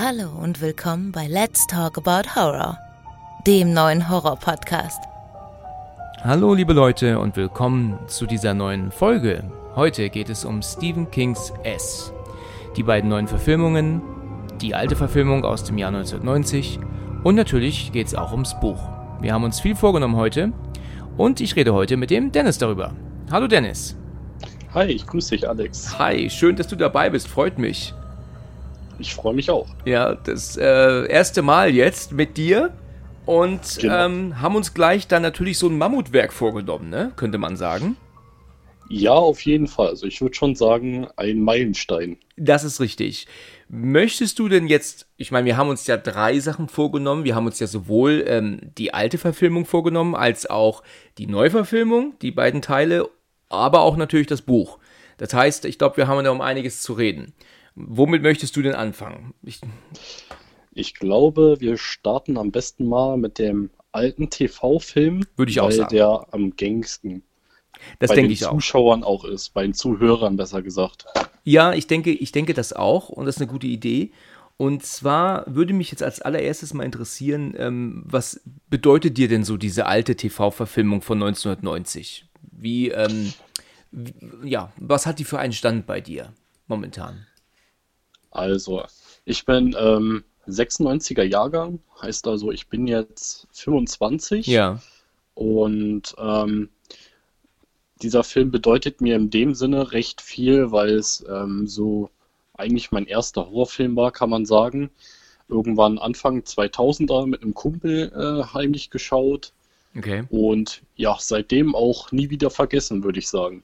Hallo 0.00 0.28
und 0.40 0.60
willkommen 0.60 1.10
bei 1.10 1.26
Let's 1.26 1.66
Talk 1.66 1.98
About 1.98 2.36
Horror, 2.36 2.78
dem 3.48 3.72
neuen 3.72 4.08
Horror-Podcast. 4.08 5.02
Hallo 6.22 6.54
liebe 6.54 6.72
Leute 6.72 7.18
und 7.18 7.34
willkommen 7.34 7.98
zu 8.06 8.26
dieser 8.26 8.54
neuen 8.54 8.92
Folge. 8.92 9.50
Heute 9.74 10.08
geht 10.08 10.30
es 10.30 10.44
um 10.44 10.62
Stephen 10.62 11.10
Kings 11.10 11.52
S. 11.64 12.12
Die 12.76 12.84
beiden 12.84 13.10
neuen 13.10 13.26
Verfilmungen, 13.26 14.00
die 14.60 14.72
alte 14.72 14.94
Verfilmung 14.94 15.44
aus 15.44 15.64
dem 15.64 15.78
Jahr 15.78 15.88
1990 15.88 16.78
und 17.24 17.34
natürlich 17.34 17.90
geht 17.90 18.06
es 18.06 18.14
auch 18.14 18.30
ums 18.30 18.54
Buch. 18.60 18.78
Wir 19.20 19.32
haben 19.32 19.42
uns 19.42 19.58
viel 19.58 19.74
vorgenommen 19.74 20.14
heute 20.14 20.52
und 21.16 21.40
ich 21.40 21.56
rede 21.56 21.74
heute 21.74 21.96
mit 21.96 22.10
dem 22.10 22.30
Dennis 22.30 22.58
darüber. 22.58 22.92
Hallo 23.32 23.48
Dennis. 23.48 23.96
Hi, 24.74 24.84
ich 24.84 25.04
grüße 25.08 25.30
dich, 25.30 25.48
Alex. 25.48 25.98
Hi, 25.98 26.30
schön, 26.30 26.54
dass 26.54 26.68
du 26.68 26.76
dabei 26.76 27.10
bist, 27.10 27.26
freut 27.26 27.58
mich. 27.58 27.94
Ich 28.98 29.14
freue 29.14 29.34
mich 29.34 29.50
auch. 29.50 29.66
Ja, 29.84 30.14
das 30.14 30.56
äh, 30.56 31.06
erste 31.10 31.42
Mal 31.42 31.70
jetzt 31.70 32.12
mit 32.12 32.36
dir 32.36 32.72
und 33.26 33.78
Genau. 33.80 34.06
ähm, 34.06 34.40
haben 34.40 34.56
uns 34.56 34.74
gleich 34.74 35.06
dann 35.06 35.22
natürlich 35.22 35.58
so 35.58 35.68
ein 35.68 35.78
Mammutwerk 35.78 36.32
vorgenommen, 36.32 36.90
ne? 36.90 37.12
könnte 37.16 37.38
man 37.38 37.56
sagen. 37.56 37.96
Ja, 38.90 39.12
auf 39.12 39.42
jeden 39.42 39.66
Fall. 39.66 39.88
Also 39.88 40.06
ich 40.06 40.20
würde 40.22 40.34
schon 40.34 40.54
sagen, 40.54 41.08
ein 41.16 41.40
Meilenstein. 41.40 42.16
Das 42.36 42.64
ist 42.64 42.80
richtig. 42.80 43.26
Möchtest 43.68 44.38
du 44.38 44.48
denn 44.48 44.66
jetzt, 44.66 45.06
ich 45.18 45.30
meine, 45.30 45.44
wir 45.44 45.58
haben 45.58 45.68
uns 45.68 45.86
ja 45.86 45.98
drei 45.98 46.38
Sachen 46.40 46.68
vorgenommen. 46.70 47.24
Wir 47.24 47.34
haben 47.34 47.44
uns 47.44 47.60
ja 47.60 47.66
sowohl 47.66 48.24
ähm, 48.26 48.60
die 48.78 48.94
alte 48.94 49.18
Verfilmung 49.18 49.66
vorgenommen, 49.66 50.14
als 50.14 50.48
auch 50.48 50.82
die 51.18 51.26
Neuverfilmung, 51.26 52.14
die 52.22 52.30
beiden 52.30 52.62
Teile, 52.62 53.10
aber 53.50 53.80
auch 53.82 53.98
natürlich 53.98 54.26
das 54.26 54.40
Buch. 54.40 54.78
Das 55.18 55.34
heißt, 55.34 55.66
ich 55.66 55.76
glaube, 55.78 55.98
wir 55.98 56.06
haben 56.08 56.24
da 56.24 56.30
um 56.30 56.40
einiges 56.40 56.80
zu 56.80 56.94
reden. 56.94 57.34
Womit 57.86 58.22
möchtest 58.22 58.56
du 58.56 58.62
denn 58.62 58.74
anfangen? 58.74 59.34
Ich, 59.42 59.60
Ich 60.72 60.94
glaube, 60.94 61.56
wir 61.60 61.76
starten 61.76 62.36
am 62.36 62.50
besten 62.50 62.86
mal 62.86 63.16
mit 63.16 63.38
dem 63.38 63.70
alten 63.92 64.30
TV-Film, 64.30 65.24
Würde 65.36 65.50
ich 65.50 65.60
auch 65.60 65.68
weil 65.68 65.76
sagen. 65.76 65.94
der 65.94 66.26
am 66.32 66.54
gängigsten 66.56 67.22
das 67.98 68.08
bei 68.08 68.16
denke 68.16 68.28
den 68.28 68.32
ich 68.32 68.44
auch. 68.46 68.52
Zuschauern 68.54 69.04
auch 69.04 69.24
ist, 69.24 69.50
bei 69.54 69.62
den 69.62 69.74
Zuhörern 69.74 70.36
besser 70.36 70.62
gesagt. 70.62 71.06
Ja, 71.44 71.72
ich 71.72 71.86
denke, 71.86 72.10
ich 72.10 72.32
denke 72.32 72.54
das 72.54 72.72
auch 72.72 73.08
und 73.08 73.26
das 73.26 73.36
ist 73.36 73.42
eine 73.42 73.50
gute 73.50 73.66
Idee. 73.66 74.10
Und 74.56 74.84
zwar 74.84 75.44
würde 75.46 75.72
mich 75.72 75.92
jetzt 75.92 76.02
als 76.02 76.20
allererstes 76.20 76.74
mal 76.74 76.82
interessieren, 76.82 77.54
ähm, 77.56 78.02
was 78.04 78.40
bedeutet 78.68 79.16
dir 79.16 79.28
denn 79.28 79.44
so 79.44 79.56
diese 79.56 79.86
alte 79.86 80.16
TV-Verfilmung 80.16 81.00
von 81.02 81.18
1990? 81.22 82.26
Wie, 82.50 82.88
ähm, 82.88 83.32
wie, 83.92 84.14
ja, 84.44 84.72
was 84.76 85.06
hat 85.06 85.20
die 85.20 85.24
für 85.24 85.38
einen 85.38 85.52
Stand 85.52 85.86
bei 85.86 86.00
dir 86.00 86.32
momentan? 86.66 87.24
Also, 88.38 88.84
ich 89.24 89.44
bin 89.44 89.74
ähm, 89.78 90.24
96er 90.46 91.24
Jahrgang, 91.24 91.80
heißt 92.00 92.26
also, 92.28 92.52
ich 92.52 92.68
bin 92.68 92.86
jetzt 92.86 93.48
25 93.52 94.46
Ja, 94.46 94.80
und 95.34 96.16
ähm, 96.18 96.68
dieser 98.02 98.24
Film 98.24 98.50
bedeutet 98.50 99.00
mir 99.00 99.14
in 99.14 99.30
dem 99.30 99.54
Sinne 99.54 99.92
recht 99.92 100.20
viel, 100.20 100.72
weil 100.72 100.90
es 100.90 101.24
ähm, 101.28 101.68
so 101.68 102.10
eigentlich 102.54 102.90
mein 102.90 103.06
erster 103.06 103.46
Horrorfilm 103.46 103.94
war, 103.94 104.10
kann 104.10 104.30
man 104.30 104.46
sagen. 104.46 104.90
Irgendwann 105.48 105.98
Anfang 105.98 106.40
2000er 106.40 107.26
mit 107.26 107.42
einem 107.42 107.54
Kumpel 107.54 108.12
äh, 108.12 108.52
heimlich 108.52 108.90
geschaut 108.90 109.52
okay, 109.96 110.24
und 110.28 110.82
ja, 110.96 111.16
seitdem 111.20 111.74
auch 111.74 112.10
nie 112.10 112.30
wieder 112.30 112.50
vergessen, 112.50 113.04
würde 113.04 113.20
ich 113.20 113.28
sagen. 113.28 113.62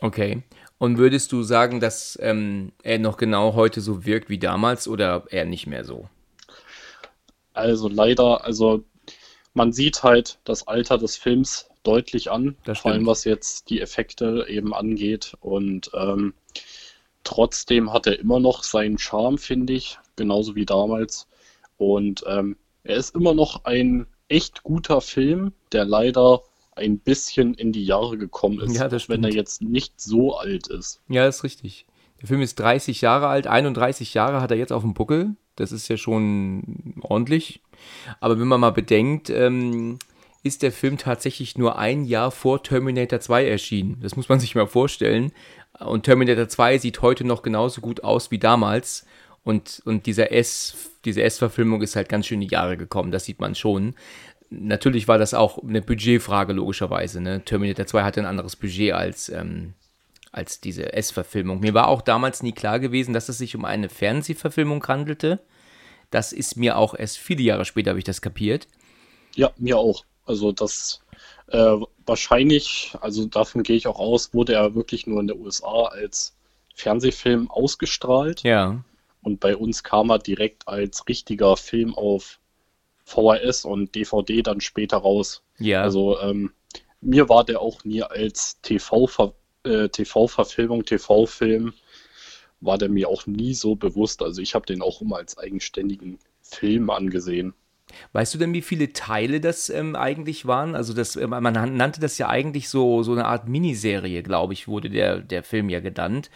okay. 0.00 0.42
Und 0.80 0.96
würdest 0.96 1.30
du 1.32 1.42
sagen, 1.42 1.78
dass 1.78 2.18
ähm, 2.22 2.72
er 2.82 2.98
noch 2.98 3.18
genau 3.18 3.52
heute 3.52 3.82
so 3.82 4.06
wirkt 4.06 4.30
wie 4.30 4.38
damals 4.38 4.88
oder 4.88 5.24
eher 5.28 5.44
nicht 5.44 5.66
mehr 5.66 5.84
so? 5.84 6.08
Also 7.52 7.86
leider, 7.86 8.46
also 8.46 8.82
man 9.52 9.74
sieht 9.74 10.02
halt 10.02 10.38
das 10.44 10.66
Alter 10.66 10.96
des 10.96 11.18
Films 11.18 11.68
deutlich 11.82 12.30
an, 12.30 12.56
Das 12.64 12.78
vor 12.78 12.92
allem 12.92 13.04
was 13.04 13.24
jetzt 13.24 13.68
die 13.68 13.82
Effekte 13.82 14.46
eben 14.48 14.72
angeht. 14.72 15.34
Und 15.40 15.90
ähm, 15.92 16.32
trotzdem 17.24 17.92
hat 17.92 18.06
er 18.06 18.18
immer 18.18 18.40
noch 18.40 18.62
seinen 18.62 18.96
Charme, 18.96 19.36
finde 19.36 19.74
ich, 19.74 19.98
genauso 20.16 20.54
wie 20.54 20.64
damals. 20.64 21.26
Und 21.76 22.24
ähm, 22.26 22.56
er 22.84 22.96
ist 22.96 23.14
immer 23.14 23.34
noch 23.34 23.66
ein 23.66 24.06
echt 24.28 24.62
guter 24.62 25.02
Film, 25.02 25.52
der 25.72 25.84
leider 25.84 26.42
ein 26.80 26.98
bisschen 26.98 27.54
in 27.54 27.72
die 27.72 27.84
Jahre 27.84 28.18
gekommen 28.18 28.60
ist, 28.60 28.76
Ja, 28.76 28.88
das 28.88 29.08
wenn 29.08 29.22
er 29.22 29.32
jetzt 29.32 29.62
nicht 29.62 30.00
so 30.00 30.36
alt 30.36 30.66
ist. 30.68 31.00
Ja, 31.08 31.26
ist 31.26 31.44
richtig. 31.44 31.86
Der 32.20 32.28
Film 32.28 32.42
ist 32.42 32.56
30 32.56 33.00
Jahre 33.00 33.28
alt, 33.28 33.46
31 33.46 34.14
Jahre 34.14 34.40
hat 34.40 34.50
er 34.50 34.56
jetzt 34.56 34.72
auf 34.72 34.82
dem 34.82 34.94
Buckel. 34.94 35.36
Das 35.56 35.72
ist 35.72 35.88
ja 35.88 35.96
schon 35.96 36.94
ordentlich. 37.00 37.60
Aber 38.20 38.38
wenn 38.38 38.48
man 38.48 38.60
mal 38.60 38.70
bedenkt, 38.70 39.30
ähm, 39.30 39.98
ist 40.42 40.62
der 40.62 40.72
Film 40.72 40.96
tatsächlich 40.96 41.58
nur 41.58 41.78
ein 41.78 42.04
Jahr 42.04 42.30
vor 42.30 42.62
Terminator 42.62 43.20
2 43.20 43.46
erschienen. 43.46 43.98
Das 44.02 44.16
muss 44.16 44.28
man 44.28 44.40
sich 44.40 44.54
mal 44.54 44.66
vorstellen. 44.66 45.32
Und 45.78 46.04
Terminator 46.04 46.48
2 46.48 46.78
sieht 46.78 47.02
heute 47.02 47.24
noch 47.24 47.42
genauso 47.42 47.80
gut 47.80 48.04
aus 48.04 48.30
wie 48.30 48.38
damals. 48.38 49.06
Und, 49.42 49.82
und 49.84 50.06
dieser 50.06 50.32
S, 50.32 50.90
diese 51.04 51.22
S-Verfilmung 51.22 51.80
ist 51.82 51.96
halt 51.96 52.08
ganz 52.08 52.26
schön 52.26 52.42
in 52.42 52.48
die 52.48 52.54
Jahre 52.54 52.76
gekommen, 52.76 53.10
das 53.10 53.24
sieht 53.24 53.40
man 53.40 53.54
schon. 53.54 53.94
Natürlich 54.50 55.08
war 55.08 55.18
das 55.18 55.32
auch 55.32 55.62
eine 55.62 55.80
Budgetfrage, 55.80 56.52
logischerweise. 56.52 57.20
Ne? 57.20 57.44
Terminator 57.44 57.86
2 57.86 58.02
hatte 58.02 58.20
ein 58.20 58.26
anderes 58.26 58.56
Budget 58.56 58.92
als, 58.92 59.28
ähm, 59.28 59.74
als 60.32 60.60
diese 60.60 60.92
S-Verfilmung. 60.92 61.60
Mir 61.60 61.74
war 61.74 61.88
auch 61.88 62.02
damals 62.02 62.42
nie 62.42 62.52
klar 62.52 62.80
gewesen, 62.80 63.14
dass 63.14 63.28
es 63.28 63.38
sich 63.38 63.54
um 63.54 63.64
eine 63.64 63.88
Fernsehverfilmung 63.88 64.86
handelte. 64.86 65.40
Das 66.10 66.32
ist 66.32 66.56
mir 66.56 66.76
auch 66.76 66.94
erst 66.94 67.18
viele 67.18 67.42
Jahre 67.42 67.64
später, 67.64 67.90
habe 67.90 68.00
ich 68.00 68.04
das 68.04 68.20
kapiert. 68.20 68.66
Ja, 69.36 69.52
mir 69.56 69.78
auch. 69.78 70.04
Also 70.26 70.50
das 70.50 71.00
äh, 71.48 71.76
wahrscheinlich, 72.04 72.92
also 73.00 73.26
davon 73.26 73.62
gehe 73.62 73.76
ich 73.76 73.86
auch 73.86 74.00
aus, 74.00 74.34
wurde 74.34 74.54
er 74.54 74.74
wirklich 74.74 75.06
nur 75.06 75.20
in 75.20 75.28
der 75.28 75.38
USA 75.38 75.84
als 75.84 76.36
Fernsehfilm 76.74 77.50
ausgestrahlt 77.50 78.42
Ja, 78.42 78.82
und 79.22 79.40
bei 79.40 79.56
uns 79.56 79.82
kam 79.82 80.10
er 80.10 80.18
direkt 80.18 80.66
als 80.66 81.06
richtiger 81.08 81.56
Film 81.56 81.94
auf 81.94 82.39
VHS 83.10 83.64
und 83.64 83.94
DVD 83.94 84.42
dann 84.42 84.60
später 84.60 84.98
raus. 84.98 85.42
ja. 85.58 85.82
Also 85.82 86.18
ähm, 86.20 86.52
mir 87.00 87.28
war 87.28 87.44
der 87.44 87.60
auch 87.60 87.84
nie 87.84 88.02
als 88.02 88.60
TV-Ver 88.62 89.34
äh, 89.64 89.88
TV-Verfilmung, 89.88 90.84
TV-Film, 90.84 91.74
war 92.60 92.78
der 92.78 92.88
mir 92.88 93.08
auch 93.08 93.26
nie 93.26 93.54
so 93.54 93.74
bewusst. 93.74 94.22
Also 94.22 94.40
ich 94.40 94.54
habe 94.54 94.66
den 94.66 94.82
auch 94.82 95.00
immer 95.00 95.16
als 95.16 95.38
eigenständigen 95.38 96.18
Film 96.42 96.90
angesehen. 96.90 97.54
Weißt 98.12 98.34
du 98.34 98.38
denn, 98.38 98.52
wie 98.54 98.62
viele 98.62 98.92
Teile 98.92 99.40
das 99.40 99.70
ähm, 99.70 99.96
eigentlich 99.96 100.46
waren? 100.46 100.74
Also 100.74 100.94
das, 100.94 101.16
ähm, 101.16 101.30
man 101.30 101.52
nannte 101.76 102.00
das 102.00 102.18
ja 102.18 102.28
eigentlich 102.28 102.68
so, 102.68 103.02
so 103.02 103.12
eine 103.12 103.26
Art 103.26 103.48
Miniserie, 103.48 104.22
glaube 104.22 104.52
ich, 104.52 104.68
wurde 104.68 104.90
der, 104.90 105.18
der 105.20 105.42
Film 105.42 105.68
ja 105.68 105.80
genannt. 105.80 106.30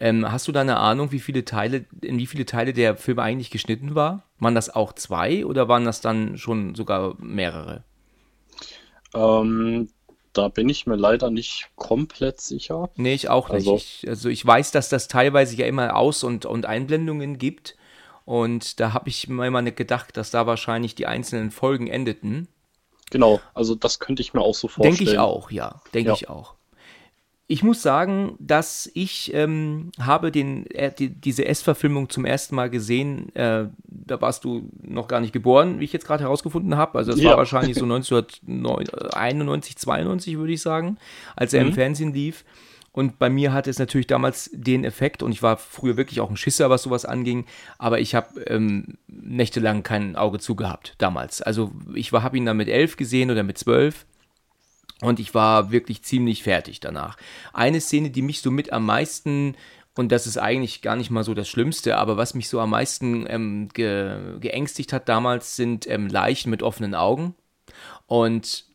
Ähm, 0.00 0.30
hast 0.30 0.46
du 0.48 0.52
da 0.52 0.60
eine 0.60 0.76
Ahnung, 0.78 1.12
wie 1.12 1.20
viele 1.20 1.44
Teile, 1.44 1.84
in 2.02 2.18
wie 2.18 2.26
viele 2.26 2.46
Teile 2.46 2.72
der 2.72 2.96
Film 2.96 3.18
eigentlich 3.18 3.50
geschnitten 3.50 3.94
war? 3.94 4.22
Waren 4.38 4.54
das 4.54 4.70
auch 4.74 4.92
zwei 4.92 5.44
oder 5.44 5.68
waren 5.68 5.84
das 5.84 6.00
dann 6.00 6.38
schon 6.38 6.74
sogar 6.74 7.16
mehrere? 7.18 7.84
Ähm, 9.14 9.88
da 10.32 10.48
bin 10.48 10.68
ich 10.68 10.86
mir 10.86 10.96
leider 10.96 11.30
nicht 11.30 11.70
komplett 11.74 12.40
sicher. 12.40 12.90
Nee, 12.96 13.14
ich 13.14 13.28
auch 13.28 13.48
nicht. 13.48 13.66
Also- 13.66 13.76
ich, 13.76 14.04
also 14.08 14.28
ich 14.28 14.46
weiß, 14.46 14.70
dass 14.70 14.88
das 14.88 15.08
teilweise 15.08 15.56
ja 15.56 15.66
immer 15.66 15.96
Aus- 15.96 16.22
und, 16.24 16.46
und 16.46 16.66
Einblendungen 16.66 17.38
gibt. 17.38 17.76
Und 18.28 18.78
da 18.78 18.92
habe 18.92 19.08
ich 19.08 19.26
mir 19.28 19.46
immer 19.46 19.62
nicht 19.62 19.78
gedacht, 19.78 20.18
dass 20.18 20.30
da 20.30 20.46
wahrscheinlich 20.46 20.94
die 20.94 21.06
einzelnen 21.06 21.50
Folgen 21.50 21.86
endeten. 21.86 22.46
Genau, 23.10 23.40
also 23.54 23.74
das 23.74 24.00
könnte 24.00 24.20
ich 24.20 24.34
mir 24.34 24.42
auch 24.42 24.54
so 24.54 24.68
vorstellen. 24.68 24.96
Denke 24.98 25.10
ich 25.10 25.18
auch, 25.18 25.50
ja. 25.50 25.80
Denke 25.94 26.10
Ja. 26.10 26.14
ich 26.14 26.28
auch. 26.28 26.54
Ich 27.46 27.62
muss 27.62 27.80
sagen, 27.80 28.36
dass 28.38 28.90
ich 28.92 29.32
ähm, 29.32 29.92
habe 29.98 30.30
den, 30.30 30.66
äh, 30.72 30.92
die, 30.92 31.08
diese 31.08 31.46
S-Verfilmung 31.46 32.10
zum 32.10 32.26
ersten 32.26 32.54
Mal 32.54 32.68
gesehen. 32.68 33.34
Äh, 33.34 33.68
da 33.86 34.20
warst 34.20 34.44
du 34.44 34.68
noch 34.82 35.08
gar 35.08 35.20
nicht 35.22 35.32
geboren, 35.32 35.80
wie 35.80 35.84
ich 35.86 35.94
jetzt 35.94 36.06
gerade 36.06 36.24
herausgefunden 36.24 36.76
habe. 36.76 36.98
Also 36.98 37.12
es 37.12 37.24
war 37.24 37.30
Ja. 37.30 37.36
wahrscheinlich 37.38 37.78
so 37.78 37.84
1991, 37.86 39.76
92 39.78 40.36
würde 40.36 40.52
ich 40.52 40.60
sagen, 40.60 40.98
als 41.34 41.54
er 41.54 41.62
im 41.62 41.68
Mhm. 41.68 41.72
Fernsehen 41.72 42.12
lief. 42.12 42.44
Und 42.98 43.20
bei 43.20 43.30
mir 43.30 43.52
hatte 43.52 43.70
es 43.70 43.78
natürlich 43.78 44.08
damals 44.08 44.50
den 44.52 44.82
Effekt, 44.82 45.22
und 45.22 45.30
ich 45.30 45.40
war 45.40 45.56
früher 45.56 45.96
wirklich 45.96 46.20
auch 46.20 46.30
ein 46.30 46.36
Schisser, 46.36 46.68
was 46.68 46.82
sowas 46.82 47.04
anging, 47.04 47.46
aber 47.78 48.00
ich 48.00 48.16
habe 48.16 48.40
ähm, 48.48 48.98
nächtelang 49.06 49.84
kein 49.84 50.16
Auge 50.16 50.40
zugehabt 50.40 50.96
damals. 50.98 51.40
Also 51.40 51.70
ich 51.94 52.10
habe 52.10 52.36
ihn 52.36 52.44
dann 52.44 52.56
mit 52.56 52.66
elf 52.66 52.96
gesehen 52.96 53.30
oder 53.30 53.44
mit 53.44 53.56
zwölf. 53.56 54.04
Und 55.00 55.20
ich 55.20 55.32
war 55.32 55.70
wirklich 55.70 56.02
ziemlich 56.02 56.42
fertig 56.42 56.80
danach. 56.80 57.16
Eine 57.52 57.80
Szene, 57.80 58.10
die 58.10 58.20
mich 58.20 58.40
so 58.40 58.50
mit 58.50 58.72
am 58.72 58.84
meisten, 58.84 59.54
und 59.94 60.10
das 60.10 60.26
ist 60.26 60.36
eigentlich 60.36 60.82
gar 60.82 60.96
nicht 60.96 61.12
mal 61.12 61.22
so 61.22 61.34
das 61.34 61.48
Schlimmste, 61.48 61.98
aber 61.98 62.16
was 62.16 62.34
mich 62.34 62.48
so 62.48 62.58
am 62.58 62.70
meisten 62.70 63.26
ähm, 63.28 63.68
ge 63.74 64.40
geängstigt 64.40 64.92
hat 64.92 65.08
damals, 65.08 65.54
sind 65.54 65.88
ähm, 65.88 66.08
Leichen 66.08 66.50
mit 66.50 66.64
offenen 66.64 66.96
Augen. 66.96 67.36
Und 68.08 68.67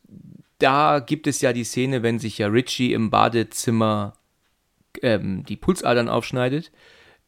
da 0.63 0.99
gibt 0.99 1.27
es 1.27 1.41
ja 1.41 1.53
die 1.53 1.65
Szene, 1.65 2.03
wenn 2.03 2.19
sich 2.19 2.37
ja 2.37 2.47
Richie 2.47 2.93
im 2.93 3.09
Badezimmer 3.09 4.13
ähm, 5.01 5.43
die 5.43 5.57
Pulsadern 5.57 6.07
aufschneidet. 6.07 6.71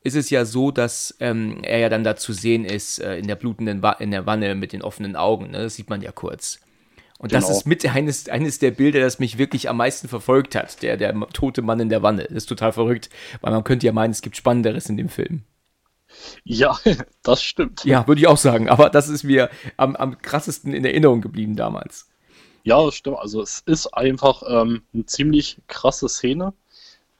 ist 0.02 0.16
es 0.16 0.30
ja 0.30 0.46
so, 0.46 0.72
dass 0.72 1.16
ähm, 1.20 1.64
er 1.64 1.80
ja 1.80 1.90
dann 1.90 2.04
da 2.04 2.16
zu 2.16 2.32
sehen 2.32 2.64
ist 2.64 3.00
äh, 3.00 3.18
in 3.18 3.28
der 3.28 3.36
blutenden 3.36 3.82
Wa 3.82 3.92
in 3.94 4.12
der 4.12 4.26
Wanne 4.26 4.56
mit 4.56 4.72
den 4.72 4.82
offenen 4.82 5.16
Augen. 5.16 5.52
Ne? 5.52 5.64
Das 5.64 5.76
sieht 5.76 5.90
man 5.90 6.02
ja 6.02 6.12
kurz. 6.12 6.62
Und 7.18 7.30
genau. 7.30 7.42
das 7.42 7.58
ist 7.58 7.66
mit 7.66 7.86
eines, 7.86 8.30
eines 8.30 8.60
der 8.60 8.72
Bilder, 8.72 9.00
das 9.00 9.20
mich 9.20 9.38
wirklich 9.38 9.70
am 9.70 9.78
meisten 9.78 10.08
verfolgt 10.08 10.54
hat. 10.56 10.82
Der, 10.82 10.96
der 10.98 11.14
tote 11.34 11.62
Mann 11.62 11.80
in 11.80 11.90
der 11.90 12.04
Wanne. 12.04 12.24
Das 12.24 12.38
ist 12.38 12.46
total 12.46 12.72
verrückt, 12.72 13.10
weil 13.42 13.52
man 13.52 13.64
könnte 13.64 13.86
ja 13.86 13.94
meinen, 13.94 14.12
es 14.12 14.22
gibt 14.22 14.38
Spannenderes 14.38 14.90
in 14.90 14.98
dem 14.98 15.10
Film. 15.10 15.44
Ja, 16.44 16.78
das 17.24 17.42
stimmt. 17.42 17.84
Ja, 17.84 18.08
würde 18.08 18.22
ich 18.22 18.28
auch 18.28 18.38
sagen. 18.38 18.70
Aber 18.70 18.90
das 18.90 19.10
ist 19.10 19.24
mir 19.24 19.50
am, 19.76 19.96
am 19.96 20.22
krassesten 20.22 20.74
in 20.74 20.86
Erinnerung 20.86 21.22
geblieben 21.22 21.56
damals. 21.56 22.08
Ja, 22.66 22.84
das 22.84 22.96
stimmt. 22.96 23.20
Also 23.20 23.42
es 23.42 23.62
ist 23.68 23.88
einfach 23.94 24.42
ähm, 24.48 24.82
eine 24.94 25.06
ziemlich 25.06 25.60
krasse 25.68 26.10
Szene, 26.10 26.52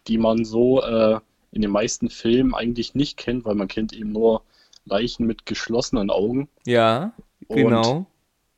die 0.08 0.18
man 0.18 0.44
so 0.44 0.82
äh, 0.82 1.20
in 1.52 1.62
den 1.62 1.70
meisten 1.70 2.10
Filmen 2.10 2.56
eigentlich 2.56 2.96
nicht 2.96 3.16
kennt, 3.16 3.46
weil 3.46 3.54
man 3.54 3.68
kennt 3.68 3.94
eben 3.94 4.12
nur 4.12 4.42
Leichen 4.86 5.28
mit 5.28 5.46
geschlossenen 5.46 6.10
Augen. 6.10 6.50
Ja, 6.66 7.14
genau. 7.48 7.92
Und 7.98 8.06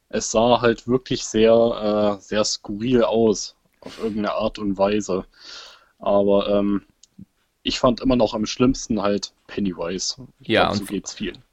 es 0.09 0.31
sah 0.31 0.61
halt 0.61 0.87
wirklich 0.87 1.25
sehr, 1.25 2.17
äh, 2.17 2.21
sehr 2.21 2.45
skurril 2.45 3.03
aus, 3.03 3.55
auf 3.81 3.99
irgendeine 3.99 4.33
Art 4.33 4.57
und 4.57 4.77
Weise. 4.77 5.25
Aber 5.99 6.47
ähm, 6.47 6.83
ich 7.63 7.79
fand 7.79 7.99
immer 7.99 8.15
noch 8.15 8.33
am 8.33 8.45
schlimmsten 8.45 9.01
halt 9.01 9.33
Pennywise. 9.47 10.25
Ich 10.39 10.47
ja, 10.47 10.67
glaub, 10.67 10.77
so 10.77 10.85
geht's 10.85 11.13
vielen. 11.13 11.43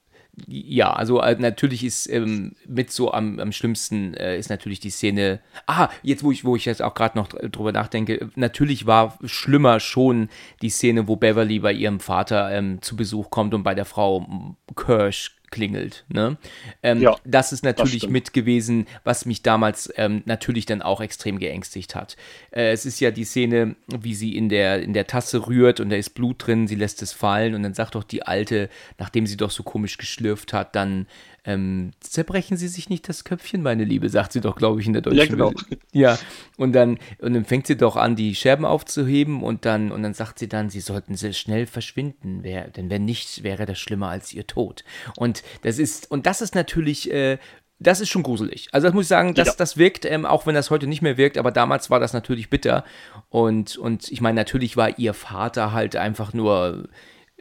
Ja, 0.46 0.92
also 0.92 1.20
äh, 1.20 1.36
natürlich 1.38 1.84
ist 1.84 2.08
ähm, 2.08 2.56
mit 2.66 2.90
so 2.90 3.12
am, 3.12 3.38
am 3.38 3.52
schlimmsten 3.52 4.14
äh, 4.14 4.36
ist 4.36 4.50
natürlich 4.50 4.80
die 4.80 4.90
Szene. 4.90 5.40
Ah, 5.66 5.88
jetzt 6.02 6.24
wo 6.24 6.32
ich 6.32 6.44
wo 6.44 6.56
ich 6.56 6.64
jetzt 6.64 6.82
auch 6.82 6.94
gerade 6.94 7.16
noch 7.16 7.28
drüber 7.28 7.72
nachdenke, 7.72 8.28
natürlich 8.34 8.86
war 8.86 9.18
schlimmer 9.24 9.78
schon 9.78 10.28
die 10.60 10.70
Szene, 10.70 11.06
wo 11.06 11.16
Beverly 11.16 11.60
bei 11.60 11.72
ihrem 11.72 12.00
Vater 12.00 12.50
ähm, 12.50 12.82
zu 12.82 12.96
Besuch 12.96 13.30
kommt 13.30 13.54
und 13.54 13.62
bei 13.62 13.74
der 13.74 13.84
Frau 13.84 14.26
Kirsch 14.74 15.36
klingelt. 15.54 16.04
Ne? 16.08 16.36
Ähm, 16.82 17.00
ja, 17.00 17.14
das 17.24 17.52
ist 17.52 17.62
natürlich 17.62 18.02
das 18.02 18.10
mit 18.10 18.32
gewesen, 18.32 18.86
was 19.04 19.24
mich 19.24 19.42
damals 19.42 19.90
ähm, 19.96 20.22
natürlich 20.26 20.66
dann 20.66 20.82
auch 20.82 21.00
extrem 21.00 21.38
geängstigt 21.38 21.94
hat. 21.94 22.16
Äh, 22.50 22.72
es 22.72 22.84
ist 22.84 22.98
ja 22.98 23.12
die 23.12 23.24
Szene, 23.24 23.76
wie 23.86 24.16
sie 24.16 24.36
in 24.36 24.48
der, 24.48 24.82
in 24.82 24.92
der 24.94 25.06
Tasse 25.06 25.46
rührt 25.46 25.78
und 25.78 25.90
da 25.90 25.96
ist 25.96 26.10
Blut 26.10 26.44
drin, 26.44 26.66
sie 26.66 26.74
lässt 26.74 27.02
es 27.02 27.12
fallen 27.12 27.54
und 27.54 27.62
dann 27.62 27.72
sagt 27.72 27.94
doch 27.94 28.02
die 28.02 28.24
Alte, 28.24 28.68
nachdem 28.98 29.28
sie 29.28 29.36
doch 29.36 29.52
so 29.52 29.62
komisch 29.62 29.96
geschlürft 29.96 30.52
hat, 30.52 30.74
dann 30.74 31.06
ähm, 31.44 31.92
zerbrechen 32.00 32.56
Sie 32.56 32.68
sich 32.68 32.88
nicht 32.88 33.08
das 33.08 33.24
Köpfchen, 33.24 33.62
meine 33.62 33.84
Liebe, 33.84 34.08
sagt 34.08 34.32
sie 34.32 34.40
doch, 34.40 34.56
glaube 34.56 34.80
ich, 34.80 34.86
in 34.86 34.94
der 34.94 35.02
deutschen 35.02 35.18
Ja, 35.18 35.26
genau. 35.26 35.52
Ja, 35.92 36.18
und 36.56 36.72
dann, 36.72 36.98
und 37.18 37.34
dann 37.34 37.44
fängt 37.44 37.66
sie 37.66 37.76
doch 37.76 37.96
an, 37.96 38.16
die 38.16 38.34
Scherben 38.34 38.64
aufzuheben 38.64 39.42
und 39.42 39.64
dann, 39.64 39.92
und 39.92 40.02
dann 40.02 40.14
sagt 40.14 40.38
sie 40.38 40.48
dann, 40.48 40.70
sie 40.70 40.80
sollten 40.80 41.14
sehr 41.16 41.32
schnell 41.32 41.66
verschwinden, 41.66 42.42
wär, 42.42 42.68
denn 42.68 42.88
wenn 42.88 43.04
nicht, 43.04 43.42
wäre 43.42 43.66
das 43.66 43.78
schlimmer 43.78 44.08
als 44.08 44.32
ihr 44.32 44.46
Tod. 44.46 44.84
Und 45.16 45.42
das 45.62 45.78
ist, 45.78 46.10
und 46.10 46.26
das 46.26 46.40
ist 46.40 46.54
natürlich, 46.54 47.10
äh, 47.12 47.38
das 47.78 48.00
ist 48.00 48.08
schon 48.08 48.22
gruselig. 48.22 48.68
Also 48.72 48.86
das 48.86 48.94
muss 48.94 49.04
ich 49.04 49.08
sagen, 49.08 49.34
das, 49.34 49.48
ja. 49.48 49.54
das 49.58 49.76
wirkt, 49.76 50.04
ähm, 50.04 50.24
auch 50.24 50.46
wenn 50.46 50.54
das 50.54 50.70
heute 50.70 50.86
nicht 50.86 51.02
mehr 51.02 51.16
wirkt, 51.16 51.36
aber 51.36 51.50
damals 51.50 51.90
war 51.90 52.00
das 52.00 52.12
natürlich 52.12 52.48
bitter. 52.48 52.84
Und, 53.28 53.76
und 53.76 54.10
ich 54.10 54.20
meine, 54.20 54.36
natürlich 54.36 54.76
war 54.76 54.98
ihr 54.98 55.12
Vater 55.12 55.72
halt 55.72 55.96
einfach 55.96 56.32
nur 56.32 56.88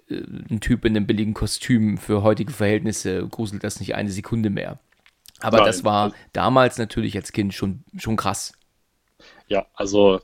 ein 0.10 0.60
Typ 0.60 0.86
in 0.86 0.96
einem 0.96 1.08
billigen 1.08 1.34
Kostüm 1.34 1.98
für 1.98 2.24
heutige 2.24 2.52
Verhältnisse 2.52 3.28
gruselt 3.28 3.64
das 3.64 3.80
nicht 3.80 3.96
eine 3.96 4.12
Sekunde 4.12 4.50
mehr. 4.50 4.80
Aber 5.40 5.58
Nein. 5.58 5.66
das 5.68 5.84
war 5.84 6.14
damals 6.32 6.78
natürlich 6.78 7.16
als 7.16 7.32
Kind 7.32 7.54
schon, 7.54 7.84
schon 7.98 8.16
krass. 8.16 8.54
Ja, 9.48 9.66
also 9.74 10.22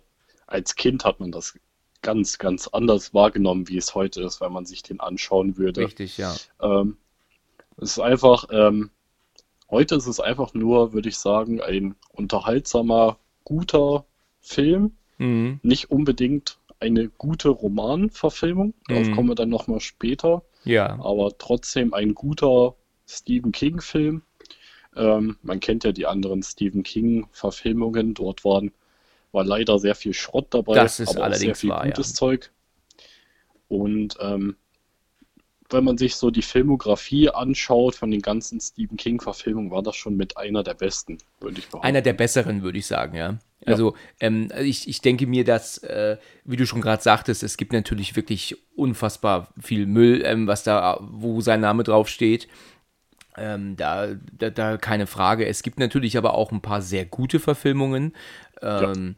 als 0.48 0.76
Kind 0.76 1.06
hat 1.06 1.20
man 1.20 1.32
das 1.32 1.58
ganz, 2.02 2.38
ganz 2.38 2.68
anders 2.68 3.14
wahrgenommen, 3.14 3.68
wie 3.68 3.78
es 3.78 3.96
heute 3.96 4.22
ist, 4.22 4.40
wenn 4.42 4.54
man 4.54 4.66
sich 4.66 4.84
den 4.84 5.00
anschauen 5.00 5.58
würde. 5.58 5.82
Richtig, 5.82 6.18
ja. 6.18 6.36
Ähm, 6.62 6.98
es 7.78 7.92
ist 7.92 8.00
einfach, 8.00 8.46
ähm, 8.52 8.92
heute 9.70 9.96
ist 9.96 10.08
es 10.08 10.20
einfach 10.20 10.54
nur, 10.54 10.94
würde 10.94 11.10
ich 11.10 11.18
sagen, 11.18 11.62
ein 11.62 11.96
unterhaltsamer, 12.12 13.18
guter 13.44 14.06
Film. 14.40 14.94
Mhm. 15.18 15.60
Nicht 15.64 15.92
unbedingt 15.92 16.59
eine 16.80 17.10
gute 17.10 17.50
Romanverfilmung. 17.50 18.74
Darauf 18.88 19.08
mhm. 19.08 19.16
kommen 19.16 19.30
wir 19.30 19.36
dann 19.36 19.50
nochmal 19.50 19.80
später. 19.80 20.44
Ja. 20.64 21.00
Aber 21.00 21.38
trotzdem 21.38 21.94
ein 21.94 22.14
guter 22.14 22.76
Stephen 23.08 23.52
King-Film. 23.52 24.22
Ähm, 24.96 25.38
man 25.42 25.60
kennt 25.60 25.84
ja 25.84 25.92
die 25.92 26.06
anderen 26.06 26.44
Stephen 26.44 26.84
King-Verfilmungen. 26.84 28.14
Dort 28.14 28.46
waren, 28.46 28.72
war 29.32 29.44
leider 29.44 29.80
sehr 29.80 29.96
viel 29.96 30.14
Schrott 30.14 30.48
dabei. 30.52 30.76
Das 30.76 31.00
ist 31.00 31.16
aber 31.16 31.26
allerdings 31.26 31.42
sehr 31.42 31.56
viel 31.56 31.70
wahr, 31.70 31.86
gutes 31.86 32.10
ja. 32.10 32.16
Zeug. 32.16 32.52
Und 33.68 34.18
ähm, 34.20 34.56
wenn 35.70 35.84
man 35.84 35.98
sich 35.98 36.16
so 36.16 36.32
die 36.32 36.42
Filmografie 36.42 37.30
anschaut 37.30 37.96
von 37.96 38.10
den 38.10 38.22
ganzen 38.22 38.60
Stephen 38.60 38.98
King-Verfilmungen, 38.98 39.70
war 39.70 39.84
das 39.84 39.96
schon 39.96 40.18
mit 40.18 40.38
einer 40.38 40.64
der 40.64 40.74
besten, 40.74 41.20
würde 41.40 41.60
ich 41.60 41.68
behaupten. 41.68 41.88
Einer 41.88 42.02
der 42.02 42.14
besseren, 42.14 42.64
würde 42.64 42.80
ich 42.80 42.88
sagen, 42.88 43.16
ja. 43.16 43.38
Also 43.66 43.96
ähm, 44.20 44.50
ich, 44.62 44.88
ich 44.88 45.02
denke 45.02 45.28
mir, 45.28 45.44
dass, 45.44 45.80
äh, 45.80 46.18
wie 46.46 46.56
du 46.56 46.66
schon 46.66 46.82
gerade 46.82 47.04
sagtest, 47.04 47.44
es 47.44 47.58
gibt 47.58 47.74
natürlich 47.74 48.16
wirklich 48.16 48.58
unfassbar 48.76 49.54
viel 49.60 49.86
Müll, 49.86 50.22
ähm, 50.26 50.48
was 50.48 50.64
da, 50.64 51.00
wo 51.02 51.42
sein 51.42 51.60
Name 51.60 51.84
draufsteht. 51.84 52.48
Ähm, 53.38 53.76
da, 53.76 54.08
da, 54.38 54.50
da, 54.50 54.78
keine 54.78 55.08
Frage. 55.08 55.46
Es 55.46 55.64
gibt 55.64 55.80
natürlich 55.80 56.18
aber 56.18 56.34
auch 56.34 56.52
ein 56.52 56.62
paar 56.62 56.82
sehr 56.82 57.06
gute 57.06 57.40
Verfilmungen. 57.40 58.14
Ähm, 58.62 59.16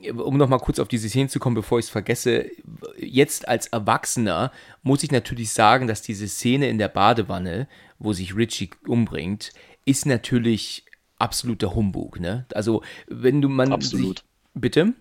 ja. 0.00 0.12
Um 0.12 0.36
nochmal 0.36 0.58
kurz 0.58 0.78
auf 0.78 0.88
diese 0.88 1.08
Szene 1.08 1.28
zu 1.28 1.38
kommen, 1.38 1.54
bevor 1.54 1.78
ich 1.78 1.86
es 1.86 1.90
vergesse, 1.90 2.50
jetzt 2.98 3.48
als 3.48 3.68
Erwachsener 3.68 4.52
muss 4.82 5.02
ich 5.02 5.10
natürlich 5.10 5.50
sagen, 5.52 5.86
dass 5.86 6.02
diese 6.02 6.28
Szene 6.28 6.68
in 6.68 6.76
der 6.76 6.88
Badewanne, 6.88 7.68
wo 7.98 8.12
sich 8.12 8.36
Richie 8.36 8.70
umbringt, 8.86 9.52
ist 9.86 10.04
natürlich 10.04 10.84
absoluter 11.18 11.74
Humbug, 11.74 12.20
ne? 12.20 12.46
Also, 12.54 12.82
wenn 13.06 13.40
du 13.40 13.48
man. 13.48 13.72
Absolut. 13.72 14.18
Sich, 14.18 14.26
bitte? 14.54 14.94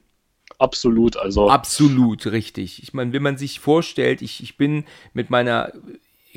Absolut, 0.60 1.18
also. 1.18 1.50
Absolut, 1.50 2.27
richtig. 2.27 2.81
Ich 2.83 2.94
meine, 2.94 3.13
wenn 3.13 3.24
man 3.24 3.38
sich 3.38 3.60
vorstellt, 3.60 4.21
ich, 4.21 4.42
ich 4.44 4.57
bin 4.57 4.86
mit 5.13 5.30
meiner. 5.30 5.71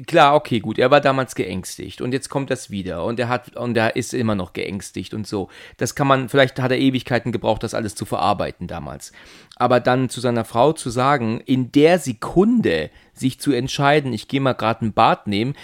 Klar, 0.06 0.34
okay, 0.34 0.60
gut, 0.60 0.78
er 0.78 0.90
war 0.90 1.00
damals 1.00 1.34
geängstigt 1.34 2.02
und 2.02 2.12
jetzt 2.12 2.28
kommt 2.28 2.50
das 2.50 2.68
wieder 2.68 3.02
und 3.06 3.18
er 3.18 3.30
hat 3.30 3.56
und 3.56 3.74
er 3.78 3.96
ist 3.96 4.12
immer 4.12 4.34
noch 4.34 4.52
geängstigt 4.52 5.14
und 5.14 5.26
so. 5.26 5.48
Das 5.78 5.94
kann 5.94 6.06
man, 6.06 6.28
vielleicht 6.28 6.60
hat 6.60 6.70
er 6.70 6.78
Ewigkeiten 6.78 7.32
gebraucht, 7.32 7.62
das 7.62 7.72
alles 7.72 7.94
zu 7.94 8.04
verarbeiten 8.04 8.66
damals. 8.66 9.12
Aber 9.54 9.80
dann 9.80 10.10
zu 10.10 10.20
seiner 10.20 10.44
Frau 10.44 10.74
zu 10.74 10.90
sagen, 10.90 11.40
in 11.40 11.72
der 11.72 11.98
Sekunde 11.98 12.90
sich 13.14 13.40
zu 13.40 13.52
entscheiden, 13.52 14.12
ich 14.12 14.28
gehe 14.28 14.42
mal 14.42 14.52
gerade 14.52 14.84
ein 14.84 14.92
Bad 14.92 15.28
nehmen 15.28 15.54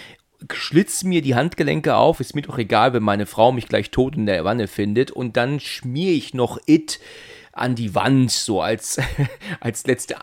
schlitz 0.51 1.03
mir 1.03 1.21
die 1.21 1.35
Handgelenke 1.35 1.95
auf, 1.95 2.19
ist 2.19 2.35
mir 2.35 2.41
doch 2.41 2.57
egal, 2.57 2.93
wenn 2.93 3.03
meine 3.03 3.25
Frau 3.25 3.51
mich 3.51 3.67
gleich 3.67 3.91
tot 3.91 4.15
in 4.15 4.25
der 4.25 4.43
Wanne 4.43 4.67
findet 4.67 5.11
und 5.11 5.37
dann 5.37 5.59
schmier 5.59 6.13
ich 6.13 6.33
noch 6.33 6.57
It 6.65 6.99
an 7.51 7.75
die 7.75 7.95
Wand, 7.95 8.31
so 8.31 8.61
als, 8.61 8.99
als 9.59 9.85
letzte 9.85 10.17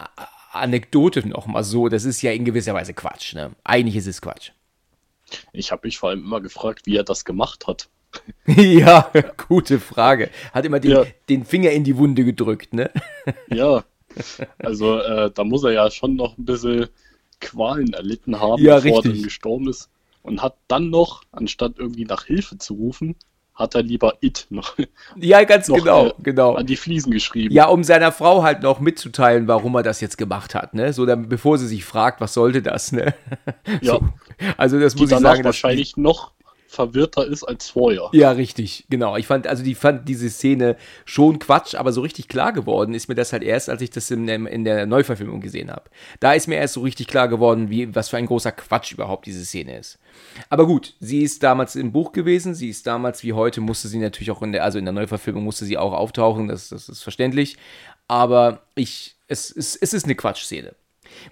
Anekdote 0.52 1.26
nochmal 1.26 1.64
so. 1.64 1.88
Das 1.88 2.04
ist 2.04 2.22
ja 2.22 2.32
in 2.32 2.44
gewisser 2.44 2.74
Weise 2.74 2.92
Quatsch, 2.92 3.34
ne? 3.34 3.52
Eigentlich 3.64 3.96
ist 3.96 4.06
es 4.06 4.20
Quatsch. 4.20 4.50
Ich 5.52 5.70
habe 5.70 5.86
mich 5.86 5.98
vor 5.98 6.10
allem 6.10 6.24
immer 6.24 6.40
gefragt, 6.40 6.86
wie 6.86 6.96
er 6.96 7.04
das 7.04 7.24
gemacht 7.24 7.66
hat. 7.68 7.88
ja, 8.46 9.08
gute 9.48 9.78
Frage. 9.78 10.30
Hat 10.52 10.64
immer 10.64 10.80
den, 10.80 10.90
ja. 10.90 11.04
den 11.28 11.44
Finger 11.44 11.70
in 11.70 11.84
die 11.84 11.96
Wunde 11.96 12.24
gedrückt, 12.24 12.74
ne? 12.74 12.90
ja, 13.48 13.84
also 14.58 14.98
äh, 14.98 15.30
da 15.30 15.44
muss 15.44 15.62
er 15.62 15.70
ja 15.70 15.90
schon 15.92 16.16
noch 16.16 16.36
ein 16.36 16.44
bisschen 16.44 16.88
Qualen 17.40 17.92
erlitten 17.92 18.40
haben, 18.40 18.60
ja, 18.60 18.80
bevor 18.80 19.04
er 19.04 19.12
dann 19.12 19.22
gestorben 19.22 19.68
ist 19.68 19.88
und 20.22 20.42
hat 20.42 20.56
dann 20.68 20.90
noch, 20.90 21.22
anstatt 21.32 21.74
irgendwie 21.78 22.04
nach 22.04 22.24
Hilfe 22.24 22.58
zu 22.58 22.74
rufen, 22.74 23.16
hat 23.54 23.74
er 23.74 23.82
lieber 23.82 24.14
It 24.20 24.46
noch. 24.50 24.76
Ja, 25.16 25.44
ganz 25.44 25.68
noch, 25.68 25.76
genau, 25.76 26.06
äh, 26.06 26.12
genau. 26.22 26.54
An 26.54 26.66
die 26.66 26.76
Fliesen 26.76 27.12
geschrieben. 27.12 27.54
Ja, 27.54 27.66
um 27.66 27.84
seiner 27.84 28.10
Frau 28.10 28.42
halt 28.42 28.62
noch 28.62 28.80
mitzuteilen, 28.80 29.48
warum 29.48 29.74
er 29.74 29.82
das 29.82 30.00
jetzt 30.00 30.16
gemacht 30.16 30.54
hat, 30.54 30.74
ne? 30.74 30.92
So, 30.92 31.04
dann, 31.04 31.28
bevor 31.28 31.58
sie 31.58 31.66
sich 31.66 31.84
fragt, 31.84 32.20
was 32.20 32.34
sollte 32.34 32.62
das, 32.62 32.92
ne? 32.92 33.14
Ja. 33.82 33.90
So. 34.00 34.00
Also, 34.56 34.78
das 34.78 34.94
die 34.94 35.02
muss 35.02 35.10
ich 35.10 35.18
sagen. 35.18 35.44
wahrscheinlich 35.44 35.96
noch 35.96 36.32
verwirrter 36.70 37.26
ist 37.26 37.42
als 37.42 37.68
vorher. 37.68 38.08
Ja, 38.12 38.30
richtig, 38.30 38.84
genau. 38.88 39.16
Ich 39.16 39.26
fand, 39.26 39.48
also 39.48 39.64
die 39.64 39.74
fand 39.74 40.08
diese 40.08 40.30
Szene 40.30 40.76
schon 41.04 41.40
Quatsch, 41.40 41.74
aber 41.74 41.92
so 41.92 42.00
richtig 42.00 42.28
klar 42.28 42.52
geworden 42.52 42.94
ist 42.94 43.08
mir 43.08 43.16
das 43.16 43.32
halt 43.32 43.42
erst, 43.42 43.68
als 43.68 43.82
ich 43.82 43.90
das 43.90 44.08
in, 44.10 44.28
in 44.28 44.64
der 44.64 44.86
Neuverfilmung 44.86 45.40
gesehen 45.40 45.70
habe. 45.70 45.90
Da 46.20 46.32
ist 46.32 46.46
mir 46.46 46.56
erst 46.56 46.74
so 46.74 46.82
richtig 46.82 47.08
klar 47.08 47.26
geworden, 47.26 47.70
wie, 47.70 47.92
was 47.94 48.08
für 48.08 48.18
ein 48.18 48.26
großer 48.26 48.52
Quatsch 48.52 48.92
überhaupt 48.92 49.26
diese 49.26 49.44
Szene 49.44 49.78
ist. 49.78 49.98
Aber 50.48 50.64
gut, 50.64 50.94
sie 51.00 51.22
ist 51.22 51.42
damals 51.42 51.74
im 51.74 51.90
Buch 51.90 52.12
gewesen, 52.12 52.54
sie 52.54 52.68
ist 52.68 52.86
damals 52.86 53.24
wie 53.24 53.32
heute, 53.32 53.60
musste 53.60 53.88
sie 53.88 53.98
natürlich 53.98 54.30
auch 54.30 54.42
in 54.42 54.52
der, 54.52 54.62
also 54.62 54.78
in 54.78 54.84
der 54.84 54.94
Neuverfilmung 54.94 55.42
musste 55.42 55.64
sie 55.64 55.76
auch 55.76 55.92
auftauchen, 55.92 56.46
das, 56.46 56.68
das 56.68 56.88
ist 56.88 57.02
verständlich. 57.02 57.56
Aber 58.06 58.62
ich, 58.76 59.16
es, 59.26 59.50
es, 59.50 59.74
es 59.74 59.92
ist 59.92 60.04
eine 60.04 60.14
Quatschszene. 60.14 60.74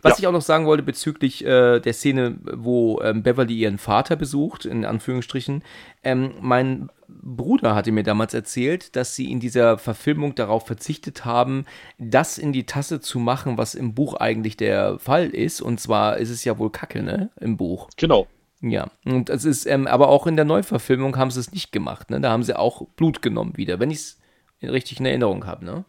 Was 0.02 0.14
Ja. 0.14 0.18
ich 0.20 0.26
auch 0.26 0.32
noch 0.32 0.42
sagen 0.42 0.66
wollte 0.66 0.82
bezüglich 0.82 1.44
äh, 1.44 1.80
der 1.80 1.92
Szene, 1.92 2.38
wo 2.54 3.00
ähm, 3.02 3.22
Beverly 3.22 3.54
ihren 3.56 3.78
Vater 3.78 4.16
besucht, 4.16 4.64
in 4.64 4.84
Anführungsstrichen. 4.84 5.62
Ähm, 6.02 6.34
mein 6.40 6.90
Bruder 7.08 7.74
hatte 7.74 7.90
mir 7.90 8.02
damals 8.02 8.34
erzählt, 8.34 8.94
dass 8.96 9.16
sie 9.16 9.30
in 9.30 9.40
dieser 9.40 9.78
Verfilmung 9.78 10.34
darauf 10.34 10.66
verzichtet 10.66 11.24
haben, 11.24 11.64
das 11.98 12.38
in 12.38 12.52
die 12.52 12.66
Tasse 12.66 13.00
zu 13.00 13.18
machen, 13.18 13.56
was 13.58 13.74
im 13.74 13.94
Buch 13.94 14.14
eigentlich 14.14 14.56
der 14.56 14.98
Fall 14.98 15.28
ist. 15.28 15.60
Und 15.60 15.80
zwar 15.80 16.18
ist 16.18 16.30
es 16.30 16.44
ja 16.44 16.58
wohl 16.58 16.70
Kacke, 16.70 17.02
ne? 17.02 17.30
Im 17.40 17.56
Buch. 17.56 17.88
Genau. 17.96 18.26
Ja, 18.60 18.90
und 19.04 19.30
es 19.30 19.44
ist, 19.44 19.66
ähm, 19.66 19.86
aber 19.86 20.08
auch 20.08 20.26
in 20.26 20.34
der 20.36 20.44
Neuverfilmung 20.44 21.16
haben 21.16 21.30
sie 21.30 21.40
es 21.40 21.52
nicht 21.52 21.70
gemacht, 21.72 22.10
ne? 22.10 22.20
Da 22.20 22.30
haben 22.30 22.42
sie 22.42 22.58
auch 22.58 22.86
Blut 22.96 23.22
genommen 23.22 23.56
wieder, 23.56 23.78
wenn 23.80 23.90
ich 23.90 23.98
es 23.98 24.18
richtig 24.62 24.98
in 25.00 25.06
Erinnerung 25.06 25.46
habe, 25.46 25.64
ne? 25.64 25.84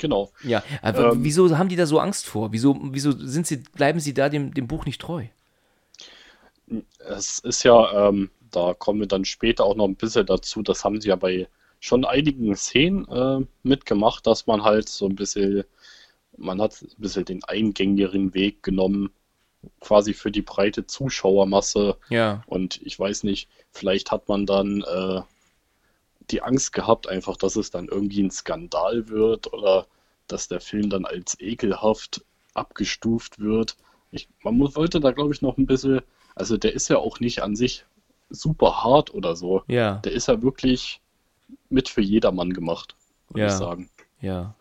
Genau. 0.00 0.32
Ja, 0.42 0.64
aber 0.82 1.12
Ähm, 1.12 1.24
wieso 1.24 1.56
haben 1.58 1.68
die 1.68 1.76
da 1.76 1.86
so 1.86 2.00
Angst 2.00 2.26
vor? 2.26 2.52
Wieso, 2.52 2.76
wieso 2.82 3.12
sind 3.12 3.46
sie, 3.46 3.58
bleiben 3.58 4.00
sie 4.00 4.14
da 4.14 4.28
dem, 4.28 4.52
dem 4.54 4.66
Buch 4.66 4.86
nicht 4.86 5.00
treu? 5.00 5.26
Es 6.98 7.38
ist 7.40 7.62
ja, 7.64 8.08
ähm, 8.08 8.30
da 8.50 8.74
kommen 8.74 9.00
wir 9.00 9.06
dann 9.08 9.24
später 9.24 9.64
auch 9.64 9.76
noch 9.76 9.86
ein 9.88 9.96
bisschen 9.96 10.26
dazu, 10.26 10.62
das 10.62 10.84
haben 10.84 11.00
sie 11.00 11.08
ja 11.08 11.16
bei 11.16 11.48
schon 11.80 12.04
einigen 12.04 12.54
Szenen 12.56 13.08
äh, 13.08 13.46
mitgemacht, 13.62 14.26
dass 14.26 14.46
man 14.46 14.62
halt 14.64 14.88
so 14.88 15.06
ein 15.06 15.16
bisschen, 15.16 15.64
man 16.36 16.60
hat 16.60 16.80
ein 16.82 16.88
bisschen 16.98 17.24
den 17.24 17.44
eingängigeren 17.44 18.34
Weg 18.34 18.62
genommen, 18.62 19.10
quasi 19.80 20.14
für 20.14 20.30
die 20.30 20.42
breite 20.42 20.86
Zuschauermasse. 20.86 21.96
Ja, 22.10 22.42
Und 22.46 22.80
ich 22.82 22.98
weiß 22.98 23.24
nicht, 23.24 23.48
vielleicht 23.72 24.10
hat 24.12 24.28
man 24.28 24.46
dann 24.46 24.82
äh, 24.82 25.22
die 26.30 26.42
Angst 26.42 26.72
gehabt, 26.72 27.08
einfach, 27.08 27.36
dass 27.36 27.56
es 27.56 27.70
dann 27.70 27.88
irgendwie 27.88 28.22
ein 28.22 28.30
Skandal 28.30 29.08
wird 29.08 29.52
oder 29.52 29.86
dass 30.28 30.48
der 30.48 30.60
Film 30.60 30.90
dann 30.90 31.04
als 31.04 31.38
ekelhaft 31.40 32.24
abgestuft 32.54 33.38
wird. 33.38 33.76
Ich, 34.12 34.28
man 34.42 34.56
muss, 34.56 34.76
wollte 34.76 35.00
da, 35.00 35.10
glaube 35.12 35.32
ich, 35.34 35.42
noch 35.42 35.56
ein 35.58 35.66
bisschen, 35.66 36.00
also 36.34 36.56
der 36.56 36.72
ist 36.74 36.88
ja 36.88 36.98
auch 36.98 37.20
nicht 37.20 37.42
an 37.42 37.56
sich 37.56 37.84
super 38.28 38.84
hart 38.84 39.12
oder 39.12 39.34
so. 39.34 39.62
ja, 39.66 39.96
Der 40.04 40.12
ist 40.12 40.28
ja 40.28 40.40
wirklich 40.42 41.00
mit 41.68 41.88
für 41.88 42.00
jedermann 42.02 42.52
gemacht, 42.52 42.94
würde 43.28 43.40
Ja. 43.42 43.46
ich 43.48 43.52
sagen. 43.54 43.90
ja. 44.20 44.54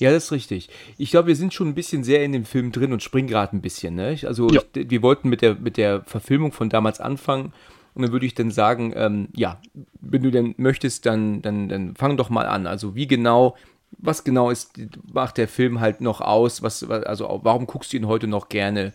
Ja, 0.00 0.10
das 0.10 0.24
ist 0.24 0.32
richtig. 0.32 0.70
Ich 0.96 1.10
glaube, 1.10 1.28
wir 1.28 1.36
sind 1.36 1.52
schon 1.52 1.68
ein 1.68 1.74
bisschen 1.74 2.02
sehr 2.02 2.24
in 2.24 2.32
dem 2.32 2.46
Film 2.46 2.72
drin 2.72 2.94
und 2.94 3.02
springen 3.02 3.28
gerade 3.28 3.54
ein 3.54 3.60
bisschen. 3.60 3.94
Ne? 3.94 4.18
Also 4.24 4.48
Ja. 4.50 4.62
ich, 4.74 4.90
wir 4.90 5.02
wollten 5.02 5.28
mit 5.28 5.42
der, 5.42 5.54
mit 5.54 5.76
der 5.76 6.02
Verfilmung 6.04 6.52
von 6.52 6.70
damals 6.70 6.98
anfangen 6.98 7.52
und 7.96 8.02
dann 8.02 8.12
würde 8.12 8.26
ich 8.26 8.34
dann 8.34 8.50
sagen, 8.50 8.92
ähm, 8.94 9.28
ja, 9.34 9.58
wenn 10.00 10.22
du 10.22 10.30
denn 10.30 10.54
möchtest, 10.58 11.06
dann, 11.06 11.40
dann, 11.40 11.70
dann 11.70 11.96
fang 11.96 12.18
doch 12.18 12.28
mal 12.28 12.46
an. 12.46 12.66
Also 12.66 12.94
wie 12.94 13.06
genau, 13.06 13.56
was 13.92 14.22
genau 14.22 14.50
ist, 14.50 14.72
macht 15.10 15.38
der 15.38 15.48
Film 15.48 15.80
halt 15.80 16.02
noch 16.02 16.20
aus? 16.20 16.62
Was, 16.62 16.84
also 16.84 17.40
warum 17.42 17.66
guckst 17.66 17.94
du 17.94 17.96
ihn 17.96 18.06
heute 18.06 18.26
noch 18.26 18.50
gerne? 18.50 18.92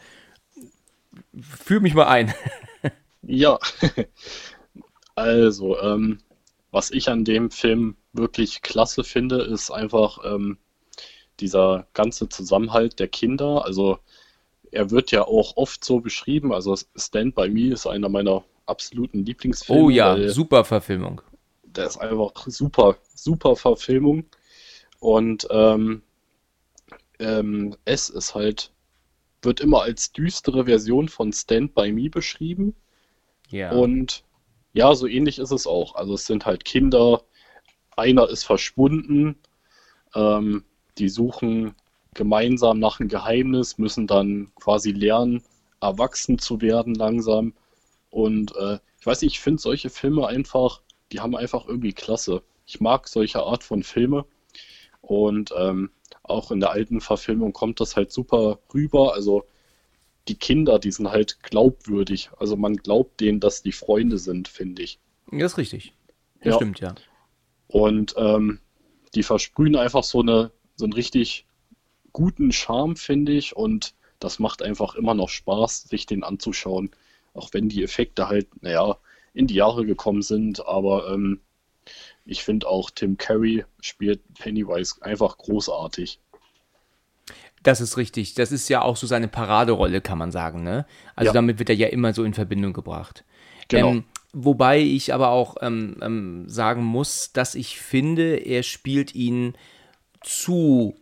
Führ 1.41 1.81
mich 1.81 1.95
mal 1.95 2.07
ein. 2.07 2.33
Ja, 3.23 3.59
also, 5.15 5.79
ähm, 5.79 6.19
was 6.71 6.89
ich 6.89 7.07
an 7.09 7.23
dem 7.23 7.51
Film 7.51 7.95
wirklich 8.13 8.63
klasse 8.63 9.03
finde, 9.03 9.41
ist 9.43 9.69
einfach 9.69 10.19
ähm, 10.25 10.57
dieser 11.39 11.87
ganze 11.93 12.29
Zusammenhalt 12.29 12.99
der 12.99 13.07
Kinder. 13.07 13.63
Also, 13.63 13.99
er 14.71 14.89
wird 14.89 15.11
ja 15.11 15.23
auch 15.27 15.55
oft 15.57 15.85
so 15.85 15.99
beschrieben. 15.99 16.51
Also, 16.51 16.75
Stand 16.95 17.35
By 17.35 17.47
Me 17.49 17.71
ist 17.73 17.85
einer 17.85 18.09
meiner 18.09 18.43
absoluten 18.65 19.25
Lieblingsfilme. 19.25 19.81
Oh 19.81 19.89
ja, 19.89 20.29
super 20.29 20.63
Verfilmung. 20.63 21.21
der 21.63 21.87
ist 21.87 21.97
einfach 21.97 22.31
super, 22.47 22.97
super 23.13 23.55
Verfilmung. 23.55 24.25
Und 24.99 25.47
ähm, 25.51 26.03
ähm, 27.19 27.75
es 27.85 28.09
ist 28.09 28.35
halt, 28.35 28.71
wird 29.41 29.59
immer 29.59 29.81
als 29.81 30.11
düstere 30.11 30.65
Version 30.65 31.07
von 31.07 31.33
Stand 31.33 31.73
By 31.73 31.91
Me 31.91 32.09
beschrieben. 32.09 32.75
Ja. 33.49 33.71
Und 33.71 34.23
ja, 34.73 34.93
so 34.95 35.07
ähnlich 35.07 35.39
ist 35.39 35.51
es 35.51 35.67
auch. 35.67 35.95
Also 35.95 36.13
es 36.13 36.25
sind 36.25 36.45
halt 36.45 36.65
Kinder, 36.65 37.23
einer 37.97 38.29
ist 38.29 38.43
verschwunden, 38.43 39.37
ähm, 40.15 40.63
die 40.97 41.09
suchen 41.09 41.75
gemeinsam 42.13 42.79
nach 42.79 42.99
einem 42.99 43.09
Geheimnis, 43.09 43.77
müssen 43.77 44.07
dann 44.07 44.51
quasi 44.55 44.91
lernen, 44.91 45.43
erwachsen 45.81 46.39
zu 46.39 46.61
werden 46.61 46.95
langsam. 46.95 47.53
Und 48.11 48.55
äh, 48.55 48.77
ich 48.99 49.05
weiß 49.05 49.21
nicht, 49.23 49.33
ich 49.33 49.39
finde 49.39 49.61
solche 49.61 49.89
Filme 49.89 50.27
einfach, 50.27 50.81
die 51.11 51.19
haben 51.21 51.35
einfach 51.35 51.67
irgendwie 51.67 51.93
Klasse. 51.93 52.43
Ich 52.67 52.79
mag 52.79 53.07
solche 53.07 53.41
Art 53.41 53.63
von 53.63 53.81
Filme. 53.83 54.25
Und 55.01 55.51
ähm, 55.57 55.89
auch 56.23 56.51
in 56.51 56.59
der 56.59 56.71
alten 56.71 57.01
Verfilmung 57.01 57.53
kommt 57.53 57.79
das 57.79 57.95
halt 57.95 58.11
super 58.11 58.59
rüber. 58.73 59.13
Also 59.13 59.45
die 60.27 60.35
Kinder, 60.35 60.77
die 60.77 60.91
sind 60.91 61.09
halt 61.09 61.41
glaubwürdig. 61.41 62.29
Also 62.37 62.55
man 62.55 62.77
glaubt 62.77 63.19
denen, 63.19 63.39
dass 63.39 63.63
die 63.63 63.71
Freunde 63.71 64.17
sind, 64.17 64.47
finde 64.47 64.83
ich. 64.83 64.99
das 65.31 65.53
ist 65.53 65.57
richtig. 65.57 65.93
Das 66.41 66.51
Ja. 66.51 66.55
stimmt, 66.57 66.79
ja. 66.79 66.95
Und 67.67 68.13
ähm, 68.17 68.59
die 69.15 69.23
versprühen 69.23 69.75
einfach 69.75 70.03
so 70.03 70.19
eine, 70.19 70.51
so 70.75 70.85
einen 70.85 70.93
richtig 70.93 71.45
guten 72.13 72.51
Charme, 72.51 72.95
finde 72.97 73.31
ich. 73.31 73.55
Und 73.55 73.93
das 74.19 74.39
macht 74.39 74.61
einfach 74.61 74.95
immer 74.95 75.13
noch 75.13 75.29
Spaß, 75.29 75.83
sich 75.83 76.05
den 76.05 76.23
anzuschauen. 76.23 76.91
Auch 77.33 77.49
wenn 77.53 77.69
die 77.69 77.83
Effekte 77.83 78.27
halt, 78.27 78.47
naja, 78.61 78.97
in 79.33 79.47
die 79.47 79.55
Jahre 79.55 79.85
gekommen 79.85 80.21
sind. 80.21 80.65
Aber 80.65 81.11
ähm, 81.13 81.39
ich 82.25 82.43
finde 82.43 82.67
auch 82.67 82.89
Tim 82.89 83.17
Curry 83.17 83.65
spielt 83.79 84.21
Pennywise 84.35 84.95
einfach 85.01 85.37
großartig. 85.37 86.19
Das 87.63 87.79
ist 87.79 87.97
richtig. 87.97 88.33
Das 88.33 88.51
ist 88.51 88.69
ja 88.69 88.81
auch 88.81 88.97
so 88.97 89.07
seine 89.07 89.27
Paraderolle, 89.27 90.01
kann 90.01 90.17
man 90.17 90.31
sagen, 90.31 90.63
ne? 90.63 90.85
Also 91.15 91.29
Ja. 91.29 91.33
damit 91.33 91.59
wird 91.59 91.69
er 91.69 91.75
ja 91.75 91.87
immer 91.87 92.13
so 92.13 92.23
in 92.23 92.33
Verbindung 92.33 92.73
gebracht. 92.73 93.23
Genau. 93.67 93.91
Ähm, 93.91 94.03
wobei 94.33 94.79
ich 94.79 95.13
aber 95.13 95.29
auch 95.29 95.57
ähm, 95.61 95.97
ähm, 96.01 96.49
sagen 96.49 96.83
muss, 96.83 97.31
dass 97.33 97.55
ich 97.55 97.79
finde, 97.79 98.35
er 98.35 98.63
spielt 98.63 99.13
ihn 99.15 99.55
zu 100.21 100.95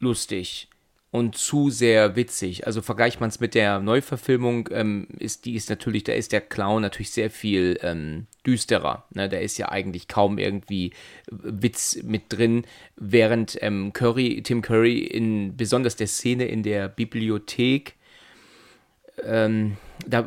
lustig 0.00 0.68
und 1.14 1.36
zu 1.36 1.70
sehr 1.70 2.16
witzig. 2.16 2.66
Also 2.66 2.82
vergleicht 2.82 3.20
man 3.20 3.28
es 3.28 3.38
mit 3.38 3.54
der 3.54 3.78
Neuverfilmung, 3.78 4.68
ähm, 4.72 5.06
ist 5.16 5.44
die 5.44 5.54
ist 5.54 5.70
natürlich, 5.70 6.02
da 6.02 6.12
ist 6.12 6.32
der 6.32 6.40
Clown 6.40 6.82
natürlich 6.82 7.12
sehr 7.12 7.30
viel 7.30 7.78
ähm, 7.82 8.26
düsterer. 8.44 9.04
Ne? 9.14 9.28
Da 9.28 9.36
ist 9.36 9.56
ja 9.56 9.68
eigentlich 9.68 10.08
kaum 10.08 10.38
irgendwie 10.38 10.92
Witz 11.30 12.02
mit 12.02 12.32
drin, 12.32 12.64
während 12.96 13.56
ähm, 13.60 13.92
Curry, 13.92 14.42
Tim 14.42 14.60
Curry 14.60 15.04
in 15.04 15.56
besonders 15.56 15.94
der 15.94 16.08
Szene 16.08 16.46
in 16.46 16.64
der 16.64 16.88
Bibliothek 16.88 17.94
ähm, 19.22 19.76
da 20.04 20.22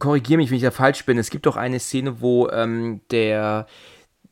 korrigiere 0.00 0.38
mich, 0.38 0.50
wenn 0.50 0.56
ich 0.56 0.64
da 0.64 0.72
falsch 0.72 1.06
bin. 1.06 1.18
Es 1.18 1.30
gibt 1.30 1.46
doch 1.46 1.54
eine 1.54 1.78
Szene, 1.78 2.20
wo 2.20 2.48
ähm, 2.48 3.00
der 3.12 3.68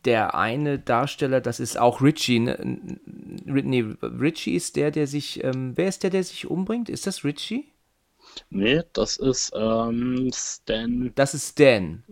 der 0.04 0.34
eine 0.34 0.78
Darsteller, 0.78 1.40
das 1.40 1.60
ist 1.60 1.78
auch 1.78 2.02
Richie. 2.02 2.40
Ne? 2.40 2.98
Nee, 3.44 3.84
Richie 4.02 4.54
ist 4.54 4.76
der, 4.76 4.90
der 4.90 5.06
sich. 5.06 5.42
Ähm, 5.44 5.72
wer 5.76 5.88
ist 5.88 6.02
der, 6.02 6.10
der 6.10 6.24
sich 6.24 6.48
umbringt? 6.48 6.88
Ist 6.88 7.06
das 7.06 7.24
Richie? 7.24 7.72
Nee, 8.50 8.82
das 8.92 9.16
ist 9.16 9.52
ähm, 9.54 10.30
Stan. 10.32 11.12
Das 11.14 11.34
ist 11.34 11.50
Stan. 11.50 12.04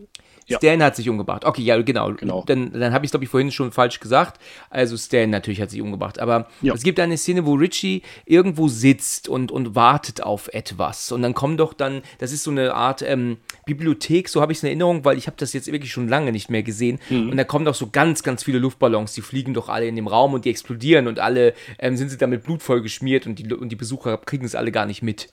Ja. 0.48 0.56
Stan 0.58 0.82
hat 0.82 0.96
sich 0.96 1.08
umgebracht. 1.08 1.44
Okay, 1.44 1.62
ja, 1.62 1.80
genau. 1.82 2.12
Genau. 2.14 2.42
Dann, 2.46 2.72
dann 2.72 2.92
habe 2.92 3.04
ich 3.04 3.08
es, 3.08 3.12
glaube 3.12 3.24
ich, 3.24 3.30
vorhin 3.30 3.52
schon 3.52 3.70
falsch 3.70 4.00
gesagt. 4.00 4.40
Also 4.70 4.96
Stan 4.96 5.30
natürlich 5.30 5.60
hat 5.60 5.70
sich 5.70 5.80
umgebracht. 5.80 6.18
Aber 6.18 6.48
Ja. 6.62 6.74
es 6.74 6.82
gibt 6.82 6.98
eine 7.00 7.16
Szene, 7.16 7.44
wo 7.46 7.54
Richie 7.54 8.02
irgendwo 8.24 8.68
sitzt 8.68 9.28
und, 9.28 9.52
und 9.52 9.74
wartet 9.74 10.22
auf 10.22 10.48
etwas. 10.52 11.12
Und 11.12 11.22
dann 11.22 11.34
kommen 11.34 11.56
doch 11.56 11.74
dann, 11.74 12.02
das 12.18 12.32
ist 12.32 12.42
so 12.44 12.50
eine 12.50 12.74
Art 12.74 13.02
ähm, 13.02 13.36
Bibliothek, 13.66 14.28
so 14.28 14.40
habe 14.40 14.52
ich 14.52 14.58
es 14.58 14.62
in 14.64 14.68
Erinnerung, 14.68 15.04
weil 15.04 15.18
ich 15.18 15.26
habe 15.26 15.36
das 15.38 15.52
jetzt 15.52 15.70
wirklich 15.70 15.92
schon 15.92 16.08
lange 16.08 16.32
nicht 16.32 16.50
mehr 16.50 16.62
gesehen. 16.62 16.98
Mhm. 17.10 17.30
Und 17.30 17.36
da 17.36 17.44
kommen 17.44 17.64
doch 17.66 17.74
so 17.74 17.88
ganz, 17.90 18.22
ganz 18.22 18.42
viele 18.42 18.58
Luftballons, 18.58 19.12
die 19.12 19.20
fliegen 19.22 19.52
doch 19.54 19.68
alle 19.68 19.86
in 19.86 19.96
dem 19.96 20.06
Raum 20.06 20.32
und 20.34 20.44
die 20.46 20.50
explodieren 20.50 21.06
und 21.08 21.18
alle 21.18 21.52
ähm, 21.78 21.96
sind 21.96 22.08
sie 22.08 22.16
damit 22.18 22.44
Blut 22.44 22.62
voll 22.62 22.80
geschmiert 22.80 23.26
und 23.26 23.38
die, 23.38 23.52
und 23.52 23.68
die 23.68 23.76
Besucher 23.76 24.16
kriegen 24.16 24.44
es 24.46 24.54
alle 24.54 24.72
gar 24.72 24.86
nicht 24.86 25.02
mit. 25.02 25.28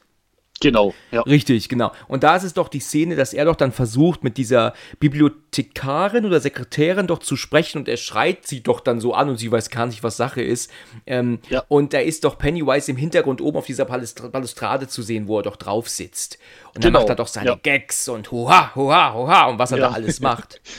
Genau, 0.61 0.93
ja. 1.11 1.21
Richtig, 1.23 1.67
genau. 1.67 1.91
Und 2.07 2.23
da 2.23 2.35
ist 2.37 2.43
es 2.43 2.53
doch 2.53 2.69
die 2.69 2.79
Szene, 2.79 3.15
dass 3.17 3.33
er 3.33 3.43
doch 3.45 3.57
dann 3.57 3.73
versucht, 3.73 4.23
mit 4.23 4.37
dieser 4.37 4.73
Bibliothekarin 4.99 6.25
oder 6.25 6.39
Sekretärin 6.39 7.07
doch 7.07 7.19
zu 7.19 7.35
sprechen 7.35 7.79
und 7.79 7.87
er 7.89 7.97
schreit 7.97 8.47
sie 8.47 8.61
doch 8.63 8.79
dann 8.79 8.99
so 8.99 9.13
an 9.13 9.29
und 9.29 9.37
sie 9.37 9.51
weiß 9.51 9.69
gar 9.69 9.85
nicht, 9.85 10.03
was 10.03 10.17
Sache 10.17 10.41
ist. 10.41 10.71
Ähm, 11.05 11.39
Ja. 11.49 11.63
Und 11.67 11.93
da 11.93 11.99
ist 11.99 12.23
doch 12.23 12.37
Pennywise 12.37 12.89
im 12.89 12.97
Hintergrund 12.97 13.41
oben 13.41 13.57
auf 13.57 13.65
dieser 13.65 13.85
Balust- 13.85 14.31
Balustrade 14.31 14.87
zu 14.87 15.01
sehen, 15.01 15.27
wo 15.27 15.39
er 15.39 15.43
doch 15.43 15.57
drauf 15.57 15.89
sitzt. 15.89 16.37
Und 16.73 16.83
dann 16.83 16.91
Genau, 16.93 16.99
macht 16.99 17.09
er 17.09 17.15
doch 17.15 17.27
seine 17.27 17.49
ja. 17.49 17.59
Gags 17.61 18.07
und 18.07 18.31
Huha, 18.31 18.73
Huha, 18.75 19.13
Huha 19.13 19.45
und 19.47 19.59
was 19.59 19.71
er 19.71 19.77
da 19.79 19.91
alles 19.91 20.19
macht. 20.19 20.61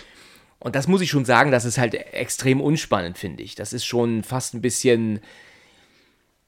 Und 0.59 0.75
das 0.75 0.89
muss 0.89 1.01
ich 1.03 1.11
schon 1.11 1.25
sagen, 1.27 1.53
das 1.53 1.65
ist 1.65 1.79
halt 1.79 1.95
extrem 1.95 2.61
unspannend, 2.61 3.19
finde 3.19 3.43
ich. 3.43 3.55
Das 3.55 3.73
ist 3.73 3.85
schon 3.85 4.25
fast 4.25 4.53
ein 4.55 4.63
bisschen, 4.63 5.21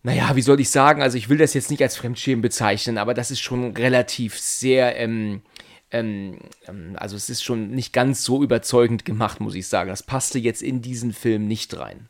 naja, 0.03 0.37
wie 0.37 0.43
soll 0.43 0.61
ich 0.61 0.71
sagen? 0.71 1.03
Also 1.03 1.19
ich 1.19 1.29
will 1.29 1.39
das 1.39 1.55
jetzt 1.55 1.71
nicht 1.71 1.83
als 1.83 1.97
Fremdschämen 1.97 2.43
bezeichnen, 2.43 2.99
aber 2.99 3.15
das 3.15 3.31
ist 3.31 3.41
schon 3.41 3.77
relativ 3.77 4.39
sehr, 4.39 4.97
ähm, 4.97 5.43
ähm, 5.91 6.39
ähm, 6.67 6.97
also 6.99 7.17
es 7.17 7.29
ist 7.31 7.43
schon 7.43 7.71
nicht 7.71 7.93
ganz 7.93 8.25
so 8.25 8.43
überzeugend 8.43 9.05
gemacht, 9.05 9.41
muss 9.41 9.55
ich 9.55 9.69
sagen. 9.69 9.91
Das 9.91 10.03
passte 10.03 10.39
jetzt 10.39 10.63
in 10.63 10.83
diesen 10.83 11.13
Film 11.13 11.47
nicht 11.49 11.77
rein, 11.77 12.09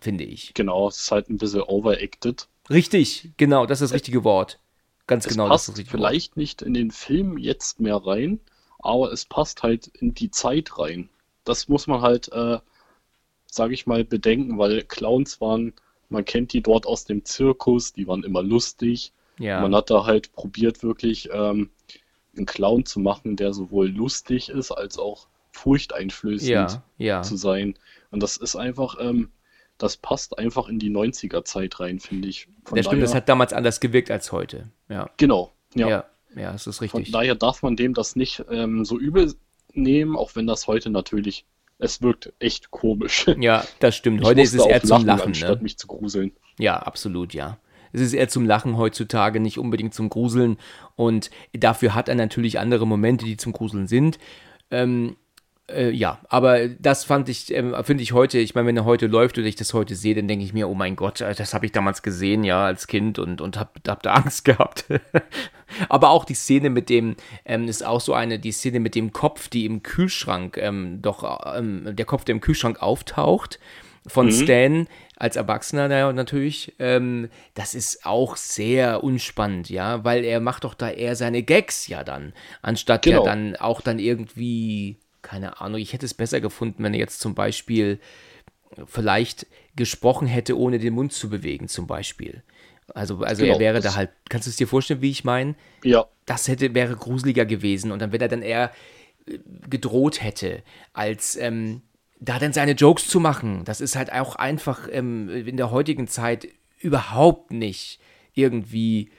finde 0.00 0.24
ich. 0.24 0.54
Genau, 0.54 0.88
es 0.88 1.00
ist 1.00 1.10
halt 1.10 1.28
ein 1.30 1.38
bisschen 1.38 1.62
overacted. 1.62 2.48
Richtig, 2.68 3.30
genau, 3.36 3.66
das 3.66 3.80
ist 3.80 3.90
das 3.90 3.94
richtige 3.94 4.24
Wort. 4.24 4.58
Ganz 5.06 5.26
Es 5.26 5.32
genau, 5.32 5.48
das 5.48 5.62
ist 5.62 5.66
passt 5.66 5.68
das 5.68 5.78
richtige 5.78 5.90
vielleicht 5.90 6.36
nicht 6.36 6.62
in 6.62 6.74
den 6.74 6.90
Film 6.90 7.38
jetzt 7.38 7.80
mehr 7.80 7.96
rein, 7.96 8.40
aber 8.78 9.12
es 9.12 9.24
passt 9.24 9.62
halt 9.62 9.88
in 9.88 10.14
die 10.14 10.30
Zeit 10.30 10.78
rein. 10.78 11.08
Das 11.44 11.68
muss 11.68 11.86
man 11.86 12.02
halt, 12.02 12.30
äh, 12.32 12.58
sage 13.46 13.74
ich 13.74 13.86
mal, 13.86 14.04
bedenken, 14.04 14.58
weil 14.58 14.82
Clowns 14.84 15.40
waren, 15.40 15.74
man 16.10 16.24
kennt 16.24 16.52
die 16.52 16.62
dort 16.62 16.86
aus 16.86 17.04
dem 17.04 17.24
Zirkus, 17.24 17.92
die 17.92 18.06
waren 18.06 18.22
immer 18.24 18.42
lustig. 18.42 19.12
Ja, 19.38 19.60
Man 19.62 19.74
hat 19.74 19.88
da 19.90 20.04
halt 20.04 20.32
probiert, 20.32 20.82
wirklich 20.82 21.30
ähm, 21.32 21.70
einen 22.36 22.44
Clown 22.46 22.84
zu 22.84 23.00
machen, 23.00 23.36
der 23.36 23.54
sowohl 23.54 23.88
lustig 23.88 24.50
ist, 24.50 24.70
als 24.70 24.98
auch 24.98 25.28
furchteinflößend 25.52 26.50
ja, 26.50 26.82
ja. 26.98 27.22
zu 27.22 27.36
sein. 27.36 27.74
Und 28.10 28.22
das 28.22 28.36
ist 28.36 28.56
einfach, 28.56 28.96
ähm, 29.00 29.30
das 29.78 29.96
passt 29.96 30.38
einfach 30.38 30.68
in 30.68 30.78
die 30.78 30.90
90er-Zeit 30.90 31.80
rein, 31.80 32.00
finde 32.00 32.28
ich. 32.28 32.48
Von 32.64 32.76
Das 32.76 32.86
stimmt, 32.86 33.02
das 33.02 33.10
daher- 33.10 33.20
hat 33.22 33.28
damals 33.28 33.52
anders 33.52 33.80
gewirkt 33.80 34.10
als 34.10 34.30
heute. 34.32 34.70
Ja, 34.88 35.08
Genau, 35.16 35.52
ja. 35.74 35.88
ja, 35.88 36.04
ja, 36.36 36.52
das 36.52 36.66
ist 36.66 36.76
Von 36.78 36.84
richtig. 36.88 37.12
daher 37.12 37.34
darf 37.34 37.62
man 37.62 37.76
dem 37.76 37.94
das 37.94 38.14
nicht 38.16 38.44
ähm, 38.50 38.84
so 38.84 38.98
übel 38.98 39.32
nehmen, 39.72 40.16
auch 40.16 40.34
wenn 40.34 40.46
das 40.46 40.66
heute 40.66 40.90
natürlich, 40.90 41.46
es 41.80 42.02
wirkt 42.02 42.32
echt 42.38 42.70
komisch. 42.70 43.26
Ja, 43.40 43.64
das 43.78 43.96
stimmt. 43.96 44.22
Heute 44.22 44.42
ist 44.42 44.54
es 44.54 44.64
eher 44.64 44.82
zum 44.82 45.04
Lachen, 45.04 45.28
anstatt 45.28 45.58
ne? 45.58 45.62
mich 45.62 45.78
zu 45.78 45.86
gruseln. 45.86 46.32
Ja, 46.58 46.78
absolut, 46.78 47.32
ja. 47.32 47.58
Es 47.92 48.00
ist 48.00 48.12
eher 48.12 48.28
zum 48.28 48.44
Lachen 48.46 48.76
heutzutage, 48.76 49.40
nicht 49.40 49.58
unbedingt 49.58 49.94
zum 49.94 50.10
Gruseln. 50.10 50.58
Und 50.94 51.30
dafür 51.52 51.94
hat 51.94 52.08
er 52.08 52.14
natürlich 52.14 52.58
andere 52.58 52.86
Momente, 52.86 53.24
die 53.24 53.36
zum 53.36 53.52
Gruseln 53.52 53.88
sind. 53.88 54.18
Ähm, 54.70 55.16
äh, 55.72 55.90
ja, 55.90 56.18
aber 56.28 56.68
das 56.68 57.04
fand 57.04 57.28
ich, 57.28 57.52
ähm, 57.54 57.74
finde 57.82 58.02
ich 58.02 58.12
heute, 58.12 58.38
ich 58.38 58.54
meine, 58.54 58.68
wenn 58.68 58.76
er 58.76 58.84
heute 58.84 59.06
läuft 59.06 59.38
oder 59.38 59.46
ich 59.46 59.56
das 59.56 59.74
heute 59.74 59.94
sehe, 59.94 60.14
dann 60.14 60.28
denke 60.28 60.44
ich 60.44 60.52
mir, 60.52 60.68
oh 60.68 60.74
mein 60.74 60.96
Gott, 60.96 61.20
äh, 61.20 61.34
das 61.34 61.54
habe 61.54 61.66
ich 61.66 61.72
damals 61.72 62.02
gesehen, 62.02 62.44
ja, 62.44 62.64
als 62.64 62.86
Kind 62.86 63.18
und, 63.18 63.40
und 63.40 63.58
hab, 63.58 63.78
hab 63.88 64.02
da 64.02 64.14
Angst 64.14 64.44
gehabt. 64.46 64.84
aber 65.88 66.10
auch 66.10 66.24
die 66.24 66.34
Szene 66.34 66.70
mit 66.70 66.88
dem, 66.88 67.16
ähm, 67.44 67.68
ist 67.68 67.84
auch 67.84 68.00
so 68.00 68.14
eine, 68.14 68.38
die 68.38 68.52
Szene 68.52 68.80
mit 68.80 68.94
dem 68.94 69.12
Kopf, 69.12 69.48
die 69.48 69.64
im 69.66 69.82
Kühlschrank, 69.82 70.56
ähm, 70.56 70.98
doch, 71.02 71.54
ähm, 71.56 71.94
der 71.96 72.06
Kopf, 72.06 72.24
der 72.24 72.34
im 72.34 72.40
Kühlschrank 72.40 72.82
auftaucht, 72.82 73.58
von 74.06 74.32
Stan 74.32 74.88
als 75.16 75.36
Erwachsener 75.36 75.86
na- 75.86 76.12
natürlich, 76.14 76.74
ähm, 76.78 77.28
das 77.52 77.74
ist 77.74 78.06
auch 78.06 78.36
sehr 78.36 79.04
unspannend, 79.04 79.68
ja, 79.68 80.02
weil 80.04 80.24
er 80.24 80.40
macht 80.40 80.64
doch 80.64 80.72
da 80.72 80.88
eher 80.88 81.14
seine 81.16 81.42
Gags 81.42 81.86
ja 81.86 82.02
dann, 82.02 82.32
anstatt 82.62 83.04
ja 83.04 83.18
Genau. 83.18 83.24
dann 83.26 83.56
auch 83.56 83.82
dann 83.82 83.98
irgendwie, 83.98 84.96
keine 85.30 85.60
Ahnung, 85.60 85.80
ich 85.80 85.92
hätte 85.92 86.06
es 86.06 86.14
besser 86.14 86.40
gefunden, 86.40 86.82
wenn 86.82 86.92
er 86.92 86.98
jetzt 86.98 87.20
zum 87.20 87.36
Beispiel 87.36 88.00
vielleicht 88.84 89.46
gesprochen 89.76 90.26
hätte, 90.26 90.58
ohne 90.58 90.80
den 90.80 90.92
Mund 90.94 91.12
zu 91.12 91.30
bewegen, 91.30 91.68
zum 91.68 91.86
Beispiel. 91.86 92.42
Also, 92.94 93.18
also 93.18 93.44
Genau, 93.44 93.54
er 93.54 93.60
wäre 93.60 93.80
da 93.80 93.94
halt, 93.94 94.10
kannst 94.28 94.48
du 94.48 94.50
es 94.50 94.56
dir 94.56 94.66
vorstellen, 94.66 95.02
wie 95.02 95.10
ich 95.10 95.22
meine? 95.22 95.54
Ja, 95.84 96.06
das 96.26 96.48
hätte, 96.48 96.74
wäre 96.74 96.96
gruseliger 96.96 97.46
gewesen. 97.46 97.92
Und 97.92 98.02
dann, 98.02 98.10
wenn 98.10 98.20
er 98.20 98.26
dann 98.26 98.42
eher 98.42 98.72
äh, 99.26 99.38
gedroht 99.68 100.20
hätte, 100.20 100.64
als 100.94 101.36
ähm, 101.36 101.82
da 102.18 102.40
dann 102.40 102.52
seine 102.52 102.72
Jokes 102.72 103.06
zu 103.06 103.20
machen, 103.20 103.64
das 103.64 103.80
ist 103.80 103.94
halt 103.94 104.12
auch 104.12 104.34
einfach 104.34 104.88
ähm, 104.90 105.28
in 105.28 105.56
der 105.56 105.70
heutigen 105.70 106.08
Zeit 106.08 106.48
überhaupt 106.80 107.52
nicht 107.52 108.00
irgendwie, 108.34 109.12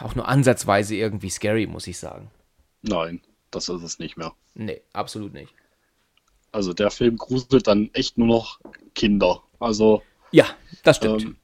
auch 0.00 0.14
nur 0.14 0.28
ansatzweise 0.28 0.94
irgendwie 0.94 1.30
scary, 1.30 1.66
muss 1.66 1.86
ich 1.86 1.96
sagen. 1.96 2.30
nein, 2.82 3.22
das 3.56 3.68
ist 3.68 3.82
es 3.82 3.98
nicht 3.98 4.16
mehr. 4.16 4.34
Nee, 4.54 4.82
absolut 4.92 5.32
nicht. 5.32 5.52
Also 6.52 6.72
der 6.72 6.90
Film 6.90 7.16
gruselt 7.16 7.66
dann 7.66 7.90
echt 7.92 8.18
nur 8.18 8.28
noch 8.28 8.60
Kinder. 8.94 9.42
Also 9.58 10.02
Ja, 10.30 10.46
das 10.82 10.98
stimmt. 10.98 11.22
Ähm, 11.22 11.36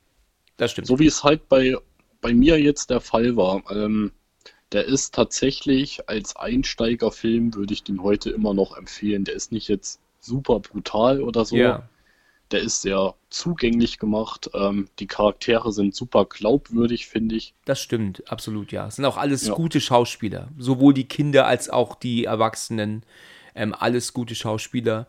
das 0.57 0.71
stimmt. 0.71 0.87
so 0.87 0.99
wie 0.99 1.07
es 1.07 1.25
halt 1.25 1.49
bei, 1.49 1.76
bei 2.21 2.33
mir 2.35 2.61
jetzt 2.61 2.90
der 2.90 3.00
Fall 3.00 3.37
war. 3.37 3.62
Ähm, 3.71 4.12
der 4.73 4.87
ist 4.87 5.14
tatsächlich 5.14 6.09
als 6.09 6.37
Einsteigerfilm, 6.37 7.54
würde 7.54 7.75
ich 7.75 7.83
den 7.83 8.02
heute 8.02 8.31
immer 8.31 8.54
noch 8.54 8.76
empfehlen. 8.76 9.25
Der 9.25 9.35
ist 9.35 9.52
nicht 9.52 9.69
jetzt 9.69 10.00
super 10.21 10.61
brutal 10.61 11.23
oder 11.23 11.45
so. 11.45 11.57
ja, 11.57 11.88
Der 12.52 12.61
ist 12.61 12.82
sehr 12.82 13.14
zugänglich 13.30 13.99
gemacht. 13.99 14.50
Ähm, 14.54 14.88
die 14.99 15.06
Charaktere 15.06 15.73
sind 15.73 15.94
super 15.94 16.26
glaubwürdig, 16.26 17.06
finde 17.06 17.35
ich. 17.37 17.54
das 17.64 17.80
stimmt, 17.80 18.30
absolut, 18.30 18.71
ja. 18.73 18.87
Es 18.88 18.97
sind 18.97 19.04
auch 19.06 19.16
alles 19.16 19.47
Ja. 19.47 19.54
gute 19.54 19.80
Schauspieler. 19.80 20.49
Sowohl 20.58 20.93
die 20.95 21.08
Kinder 21.08 21.47
als 21.47 21.71
auch 21.71 21.95
die 21.95 22.25
Erwachsenen. 22.26 23.02
Ähm, 23.54 23.75
alles 23.78 24.12
gute 24.12 24.34
Schauspieler. 24.34 25.06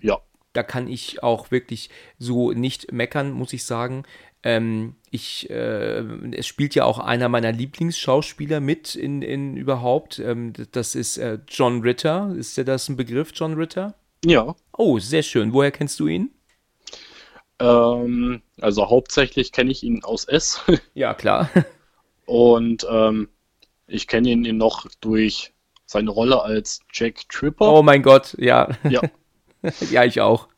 Ja, 0.00 0.18
da 0.52 0.62
kann 0.62 0.86
ich 0.88 1.22
auch 1.22 1.50
wirklich 1.50 1.90
so 2.18 2.52
nicht 2.52 2.92
meckern, 2.92 3.32
muss 3.32 3.52
ich 3.52 3.64
sagen. 3.64 4.04
Ähm, 4.42 4.94
ich, 5.10 5.48
äh, 5.48 6.00
es 6.32 6.46
spielt 6.46 6.74
ja 6.74 6.84
auch 6.84 6.98
einer 6.98 7.30
meiner 7.30 7.50
Lieblingsschauspieler 7.52 8.60
mit 8.60 8.94
in, 8.94 9.22
in 9.22 9.56
überhaupt. 9.56 10.18
Ähm, 10.18 10.52
das 10.72 10.94
ist 10.94 11.16
äh, 11.16 11.38
John 11.48 11.80
Ritter. 11.80 12.34
Ist 12.36 12.56
dir 12.58 12.64
das 12.64 12.88
ein 12.90 12.96
Begriff, 12.96 13.30
John 13.34 13.54
Ritter? 13.54 13.94
ja. 14.24 14.54
Oh, 14.76 14.98
sehr 14.98 15.22
schön. 15.22 15.52
Woher 15.52 15.70
kennst 15.70 15.98
du 16.00 16.08
ihn? 16.08 16.30
Ähm, 17.64 18.42
also 18.60 18.90
hauptsächlich 18.90 19.52
kenne 19.52 19.70
ich 19.70 19.82
ihn 19.82 20.04
aus 20.04 20.24
S. 20.26 20.60
Ja, 20.94 21.14
klar. 21.14 21.50
Und 22.26 22.86
ähm, 22.90 23.28
ich 23.86 24.06
kenne 24.06 24.30
ihn 24.30 24.56
noch 24.56 24.86
durch 25.00 25.52
seine 25.86 26.10
Rolle 26.10 26.42
als 26.42 26.80
Jack 26.92 27.28
Tripper. 27.28 27.72
Oh 27.72 27.82
mein 27.82 28.02
Gott, 28.02 28.34
ja. 28.38 28.68
Ja, 28.88 29.02
ja, 29.90 30.04
ich 30.04 30.20
auch. 30.20 30.48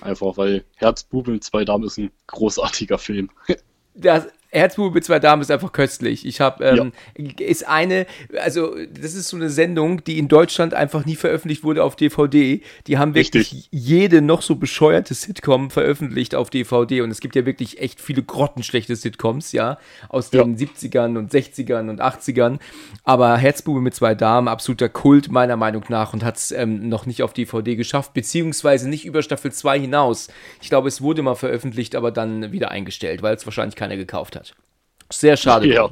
einfach 0.00 0.36
weil 0.36 0.64
Herzbube 0.76 1.30
mit 1.30 1.44
zwei 1.44 1.64
Damen 1.64 1.84
ist 1.84 1.98
ein 1.98 2.10
großartiger 2.26 2.98
Film. 2.98 3.30
das 3.94 4.28
Herzbube 4.50 4.94
mit 4.94 5.04
zwei 5.04 5.18
Damen 5.18 5.42
ist 5.42 5.50
einfach 5.50 5.72
köstlich. 5.72 6.24
Ich 6.26 6.40
habe, 6.40 6.64
ähm, 6.64 6.92
ist 7.38 7.66
eine, 7.66 8.06
also 8.42 8.74
das 8.92 9.14
ist 9.14 9.28
so 9.28 9.36
eine 9.36 9.50
Sendung, 9.50 10.02
die 10.04 10.18
in 10.18 10.28
Deutschland 10.28 10.74
einfach 10.74 11.04
nie 11.04 11.16
veröffentlicht 11.16 11.64
wurde 11.64 11.82
auf 11.84 11.96
DVD. 11.96 12.60
Die 12.86 12.98
haben 12.98 13.14
wirklich 13.14 13.52
Richtig. 13.52 13.68
jede 13.70 14.22
noch 14.22 14.42
so 14.42 14.56
bescheuerte 14.56 15.14
Sitcom 15.14 15.70
veröffentlicht 15.70 16.34
auf 16.34 16.50
DVD 16.50 17.00
und 17.02 17.10
es 17.10 17.20
gibt 17.20 17.34
ja 17.36 17.44
wirklich 17.46 17.80
echt 17.80 18.00
viele 18.00 18.22
grottenschlechte 18.22 18.96
Sitcoms, 18.96 19.52
ja, 19.52 19.78
aus 20.08 20.30
Ja. 20.32 20.42
den 20.44 20.56
70ern 20.56 21.16
und 21.18 21.32
60ern 21.32 21.88
und 21.90 22.00
80ern. 22.00 22.58
Aber 23.04 23.36
Herzbube 23.36 23.80
mit 23.80 23.94
zwei 23.94 24.14
Damen, 24.14 24.48
absoluter 24.48 24.88
Kult 24.88 25.30
meiner 25.30 25.56
Meinung 25.56 25.84
nach 25.88 26.12
und 26.12 26.24
hat 26.24 26.36
es 26.36 26.50
ähm, 26.52 26.88
noch 26.88 27.06
nicht 27.06 27.22
auf 27.22 27.32
DVD 27.32 27.76
geschafft, 27.76 28.14
beziehungsweise 28.14 28.88
nicht 28.88 29.04
über 29.04 29.22
Staffel 29.22 29.52
2 29.52 29.80
hinaus. 29.80 30.28
Ich 30.62 30.68
glaube, 30.68 30.88
es 30.88 31.00
wurde 31.02 31.22
mal 31.22 31.34
veröffentlicht, 31.34 31.94
aber 31.96 32.10
dann 32.10 32.52
wieder 32.52 32.70
eingestellt, 32.70 33.22
weil 33.22 33.34
es 33.34 33.46
wahrscheinlich 33.46 33.76
keiner 33.76 33.96
gekauft 33.96 34.36
hat. 34.36 34.45
Sehr 35.10 35.36
schade. 35.36 35.66
Ja. 35.72 35.90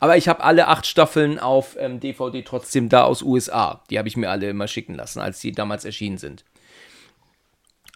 Aber 0.00 0.16
ich 0.16 0.28
habe 0.28 0.42
alle 0.42 0.68
acht 0.68 0.86
Staffeln 0.86 1.38
auf 1.38 1.76
ähm, 1.78 2.00
DVD 2.00 2.42
trotzdem 2.42 2.88
da 2.88 3.04
aus 3.04 3.22
USA. 3.22 3.82
Die 3.90 3.98
habe 3.98 4.08
ich 4.08 4.16
mir 4.16 4.30
alle 4.30 4.48
immer 4.48 4.66
schicken 4.66 4.94
lassen, 4.94 5.20
als 5.20 5.40
die 5.40 5.52
damals 5.52 5.84
erschienen 5.84 6.18
sind. 6.18 6.44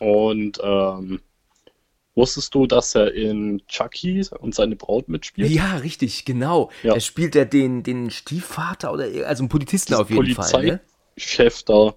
und 0.00 0.60
ähm, 0.62 1.20
wusstest 2.14 2.54
du, 2.54 2.66
dass 2.66 2.94
er 2.94 3.14
in 3.14 3.62
Chucky 3.68 4.22
und 4.38 4.54
seine 4.54 4.76
Braut 4.76 5.08
mitspielt? 5.08 5.50
Ja, 5.50 5.76
richtig, 5.76 6.24
genau. 6.24 6.70
Ja. 6.82 6.94
Da 6.94 7.00
spielt 7.00 7.34
er 7.36 7.46
den, 7.46 7.82
den 7.82 8.10
Stiefvater 8.10 8.92
oder 8.92 9.04
also 9.26 9.42
einen 9.42 9.48
Polizisten 9.48 9.94
auf 9.94 10.10
jeden 10.10 10.34
Fall. 10.34 10.64
Ne? 10.64 10.80
Polizeichef 11.14 11.62
da. 11.62 11.94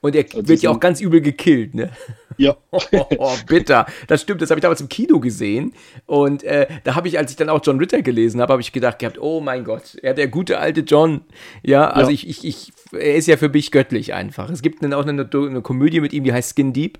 Und 0.00 0.14
er 0.14 0.24
Also 0.24 0.46
wird 0.48 0.62
ja 0.62 0.70
auch 0.70 0.80
ganz 0.80 1.00
übel 1.00 1.20
gekillt, 1.20 1.74
ne? 1.74 1.90
Ja, 2.36 2.56
Oh, 2.70 2.80
oh, 3.18 3.34
bitter. 3.46 3.86
Das 4.06 4.22
stimmt, 4.22 4.40
das 4.40 4.50
habe 4.50 4.60
ich 4.60 4.62
damals 4.62 4.80
im 4.80 4.88
Kino 4.88 5.18
gesehen. 5.18 5.74
Und 6.06 6.44
äh, 6.44 6.68
da 6.84 6.94
habe 6.94 7.08
ich, 7.08 7.18
als 7.18 7.30
ich 7.32 7.36
dann 7.36 7.48
auch 7.48 7.60
John 7.64 7.78
Ritter 7.78 8.02
gelesen 8.02 8.40
habe, 8.40 8.52
habe 8.52 8.62
ich 8.62 8.72
gedacht 8.72 9.00
gehabt, 9.00 9.18
oh 9.20 9.40
mein 9.40 9.64
Gott, 9.64 9.96
ja, 10.02 10.12
der 10.12 10.28
gute 10.28 10.58
alte 10.58 10.82
John. 10.82 11.22
Ja, 11.64 11.88
also 11.90 12.10
Ja. 12.10 12.14
Ich, 12.14 12.28
ich, 12.28 12.44
ich, 12.44 12.72
er 12.92 13.16
ist 13.16 13.26
ja 13.26 13.36
für 13.36 13.48
mich 13.48 13.72
göttlich 13.72 14.14
einfach. 14.14 14.50
Es 14.50 14.62
gibt 14.62 14.82
dann 14.82 14.92
auch 14.92 15.04
eine, 15.06 15.28
eine 15.32 15.62
Komödie 15.62 16.00
mit 16.00 16.12
ihm, 16.12 16.22
die 16.24 16.32
heißt 16.32 16.54
Skin 16.54 16.72
Deep. 16.72 16.98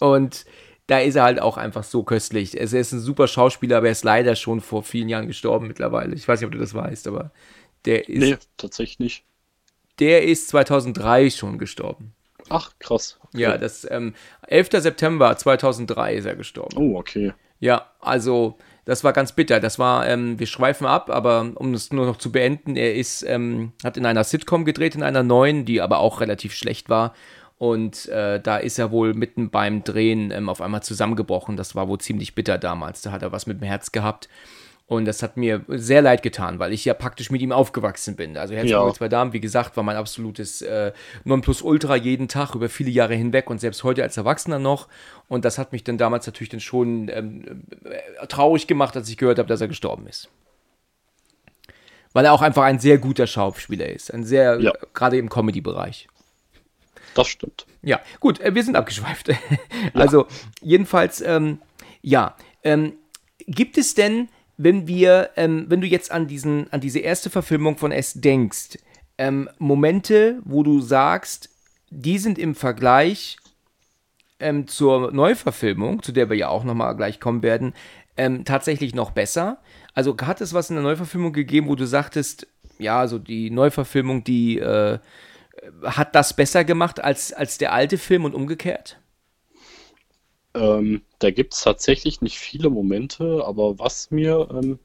Und 0.00 0.44
da 0.88 0.98
ist 0.98 1.14
er 1.14 1.22
halt 1.22 1.40
auch 1.40 1.56
einfach 1.56 1.84
so 1.84 2.02
köstlich. 2.02 2.60
Also 2.60 2.76
er 2.76 2.80
ist 2.82 2.92
ein 2.92 3.00
super 3.00 3.28
Schauspieler, 3.28 3.76
aber 3.78 3.86
er 3.86 3.92
ist 3.92 4.02
leider 4.04 4.34
schon 4.34 4.60
vor 4.60 4.82
vielen 4.82 5.08
Jahren 5.08 5.28
gestorben 5.28 5.68
mittlerweile. 5.68 6.14
Ich 6.16 6.26
weiß 6.26 6.40
nicht, 6.40 6.46
ob 6.46 6.52
du 6.52 6.58
das 6.58 6.74
weißt, 6.74 7.06
aber 7.06 7.30
der 7.84 8.08
ist, 8.08 8.18
nee, 8.18 8.36
tatsächlich 8.56 8.98
nicht. 8.98 9.24
der 10.00 10.24
ist 10.24 10.48
2003 10.48 11.30
schon 11.30 11.58
gestorben. 11.58 12.14
Ach, 12.52 12.72
krass. 12.78 13.18
Ja, 13.34 13.58
das 13.58 13.86
ähm, 13.90 14.14
11. 14.46 14.70
September 14.72 15.36
2003 15.36 16.14
ist 16.14 16.26
er 16.26 16.36
gestorben. 16.36 16.76
Oh, 16.76 16.98
okay. 16.98 17.32
Ja, 17.60 17.86
also 18.00 18.58
das 18.84 19.04
war 19.04 19.12
ganz 19.12 19.32
bitter. 19.32 19.60
Das 19.60 19.78
war, 19.78 20.06
ähm, 20.06 20.38
wir 20.38 20.46
schweifen 20.46 20.86
ab, 20.86 21.10
aber 21.10 21.52
um 21.54 21.72
es 21.74 21.92
nur 21.92 22.06
noch 22.06 22.16
zu 22.16 22.32
beenden, 22.32 22.76
er 22.76 22.94
ist, 22.94 23.22
ähm, 23.22 23.72
hat 23.84 23.96
in 23.96 24.06
einer 24.06 24.24
Sitcom 24.24 24.64
gedreht, 24.64 24.94
in 24.94 25.02
einer 25.02 25.22
neuen, 25.22 25.64
die 25.64 25.80
aber 25.80 25.98
auch 25.98 26.20
relativ 26.20 26.54
schlecht 26.54 26.88
war. 26.88 27.14
Und 27.58 28.08
äh, 28.08 28.40
da 28.40 28.56
ist 28.56 28.80
er 28.80 28.90
wohl 28.90 29.14
mitten 29.14 29.50
beim 29.50 29.84
Drehen 29.84 30.32
ähm, 30.32 30.48
auf 30.48 30.60
einmal 30.60 30.82
zusammengebrochen. 30.82 31.56
Das 31.56 31.76
war 31.76 31.86
wohl 31.86 31.98
ziemlich 31.98 32.34
bitter 32.34 32.58
damals. 32.58 33.02
Da 33.02 33.12
hat 33.12 33.22
er 33.22 33.30
was 33.30 33.46
mit 33.46 33.60
dem 33.60 33.66
Herz 33.66 33.92
gehabt. 33.92 34.28
Und 34.92 35.06
das 35.06 35.22
hat 35.22 35.38
mir 35.38 35.64
sehr 35.68 36.02
leid 36.02 36.22
getan, 36.22 36.58
weil 36.58 36.70
ich 36.70 36.84
ja 36.84 36.92
praktisch 36.92 37.30
mit 37.30 37.40
ihm 37.40 37.50
aufgewachsen 37.50 38.14
bin. 38.14 38.36
Also 38.36 38.52
Herzog 38.52 38.88
ja. 38.88 38.92
zwei 38.92 39.08
Damen, 39.08 39.32
wie 39.32 39.40
gesagt, 39.40 39.74
war 39.78 39.82
mein 39.82 39.96
absolutes 39.96 40.60
äh, 40.60 40.92
Nonplusultra 41.24 41.96
jeden 41.96 42.28
Tag 42.28 42.54
über 42.54 42.68
viele 42.68 42.90
Jahre 42.90 43.14
hinweg 43.14 43.48
und 43.48 43.58
selbst 43.58 43.84
heute 43.84 44.02
als 44.02 44.18
Erwachsener 44.18 44.58
noch. 44.58 44.88
Und 45.28 45.46
das 45.46 45.56
hat 45.56 45.72
mich 45.72 45.82
dann 45.82 45.96
damals 45.96 46.26
natürlich 46.26 46.50
dann 46.50 46.60
schon 46.60 47.08
ähm, 47.08 47.62
äh, 47.84 48.26
traurig 48.26 48.66
gemacht, 48.66 48.94
als 48.94 49.08
ich 49.08 49.16
gehört 49.16 49.38
habe, 49.38 49.48
dass 49.48 49.62
er 49.62 49.68
gestorben 49.68 50.06
ist. 50.06 50.28
Weil 52.12 52.26
er 52.26 52.34
auch 52.34 52.42
einfach 52.42 52.64
ein 52.64 52.78
sehr 52.78 52.98
guter 52.98 53.26
Schauspieler 53.26 53.88
ist. 53.88 54.12
Ein 54.12 54.24
sehr, 54.24 54.60
ja. 54.60 54.72
gerade 54.92 55.16
im 55.16 55.30
Comedy-Bereich. 55.30 56.06
Das 57.14 57.28
stimmt. 57.28 57.64
Ja, 57.80 57.98
gut, 58.20 58.40
äh, 58.40 58.54
wir 58.54 58.62
sind 58.62 58.76
abgeschweift. 58.76 59.30
also, 59.94 60.26
jedenfalls, 60.60 61.22
ähm, 61.22 61.62
ja. 62.02 62.36
Ähm, 62.62 62.92
gibt 63.46 63.78
es 63.78 63.94
denn 63.94 64.28
wenn 64.62 64.86
wir, 64.86 65.30
ähm, 65.36 65.66
wenn 65.68 65.80
du 65.80 65.86
jetzt 65.86 66.12
an 66.12 66.28
diesen, 66.28 66.72
an 66.72 66.80
diese 66.80 67.00
erste 67.00 67.30
Verfilmung 67.30 67.76
von 67.76 67.90
S 67.90 68.14
denkst, 68.14 68.78
ähm, 69.18 69.48
Momente, 69.58 70.40
wo 70.44 70.62
du 70.62 70.80
sagst, 70.80 71.50
die 71.90 72.18
sind 72.18 72.38
im 72.38 72.54
Vergleich 72.54 73.36
ähm, 74.38 74.66
zur 74.68 75.12
Neuverfilmung, 75.12 76.02
zu 76.02 76.12
der 76.12 76.30
wir 76.30 76.36
ja 76.36 76.48
auch 76.48 76.64
nochmal 76.64 76.96
gleich 76.96 77.20
kommen 77.20 77.42
werden, 77.42 77.74
ähm, 78.16 78.44
tatsächlich 78.44 78.94
noch 78.94 79.10
besser. 79.10 79.58
Also 79.94 80.16
hat 80.22 80.40
es 80.40 80.54
was 80.54 80.70
in 80.70 80.76
der 80.76 80.84
Neuverfilmung 80.84 81.32
gegeben, 81.32 81.68
wo 81.68 81.74
du 81.74 81.86
sagtest, 81.86 82.46
ja, 82.78 82.98
also 82.98 83.18
die 83.18 83.50
Neuverfilmung, 83.50 84.24
die 84.24 84.58
äh, 84.58 84.98
hat 85.84 86.14
das 86.14 86.34
besser 86.34 86.64
gemacht 86.64 87.02
als, 87.02 87.32
als 87.32 87.58
der 87.58 87.72
alte 87.72 87.98
Film 87.98 88.24
und 88.24 88.34
umgekehrt? 88.34 89.01
Ähm, 90.54 91.02
da 91.18 91.30
gibt 91.30 91.54
es 91.54 91.62
tatsächlich 91.62 92.20
nicht 92.20 92.38
viele 92.38 92.70
Momente, 92.70 93.44
aber 93.44 93.78
was 93.78 94.10
mir 94.10 94.48
ähm, 94.52 94.78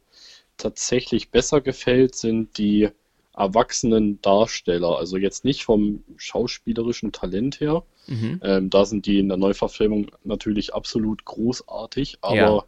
tatsächlich 0.56 1.30
besser 1.30 1.62
gefällt, 1.62 2.16
sind 2.16 2.58
die 2.58 2.90
erwachsenen 3.38 4.20
Darsteller. 4.22 4.98
Also 4.98 5.18
jetzt 5.18 5.46
nicht 5.46 5.64
vom 5.64 6.04
schauspielerischen 6.16 7.12
Talent 7.12 7.60
her. 7.60 7.84
Mhm. 8.08 8.40
Ähm, 8.44 8.70
da 8.70 8.86
sind 8.86 9.06
die 9.06 9.20
in 9.20 9.28
der 9.28 9.38
Neuverfilmung 9.38 10.12
natürlich 10.24 10.74
absolut 10.74 11.24
großartig, 11.26 12.18
aber 12.22 12.68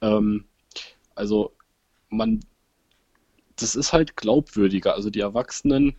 ja. 0.00 0.16
ähm, 0.16 0.44
also 1.14 1.52
man, 2.08 2.40
das 3.56 3.74
ist 3.74 3.92
halt 3.92 4.16
glaubwürdiger. 4.16 4.94
Also 4.94 5.10
die 5.10 5.20
Erwachsenen, 5.20 5.96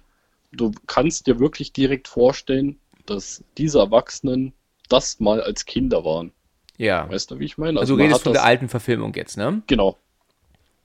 du 0.51 0.71
kannst 0.87 1.27
dir 1.27 1.39
wirklich 1.39 1.73
direkt 1.73 2.07
vorstellen, 2.07 2.79
dass 3.05 3.43
diese 3.57 3.79
Erwachsenen 3.79 4.53
das 4.91 5.19
mal 5.19 5.41
als 5.41 5.65
Kinder 5.65 6.03
waren. 6.03 6.31
Ja. 6.77 7.09
Weißt 7.09 7.31
du, 7.31 7.39
wie 7.39 7.45
ich 7.45 7.57
meine? 7.57 7.79
Also, 7.79 7.93
also 7.93 7.97
du 7.97 8.03
redest 8.03 8.23
von 8.23 8.33
das, 8.33 8.41
der 8.41 8.47
alten 8.47 8.69
Verfilmung 8.69 9.13
jetzt, 9.13 9.37
ne? 9.37 9.61
Genau. 9.67 9.97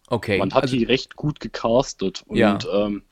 Okay. 0.08 0.38
Man 0.38 0.52
hat 0.52 0.64
also, 0.64 0.76
die 0.76 0.84
recht 0.84 1.16
gut 1.16 1.40
gecastet. 1.40 2.22
Und 2.26 2.36
ja, 2.36 2.58
ähm, 2.70 3.02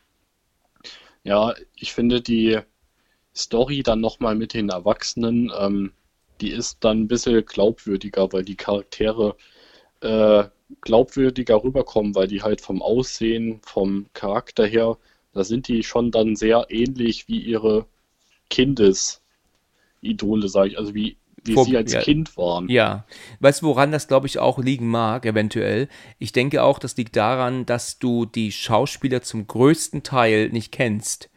ja 1.23 1.55
ich 1.77 1.93
finde 1.93 2.21
die 2.21 2.59
Story 3.35 3.83
dann 3.83 4.01
nochmal 4.01 4.35
mit 4.35 4.55
den 4.55 4.69
Erwachsenen, 4.69 5.51
ähm, 5.59 5.93
die 6.41 6.51
ist 6.51 6.79
dann 6.85 7.03
ein 7.03 7.09
bisschen 7.09 7.45
glaubwürdiger, 7.45 8.33
weil 8.33 8.45
die 8.45 8.57
Charaktere 8.57 9.37
äh, 10.01 10.45
glaubwürdiger 10.83 11.63
rüberkommen, 11.63 12.15
weil 12.15 12.29
die 12.29 12.43
halt 12.43 12.61
vom 12.61 12.83
Aussehen, 12.83 13.61
vom 13.65 14.07
Charakter 14.13 14.67
her, 14.67 14.99
da 15.33 15.43
sind 15.43 15.69
die 15.69 15.83
schon 15.83 16.11
dann 16.11 16.37
sehr 16.37 16.67
ähnlich 16.69 17.29
wie 17.29 17.41
ihre 17.41 17.87
Kindes- 18.51 19.24
Idole, 20.05 20.49
sage 20.49 20.71
ich, 20.71 20.79
also 20.79 20.95
wie, 20.95 21.17
wie 21.45 21.55
Vor, 21.55 21.65
sie 21.65 21.77
als 21.77 21.93
ja, 21.93 22.01
Kind 22.01 22.37
waren. 22.37 22.69
Ja, 22.69 23.05
weißt 23.41 23.63
du, 23.63 23.67
woran 23.67 23.93
das, 23.93 24.09
glaube 24.09 24.27
ich, 24.27 24.39
auch 24.39 24.59
liegen 24.59 24.89
mag, 24.89 25.27
eventuell? 25.27 25.89
Ich 26.19 26.33
denke 26.33 26.63
auch, 26.63 26.79
das 26.79 26.97
liegt 26.97 27.17
daran, 27.17 27.67
dass 27.67 27.99
du 27.99 28.25
die 28.25 28.53
Schauspieler 28.53 29.23
zum 29.23 29.47
größten 29.47 30.03
Teil 30.03 30.49
nicht 30.51 30.73
kennst. 30.73 31.31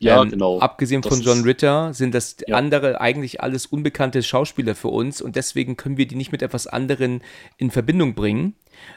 Ja, 0.00 0.22
ähm, 0.22 0.30
genau. 0.30 0.58
Abgesehen 0.60 1.02
das 1.02 1.12
von 1.12 1.22
John 1.22 1.42
Ritter 1.42 1.92
sind 1.92 2.14
das 2.14 2.36
ja. 2.46 2.56
andere 2.56 3.00
eigentlich 3.00 3.42
alles 3.42 3.66
unbekannte 3.66 4.22
Schauspieler 4.22 4.74
für 4.74 4.88
uns 4.88 5.20
und 5.20 5.36
deswegen 5.36 5.76
können 5.76 5.98
wir 5.98 6.08
die 6.08 6.16
nicht 6.16 6.32
mit 6.32 6.42
etwas 6.42 6.66
anderen 6.66 7.22
in 7.58 7.70
Verbindung 7.70 8.14
bringen. 8.14 8.54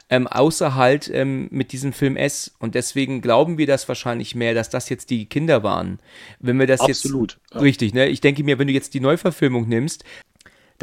Ähm, 0.09 0.27
außer 0.27 0.75
halt 0.75 1.11
ähm, 1.13 1.49
mit 1.51 1.73
diesem 1.73 1.91
Film 1.91 2.15
S. 2.15 2.55
Und 2.59 2.73
deswegen 2.73 3.19
glauben 3.19 3.57
wir 3.57 3.67
das 3.67 3.87
wahrscheinlich 3.89 4.33
mehr, 4.33 4.53
dass 4.53 4.69
das 4.69 4.87
jetzt 4.87 5.09
die 5.09 5.25
Kinder 5.25 5.61
waren. 5.61 5.99
Wenn 6.39 6.57
wir 6.57 6.67
das 6.67 6.79
Absolut, 6.79 7.33
jetzt. 7.33 7.53
Ja. 7.53 7.59
Richtig, 7.59 7.93
ne? 7.93 8.07
Ich 8.07 8.21
denke 8.21 8.45
mir, 8.45 8.59
wenn 8.59 8.67
du 8.67 8.73
jetzt 8.73 8.93
die 8.93 9.01
Neuverfilmung 9.01 9.67
nimmst, 9.67 10.05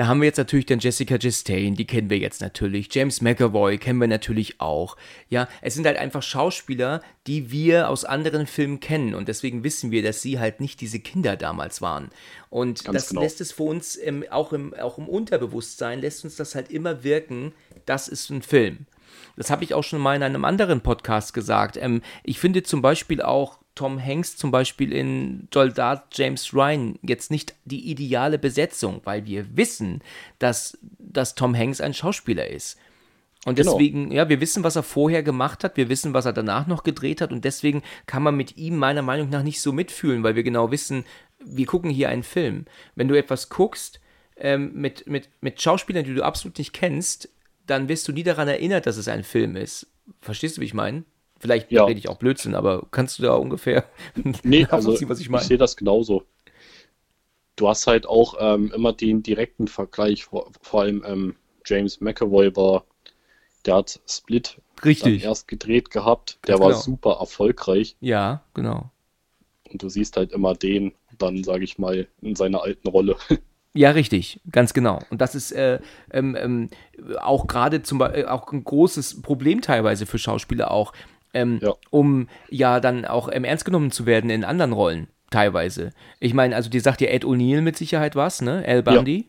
da 0.00 0.06
haben 0.06 0.22
wir 0.22 0.28
jetzt 0.28 0.38
natürlich 0.38 0.64
dann 0.64 0.78
Jessica 0.78 1.18
Chastain, 1.18 1.74
die 1.74 1.86
kennen 1.86 2.08
wir 2.08 2.16
jetzt 2.16 2.40
natürlich. 2.40 2.88
James 2.90 3.20
McAvoy 3.20 3.76
kennen 3.76 3.98
wir 3.98 4.08
natürlich 4.08 4.58
auch. 4.58 4.96
Ja, 5.28 5.46
es 5.60 5.74
sind 5.74 5.84
halt 5.84 5.98
einfach 5.98 6.22
Schauspieler, 6.22 7.02
die 7.26 7.50
wir 7.50 7.90
aus 7.90 8.06
anderen 8.06 8.46
Filmen 8.46 8.80
kennen 8.80 9.14
und 9.14 9.28
deswegen 9.28 9.62
wissen 9.62 9.90
wir, 9.90 10.02
dass 10.02 10.22
sie 10.22 10.38
halt 10.38 10.58
nicht 10.58 10.80
diese 10.80 11.00
Kinder 11.00 11.36
damals 11.36 11.82
waren. 11.82 12.08
Und 12.48 12.82
Ganz 12.82 12.94
das 12.94 13.08
genau. 13.10 13.20
lässt 13.20 13.42
es 13.42 13.52
für 13.52 13.64
uns 13.64 13.94
im, 13.94 14.24
auch, 14.30 14.54
im, 14.54 14.72
auch 14.72 14.96
im 14.96 15.06
Unterbewusstsein, 15.06 16.00
lässt 16.00 16.24
uns 16.24 16.36
das 16.36 16.54
halt 16.54 16.70
immer 16.70 17.04
wirken, 17.04 17.52
das 17.84 18.08
ist 18.08 18.30
ein 18.30 18.40
Film. 18.40 18.86
Das 19.36 19.50
habe 19.50 19.64
ich 19.64 19.74
auch 19.74 19.84
schon 19.84 20.00
mal 20.00 20.16
in 20.16 20.22
einem 20.22 20.46
anderen 20.46 20.80
Podcast 20.80 21.34
gesagt. 21.34 21.76
Ähm, 21.76 22.00
ich 22.24 22.38
finde 22.38 22.62
zum 22.62 22.80
Beispiel 22.80 23.20
auch 23.20 23.58
Tom 23.80 23.98
Hanks 23.98 24.36
zum 24.36 24.50
Beispiel 24.50 24.92
in 24.92 25.48
Soldat 25.54 26.08
James 26.12 26.52
Ryan 26.52 26.98
jetzt 27.00 27.30
nicht 27.30 27.54
die 27.64 27.90
ideale 27.90 28.38
Besetzung, 28.38 29.00
weil 29.04 29.24
wir 29.24 29.56
wissen, 29.56 30.02
dass, 30.38 30.76
dass 30.98 31.34
Tom 31.34 31.56
Hanks 31.56 31.80
ein 31.80 31.94
Schauspieler 31.94 32.46
ist. 32.46 32.76
Und 33.46 33.54
genau. 33.54 33.72
deswegen, 33.72 34.10
genau. 34.10 34.16
ja, 34.16 34.28
wir 34.28 34.42
wissen, 34.42 34.64
was 34.64 34.76
er 34.76 34.82
vorher 34.82 35.22
gemacht 35.22 35.64
hat, 35.64 35.78
wir 35.78 35.88
wissen, 35.88 36.12
was 36.12 36.26
er 36.26 36.34
danach 36.34 36.66
noch 36.66 36.82
gedreht 36.82 37.22
hat 37.22 37.32
und 37.32 37.42
deswegen 37.42 37.80
kann 38.04 38.22
man 38.22 38.36
mit 38.36 38.58
ihm 38.58 38.76
meiner 38.76 39.00
Meinung 39.00 39.30
nach 39.30 39.42
nicht 39.42 39.62
so 39.62 39.72
mitfühlen, 39.72 40.22
weil 40.22 40.36
wir 40.36 40.42
genau 40.42 40.70
wissen, 40.70 41.06
wir 41.42 41.64
gucken 41.64 41.90
hier 41.90 42.10
einen 42.10 42.22
Film. 42.22 42.66
Wenn 42.96 43.08
du 43.08 43.16
etwas 43.16 43.48
guckst 43.48 43.98
ähm, 44.36 44.72
mit, 44.74 45.06
mit, 45.06 45.30
mit 45.40 45.62
Schauspielern, 45.62 46.04
die 46.04 46.12
du 46.12 46.22
absolut 46.22 46.58
nicht 46.58 46.74
kennst, 46.74 47.30
dann 47.64 47.88
wirst 47.88 48.06
du 48.06 48.12
nie 48.12 48.24
daran 48.24 48.46
erinnert, 48.48 48.84
dass 48.84 48.98
es 48.98 49.08
ein 49.08 49.24
Film 49.24 49.56
ist. 49.56 49.86
Verstehst 50.20 50.58
du, 50.58 50.60
wie 50.60 50.66
ich 50.66 50.74
meine? 50.74 51.04
Vielleicht 51.40 51.72
ja. 51.72 51.84
rede 51.84 51.98
ich 51.98 52.08
auch 52.08 52.18
Blödsinn, 52.18 52.54
aber 52.54 52.86
kannst 52.90 53.18
du 53.18 53.22
da 53.22 53.34
ungefähr 53.34 53.84
nee, 54.42 54.66
also 54.70 54.92
was 55.08 55.20
ich 55.20 55.30
meine? 55.30 55.42
Ich 55.42 55.48
sehe 55.48 55.58
das 55.58 55.76
genauso. 55.76 56.24
Du 57.56 57.68
hast 57.68 57.86
halt 57.86 58.06
auch 58.06 58.34
ähm, 58.38 58.70
immer 58.74 58.92
den 58.92 59.22
direkten 59.22 59.66
Vergleich, 59.66 60.24
vor, 60.24 60.50
vor 60.60 60.82
allem 60.82 61.02
ähm, 61.06 61.36
James 61.64 62.00
McAvoy 62.00 62.54
war, 62.56 62.84
der 63.64 63.76
hat 63.76 64.00
Split 64.06 64.60
Richtig. 64.84 65.24
erst 65.24 65.48
gedreht 65.48 65.90
gehabt, 65.90 66.38
der 66.46 66.54
Ganz 66.54 66.60
war 66.60 66.70
genau. 66.70 66.80
super 66.80 67.16
erfolgreich. 67.20 67.96
Ja, 68.00 68.42
genau. 68.54 68.90
Und 69.70 69.82
du 69.82 69.88
siehst 69.88 70.16
halt 70.16 70.32
immer 70.32 70.54
den, 70.54 70.92
dann 71.18 71.42
sage 71.42 71.64
ich 71.64 71.78
mal, 71.78 72.06
in 72.20 72.34
seiner 72.36 72.62
alten 72.62 72.88
Rolle. 72.88 73.16
Ja, 73.72 73.92
richtig, 73.92 74.40
ganz 74.50 74.74
genau. 74.74 74.98
Und 75.10 75.20
das 75.20 75.36
ist 75.36 75.52
äh, 75.52 75.78
ähm, 76.10 76.34
ähm, 76.36 76.70
auch 77.20 77.46
gerade 77.46 77.84
zum 77.84 77.98
Beispiel 77.98 78.26
auch 78.26 78.50
ein 78.50 78.64
großes 78.64 79.22
Problem 79.22 79.60
teilweise 79.60 80.06
für 80.06 80.18
Schauspieler 80.18 80.72
auch, 80.72 80.92
ähm, 81.34 81.58
ja. 81.62 81.74
um 81.90 82.28
ja 82.48 82.80
dann 82.80 83.04
auch 83.04 83.28
ähm, 83.32 83.44
ernst 83.44 83.64
genommen 83.64 83.90
zu 83.90 84.06
werden 84.06 84.30
in 84.30 84.44
anderen 84.44 84.72
Rollen, 84.72 85.08
teilweise. 85.30 85.90
Ich 86.18 86.34
meine, 86.34 86.54
also 86.56 86.70
dir 86.70 86.80
sagt 86.80 87.00
ja 87.00 87.08
Ed 87.08 87.24
O'Neill 87.24 87.60
mit 87.60 87.76
Sicherheit 87.76 88.16
was, 88.16 88.42
ne? 88.42 88.64
Al 88.66 88.82
Bundy. 88.82 89.18
Ja. 89.18 89.24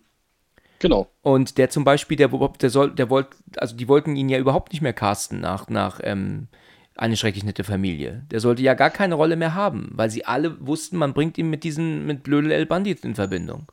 Genau. 0.79 1.11
Und 1.21 1.59
der 1.59 1.69
zum 1.69 1.83
Beispiel, 1.83 2.17
der, 2.17 2.29
der 2.29 2.69
soll, 2.71 2.91
der 2.95 3.11
wollte, 3.11 3.37
also 3.57 3.75
die 3.75 3.87
wollten 3.87 4.15
ihn 4.15 4.29
ja 4.29 4.39
überhaupt 4.39 4.71
nicht 4.71 4.81
mehr 4.81 4.93
casten 4.93 5.39
nach, 5.39 5.69
nach 5.69 5.99
ähm, 6.03 6.47
eine 6.95 7.17
schrecklich 7.17 7.43
nette 7.43 7.63
Familie. 7.63 8.25
Der 8.31 8.39
sollte 8.39 8.63
ja 8.63 8.73
gar 8.73 8.89
keine 8.89 9.13
Rolle 9.13 9.35
mehr 9.35 9.53
haben, 9.53 9.91
weil 9.93 10.09
sie 10.09 10.25
alle 10.25 10.65
wussten, 10.65 10.97
man 10.97 11.13
bringt 11.13 11.37
ihn 11.37 11.51
mit 11.51 11.63
diesem, 11.63 12.07
mit 12.07 12.23
Blödel 12.23 12.51
El 12.51 12.65
Bandit 12.65 13.05
in 13.05 13.13
Verbindung. 13.13 13.71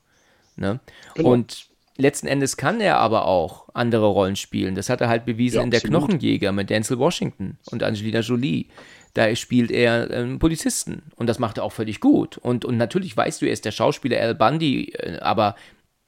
Ne? 0.56 0.80
Genau. 1.14 1.30
Und 1.30 1.67
letzten 1.98 2.26
Endes 2.26 2.56
kann 2.56 2.80
er 2.80 2.98
aber 2.98 3.26
auch 3.26 3.68
andere 3.74 4.06
Rollen 4.06 4.36
spielen. 4.36 4.74
Das 4.74 4.88
hat 4.88 5.00
er 5.00 5.08
halt 5.08 5.26
bewiesen 5.26 5.56
ja, 5.56 5.62
in 5.64 5.70
der. 5.70 5.80
Knochenjäger 5.80 6.52
mit 6.52 6.70
Denzel 6.70 6.98
Washington 6.98 7.58
und 7.70 7.82
Angelina 7.82 8.20
Jolie. 8.20 8.66
Da 9.14 9.34
spielt 9.34 9.70
er 9.70 10.10
ähm, 10.10 10.38
Polizisten 10.38 11.02
und 11.16 11.26
das 11.26 11.38
macht 11.38 11.58
er 11.58 11.64
auch 11.64 11.72
völlig 11.72 12.00
gut. 12.00 12.38
Und, 12.38 12.64
und 12.64 12.76
natürlich 12.76 13.16
weißt 13.16 13.42
du, 13.42 13.46
er 13.46 13.52
ist 13.52 13.64
der 13.64 13.72
Schauspieler 13.72 14.20
Al 14.20 14.34
Bundy, 14.34 14.92
äh, 14.92 15.18
aber 15.18 15.56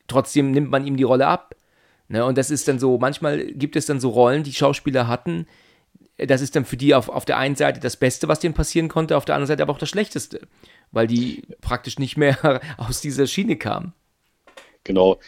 trotzdem 0.06 0.52
nimmt 0.52 0.70
man 0.70 0.86
ihm 0.86 0.96
die 0.96 1.02
Rolle 1.02 1.26
ab. 1.26 1.54
Ne? 2.08 2.24
Und 2.24 2.38
das 2.38 2.50
ist 2.50 2.68
dann 2.68 2.78
so, 2.78 2.98
manchmal 2.98 3.44
gibt 3.46 3.74
es 3.76 3.86
dann 3.86 4.00
so 4.00 4.10
Rollen, 4.10 4.44
die 4.44 4.52
Schauspieler 4.52 5.08
hatten, 5.08 5.46
das 6.26 6.40
ist 6.40 6.54
dann 6.54 6.64
für 6.64 6.76
die 6.76 6.94
auf, 6.94 7.08
auf 7.08 7.24
der 7.24 7.38
einen 7.38 7.56
Seite 7.56 7.80
das 7.80 7.96
Beste, 7.96 8.28
was 8.28 8.40
denen 8.40 8.54
passieren 8.54 8.88
konnte, 8.88 9.16
auf 9.16 9.24
der 9.24 9.34
anderen 9.34 9.48
Seite 9.48 9.62
aber 9.62 9.72
auch 9.72 9.78
das 9.78 9.88
Schlechteste, 9.88 10.40
weil 10.92 11.06
die 11.06 11.42
praktisch 11.60 11.98
nicht 11.98 12.16
mehr 12.16 12.60
aus 12.76 13.00
dieser 13.00 13.26
Schiene 13.26 13.56
kamen. 13.56 13.94
Genau, 14.84 15.18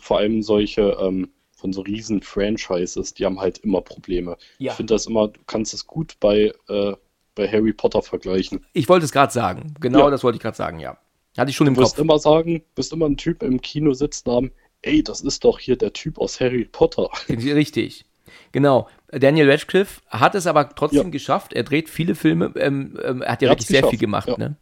vor 0.00 0.18
allem 0.18 0.42
solche 0.42 0.96
ähm, 1.00 1.30
von 1.52 1.72
so 1.72 1.80
riesen 1.82 2.22
Franchises, 2.22 3.14
die 3.14 3.24
haben 3.24 3.40
halt 3.40 3.58
immer 3.58 3.80
Probleme. 3.80 4.36
Ja. 4.58 4.72
Ich 4.72 4.76
finde 4.76 4.94
das 4.94 5.06
immer, 5.06 5.28
du 5.28 5.40
kannst 5.46 5.74
es 5.74 5.86
gut 5.86 6.16
bei, 6.20 6.52
äh, 6.68 6.92
bei 7.34 7.48
Harry 7.48 7.72
Potter 7.72 8.02
vergleichen. 8.02 8.64
Ich 8.72 8.88
wollte 8.88 9.04
es 9.04 9.12
gerade 9.12 9.32
sagen, 9.32 9.74
genau 9.80 10.00
ja. 10.00 10.10
das 10.10 10.22
wollte 10.24 10.36
ich 10.36 10.42
gerade 10.42 10.56
sagen, 10.56 10.80
ja. 10.80 10.98
Hatte 11.36 11.50
ich 11.50 11.56
schon 11.56 11.66
im 11.66 11.74
du 11.74 11.80
Kopf. 11.82 11.92
Wirst 11.92 11.98
immer 11.98 12.18
sagen, 12.18 12.62
wirst 12.76 12.92
immer 12.92 13.06
ein 13.06 13.16
Typ 13.16 13.42
im 13.42 13.60
Kino 13.60 13.92
sitzen 13.92 14.30
haben, 14.30 14.52
ey, 14.82 15.02
das 15.02 15.20
ist 15.20 15.44
doch 15.44 15.58
hier 15.58 15.76
der 15.76 15.92
Typ 15.92 16.18
aus 16.18 16.40
Harry 16.40 16.64
Potter. 16.64 17.10
Richtig. 17.28 18.04
Genau. 18.52 18.88
Daniel 19.08 19.50
Radcliffe 19.50 20.00
hat 20.08 20.34
es 20.34 20.46
aber 20.46 20.70
trotzdem 20.74 21.04
Ja. 21.04 21.10
geschafft. 21.10 21.52
Er 21.52 21.62
dreht 21.64 21.88
viele 21.90 22.14
Filme. 22.14 22.52
Ähm, 22.56 22.98
ähm, 23.02 23.22
er 23.22 23.32
hat 23.32 23.42
ja 23.42 23.48
Er 23.48 23.52
wirklich 23.52 23.68
sehr 23.68 23.86
viel 23.86 23.98
gemacht, 23.98 24.28
ja. 24.28 24.38
ne? 24.38 24.56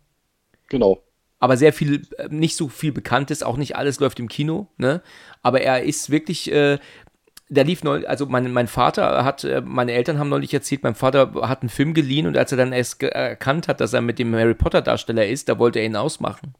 Genau. 0.68 1.02
Aber 1.40 1.56
sehr 1.56 1.72
viel, 1.72 2.02
äh, 2.18 2.28
nicht 2.30 2.56
so 2.56 2.68
viel 2.68 2.92
Bekanntes, 2.92 3.42
auch 3.42 3.56
nicht 3.56 3.76
alles 3.76 4.00
läuft 4.00 4.18
im 4.20 4.28
Kino, 4.28 4.68
ne? 4.76 5.02
Aber 5.42 5.60
er 5.60 5.82
ist 5.82 6.10
wirklich, 6.10 6.50
äh, 6.50 6.78
der 7.48 7.64
lief 7.64 7.84
neulich, 7.84 8.08
also 8.08 8.26
mein, 8.26 8.50
mein 8.52 8.66
Vater 8.66 9.24
hat, 9.24 9.44
äh, 9.44 9.60
meine 9.64 9.92
Eltern 9.92 10.18
haben 10.18 10.28
neulich 10.30 10.54
erzählt, 10.54 10.82
mein 10.82 10.94
Vater 10.94 11.32
hat 11.42 11.62
einen 11.62 11.68
Film 11.68 11.94
geliehen 11.94 12.26
und 12.26 12.36
als 12.36 12.52
er 12.52 12.58
dann 12.58 12.72
erst 12.72 13.02
erkannt 13.02 13.68
hat, 13.68 13.80
dass 13.80 13.92
er 13.92 14.00
mit 14.00 14.18
dem 14.18 14.34
Harry 14.34 14.54
Potter 14.54 14.82
Darsteller 14.82 15.26
ist, 15.26 15.48
da 15.48 15.58
wollte 15.58 15.78
er 15.80 15.84
ihn 15.84 15.96
ausmachen. 15.96 16.54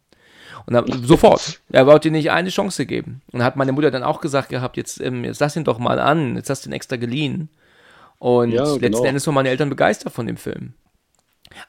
Und 0.67 0.73
dann, 0.75 1.05
sofort. 1.05 1.61
Er 1.71 1.87
wollte 1.87 2.09
ihm 2.09 2.13
nicht 2.13 2.31
eine 2.31 2.49
Chance 2.49 2.87
geben. 2.87 3.21
Und 3.33 3.43
hat 3.43 3.57
meine 3.57 3.73
Mutter 3.73 3.91
dann 3.91 4.03
auch 4.03 4.21
gesagt 4.21 4.49
gehabt, 4.49 4.77
jetzt, 4.77 5.01
ähm, 5.01 5.25
jetzt 5.25 5.41
lass 5.41 5.57
ihn 5.57 5.65
doch 5.65 5.79
mal 5.79 5.99
an, 5.99 6.37
jetzt 6.37 6.49
hast 6.49 6.65
du 6.65 6.71
ihn 6.71 6.73
extra 6.73 6.97
geliehen. 6.97 7.51
Und 8.19 8.53
Ja, 8.53 8.63
letzten 8.63 8.81
genau. 8.81 9.05
Endes 9.05 9.27
waren 9.27 9.35
meine 9.35 9.51
Eltern 9.51 9.69
begeistert 9.69 10.13
von 10.13 10.27
dem 10.27 10.37
Film. 10.37 10.73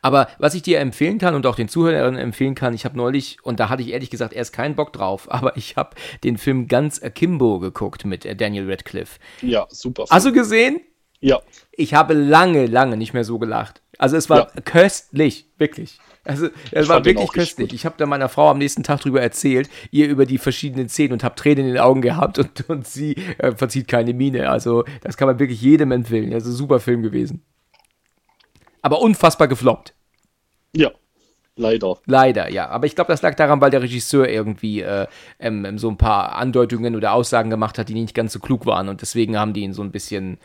Aber 0.02 0.28
was 0.40 0.54
ich 0.54 0.62
dir 0.62 0.80
empfehlen 0.80 1.18
kann 1.18 1.36
und 1.36 1.46
auch 1.46 1.56
den 1.56 1.68
Zuhörern 1.68 2.16
empfehlen 2.16 2.56
kann, 2.56 2.74
ich 2.74 2.86
habe 2.86 2.98
neulich, 2.98 3.38
und 3.44 3.60
da 3.60 3.70
hatte 3.70 3.82
ich 3.84 3.90
ehrlich 3.92 4.10
gesagt 4.10 4.34
erst 4.34 4.54
keinen 4.54 4.76
Bock 4.76 4.94
drauf, 4.94 5.28
aber 5.32 5.58
ich 5.58 5.76
habe 5.76 5.96
den 6.24 6.38
Film 6.38 6.68
Ganz 6.68 7.02
Akimbo 7.04 7.60
geguckt 7.60 8.06
mit 8.06 8.26
äh, 8.26 8.36
Daniel 8.36 8.70
Radcliffe. 8.70 9.20
Ja, 9.42 9.68
super. 9.70 10.06
Hast 10.10 10.26
du 10.26 10.32
gesehen? 10.32 10.82
ja, 11.22 11.40
Ich 11.72 11.94
habe 11.94 12.14
lange, 12.14 12.68
lange 12.68 12.98
nicht 12.98 13.14
mehr 13.14 13.24
so 13.24 13.40
gelacht. 13.40 13.82
Also 13.98 14.18
es 14.18 14.30
war 14.30 14.52
Ja. 14.54 14.62
köstlich, 14.64 15.48
wirklich. 15.58 16.00
Also 16.24 16.48
es 16.72 16.84
Ich 16.84 16.90
war 16.90 17.06
wirklich 17.06 17.32
köstlich. 17.32 17.74
Ich 17.74 17.86
habe 17.86 17.96
da 17.98 18.06
meiner 18.06 18.30
Frau 18.30 18.50
am 18.50 18.58
nächsten 18.58 18.84
Tag 18.84 19.00
drüber 19.02 19.22
erzählt, 19.22 19.70
ihr 19.92 20.08
über 20.08 20.26
die 20.26 20.38
verschiedenen 20.38 20.90
Szenen 20.90 21.14
und 21.14 21.24
habe 21.24 21.36
Tränen 21.36 21.66
in 21.68 21.74
den 21.74 21.80
Augen 21.82 22.02
gehabt 22.02 22.40
und, 22.40 22.70
und 22.70 22.88
sie 22.88 23.16
äh, 23.38 23.52
verzieht 23.56 23.88
keine 23.88 24.14
Miene. 24.14 24.50
Also 24.50 24.84
das 25.02 25.18
kann 25.18 25.28
man 25.28 25.40
wirklich 25.40 25.62
jedem 25.62 25.92
empfehlen. 25.92 26.34
Also 26.34 26.52
super 26.52 26.80
Film 26.80 27.02
gewesen. 27.04 27.44
Aber 28.86 29.02
unfassbar 29.02 29.48
gefloppt. 29.48 29.96
ja, 30.76 30.92
leider. 31.56 31.98
Leider, 32.06 32.52
ja. 32.52 32.68
Aber 32.68 32.86
ich 32.86 32.94
glaube, 32.94 33.12
das 33.12 33.24
lag 33.24 33.34
daran, 33.34 33.60
weil 33.60 33.72
der 33.72 33.82
Regisseur 33.82 34.30
irgendwie 34.30 34.82
äh, 34.82 35.08
ähm, 35.40 35.66
ähm, 35.66 35.80
so 35.80 35.90
ein 35.90 35.98
paar 35.98 36.34
Andeutungen 36.36 36.96
oder 36.96 37.14
Aussagen 37.14 37.50
gemacht 37.50 37.80
hat, 37.80 37.90
die 37.90 37.96
nicht 37.96 38.14
ganz 38.14 38.32
so 38.32 38.40
klug 38.40 38.68
waren. 38.68 38.88
Und 38.88 39.02
deswegen 39.02 39.40
haben 39.40 39.54
die 39.54 39.62
ihn 39.62 39.74
so 39.74 39.82
ein 39.82 39.90
bisschen, 39.92 40.38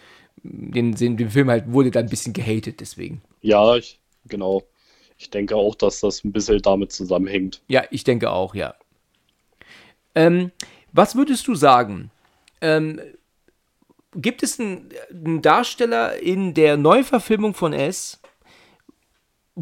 den, 0.42 0.94
den, 0.94 1.18
den 1.18 1.28
Film 1.28 1.50
halt 1.50 1.70
wurde 1.70 1.90
dann 1.90 2.06
ein 2.06 2.08
bisschen 2.08 2.32
gehatet, 2.32 2.80
deswegen. 2.80 3.20
Ja, 3.42 3.76
ich, 3.76 4.00
genau. 4.24 4.62
Ich 5.18 5.28
denke 5.28 5.54
auch, 5.54 5.74
dass 5.74 6.00
das 6.00 6.24
ein 6.24 6.32
bisschen 6.32 6.62
damit 6.62 6.92
zusammenhängt. 6.92 7.60
Ja, 7.68 7.84
ich 7.90 8.04
denke 8.04 8.30
auch, 8.30 8.54
ja. 8.54 8.74
Ähm, 10.14 10.50
was 10.92 11.14
würdest 11.14 11.46
du 11.46 11.54
sagen? 11.54 12.10
Ähm, 12.62 13.02
gibt 14.14 14.42
es 14.42 14.58
einen, 14.58 14.88
einen 15.10 15.42
Darsteller 15.42 16.18
in 16.18 16.54
der 16.54 16.78
Neuverfilmung 16.78 17.52
von 17.52 17.74
S, 17.74 18.19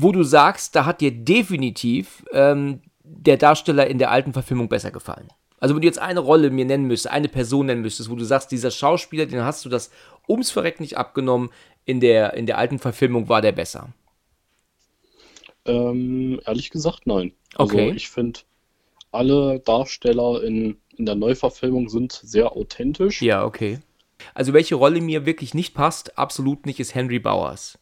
wo 0.01 0.13
du 0.13 0.23
sagst, 0.23 0.77
da 0.77 0.85
hat 0.87 1.01
dir 1.01 1.11
definitiv 1.11 2.25
ähm, 2.33 2.83
der 3.03 3.37
Darsteller 3.37 3.89
in 3.89 3.99
der 3.99 4.13
alten 4.13 4.33
Verfilmung 4.33 4.69
besser 4.69 4.93
gefallen? 4.93 5.29
Also 5.59 5.75
wenn 5.75 5.83
du 5.83 5.89
jetzt 5.89 5.99
eine 5.99 6.21
Rolle 6.21 6.51
mir 6.51 6.65
nennen 6.65 6.85
müsstest, 6.87 7.13
eine 7.13 7.29
Person 7.29 7.67
nennen 7.67 7.83
müsstest, 7.83 8.09
wo 8.09 8.15
du 8.15 8.25
sagst, 8.25 8.53
dieser 8.53 8.71
Schauspieler, 8.71 9.27
den 9.27 9.43
hast 9.43 9.65
du 9.65 9.69
das 9.69 9.91
ums 10.29 10.53
Verreck 10.53 10.79
nicht 10.79 10.97
abgenommen, 10.97 11.51
in 11.85 11.99
der, 11.99 12.35
in 12.35 12.47
der 12.47 12.59
alten 12.59 12.79
Verfilmung 12.79 13.29
war 13.29 13.43
der 13.43 13.51
besser. 13.51 13.89
Ähm, 15.65 16.41
ehrlich 16.47 16.71
gesagt, 16.71 17.07
nein. 17.07 17.33
Also 17.57 17.75
Okay. 17.75 17.91
ich 17.97 18.09
finde, 18.09 18.41
alle 19.11 19.59
Darsteller 19.61 20.43
in, 20.45 20.79
in 20.97 21.07
der 21.07 21.17
Neuverfilmung 21.17 21.89
sind 21.89 22.13
sehr 22.13 22.53
authentisch. 22.53 23.21
Ja, 23.21 23.45
okay. 23.45 23.81
Also 24.35 24.53
welche 24.53 24.77
Rolle 24.77 25.01
mir 25.01 25.27
wirklich 25.27 25.55
nicht 25.55 25.75
passt, 25.75 26.19
absolut 26.19 26.67
nicht, 26.67 26.79
ist 26.79 26.95
Henry 26.95 27.19
Bowers. 27.19 27.79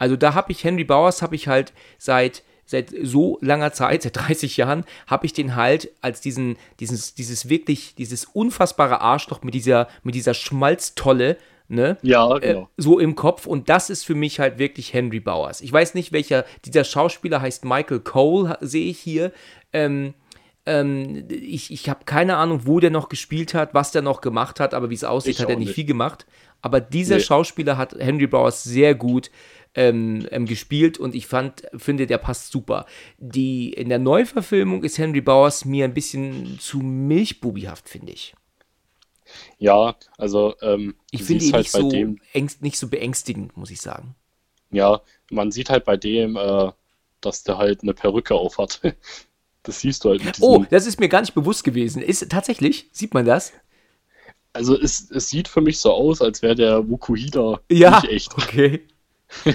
Also 0.00 0.16
da 0.16 0.34
habe 0.34 0.50
ich 0.50 0.64
Henry 0.64 0.82
Bowers 0.84 1.22
habe 1.22 1.36
ich 1.36 1.46
halt 1.46 1.72
seit 1.98 2.42
seit 2.66 2.92
so 3.02 3.36
langer 3.40 3.72
Zeit, 3.72 4.02
seit 4.04 4.16
30 4.16 4.56
Jahren, 4.56 4.84
habe 5.06 5.26
ich 5.26 5.32
den 5.32 5.54
halt 5.56 5.90
als 6.00 6.20
diesen 6.20 6.56
dieses 6.80 7.14
dieses 7.14 7.48
wirklich 7.48 7.94
dieses 7.94 8.24
unfassbare 8.24 9.00
Arschloch 9.00 9.42
mit 9.42 9.54
dieser 9.54 9.86
mit 10.02 10.14
dieser 10.14 10.34
Schmalztolle, 10.34 11.36
ne? 11.68 11.98
Ja, 12.02 12.36
äh, 12.36 12.40
genau. 12.40 12.68
so 12.76 12.98
im 12.98 13.14
Kopf 13.14 13.46
und 13.46 13.68
das 13.68 13.90
ist 13.90 14.04
für 14.04 14.14
mich 14.14 14.40
halt 14.40 14.58
wirklich 14.58 14.92
Henry 14.94 15.20
Bowers. 15.20 15.60
Ich 15.60 15.72
weiß 15.72 15.94
nicht, 15.94 16.12
welcher, 16.12 16.44
dieser 16.64 16.84
Schauspieler 16.84 17.40
heißt 17.42 17.64
Michael 17.64 18.00
Cole, 18.00 18.56
sehe 18.60 18.88
ich 18.90 18.98
hier. 18.98 19.32
Ähm, 19.72 20.14
ähm, 20.66 21.26
ich 21.30 21.72
ich 21.72 21.88
habe 21.88 22.04
keine 22.04 22.36
Ahnung, 22.36 22.62
wo 22.66 22.80
der 22.80 22.90
noch 22.90 23.08
gespielt 23.08 23.52
hat, 23.54 23.74
was 23.74 23.90
der 23.92 24.02
noch 24.02 24.20
gemacht 24.20 24.60
hat, 24.60 24.74
aber 24.74 24.90
wie 24.90 24.94
es 24.94 25.04
aussieht, 25.04 25.36
Ich 25.36 25.40
hat 25.42 25.48
er 25.50 25.56
nicht 25.56 25.68
nicht. 25.68 25.74
viel 25.74 25.86
gemacht. 25.86 26.26
Aber 26.62 26.80
dieser 26.80 27.16
Nee. 27.16 27.22
Schauspieler 27.22 27.78
hat 27.78 27.94
Henry 27.98 28.26
Bowers 28.26 28.62
sehr 28.62 28.94
gut 28.94 29.30
ähm, 29.30 29.30
ähm, 29.74 30.26
gespielt 30.46 30.98
und 30.98 31.14
ich 31.14 31.26
fand, 31.26 31.62
finde, 31.76 32.06
der 32.06 32.18
passt 32.18 32.50
super. 32.52 32.86
Die, 33.18 33.72
in 33.72 33.88
der 33.88 33.98
Neuverfilmung 33.98 34.82
ist 34.82 34.98
Henry 34.98 35.20
Bowers 35.20 35.64
mir 35.64 35.84
ein 35.84 35.94
bisschen 35.94 36.58
zu 36.60 36.78
milchbubihaft, 36.78 37.88
finde 37.88 38.12
ich. 38.12 38.34
Ja, 39.58 39.94
also 40.18 40.54
ähm, 40.60 40.94
Ich 41.12 41.22
finde 41.22 41.44
ihn 41.44 41.52
halt 41.52 41.62
nicht 41.64 41.70
so, 41.72 41.88
dem, 41.88 42.18
ängst, 42.32 42.62
nicht 42.62 42.78
so 42.78 42.88
beängstigend, 42.88 43.56
muss 43.56 43.70
ich 43.70 43.80
sagen. 43.80 44.16
ja, 44.72 45.00
man 45.30 45.52
sieht 45.52 45.70
halt 45.70 45.84
bei 45.84 45.96
dem, 45.96 46.36
äh, 46.36 46.72
dass 47.20 47.44
der 47.44 47.58
halt 47.58 47.82
eine 47.82 47.94
Perücke 47.94 48.34
aufhat. 48.34 48.80
Das 49.62 49.80
siehst 49.80 50.04
du 50.04 50.08
halt 50.08 50.24
mit 50.24 50.38
Oh, 50.40 50.64
das 50.70 50.86
ist 50.86 50.98
mir 51.00 51.10
gar 51.10 51.20
nicht 51.20 51.34
bewusst 51.34 51.64
gewesen. 51.64 52.00
Ist 52.00 52.26
tatsächlich, 52.30 52.88
sieht 52.92 53.12
man 53.12 53.26
das? 53.26 53.52
also 54.54 54.74
es, 54.74 55.10
es 55.10 55.28
sieht 55.28 55.48
für 55.48 55.60
mich 55.60 55.78
so 55.78 55.92
aus, 55.92 56.22
als 56.22 56.40
wäre 56.40 56.54
der 56.54 56.88
Wukuhida 56.88 57.60
Ja. 57.70 58.00
nicht 58.00 58.10
echt. 58.10 58.32
Okay. 58.38 58.80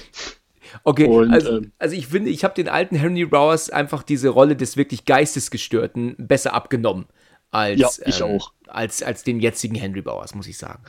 Okay, 0.84 1.06
Und, 1.06 1.32
also, 1.32 1.58
ähm, 1.58 1.72
also 1.80 1.96
ich 1.96 2.08
finde, 2.08 2.30
ich 2.30 2.44
habe 2.44 2.54
den 2.54 2.68
alten 2.68 2.96
Henry 2.96 3.26
Bowers 3.26 3.70
einfach 3.70 4.04
diese 4.04 4.30
Rolle 4.30 4.56
des 4.56 4.78
wirklich 4.78 5.06
Geistesgestörten 5.06 6.16
besser 6.18 6.54
abgenommen 6.54 7.06
als, 7.52 7.80
Ja, 7.80 7.90
ich 8.06 8.20
ähm, 8.20 8.26
auch. 8.26 8.52
als, 8.68 9.02
als 9.02 9.24
den 9.24 9.40
jetzigen 9.40 9.76
Henry 9.76 10.02
Bowers, 10.02 10.36
muss 10.36 10.48
ich 10.48 10.58
sagen. 10.58 10.84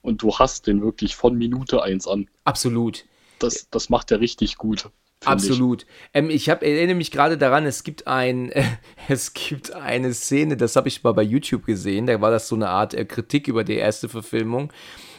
Und 0.00 0.22
du 0.22 0.38
hast 0.38 0.66
den 0.66 0.82
wirklich 0.82 1.16
von 1.16 1.36
Minute 1.36 1.82
eins 1.82 2.06
an. 2.06 2.28
Absolut. 2.44 3.04
Das, 3.38 3.68
das 3.70 3.90
macht 3.90 4.10
er 4.10 4.20
richtig 4.20 4.56
gut. 4.56 4.88
Absolut. 5.24 5.86
Ähm, 6.14 6.30
ich 6.30 6.48
hab, 6.48 6.62
erinnere 6.62 6.96
mich 6.96 7.10
gerade 7.10 7.38
daran, 7.38 7.66
es 7.66 7.84
gibt 7.84 8.06
ein, 8.06 8.50
äh, 8.52 8.64
es 9.08 9.34
gibt 9.34 9.72
eine 9.72 10.12
Szene, 10.14 10.56
das 10.56 10.76
habe 10.76 10.88
ich 10.88 11.02
mal 11.02 11.12
bei 11.12 11.22
YouTube 11.22 11.66
gesehen, 11.66 12.06
da 12.06 12.20
war 12.20 12.30
das 12.30 12.48
so 12.48 12.54
eine 12.54 12.68
Art 12.68 12.94
äh, 12.94 13.04
Kritik 13.04 13.48
über 13.48 13.64
die 13.64 13.76
erste 13.76 14.08
Verfilmung. 14.08 14.72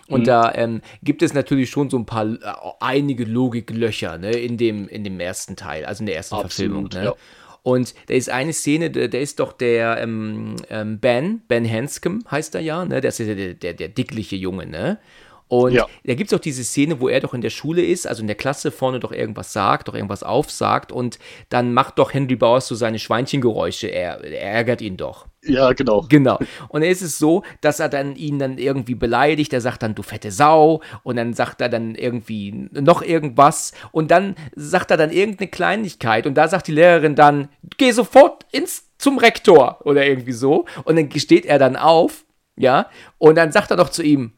Und 0.10 0.28
da 0.28 0.54
ähm, 0.56 0.82
gibt 1.04 1.22
es 1.22 1.34
natürlich 1.34 1.70
schon 1.70 1.90
so 1.90 1.98
ein 1.98 2.06
paar, 2.06 2.26
äh, 2.26 2.38
einige 2.80 3.26
Logiklöcher 3.26 4.18
ne, 4.18 4.32
in, 4.32 4.58
dem, 4.58 4.88
in 4.88 5.04
dem 5.04 5.20
ersten 5.20 5.56
Teil, 5.56 5.86
also 5.86 6.02
in 6.02 6.06
der 6.06 6.16
ersten 6.16 6.36
Absolut, 6.36 6.52
Verfilmung. 6.52 6.90
Ne? 6.94 7.04
ja. 7.06 7.16
Und 7.64 7.96
da 8.08 8.14
ist 8.14 8.30
eine 8.30 8.54
Szene, 8.54 8.90
da, 8.92 9.18
ist 9.18 9.42
doch 9.42 9.52
der 9.52 9.98
ähm, 9.98 10.56
ähm, 10.70 11.00
Ben, 11.00 11.42
Ben 11.50 11.70
Hanscom 11.70 12.24
heißt 12.32 12.56
er 12.56 12.62
ja, 12.62 12.86
ne? 12.86 13.02
Der 13.02 13.10
ist 13.10 13.20
ja 13.20 13.36
der, 13.36 13.56
der, 13.56 13.74
der 13.74 13.90
dickliche 13.90 14.38
Junge, 14.38 14.66
ne? 14.66 15.00
Und 15.48 15.74
Ja. 15.74 15.86
da 16.06 16.14
gibt 16.14 16.32
es 16.32 16.38
auch 16.38 16.42
diese 16.42 16.64
Szene, 16.64 17.00
wo 17.00 17.08
er 17.08 17.22
doch 17.22 17.34
in 17.34 17.42
der 17.42 17.50
Schule 17.50 17.82
ist, 17.84 18.06
also 18.08 18.22
in 18.22 18.28
der 18.28 18.36
Klasse 18.36 18.72
vorne 18.72 19.00
doch 19.00 19.12
irgendwas 19.12 19.54
sagt, 19.54 19.88
doch 19.88 19.94
irgendwas 19.96 20.24
aufsagt 20.24 20.92
und 20.92 21.20
dann 21.50 21.74
macht 21.74 22.00
doch 22.00 22.14
Henry 22.14 22.36
Bowers 22.36 22.68
so 22.68 22.76
seine 22.76 23.00
Schweinchengeräusche, 23.00 23.88
er, 23.88 24.24
er 24.24 24.42
ärgert 24.42 24.82
ihn 24.82 24.98
doch. 24.98 25.26
Ja, 25.44 25.72
genau. 25.72 26.06
Genau. 26.10 26.38
Und 26.68 26.82
dann 26.82 26.90
ist 26.90 27.02
es 27.02 27.18
so, 27.18 27.44
dass 27.62 27.80
er 27.80 27.88
dann 27.88 28.16
ihn 28.16 28.38
dann 28.40 28.58
irgendwie 28.58 28.96
beleidigt. 28.96 29.54
Er 29.54 29.62
sagt 29.62 29.82
dann, 29.84 29.96
du 29.96 30.04
fette 30.04 30.30
Sau. 30.32 30.82
Und 31.04 31.16
dann 31.16 31.34
sagt 31.34 31.62
er 31.62 31.70
dann 31.70 31.96
irgendwie 31.96 32.68
noch 32.72 33.02
irgendwas. 33.02 33.72
Und 33.94 34.12
dann 34.12 34.36
sagt 34.56 34.92
er 34.92 34.98
dann 34.98 35.12
irgendeine 35.12 35.50
Kleinigkeit. 35.50 36.28
Und 36.28 36.34
da 36.36 36.50
sagt 36.50 36.68
die 36.68 36.74
Lehrerin 36.74 37.16
dann, 37.16 37.48
geh 37.78 37.92
sofort 37.92 38.46
ins, 38.52 38.90
zum 38.98 39.20
Rektor. 39.20 39.80
Oder 39.86 40.06
irgendwie 40.06 40.34
so. 40.34 40.66
Und 40.84 40.98
dann 40.98 41.10
steht 41.18 41.46
er 41.46 41.60
dann 41.60 41.78
auf. 41.78 42.26
Ja. 42.58 42.90
Und 43.18 43.36
dann 43.36 43.52
sagt 43.54 43.72
er 43.72 43.78
doch 43.78 43.90
zu 43.90 44.04
ihm, 44.04 44.34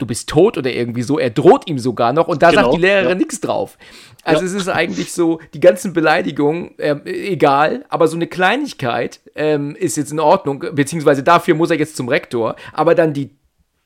du 0.00 0.06
bist 0.06 0.28
tot 0.28 0.58
oder 0.58 0.70
irgendwie 0.72 1.02
so. 1.02 1.18
Er 1.18 1.30
droht 1.30 1.68
ihm 1.68 1.78
sogar 1.78 2.12
noch. 2.12 2.28
Und 2.28 2.42
da 2.42 2.48
sagt 2.50 2.58
Genau, 2.58 2.72
die 2.74 2.80
Lehrerin 2.80 3.08
ja. 3.10 3.14
nichts 3.14 3.40
drauf. 3.40 3.78
Also 4.24 4.42
Ja. 4.42 4.46
es 4.48 4.54
ist 4.54 4.68
eigentlich 4.68 5.12
so, 5.12 5.40
die 5.54 5.60
ganzen 5.60 5.92
Beleidigungen, 5.92 6.72
ähm, 6.78 7.02
egal, 7.04 7.84
aber 7.88 8.06
so 8.08 8.16
eine 8.16 8.26
Kleinigkeit 8.26 9.20
ähm, 9.34 9.74
ist 9.76 9.96
jetzt 9.96 10.12
in 10.12 10.20
Ordnung, 10.20 10.64
beziehungsweise 10.72 11.22
dafür 11.22 11.54
muss 11.54 11.70
er 11.70 11.78
jetzt 11.78 11.96
zum 11.96 12.08
Rektor, 12.08 12.56
aber 12.72 12.94
dann 12.94 13.12
die 13.12 13.30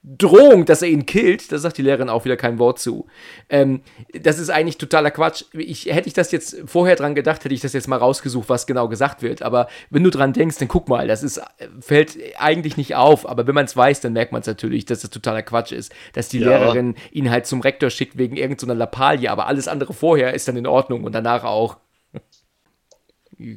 Drohung, 0.07 0.67
dass 0.67 0.83
er 0.83 0.89
ihn 0.89 1.07
killt, 1.07 1.51
da 1.51 1.57
sagt 1.57 1.79
die 1.79 1.83
Lehrerin 1.83 2.11
auch 2.11 2.27
wieder 2.27 2.37
kein 2.37 2.59
Wort 2.59 2.79
zu. 2.79 3.07
Ähm, 3.49 3.81
das 4.13 4.39
ist 4.39 4.51
eigentlich 4.51 4.77
totaler 4.77 5.11
Quatsch. 5.11 5.45
Ich, 5.55 5.87
hätte 5.87 6.09
ich 6.09 6.13
das 6.13 6.31
jetzt 6.31 6.59
vorher 6.67 6.95
dran 6.95 7.15
gedacht, 7.15 7.43
hätte 7.43 7.55
ich 7.55 7.63
das 7.63 7.73
jetzt 7.73 7.89
mal 7.89 7.97
rausgesucht, 7.97 8.51
was 8.51 8.67
genau 8.67 8.89
gesagt 8.89 9.23
wird. 9.23 9.41
Aber 9.41 9.67
wenn 9.89 10.05
du 10.05 10.11
dran 10.11 10.35
denkst, 10.35 10.59
dann 10.59 10.69
guck 10.69 10.91
mal, 10.91 11.09
das 11.09 11.23
ist, 11.23 11.41
fällt 11.81 12.19
eigentlich 12.37 12.77
nicht 12.77 12.95
auf. 12.95 13.27
Aber 13.27 13.47
wenn 13.47 13.55
man 13.55 13.65
es 13.65 13.75
weiß, 13.79 14.03
dann 14.03 14.13
merkt 14.13 14.33
man 14.33 14.43
es 14.43 14.47
natürlich, 14.47 14.85
dass 14.85 15.01
das 15.01 15.11
totaler 15.11 15.43
Quatsch 15.43 15.73
ist. 15.73 15.91
Dass 16.13 16.29
die 16.29 16.39
Ja. 16.41 16.51
Lehrerin 16.51 16.97
ihn 17.11 17.31
halt 17.31 17.47
zum 17.47 17.63
Rektor 17.63 17.89
schickt 17.89 18.19
wegen 18.19 18.37
irgendeiner 18.37 18.75
Lappalie, 18.75 19.31
aber 19.31 19.47
alles 19.47 19.69
andere 19.69 19.95
vorher 19.95 20.35
ist 20.35 20.47
dann 20.49 20.59
in 20.59 20.67
Ordnung 20.67 21.05
und 21.05 21.15
danach 21.15 21.45
auch. 21.45 21.79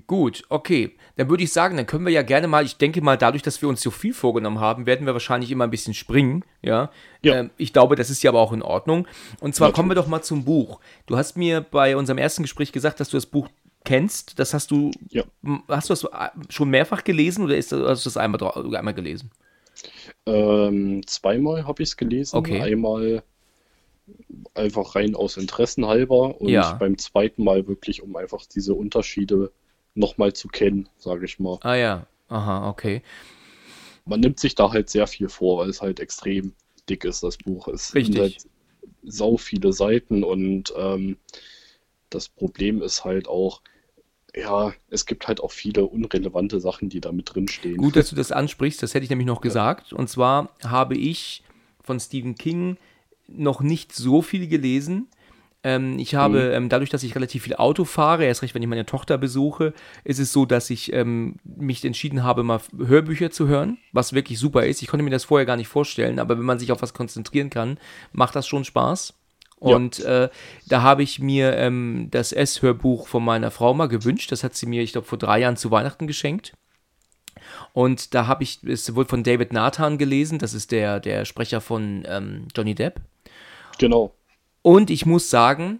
Gut, 0.07 0.43
okay. 0.49 0.95
Dann 1.17 1.29
würde 1.29 1.43
ich 1.43 1.53
sagen, 1.53 1.77
dann 1.77 1.85
können 1.85 2.05
wir 2.05 2.11
ja 2.11 2.23
gerne 2.23 2.47
mal, 2.47 2.65
ich 2.65 2.77
denke 2.77 3.01
mal, 3.01 3.17
dadurch, 3.17 3.43
dass 3.43 3.61
wir 3.61 3.69
uns 3.69 3.81
so 3.81 3.91
viel 3.91 4.13
vorgenommen 4.13 4.59
haben, 4.59 4.85
werden 4.85 5.05
wir 5.05 5.13
wahrscheinlich 5.13 5.51
immer 5.51 5.65
ein 5.65 5.69
bisschen 5.69 5.93
springen, 5.93 6.43
ja. 6.61 6.89
Ja. 7.21 7.35
Ähm, 7.39 7.51
ich 7.57 7.73
glaube, 7.73 7.95
das 7.95 8.09
ist 8.09 8.23
ja 8.23 8.31
aber 8.31 8.39
auch 8.39 8.53
in 8.53 8.61
Ordnung. 8.61 9.07
Und 9.39 9.53
zwar 9.55 9.67
Natürlich. 9.67 9.75
kommen 9.75 9.89
wir 9.91 9.95
doch 9.95 10.07
mal 10.07 10.21
zum 10.21 10.45
Buch. 10.45 10.79
Du 11.05 11.17
hast 11.17 11.37
mir 11.37 11.61
bei 11.61 11.95
unserem 11.95 12.17
ersten 12.17 12.41
Gespräch 12.43 12.71
gesagt, 12.71 12.99
dass 12.99 13.09
du 13.09 13.17
das 13.17 13.25
Buch 13.27 13.49
kennst. 13.85 14.39
Das 14.39 14.53
hast 14.53 14.71
du, 14.71 14.91
Ja. 15.09 15.23
hast 15.67 15.89
du 15.89 15.93
das 15.93 16.03
äh, 16.05 16.29
schon 16.49 16.69
mehrfach 16.69 17.03
gelesen 17.03 17.43
oder 17.43 17.55
ist, 17.55 17.71
hast 17.71 18.05
du 18.05 18.09
das 18.09 18.17
einmal, 18.17 18.43
einmal 18.75 18.93
gelesen? 18.93 19.31
Ähm, 20.25 21.05
zweimal 21.05 21.65
habe 21.67 21.83
ich 21.83 21.89
es 21.89 21.97
gelesen. 21.97 22.35
Okay. 22.35 22.61
Einmal 22.61 23.23
einfach 24.55 24.95
rein 24.95 25.15
aus 25.15 25.37
Interessen 25.37 25.85
halber 25.85 26.39
und 26.41 26.49
Ja. 26.49 26.73
beim 26.73 26.97
zweiten 26.97 27.43
Mal 27.43 27.67
wirklich, 27.67 28.01
um 28.01 28.15
einfach 28.15 28.45
diese 28.45 28.73
Unterschiede 28.73 29.51
nochmal 29.97 30.33
zu 30.33 30.47
kennen, 30.47 30.87
sage 30.97 31.25
ich 31.25 31.39
mal. 31.39 31.59
Ah 31.61 31.75
ja, 31.75 32.07
aha, 32.29 32.69
okay. 32.69 33.01
Man 34.05 34.21
nimmt 34.21 34.39
sich 34.39 34.55
da 34.55 34.71
halt 34.71 34.89
sehr 34.89 35.07
viel 35.07 35.29
vor, 35.29 35.59
weil 35.59 35.69
es 35.69 35.81
halt 35.81 35.99
extrem 35.99 36.53
dick 36.87 37.03
ist, 37.03 37.23
das 37.23 37.37
Buch. 37.37 37.67
Es 37.67 37.93
Richtig. 37.93 38.19
halt 38.19 38.37
sau 39.03 39.37
viele 39.37 39.73
Seiten 39.73 40.23
und 40.23 40.73
ähm, 40.77 41.17
das 42.09 42.29
Problem 42.29 42.81
ist 42.81 43.03
halt 43.03 43.27
auch, 43.27 43.61
ja, 44.35 44.73
es 44.89 45.05
gibt 45.05 45.27
halt 45.27 45.41
auch 45.41 45.51
viele 45.51 45.85
unrelevante 45.85 46.59
Sachen, 46.59 46.89
die 46.89 47.01
da 47.01 47.11
mit 47.11 47.33
drin 47.33 47.47
stehen. 47.47 47.77
Gut, 47.77 47.95
dass 47.95 48.09
du 48.09 48.15
das 48.15 48.31
ansprichst, 48.31 48.81
das 48.81 48.93
hätte 48.93 49.03
ich 49.03 49.09
nämlich 49.09 49.27
noch 49.27 49.41
gesagt. 49.41 49.93
Und 49.93 50.09
zwar 50.09 50.55
habe 50.63 50.95
ich 50.95 51.43
von 51.81 51.99
Stephen 51.99 52.35
King 52.35 52.77
noch 53.27 53.61
nicht 53.61 53.93
so 53.93 54.21
viel 54.21 54.47
gelesen. 54.47 55.07
Ähm, 55.63 55.97
ich 55.99 56.15
habe, 56.15 56.51
ähm, 56.53 56.69
dadurch, 56.69 56.89
dass 56.89 57.03
ich 57.03 57.15
relativ 57.15 57.43
viel 57.43 57.55
Auto 57.55 57.83
fahre, 57.83 58.25
erst 58.25 58.41
recht, 58.41 58.53
wenn 58.53 58.61
ich 58.61 58.67
meine 58.69 58.85
Tochter 58.85 59.17
besuche, 59.17 59.73
ist 60.03 60.19
es 60.19 60.31
so, 60.31 60.45
dass 60.45 60.69
ich 60.69 60.93
ähm, 60.93 61.37
mich 61.43 61.83
entschieden 61.83 62.23
habe, 62.23 62.43
mal 62.43 62.61
Hörbücher 62.77 63.31
zu 63.31 63.47
hören, 63.47 63.77
was 63.91 64.13
wirklich 64.13 64.39
super 64.39 64.65
ist. 64.65 64.81
Ich 64.81 64.87
konnte 64.87 65.03
mir 65.03 65.09
das 65.09 65.25
vorher 65.25 65.45
gar 65.45 65.57
nicht 65.57 65.67
vorstellen, 65.67 66.19
aber 66.19 66.37
wenn 66.37 66.45
man 66.45 66.59
sich 66.59 66.71
auf 66.71 66.81
was 66.81 66.93
konzentrieren 66.93 67.49
kann, 67.49 67.79
macht 68.11 68.35
das 68.35 68.47
schon 68.47 68.65
Spaß. 68.65 69.15
Ja. 69.59 69.75
Und 69.75 69.99
äh, 70.01 70.29
da 70.67 70.81
habe 70.83 71.01
ich 71.01 71.19
mir 71.19 71.55
ähm, 71.55 72.09
das 72.11 72.31
S-Hörbuch 72.31 73.07
von 73.07 73.25
meiner 73.25 73.49
Frau 73.49 73.73
mal 73.73 73.87
gewünscht. 73.87 74.31
Das 74.31 74.43
hat 74.43 74.55
sie 74.55 74.67
mir, 74.67 74.83
ich 74.83 74.91
glaube, 74.91 75.07
vor 75.07 75.17
drei 75.17 75.39
Jahren 75.39 75.57
zu 75.57 75.71
Weihnachten 75.71 76.05
geschenkt. 76.05 76.53
Und 77.73 78.13
da 78.13 78.27
habe 78.27 78.43
ich 78.43 78.63
es 78.63 78.93
wohl 78.95 79.05
von 79.05 79.23
David 79.23 79.53
Nathan 79.53 79.97
gelesen. 79.97 80.37
Das 80.37 80.53
ist 80.53 80.71
der, 80.71 80.99
der 80.99 81.25
Sprecher 81.25 81.61
von 81.61 82.03
ähm, 82.07 82.47
Johnny 82.55 82.75
Depp. 82.75 83.01
Genau. 83.79 84.13
Und 84.67 84.89
ich 84.89 85.05
muss 85.05 85.29
sagen, 85.29 85.79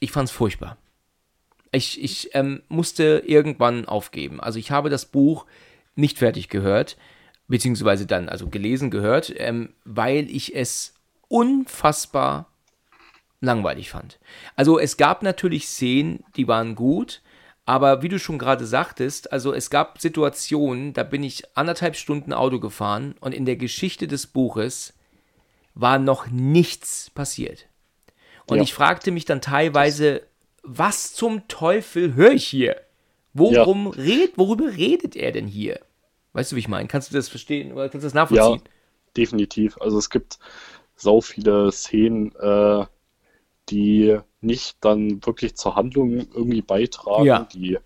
ich 0.00 0.10
fand 0.10 0.30
es 0.30 0.34
furchtbar. 0.34 0.78
Ich, 1.70 2.02
ich 2.02 2.30
ähm, 2.34 2.62
musste 2.68 3.22
irgendwann 3.26 3.84
aufgeben. 3.84 4.40
Also 4.40 4.58
ich 4.58 4.70
habe 4.70 4.88
das 4.88 5.04
Buch 5.04 5.44
nicht 5.94 6.16
fertig 6.16 6.48
gehört, 6.48 6.96
beziehungsweise 7.46 8.06
dann 8.06 8.30
also 8.30 8.48
gelesen 8.48 8.90
gehört, 8.90 9.34
ähm, 9.36 9.74
weil 9.84 10.30
ich 10.30 10.56
es 10.56 10.94
unfassbar 11.28 12.46
langweilig 13.42 13.90
fand. 13.90 14.18
Also 14.56 14.78
es 14.78 14.96
gab 14.96 15.22
natürlich 15.22 15.68
Szenen, 15.68 16.24
die 16.36 16.48
waren 16.48 16.76
gut, 16.76 17.20
aber 17.66 18.00
wie 18.00 18.08
du 18.08 18.18
schon 18.18 18.38
gerade 18.38 18.64
sagtest, 18.64 19.30
also 19.30 19.52
es 19.52 19.68
gab 19.68 20.00
Situationen, 20.00 20.94
da 20.94 21.02
bin 21.02 21.22
ich 21.22 21.54
anderthalb 21.54 21.96
Stunden 21.96 22.32
Auto 22.32 22.60
gefahren 22.60 23.14
und 23.20 23.34
in 23.34 23.44
der 23.44 23.56
Geschichte 23.56 24.08
des 24.08 24.26
Buches 24.26 24.94
war 25.74 25.98
noch 25.98 26.28
nichts 26.28 27.10
passiert. 27.10 27.66
Und 28.46 28.58
Ja. 28.58 28.62
ich 28.62 28.74
fragte 28.74 29.10
mich 29.10 29.24
dann 29.24 29.40
teilweise, 29.40 30.22
was 30.62 31.12
zum 31.14 31.46
Teufel 31.48 32.14
höre 32.14 32.32
ich 32.32 32.46
hier? 32.46 32.76
Worum 33.32 33.88
red, 33.88 34.36
worüber 34.38 34.76
redet 34.76 35.16
er 35.16 35.32
denn 35.32 35.46
hier? 35.46 35.80
Weißt 36.32 36.52
du, 36.52 36.56
wie 36.56 36.60
ich 36.60 36.68
meine? 36.68 36.88
Kannst 36.88 37.10
du 37.10 37.16
das 37.16 37.28
verstehen 37.28 37.72
oder 37.72 37.88
kannst 37.88 38.04
du 38.04 38.06
das 38.06 38.14
nachvollziehen? 38.14 38.62
Ja, 38.64 38.70
definitiv. 39.16 39.76
Also 39.80 39.98
es 39.98 40.10
gibt 40.10 40.38
sau 40.96 41.20
viele 41.20 41.72
Szenen, 41.72 42.34
äh, 42.36 42.84
die 43.70 44.18
nicht 44.40 44.76
dann 44.80 45.24
wirklich 45.24 45.56
zur 45.56 45.74
Handlung 45.74 46.12
irgendwie 46.34 46.62
beitragen, 46.62 47.24
Ja. 47.24 47.48
die 47.52 47.78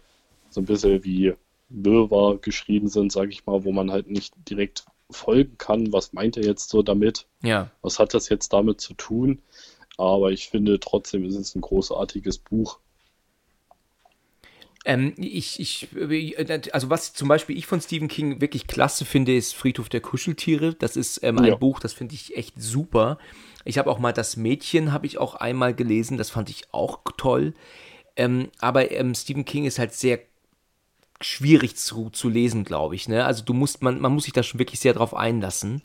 so 0.51 0.61
ein 0.61 0.65
bisschen 0.67 1.05
wie 1.05 1.35
Wirrwarr 1.69 2.39
geschrieben 2.39 2.89
sind, 2.89 3.13
sage 3.13 3.31
ich 3.31 3.47
mal, 3.47 3.65
wo 3.65 3.73
man 3.73 3.91
halt 3.91 4.11
nicht 4.11 4.35
direkt 4.49 4.85
folgen 5.11 5.57
kann, 5.59 5.93
was 5.93 6.13
meint 6.13 6.37
er 6.37 6.45
jetzt 6.45 6.69
so 6.71 6.83
damit, 6.83 7.27
Ja. 7.43 7.71
was 7.83 7.99
hat 7.99 8.13
das 8.15 8.29
jetzt 8.29 8.53
damit 8.53 8.81
zu 8.81 8.95
tun. 8.95 9.41
Aber 9.99 10.31
ich 10.33 10.49
finde 10.49 10.81
trotzdem 10.81 11.25
ist 11.27 11.35
es 11.37 11.55
ein 11.55 11.61
großartiges 11.61 12.39
Buch. 12.39 12.81
Ähm, 14.85 15.13
ich, 15.19 15.61
ich, 15.61 15.89
äh, 15.97 16.61
also 16.73 16.89
was 16.89 17.13
zum 17.13 17.29
Beispiel 17.29 17.59
ich 17.59 17.67
von 17.67 17.81
Stephen 17.81 18.09
King 18.09 18.41
wirklich 18.41 18.67
klasse 18.67 19.05
finde, 19.05 19.37
ist 19.37 19.55
Friedhof 19.55 19.89
der 19.89 20.01
Kuscheltiere. 20.01 20.75
Das 20.75 20.97
ist 20.97 21.23
ähm, 21.23 21.39
ein 21.39 21.45
Ja. 21.45 21.55
Buch, 21.57 21.81
das 21.81 21.93
finde 21.93 22.15
ich 22.15 22.37
echt 22.37 22.55
super. 22.61 23.19
Ich 23.65 23.77
habe 23.77 23.91
auch 23.91 23.99
mal 23.99 24.13
das 24.13 24.37
Mädchen, 24.37 24.93
habe 24.93 25.07
ich 25.07 25.19
auch 25.19 25.35
einmal 25.35 25.75
gelesen, 25.75 26.17
das 26.17 26.31
fand 26.31 26.49
ich 26.49 26.73
auch 26.73 27.01
toll. 27.17 27.55
Ähm, 28.17 28.51
aber 28.61 28.91
ähm, 28.91 29.15
Stephen 29.15 29.45
King 29.45 29.65
ist 29.65 29.79
halt 29.79 29.93
sehr 29.93 30.21
schwierig 31.21 31.77
zu, 31.77 32.11
zu 32.11 32.29
lesen, 32.29 32.65
glaube 32.65 32.95
ich. 32.95 33.09
Ne? 33.09 33.25
Also 33.25 33.45
du 33.45 33.53
musst, 33.55 33.83
man, 33.83 34.01
man 34.01 34.13
muss 34.13 34.25
sich 34.25 34.33
da 34.33 34.43
schon 34.43 34.61
wirklich 34.61 34.81
sehr 34.81 34.95
drauf 34.95 35.15
einlassen. 35.15 35.83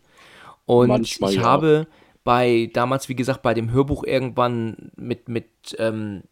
Und 0.66 0.88
Manchmal, 0.90 1.32
ich 1.32 1.38
ja. 1.38 1.44
habe 1.44 1.88
bei, 2.24 2.70
damals, 2.74 3.10
wie 3.10 3.16
gesagt, 3.16 3.42
bei 3.42 3.54
dem 3.54 3.72
Hörbuch 3.72 4.04
irgendwann 4.04 4.92
mit, 4.96 5.28
mit 5.28 5.48
ähm, 5.78 6.24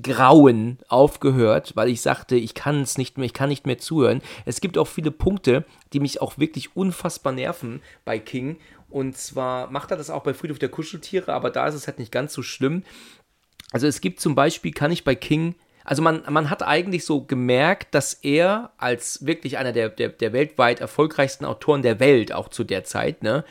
Grauen 0.00 0.78
aufgehört, 0.88 1.72
weil 1.74 1.88
ich 1.88 2.00
sagte, 2.00 2.36
ich 2.36 2.54
kann 2.54 2.80
es 2.80 2.96
nicht 2.96 3.18
mehr, 3.18 3.26
ich 3.26 3.34
kann 3.34 3.50
nicht 3.50 3.66
mehr 3.66 3.78
zuhören. 3.78 4.22
Es 4.46 4.60
gibt 4.60 4.78
auch 4.78 4.86
viele 4.86 5.10
Punkte, 5.10 5.64
die 5.92 6.00
mich 6.00 6.22
auch 6.22 6.38
wirklich 6.38 6.76
unfassbar 6.76 7.32
nerven 7.32 7.82
bei 8.04 8.18
King. 8.18 8.58
Und 8.88 9.16
zwar 9.16 9.70
macht 9.70 9.90
er 9.90 9.96
das 9.96 10.10
auch 10.10 10.22
bei 10.22 10.34
Friedhof 10.34 10.58
der 10.58 10.70
Kuscheltiere, 10.70 11.32
aber 11.32 11.50
da 11.50 11.66
ist 11.66 11.74
es 11.74 11.86
halt 11.86 11.98
nicht 11.98 12.12
ganz 12.12 12.32
so 12.32 12.42
schlimm. 12.42 12.84
Also 13.70 13.86
es 13.86 14.00
gibt 14.00 14.20
zum 14.20 14.34
Beispiel, 14.34 14.72
kann 14.72 14.92
ich 14.92 15.04
bei 15.04 15.14
King, 15.14 15.54
also 15.84 16.02
man, 16.02 16.22
man 16.28 16.50
hat 16.50 16.62
eigentlich 16.62 17.04
so 17.04 17.22
gemerkt, 17.24 17.94
dass 17.94 18.14
er 18.14 18.70
als 18.78 19.26
wirklich 19.26 19.58
einer 19.58 19.72
der, 19.72 19.88
der, 19.88 20.10
der 20.10 20.32
weltweit 20.32 20.80
erfolgreichsten 20.80 21.44
Autoren 21.44 21.82
der 21.82 22.00
Welt, 22.00 22.32
auch 22.32 22.48
zu 22.48 22.64
der 22.64 22.84
Zeit, 22.84 23.22
ne, 23.22 23.44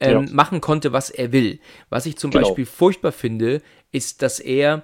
ähm, 0.00 0.24
Ja. 0.26 0.32
machen 0.32 0.60
konnte, 0.60 0.92
was 0.92 1.10
er 1.10 1.32
will. 1.32 1.60
Was 1.88 2.06
ich 2.06 2.16
zum 2.16 2.30
Genau. 2.30 2.46
Beispiel 2.48 2.66
furchtbar 2.66 3.12
finde, 3.12 3.62
ist, 3.92 4.22
dass 4.22 4.40
er 4.40 4.82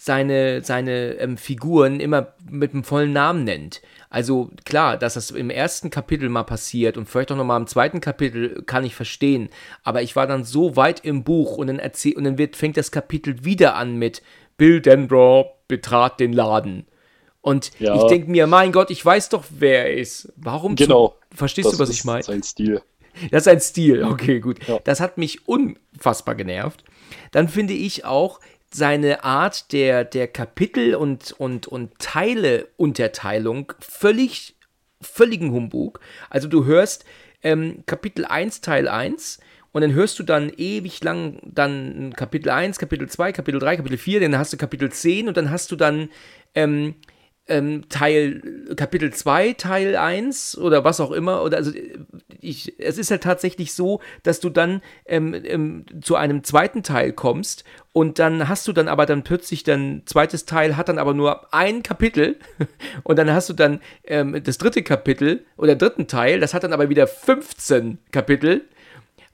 seine, 0.00 0.62
seine 0.62 1.14
ähm, 1.14 1.36
Figuren 1.36 1.98
immer 1.98 2.34
mit 2.48 2.72
dem 2.72 2.84
vollen 2.84 3.12
Namen 3.12 3.42
nennt. 3.44 3.82
Also 4.10 4.50
klar, 4.64 4.96
dass 4.96 5.14
das 5.14 5.32
im 5.32 5.50
ersten 5.50 5.90
Kapitel 5.90 6.28
mal 6.28 6.44
passiert 6.44 6.96
und 6.96 7.06
vielleicht 7.08 7.32
auch 7.32 7.36
nochmal 7.36 7.60
im 7.60 7.66
zweiten 7.66 8.00
Kapitel 8.00 8.62
kann 8.64 8.84
ich 8.84 8.94
verstehen. 8.94 9.50
Aber 9.82 10.00
ich 10.00 10.14
war 10.14 10.26
dann 10.28 10.44
so 10.44 10.76
weit 10.76 11.04
im 11.04 11.24
Buch 11.24 11.56
und 11.58 11.66
dann 11.66 11.80
erzähl 11.80 12.16
und 12.16 12.24
dann 12.24 12.38
wird, 12.38 12.54
fängt 12.56 12.76
das 12.76 12.92
Kapitel 12.92 13.44
wieder 13.44 13.74
an 13.74 13.96
mit 13.96 14.22
Bill 14.56 14.80
Denbrough 14.80 15.46
betrat 15.68 16.18
den 16.20 16.32
Laden. 16.32 16.86
Und 17.40 17.70
Ja. 17.78 17.94
ich 17.96 18.02
denke 18.04 18.30
mir, 18.30 18.46
mein 18.46 18.72
Gott, 18.72 18.90
ich 18.90 19.04
weiß 19.04 19.28
doch, 19.28 19.44
wer 19.50 19.86
er 19.86 19.94
ist. 19.96 20.32
Warum? 20.36 20.76
zu- 20.76 20.84
Genau. 20.84 21.14
Verstehst 21.34 21.66
Das 21.68 21.76
du, 21.76 21.82
was 21.82 21.88
ist 21.90 21.96
ich 22.00 22.04
meine? 22.04 22.22
Sein 22.22 22.42
Stil. 22.42 22.82
Das 23.30 23.42
ist 23.42 23.48
ein 23.48 23.60
Stil, 23.60 24.04
okay, 24.04 24.40
gut. 24.40 24.66
Ja. 24.68 24.78
Das 24.84 25.00
hat 25.00 25.18
mich 25.18 25.46
unfassbar 25.48 26.34
genervt. 26.34 26.84
Dann 27.32 27.48
finde 27.48 27.74
ich 27.74 28.04
auch 28.04 28.38
seine 28.72 29.24
Art 29.24 29.72
der, 29.72 30.04
der 30.04 30.28
Kapitel 30.28 30.94
und, 30.94 31.32
und, 31.32 31.66
und 31.66 31.98
Teile-Unterteilung 31.98 33.72
völlig, 33.80 34.56
völligen 35.00 35.52
Humbug. 35.52 36.00
Also 36.30 36.48
du 36.48 36.64
hörst 36.64 37.04
ähm, 37.42 37.82
Kapitel 37.86 38.24
1, 38.24 38.60
Teil 38.60 38.88
1 38.88 39.38
und 39.72 39.82
dann 39.82 39.92
hörst 39.92 40.18
du 40.18 40.22
dann 40.22 40.50
ewig 40.56 41.02
lang 41.04 41.38
dann 41.44 42.12
Kapitel 42.16 42.50
1, 42.50 42.78
Kapitel 42.78 43.08
2, 43.08 43.32
Kapitel 43.32 43.60
3, 43.60 43.76
Kapitel 43.76 43.98
4, 43.98 44.20
dann 44.20 44.38
hast 44.38 44.52
du 44.52 44.56
Kapitel 44.56 44.90
10 44.90 45.28
und 45.28 45.36
dann 45.36 45.50
hast 45.50 45.70
du 45.70 45.76
dann 45.76 46.08
ähm, 46.54 46.94
ähm, 47.48 47.88
Teil 47.88 48.74
Kapitel 48.76 49.12
2, 49.12 49.54
Teil 49.54 49.96
1 49.96 50.58
oder 50.58 50.84
was 50.84 51.00
auch 51.00 51.10
immer. 51.10 51.42
Oder 51.42 51.56
also 51.56 51.72
ich, 52.40 52.78
es 52.78 52.98
ist 52.98 53.10
halt 53.10 53.22
tatsächlich 53.22 53.72
so, 53.74 54.00
dass 54.22 54.40
du 54.40 54.50
dann 54.50 54.82
ähm, 55.06 55.34
ähm, 55.34 55.84
zu 56.02 56.16
einem 56.16 56.44
zweiten 56.44 56.82
Teil 56.82 57.12
kommst 57.12 57.64
und 57.92 58.18
dann 58.18 58.48
hast 58.48 58.68
du 58.68 58.72
dann 58.72 58.86
aber 58.86 59.06
dann 59.06 59.24
plötzlich 59.24 59.64
dann 59.64 60.02
zweites 60.04 60.44
Teil 60.44 60.76
hat 60.76 60.88
dann 60.88 60.98
aber 60.98 61.14
nur 61.14 61.52
ein 61.52 61.82
Kapitel 61.82 62.36
und 63.02 63.18
dann 63.18 63.32
hast 63.32 63.48
du 63.48 63.54
dann 63.54 63.80
ähm, 64.04 64.40
das 64.44 64.58
dritte 64.58 64.82
Kapitel 64.82 65.44
oder 65.56 65.74
dritten 65.74 66.06
Teil, 66.06 66.40
das 66.40 66.54
hat 66.54 66.64
dann 66.64 66.72
aber 66.72 66.90
wieder 66.90 67.06
15 67.06 67.98
Kapitel. 68.12 68.68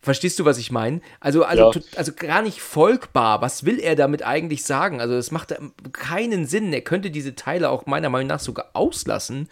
Verstehst 0.04 0.38
du, 0.38 0.44
was 0.44 0.58
ich 0.58 0.70
meine? 0.70 1.00
Also, 1.20 1.44
also, 1.44 1.72
Ja. 1.72 1.80
also 1.96 2.12
gar 2.14 2.42
nicht 2.42 2.60
folgbar. 2.60 3.40
Was 3.42 3.64
will 3.64 3.80
er 3.80 3.96
damit 3.96 4.22
eigentlich 4.22 4.64
sagen? 4.64 5.00
Also, 5.00 5.14
es 5.14 5.30
macht 5.30 5.54
keinen 5.92 6.46
Sinn. 6.46 6.72
Er 6.74 6.82
könnte 6.82 7.10
diese 7.10 7.34
Teile 7.36 7.70
auch 7.70 7.86
meiner 7.86 8.10
Meinung 8.10 8.28
nach 8.28 8.40
sogar 8.40 8.70
auslassen. 8.74 9.48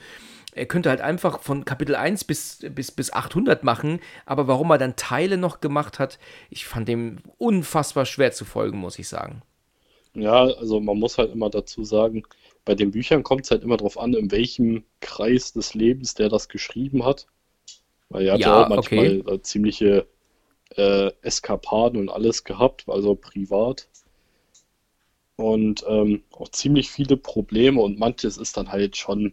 Er 0.54 0.66
könnte 0.66 0.90
halt 0.90 1.00
einfach 1.00 1.40
von 1.42 1.64
Kapitel 1.64 1.96
1 1.96 2.24
bis, 2.24 2.58
bis, 2.70 2.90
bis 2.92 3.12
800 3.12 3.64
machen, 3.64 4.00
aber 4.27 4.48
warum 4.48 4.70
er 4.70 4.79
dann 4.79 4.96
Teile 4.96 5.38
noch 5.38 5.60
gemacht 5.60 5.98
hat, 5.98 6.18
ich 6.50 6.66
fand 6.66 6.88
dem 6.88 7.18
unfassbar 7.38 8.06
schwer 8.06 8.33
zu 8.33 8.44
folgen, 8.44 8.79
muss 8.79 8.98
ich 8.98 9.08
sagen. 9.08 9.42
Ja, 10.14 10.44
also 10.44 10.81
man 10.81 10.98
muss 10.98 11.18
halt 11.18 11.33
immer 11.33 11.48
dazu 11.50 11.85
sagen, 11.85 12.22
bei 12.64 12.74
den 12.74 12.90
Büchern 12.90 13.22
kommt 13.22 13.44
es 13.44 13.50
halt 13.50 13.62
immer 13.62 13.77
darauf 13.79 13.98
an, 13.98 14.14
in 14.14 14.31
welchem 14.31 14.85
Kreis 15.00 15.52
des 15.52 15.74
Lebens 15.74 16.14
der 16.14 16.29
das 16.29 16.48
geschrieben 16.48 17.04
hat. 17.04 17.27
Weil 18.10 18.27
er 18.27 18.35
hat 18.35 18.44
ja, 18.44 18.50
Ja, 18.50 18.56
auch 18.56 18.66
manchmal 18.66 19.22
okay. 19.22 19.40
ziemliche 19.42 20.06
äh, 20.77 21.12
Eskapaden 21.23 22.00
und 22.00 22.08
alles 22.08 22.44
gehabt, 22.44 22.85
also 22.88 23.14
privat. 23.14 23.88
Und 25.37 25.85
ähm, 25.88 26.23
auch 26.33 26.48
ziemlich 26.50 26.90
viele 26.90 27.16
Probleme 27.16 27.81
und 27.81 27.98
manches 27.98 28.37
ist 28.38 28.56
dann 28.56 28.70
halt 28.70 28.96
schon 28.96 29.33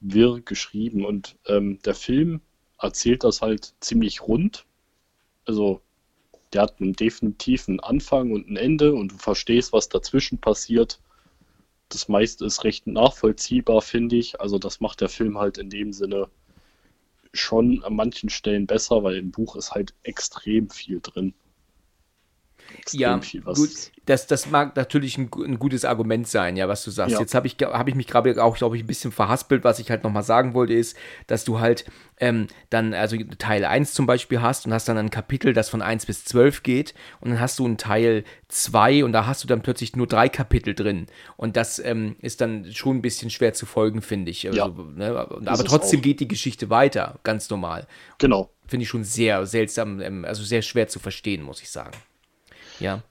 wirr 0.00 0.40
geschrieben. 0.44 1.04
Und 1.04 1.36
ähm, 1.46 1.78
der 1.84 1.94
Film 1.94 2.40
erzählt 2.78 3.24
das 3.24 3.42
halt 3.42 3.74
ziemlich 3.80 4.22
rund. 4.22 4.66
Also 5.46 5.80
der 6.52 6.62
hat 6.62 6.80
einen 6.80 6.94
definitiven 6.94 7.80
Anfang 7.80 8.32
und 8.32 8.48
ein 8.48 8.56
Ende 8.56 8.94
und 8.94 9.12
du 9.12 9.16
verstehst, 9.16 9.72
was 9.72 9.88
dazwischen 9.88 10.38
passiert. 10.38 11.00
Das 11.88 12.08
meiste 12.08 12.44
ist 12.44 12.64
recht 12.64 12.86
nachvollziehbar, 12.86 13.80
finde 13.80 14.16
ich. 14.16 14.40
Also 14.40 14.58
das 14.58 14.80
macht 14.80 15.00
der 15.00 15.08
Film 15.08 15.38
halt 15.38 15.58
in 15.58 15.70
dem 15.70 15.92
Sinne 15.92 16.28
schon 17.36 17.82
an 17.84 17.94
manchen 17.94 18.30
Stellen 18.30 18.66
besser, 18.66 19.02
weil 19.02 19.16
im 19.16 19.30
Buch 19.30 19.56
ist 19.56 19.72
halt 19.72 19.94
extrem 20.02 20.70
viel 20.70 21.00
drin. 21.00 21.34
Extrem 22.78 23.00
Ja, 23.00 23.20
viel, 23.20 23.44
was 23.44 23.58
gut, 23.58 23.70
das, 24.06 24.28
das 24.28 24.48
mag 24.50 24.76
natürlich 24.76 25.18
ein, 25.18 25.28
ein 25.44 25.58
gutes 25.58 25.84
Argument 25.84 26.28
sein, 26.28 26.56
ja, 26.56 26.68
was 26.68 26.84
du 26.84 26.92
sagst. 26.92 27.14
Ja. 27.14 27.20
Jetzt 27.20 27.34
habe 27.34 27.48
ich, 27.48 27.56
hab 27.60 27.88
ich 27.88 27.96
mich 27.96 28.06
gerade 28.06 28.42
auch, 28.42 28.56
glaube 28.56 28.76
ich, 28.76 28.84
ein 28.84 28.86
bisschen 28.86 29.10
verhaspelt. 29.10 29.64
Was 29.64 29.80
ich 29.80 29.90
halt 29.90 30.04
nochmal 30.04 30.22
sagen 30.22 30.54
wollte, 30.54 30.74
ist, 30.74 30.96
dass 31.26 31.44
du 31.44 31.58
halt 31.58 31.84
ähm, 32.18 32.46
dann, 32.70 32.94
also 32.94 33.16
Teil 33.38 33.64
1 33.64 33.94
zum 33.94 34.06
Beispiel 34.06 34.40
hast 34.40 34.64
und 34.64 34.72
hast 34.72 34.88
dann 34.88 34.96
ein 34.96 35.10
Kapitel, 35.10 35.52
das 35.52 35.68
von 35.68 35.82
1 35.82 36.06
bis 36.06 36.24
12 36.24 36.62
geht 36.62 36.94
und 37.20 37.30
dann 37.30 37.40
hast 37.40 37.58
du 37.58 37.66
einen 37.66 37.78
Teil 37.78 38.22
2 38.48 39.04
und 39.04 39.12
da 39.12 39.26
hast 39.26 39.42
du 39.42 39.48
dann 39.48 39.62
plötzlich 39.62 39.96
nur 39.96 40.06
drei 40.06 40.28
Kapitel 40.28 40.74
drin. 40.74 41.06
Und 41.36 41.56
das 41.56 41.80
ähm, 41.80 42.14
ist 42.20 42.40
dann 42.40 42.72
schon 42.72 42.98
ein 42.98 43.02
bisschen 43.02 43.30
schwer 43.30 43.54
zu 43.54 43.66
folgen, 43.66 44.02
finde 44.02 44.30
ich. 44.30 44.46
Also, 44.46 44.58
Ja, 44.58 44.72
ne, 44.94 45.28
aber 45.46 45.64
trotzdem 45.64 46.00
geht 46.00 46.20
die 46.20 46.28
Geschichte 46.28 46.70
weiter, 46.70 47.18
ganz 47.24 47.50
normal. 47.50 47.88
Genau. 48.18 48.50
Finde 48.68 48.84
ich 48.84 48.88
schon 48.88 49.04
sehr 49.04 49.46
seltsam, 49.46 50.00
ähm, 50.00 50.24
also 50.24 50.44
sehr 50.44 50.62
schwer 50.62 50.86
zu 50.86 51.00
verstehen, 51.00 51.42
muss 51.42 51.60
ich 51.60 51.70
sagen. 51.70 51.92
Ja. 52.80 53.02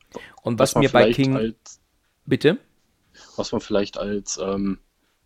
Und 0.44 0.60
was, 0.60 0.76
man 0.76 0.84
mir 0.84 0.90
bei 0.90 1.12
King. 1.12 1.36
Als, 1.36 1.82
Bitte? 2.26 2.58
was 3.36 3.52
man 3.52 3.62
vielleicht 3.62 3.98
als 3.98 4.38
ähm, 4.42 4.80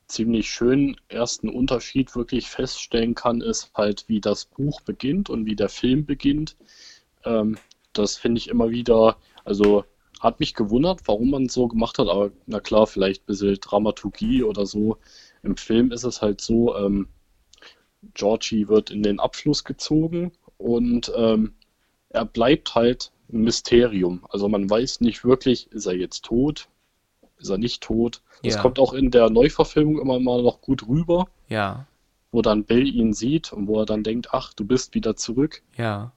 ziemlich 0.08 0.50
schönen 0.50 0.98
ersten 1.08 1.50
Unterschied 1.50 2.16
wirklich 2.16 2.50
feststellen 2.50 3.16
kann, 3.16 3.42
ist 3.42 3.72
halt, 3.74 4.06
wie 4.08 4.22
das 4.22 4.46
Buch 4.46 4.82
beginnt 4.82 5.30
und 5.30 5.46
wie 5.46 5.56
der 5.56 5.70
Film 5.70 6.06
beginnt. 6.06 6.58
Ähm, 7.24 7.58
das 7.94 8.18
finde 8.18 8.40
ich 8.40 8.50
immer 8.50 8.70
wieder, 8.70 9.18
also 9.46 9.86
hat 10.20 10.40
mich 10.40 10.54
gewundert, 10.54 11.02
warum 11.06 11.32
man 11.32 11.46
es 11.46 11.54
so 11.54 11.68
gemacht 11.68 11.98
hat, 11.98 12.08
aber 12.08 12.32
na 12.46 12.60
klar, 12.60 12.88
vielleicht 12.88 13.24
ein 13.24 13.28
bisschen 13.28 13.60
Dramaturgie 13.62 14.44
oder 14.44 14.66
so. 14.66 14.98
Im 15.44 15.56
Film 15.56 15.92
ist 15.92 16.04
es 16.04 16.22
halt 16.22 16.42
so, 16.42 16.76
ähm, 16.76 17.08
Georgie 18.14 18.68
wird 18.68 18.92
in 18.92 19.04
den 19.04 19.20
Abfluss 19.20 19.64
gezogen 19.64 20.32
und 20.58 21.12
ähm, 21.16 21.54
er 22.10 22.26
bleibt 22.26 22.76
halt 22.76 23.12
ein 23.32 23.42
Mysterium. 23.42 24.26
Also 24.30 24.48
man 24.50 24.70
weiß 24.70 25.02
nicht 25.02 25.24
wirklich, 25.24 25.72
ist 25.72 25.86
er 25.86 25.96
jetzt 25.96 26.26
tot, 26.26 26.70
ist 27.38 27.50
er 27.50 27.58
nicht 27.58 27.82
tot. 27.82 28.22
Das 28.44 28.56
Ja. 28.56 28.62
kommt 28.62 28.80
auch 28.80 28.94
in 28.94 29.12
der 29.12 29.30
Neuverfilmung 29.30 30.00
immer 30.00 30.20
mal 30.20 30.42
noch 30.42 30.62
gut 30.62 30.88
rüber, 30.88 31.28
Ja, 31.48 31.88
wo 32.32 32.42
dann 32.42 32.64
Bill 32.66 32.88
ihn 32.88 33.14
sieht 33.14 33.52
und 33.54 33.68
wo 33.68 33.80
er 33.80 33.86
dann 33.86 34.04
denkt, 34.04 34.30
ach, 34.34 34.54
du 34.54 34.66
bist 34.66 34.94
wieder 34.96 35.16
zurück. 35.16 35.62
ja. 35.78 36.12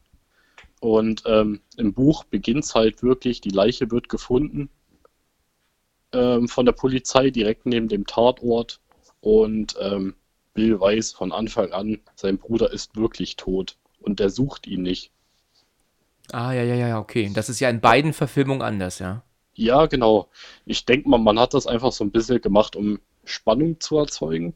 Und 0.81 1.23
ähm, 1.27 1.61
im 1.77 1.93
Buch 1.93 2.25
beginnt 2.25 2.65
es 2.65 2.75
halt 2.75 3.05
wirklich, 3.05 3.41
die 3.41 3.51
Leiche 3.51 3.93
wird 3.93 4.09
gefunden 4.09 4.69
ähm, 6.13 6.49
von 6.49 6.67
der 6.67 6.73
Polizei 6.73 7.31
direkt 7.31 7.67
neben 7.67 7.87
dem 7.89 8.05
Tatort 8.07 8.81
und 9.21 9.77
ähm, 9.81 10.15
Bill 10.55 10.81
weiß 10.81 11.13
von 11.13 11.31
Anfang 11.33 11.73
an, 11.73 12.01
sein 12.17 12.37
Bruder 12.39 12.73
ist 12.73 12.97
wirklich 12.97 13.37
tot 13.37 13.77
und 14.01 14.19
der 14.19 14.29
sucht 14.31 14.67
ihn 14.67 14.83
nicht. 14.83 15.12
Ah, 16.31 16.53
ja, 16.53 16.63
ja, 16.63 16.75
ja, 16.75 16.99
okay. 16.99 17.31
Das 17.35 17.49
ist 17.49 17.61
ja 17.61 17.69
in 17.69 17.81
beiden 17.81 18.13
Verfilmungen 18.13 18.63
anders, 18.63 18.99
ja. 18.99 19.23
Ja, 19.55 19.87
genau. 19.87 20.29
Ich 20.65 20.85
denke 20.87 21.09
mal, 21.09 21.19
man 21.19 21.39
hat 21.39 21.53
das 21.55 21.67
einfach 21.67 21.93
so 21.93 22.05
ein 22.05 22.11
bisschen 22.11 22.41
gemacht, 22.41 22.77
um 22.77 23.01
Spannung 23.25 23.81
zu 23.81 23.99
erzeugen. 23.99 24.55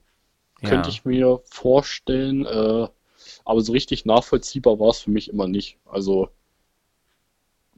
Ja. 0.62 0.71
Könnte 0.71 0.89
ich 0.91 1.05
mir 1.05 1.41
vorstellen. 1.51 2.47
Äh, 2.47 2.89
aber 3.45 3.61
so 3.61 3.73
richtig 3.73 4.07
nachvollziehbar 4.07 4.79
war 4.81 4.91
es 4.91 5.01
für 5.01 5.11
mich 5.11 5.29
immer 5.29 5.49
nicht. 5.49 5.79
Also 5.85 6.29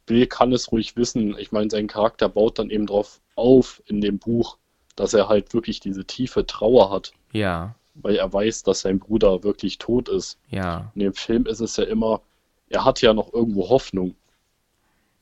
Bill 0.07 0.27
kann 0.27 0.53
es 0.53 0.71
ruhig 0.73 0.97
wissen. 0.97 1.37
Ich 1.39 1.53
meine, 1.53 1.71
sein 1.71 1.87
Charakter 1.87 2.29
baut 2.29 2.59
dann 2.59 2.71
eben 2.71 2.87
drauf 2.87 3.21
auf 3.35 3.83
in 3.87 4.01
dem 4.01 4.19
Buch, 4.19 4.59
dass 4.97 5.15
er 5.15 5.29
halt 5.29 5.53
wirklich 5.55 5.81
diese 5.81 6.05
tiefe 6.05 6.47
Trauer 6.47 6.91
hat, 6.91 7.13
Ja, 7.33 7.75
weil 7.95 8.17
er 8.17 8.33
weiß, 8.33 8.63
dass 8.63 8.81
sein 8.81 8.99
Bruder 8.99 9.43
wirklich 9.45 9.79
tot 9.79 10.09
ist. 10.09 10.39
ja. 10.51 10.91
In 10.95 11.01
dem 11.01 11.15
Film 11.15 11.47
ist 11.47 11.61
es 11.61 11.77
ja 11.77 11.85
immer, 11.85 12.23
er 12.71 12.85
hat 12.85 13.01
ja 13.03 13.15
noch 13.15 13.33
irgendwo 13.33 13.69
Hoffnung, 13.69 14.15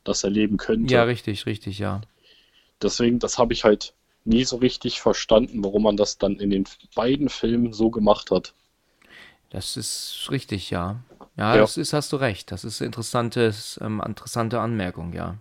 dass 0.03 0.23
er 0.23 0.29
leben 0.29 0.57
könnte. 0.57 0.93
Ja, 0.93 1.03
richtig, 1.03 1.45
richtig, 1.45 1.79
ja. 1.79 2.01
Deswegen, 2.81 3.19
das 3.19 3.37
habe 3.37 3.53
ich 3.53 3.63
halt 3.63 3.93
nie 4.25 4.43
so 4.43 4.57
richtig 4.57 4.99
verstanden, 5.01 5.63
warum 5.63 5.83
man 5.83 5.97
das 5.97 6.17
dann 6.17 6.39
in 6.39 6.49
den 6.49 6.65
beiden 6.95 7.29
Filmen 7.29 7.73
so 7.73 7.89
gemacht 7.89 8.29
hat. 8.31 8.53
Das 9.49 9.77
ist 9.77 10.27
richtig, 10.29 10.69
ja. 10.69 11.01
Ja, 11.37 11.55
Ja. 11.55 11.61
das 11.61 11.77
ist, 11.77 11.93
hast 11.93 12.11
du 12.11 12.17
recht. 12.17 12.51
Das 12.51 12.63
ist 12.63 12.81
interessantes, 12.81 13.79
ähm, 13.81 14.01
interessante 14.05 14.59
Anmerkung, 14.59 15.13
ja. 15.13 15.37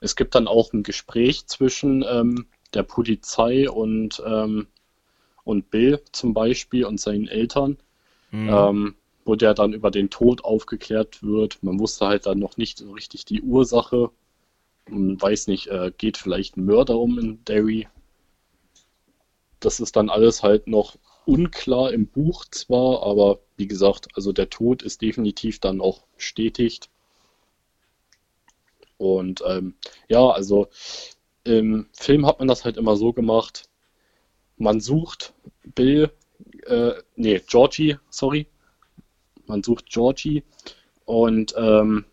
Es 0.00 0.16
gibt 0.16 0.34
dann 0.34 0.48
auch 0.48 0.72
ein 0.72 0.82
Gespräch 0.82 1.46
zwischen 1.46 2.02
ähm, 2.08 2.46
der 2.72 2.84
Polizei 2.84 3.68
und, 3.68 4.22
ähm, 4.24 4.66
und 5.44 5.70
Bill 5.70 6.00
zum 6.12 6.32
Beispiel 6.32 6.84
und 6.86 7.00
seinen 7.00 7.28
Eltern, 7.28 7.76
Mhm. 8.32 8.94
Wo 9.24 9.34
der 9.36 9.54
dann 9.54 9.72
über 9.72 9.90
den 9.90 10.10
Tod 10.10 10.44
aufgeklärt 10.44 11.22
wird. 11.22 11.62
Man 11.62 11.78
wusste 11.78 12.06
halt 12.06 12.26
dann 12.26 12.38
noch 12.38 12.56
nicht 12.56 12.78
so 12.78 12.92
richtig 12.92 13.24
die 13.24 13.42
Ursache. 13.42 14.10
Man 14.88 15.20
weiß 15.20 15.46
nicht, 15.46 15.68
äh, 15.68 15.92
geht 15.96 16.16
vielleicht 16.16 16.56
ein 16.56 16.64
Mörder 16.64 16.98
um 16.98 17.18
in 17.18 17.44
Derry. 17.44 17.88
Das 19.60 19.80
ist 19.80 19.96
dann 19.96 20.08
alles 20.08 20.42
halt 20.42 20.66
noch 20.66 20.96
unklar 21.26 21.92
im 21.92 22.06
Buch 22.06 22.46
zwar, 22.50 23.02
aber 23.02 23.40
wie 23.56 23.68
gesagt, 23.68 24.08
also 24.14 24.32
der 24.32 24.50
Tod 24.50 24.82
ist 24.82 25.02
definitiv 25.02 25.60
dann 25.60 25.80
auch 25.80 26.02
bestätigt. 26.16 26.88
Und 28.96 29.42
ähm, 29.46 29.74
ja, 30.08 30.28
also 30.28 30.68
im 31.44 31.88
Film 31.92 32.26
hat 32.26 32.38
man 32.38 32.48
das 32.48 32.64
halt 32.64 32.76
immer 32.76 32.96
so 32.96 33.12
gemacht, 33.12 33.68
man 34.56 34.80
sucht 34.80 35.32
Bill, 35.74 36.10
äh, 36.66 36.92
nee, 37.16 37.40
Georgie, 37.46 37.96
sorry, 38.10 38.46
man 39.50 39.62
sucht 39.62 39.90
Georgie 39.90 40.42
und 41.04 41.54
ähm, 41.58 42.04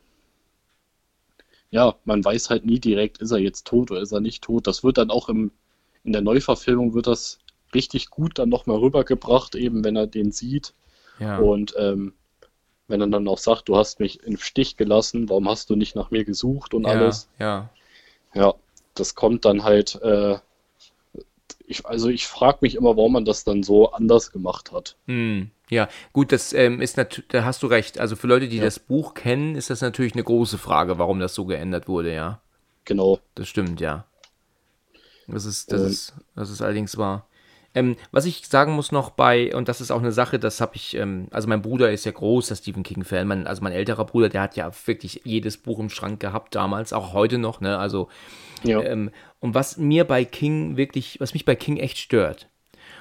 ja, 1.70 1.96
man 2.06 2.24
weiß 2.24 2.50
halt 2.50 2.66
nie 2.66 2.80
direkt, 2.80 3.20
ist 3.20 3.32
er 3.32 3.40
jetzt 3.40 3.68
tot 3.68 3.92
oder 3.92 4.02
ist 4.02 4.12
er 4.12 4.22
nicht 4.22 4.44
tot. 4.44 4.68
Das 4.68 4.84
wird 4.84 4.98
dann 4.98 5.12
auch 5.12 5.30
im, 5.30 5.52
in 6.04 6.14
der 6.14 6.22
Neuverfilmung 6.22 6.94
wird 6.94 7.08
das 7.08 7.40
richtig 7.74 8.10
gut 8.10 8.40
dann 8.40 8.50
nochmal 8.50 8.78
rübergebracht, 8.78 9.56
eben 9.56 9.84
wenn 9.84 9.96
er 9.96 10.08
den 10.08 10.32
sieht. 10.32 10.74
Ja. 11.20 11.38
Und 11.38 11.74
ähm, 11.78 12.14
wenn 12.88 13.02
er 13.02 13.08
dann 13.08 13.28
auch 13.28 13.38
sagt, 13.38 13.68
du 13.68 13.76
hast 13.76 14.00
mich 14.00 14.24
im 14.24 14.38
Stich 14.38 14.78
gelassen, 14.78 15.30
warum 15.30 15.50
hast 15.50 15.70
du 15.70 15.76
nicht 15.76 15.96
nach 15.96 16.10
mir 16.10 16.24
gesucht 16.24 16.74
und 16.74 16.86
ja, 16.86 16.92
alles. 16.92 17.30
ja. 17.40 17.70
Ja, 18.34 18.54
das 18.94 19.16
kommt 19.16 19.46
dann 19.46 19.64
halt, 19.64 19.96
äh, 20.02 20.38
ich, 21.68 21.86
also 21.86 22.08
ich 22.10 22.26
frage 22.28 22.60
mich 22.62 22.76
immer, 22.76 22.96
warum 22.98 23.14
man 23.14 23.26
das 23.26 23.44
dann 23.44 23.62
so 23.62 23.92
anders 23.92 24.32
gemacht 24.32 24.72
hat. 24.72 24.96
Hm, 25.06 25.52
ja, 25.70 25.90
gut, 26.14 26.32
das 26.32 26.54
ähm, 26.54 26.82
ist 26.82 26.96
natürlich, 26.98 27.28
da 27.28 27.44
hast 27.44 27.62
du 27.62 27.68
recht. 27.68 28.00
Also 28.00 28.16
für 28.16 28.28
Leute, 28.28 28.48
die 28.48 28.58
Ja. 28.58 28.64
das 28.64 28.80
Buch 28.80 29.14
kennen, 29.14 29.56
ist 29.56 29.70
das 29.70 29.82
natürlich 29.82 30.14
eine 30.14 30.24
große 30.24 30.58
Frage, 30.58 30.98
warum 30.98 31.20
das 31.20 31.36
so 31.36 31.46
geändert 31.46 31.88
wurde, 31.88 32.14
ja. 32.14 32.42
Genau. 32.86 33.20
Das 33.36 33.48
stimmt, 33.50 33.82
ja. 33.82 34.06
Das 35.28 35.46
ist, 35.46 35.72
das 35.72 35.82
Und- 35.82 35.88
ist, 35.88 36.14
das 36.36 36.50
ist 36.50 36.62
allerdings 36.62 36.98
wahr. 36.98 37.28
Ähm, 37.76 37.96
was 38.12 38.26
ich 38.26 38.48
sagen 38.48 38.72
muss 38.74 38.92
noch 38.94 39.10
bei, 39.12 39.54
und 39.54 39.68
das 39.68 39.82
ist 39.82 39.92
auch 39.92 40.00
eine 40.00 40.14
Sache, 40.14 40.40
das 40.40 40.62
habe 40.62 40.76
ich, 40.76 40.96
ähm, 40.96 41.28
also 41.32 41.48
mein 41.48 41.62
Bruder 41.62 41.92
ist 41.92 42.06
ja 42.06 42.12
großer 42.12 42.56
Stephen 42.56 42.82
King-Fan, 42.82 43.46
also 43.46 43.62
mein 43.62 43.74
älterer 43.74 44.06
Bruder, 44.06 44.30
der 44.30 44.42
hat 44.42 44.56
ja 44.56 44.72
wirklich 44.86 45.22
jedes 45.26 45.58
Buch 45.58 45.78
im 45.80 45.90
Schrank 45.90 46.20
gehabt 46.22 46.56
damals, 46.56 46.92
auch 46.94 47.14
heute 47.14 47.38
noch, 47.38 47.60
ne, 47.62 47.78
also, 47.78 48.08
Ja. 48.64 48.82
ähm, 48.82 49.12
und 49.40 49.54
was 49.54 49.78
mir 49.78 50.04
bei 50.04 50.26
King 50.26 50.78
wirklich, 50.78 51.20
was 51.20 51.34
mich 51.34 51.46
bei 51.46 51.56
King 51.56 51.78
echt 51.78 51.98
stört, 51.98 52.50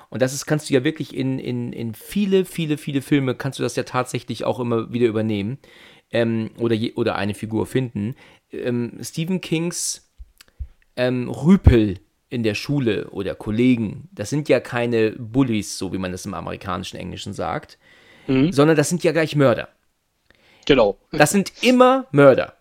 und 0.08 0.22
das 0.22 0.32
ist, 0.32 0.46
kannst 0.46 0.70
du 0.70 0.74
ja 0.74 0.84
wirklich 0.84 1.14
in, 1.16 1.38
in, 1.38 1.72
in 1.72 1.94
viele, 1.94 2.44
viele, 2.44 2.78
viele 2.78 3.02
Filme, 3.02 3.34
kannst 3.34 3.58
du 3.58 3.62
das 3.62 3.76
ja 3.76 3.82
tatsächlich 3.82 4.44
auch 4.44 4.60
immer 4.60 4.92
wieder 4.92 5.06
übernehmen, 5.06 5.58
ähm, 6.12 6.50
oder, 6.58 6.74
je, 6.74 6.92
oder 6.94 7.16
eine 7.16 7.34
Figur 7.34 7.66
finden, 7.66 8.14
ähm, 8.52 8.98
Stephen 9.02 9.40
Kings 9.40 10.12
ähm, 10.94 11.28
Rüpel 11.28 11.98
in 12.28 12.42
der 12.42 12.54
Schule 12.54 13.08
oder 13.10 13.34
Kollegen, 13.34 14.08
das 14.12 14.30
sind 14.30 14.48
ja 14.48 14.60
keine 14.60 15.12
Bullies, 15.12 15.78
so 15.78 15.92
wie 15.92 15.98
man 15.98 16.12
das 16.12 16.26
im 16.26 16.34
amerikanischen 16.34 16.96
Englischen 16.96 17.32
sagt, 17.32 17.78
Mhm. 18.28 18.52
sondern 18.52 18.76
das 18.76 18.88
sind 18.88 19.04
ja 19.04 19.12
gleich 19.12 19.36
Mörder. 19.36 19.68
Genau. 20.66 20.98
Das 21.12 21.30
sind 21.30 21.52
immer 21.62 22.06
Mörder. 22.10 22.55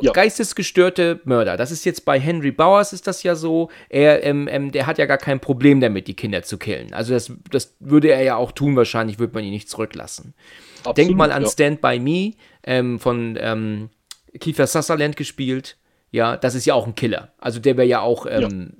Ja. 0.00 0.12
geistesgestörte 0.12 1.20
Mörder. 1.24 1.56
Das 1.56 1.70
ist 1.70 1.84
jetzt 1.84 2.04
bei 2.04 2.18
Henry 2.18 2.50
Bowers 2.50 2.92
ist 2.92 3.06
das 3.06 3.22
ja 3.22 3.34
so. 3.34 3.70
Er, 3.88 4.24
ähm, 4.24 4.48
ähm, 4.50 4.72
der 4.72 4.86
hat 4.86 4.98
ja 4.98 5.06
gar 5.06 5.18
kein 5.18 5.40
Problem 5.40 5.80
damit, 5.80 6.06
die 6.06 6.14
Kinder 6.14 6.42
zu 6.42 6.58
killen. 6.58 6.92
Also 6.92 7.14
das, 7.14 7.32
das 7.50 7.74
würde 7.80 8.08
er 8.08 8.22
ja 8.22 8.36
auch 8.36 8.52
tun. 8.52 8.76
Wahrscheinlich 8.76 9.18
würde 9.18 9.34
man 9.34 9.44
ihn 9.44 9.52
nicht 9.52 9.68
zurücklassen. 9.68 10.34
Absolut, 10.80 10.98
Denk 10.98 11.16
mal 11.16 11.32
an 11.32 11.42
ja. 11.42 11.48
Stand 11.48 11.80
by 11.80 11.98
Me 11.98 12.32
ähm, 12.64 12.98
von 12.98 13.38
ähm, 13.40 13.90
Kiefer 14.38 14.66
Sutherland 14.66 15.16
gespielt. 15.16 15.76
Ja, 16.10 16.36
das 16.36 16.54
ist 16.54 16.66
ja 16.66 16.74
auch 16.74 16.86
ein 16.86 16.94
Killer. 16.94 17.32
Also 17.38 17.60
der 17.60 17.76
wäre 17.76 17.86
ja 17.86 18.00
auch 18.00 18.26
ähm, 18.28 18.74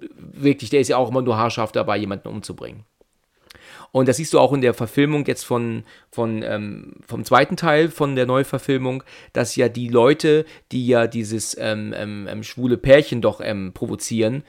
ja. 0.00 0.08
wirklich, 0.16 0.70
der 0.70 0.80
ist 0.80 0.88
ja 0.88 0.96
auch 0.96 1.10
immer 1.10 1.22
nur 1.22 1.36
haarscharf 1.36 1.72
dabei, 1.72 1.96
jemanden 1.96 2.28
umzubringen. 2.28 2.84
Und 3.92 4.08
das 4.08 4.16
siehst 4.16 4.32
du 4.32 4.40
auch 4.40 4.52
in 4.52 4.62
der 4.62 4.74
Verfilmung 4.74 5.26
jetzt 5.26 5.44
von, 5.44 5.84
von 6.10 6.42
ähm, 6.42 6.94
vom 7.06 7.24
zweiten 7.24 7.56
Teil 7.56 7.90
von 7.90 8.16
der 8.16 8.26
Neuverfilmung, 8.26 9.04
dass 9.34 9.54
ja 9.54 9.68
die 9.68 9.88
Leute, 9.88 10.46
die 10.72 10.86
ja 10.86 11.06
dieses 11.06 11.56
ähm, 11.60 11.94
ähm, 11.96 12.26
ähm 12.28 12.42
schwule 12.42 12.78
Pärchen 12.78 13.20
doch 13.20 13.42
ähm, 13.42 13.72
provozieren, 13.74 14.44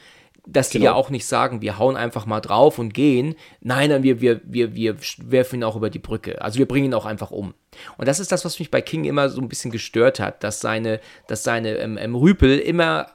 dass 0.46 0.70
die 0.70 0.80
genau. 0.80 0.92
ja 0.92 0.96
auch 0.96 1.10
nicht 1.10 1.26
sagen, 1.26 1.62
wir 1.62 1.78
hauen 1.78 1.96
einfach 1.96 2.26
mal 2.26 2.42
drauf 2.42 2.80
und 2.80 2.94
gehen. 2.94 3.36
Nein, 3.62 3.90
dann 3.90 4.04
wir, 4.04 4.22
wir, 4.22 4.42
wir, 4.44 4.76
wir 4.76 4.98
werfen 5.26 5.60
ihn 5.60 5.64
auch 5.64 5.76
über 5.76 5.90
die 5.90 6.00
Brücke. 6.00 6.42
Also 6.42 6.60
wir 6.60 6.68
bringen 6.68 6.88
ihn 6.88 6.94
auch 6.94 7.06
einfach 7.06 7.32
um. 7.32 7.54
Und 7.98 8.08
das 8.08 8.20
ist 8.20 8.32
das, 8.32 8.44
was 8.44 8.60
mich 8.60 8.70
bei 8.70 8.82
King 8.82 9.06
immer 9.06 9.30
so 9.30 9.42
ein 9.42 9.48
bisschen 9.48 9.72
gestört 9.72 10.20
hat, 10.20 10.44
dass 10.44 10.60
seine, 10.60 11.00
dass 11.28 11.44
seine 11.44 11.78
ähm, 11.78 11.98
ähm, 11.98 12.16
Rüpel 12.16 12.60
immer 12.60 13.08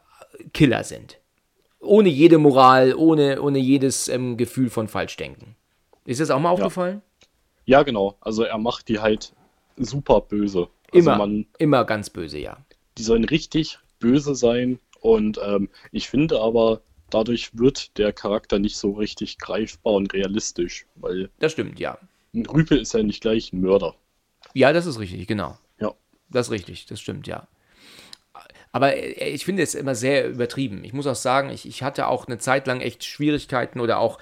Killer 0.53 0.85
sind. 0.85 1.18
Ohne 1.81 2.09
jede 2.09 2.39
Moral, 2.39 2.95
ohne, 2.95 3.41
ohne 3.41 3.59
jedes 3.59 4.09
ähm, 4.09 4.37
Gefühl 4.37 4.70
von 4.70 4.89
Falschdenken. 4.89 5.57
Ist 6.09 6.20
das 6.22 6.30
auch 6.30 6.40
mal 6.40 6.48
aufgefallen? 6.48 7.02
Ja. 7.66 7.80
ja, 7.80 7.82
genau. 7.82 8.16
Also 8.20 8.42
er 8.42 8.56
macht 8.56 8.88
die 8.88 8.98
halt 8.98 9.34
super 9.76 10.22
böse. 10.22 10.68
Also 10.90 11.11
immer, 11.11 11.18
man, 11.18 11.46
immer 11.59 11.84
ganz 11.84 12.09
böse, 12.09 12.38
ja. 12.38 12.56
Die 12.96 13.02
sollen 13.02 13.24
richtig 13.24 13.78
böse 13.98 14.34
sein. 14.34 14.78
Und 15.00 15.38
ähm, 15.44 15.68
ich 15.92 16.09
finde 16.09 16.40
aber, 16.40 16.80
dadurch 17.11 17.59
wird 17.59 17.98
der 17.98 18.14
Charakter 18.14 18.59
nicht 18.59 18.78
so 18.78 18.92
richtig 18.92 19.36
greifbar 19.36 19.92
und 19.92 20.14
realistisch, 20.14 20.86
weil. 20.94 21.28
Das 21.40 21.52
stimmt, 21.52 21.78
ja. 21.78 21.98
Ein 22.34 22.46
Rüpel 22.46 22.78
ist 22.78 22.94
ja 22.94 23.02
nicht 23.02 23.20
gleich 23.20 23.52
ein 23.52 23.61
Mörder. 23.61 23.94
Ja, 24.54 24.72
das 24.72 24.86
ist 24.86 24.98
richtig, 24.98 25.26
genau. 25.26 25.59
Ja. 25.78 25.92
Das 26.30 26.46
ist 26.46 26.52
richtig, 26.52 26.86
das 26.86 27.02
stimmt, 27.02 27.26
ja. 27.26 27.46
Aber 28.73 28.97
äh, 28.97 29.29
ich 29.29 29.45
finde 29.45 29.62
es 29.62 29.75
immer 29.75 29.95
sehr 29.95 30.29
übertrieben. 30.29 30.85
Ich 30.85 30.93
muss 30.93 31.07
auch 31.07 31.14
sagen, 31.14 31.51
ich, 31.51 31.66
ich 31.66 31.83
hatte 31.83 32.07
auch 32.07 32.27
eine 32.27 32.39
Zeit 32.39 32.66
lang 32.66 32.81
echt 32.81 33.05
Schwierigkeiten 33.05 33.81
oder 33.81 33.99
auch 33.99 34.19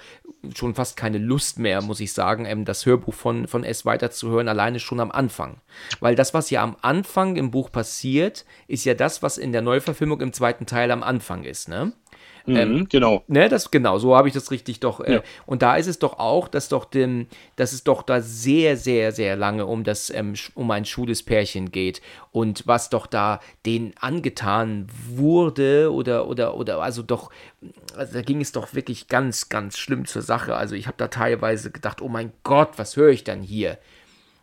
schon 0.55 0.75
fast 0.75 0.97
keine 0.97 1.17
Lust 1.17 1.59
mehr, 1.59 1.81
muss 1.81 1.99
ich 1.99 2.13
sagen, 2.13 2.45
ähm, 2.45 2.65
das 2.65 2.85
Hörbuch 2.85 3.13
von, 3.13 3.47
von 3.47 3.63
S 3.63 3.85
weiterzuhören, 3.85 4.47
alleine 4.47 4.79
schon 4.79 4.99
am 4.99 5.11
Anfang. 5.11 5.61
Weil 5.99 6.15
das, 6.15 6.33
was 6.33 6.49
ja 6.49 6.63
am 6.63 6.77
Anfang 6.81 7.35
im 7.35 7.51
Buch 7.51 7.71
passiert, 7.71 8.45
ist 8.67 8.85
ja 8.85 8.93
das, 8.93 9.21
was 9.21 9.37
in 9.37 9.51
der 9.51 9.61
Neuverfilmung 9.61 10.21
im 10.21 10.33
zweiten 10.33 10.65
Teil 10.65 10.91
am 10.91 11.03
Anfang 11.03 11.43
ist, 11.43 11.67
ne? 11.69 11.93
Mhm, 12.47 12.55
ähm, 12.55 12.87
genau. 12.89 13.23
Ne, 13.27 13.49
das, 13.49 13.71
genau, 13.71 13.97
so 13.97 14.15
habe 14.15 14.29
ich 14.29 14.33
das 14.33 14.51
richtig 14.51 14.79
doch. 14.79 15.01
Äh, 15.01 15.15
ja. 15.15 15.21
Und 15.45 15.61
da 15.61 15.75
ist 15.75 15.87
es 15.87 15.99
doch 15.99 16.17
auch, 16.17 16.47
dass 16.47 16.69
doch 16.69 16.85
dem, 16.85 17.27
dass 17.57 17.73
es 17.73 17.83
doch 17.83 18.01
da 18.01 18.21
sehr, 18.21 18.77
sehr, 18.77 19.11
sehr 19.11 19.35
lange 19.35 19.65
um 19.65 19.83
das, 19.83 20.09
ähm, 20.09 20.33
um 20.55 20.71
ein 20.71 20.85
schwules 20.85 21.23
Pärchen 21.23 21.71
geht 21.71 22.01
und 22.31 22.65
was 22.65 22.89
doch 22.89 23.05
da 23.05 23.41
denen 23.65 23.93
angetan 23.99 24.87
wurde 25.09 25.91
oder, 25.91 26.27
oder, 26.27 26.55
oder, 26.55 26.81
also 26.81 27.03
doch, 27.03 27.31
also 27.95 28.13
da 28.13 28.21
ging 28.21 28.39
es 28.39 28.53
doch 28.53 28.73
wirklich 28.73 29.09
ganz, 29.09 29.49
ganz 29.49 29.77
schlimm 29.77 30.05
zur 30.05 30.21
Sache. 30.21 30.55
Also 30.55 30.75
ich 30.75 30.87
habe 30.87 30.97
da 30.97 31.09
teilweise 31.09 31.69
gedacht, 31.69 32.01
oh 32.01 32.07
mein 32.07 32.31
Gott, 32.43 32.77
was 32.77 32.95
höre 32.95 33.09
ich 33.09 33.25
dann 33.25 33.41
hier? 33.41 33.77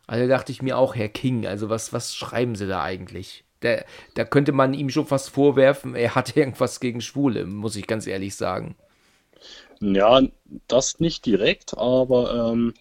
Also 0.07 0.29
dachte 0.29 0.53
ich 0.53 0.61
mir 0.61 0.77
auch, 0.77 0.95
Herr 0.95 1.09
King, 1.09 1.47
also 1.47 1.71
was, 1.71 1.95
was 1.95 2.15
schreiben 2.15 2.55
Sie 2.55 2.67
da 2.67 2.83
eigentlich? 2.83 3.44
Da, 3.65 3.83
da 4.15 4.25
könnte 4.25 4.53
man 4.53 4.75
ihm 4.75 4.91
schon 4.91 5.07
fast 5.07 5.31
vorwerfen, 5.31 5.95
er 5.95 6.15
hat 6.15 6.37
irgendwas 6.37 6.81
gegen 6.81 7.01
Schwule, 7.01 7.47
muss 7.47 7.77
ich 7.77 7.87
ganz 7.87 8.07
ehrlich 8.07 8.37
sagen. 8.37 8.77
Ja, 9.81 10.23
das 10.69 11.01
nicht 11.01 11.27
direkt, 11.27 11.77
aber 11.77 12.53
ähm, 12.53 12.75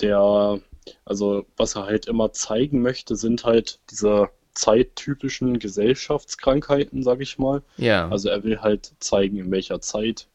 der, 0.00 0.60
also 1.04 1.46
was 1.56 1.76
er 1.76 1.84
halt 1.84 2.06
immer 2.06 2.32
zeigen 2.32 2.82
möchte, 2.82 3.16
sind 3.16 3.44
halt 3.44 3.80
diese 3.90 4.30
zeittypischen 4.54 5.58
Gesellschaftskrankheiten, 5.58 7.02
sag 7.02 7.20
ich 7.20 7.38
mal. 7.38 7.62
Ja. 7.76 8.08
Also 8.08 8.30
er 8.30 8.42
will 8.42 8.60
halt 8.60 8.92
zeigen, 9.00 9.36
in 9.36 9.50
welcher 9.50 9.80
Zeit 9.80 10.26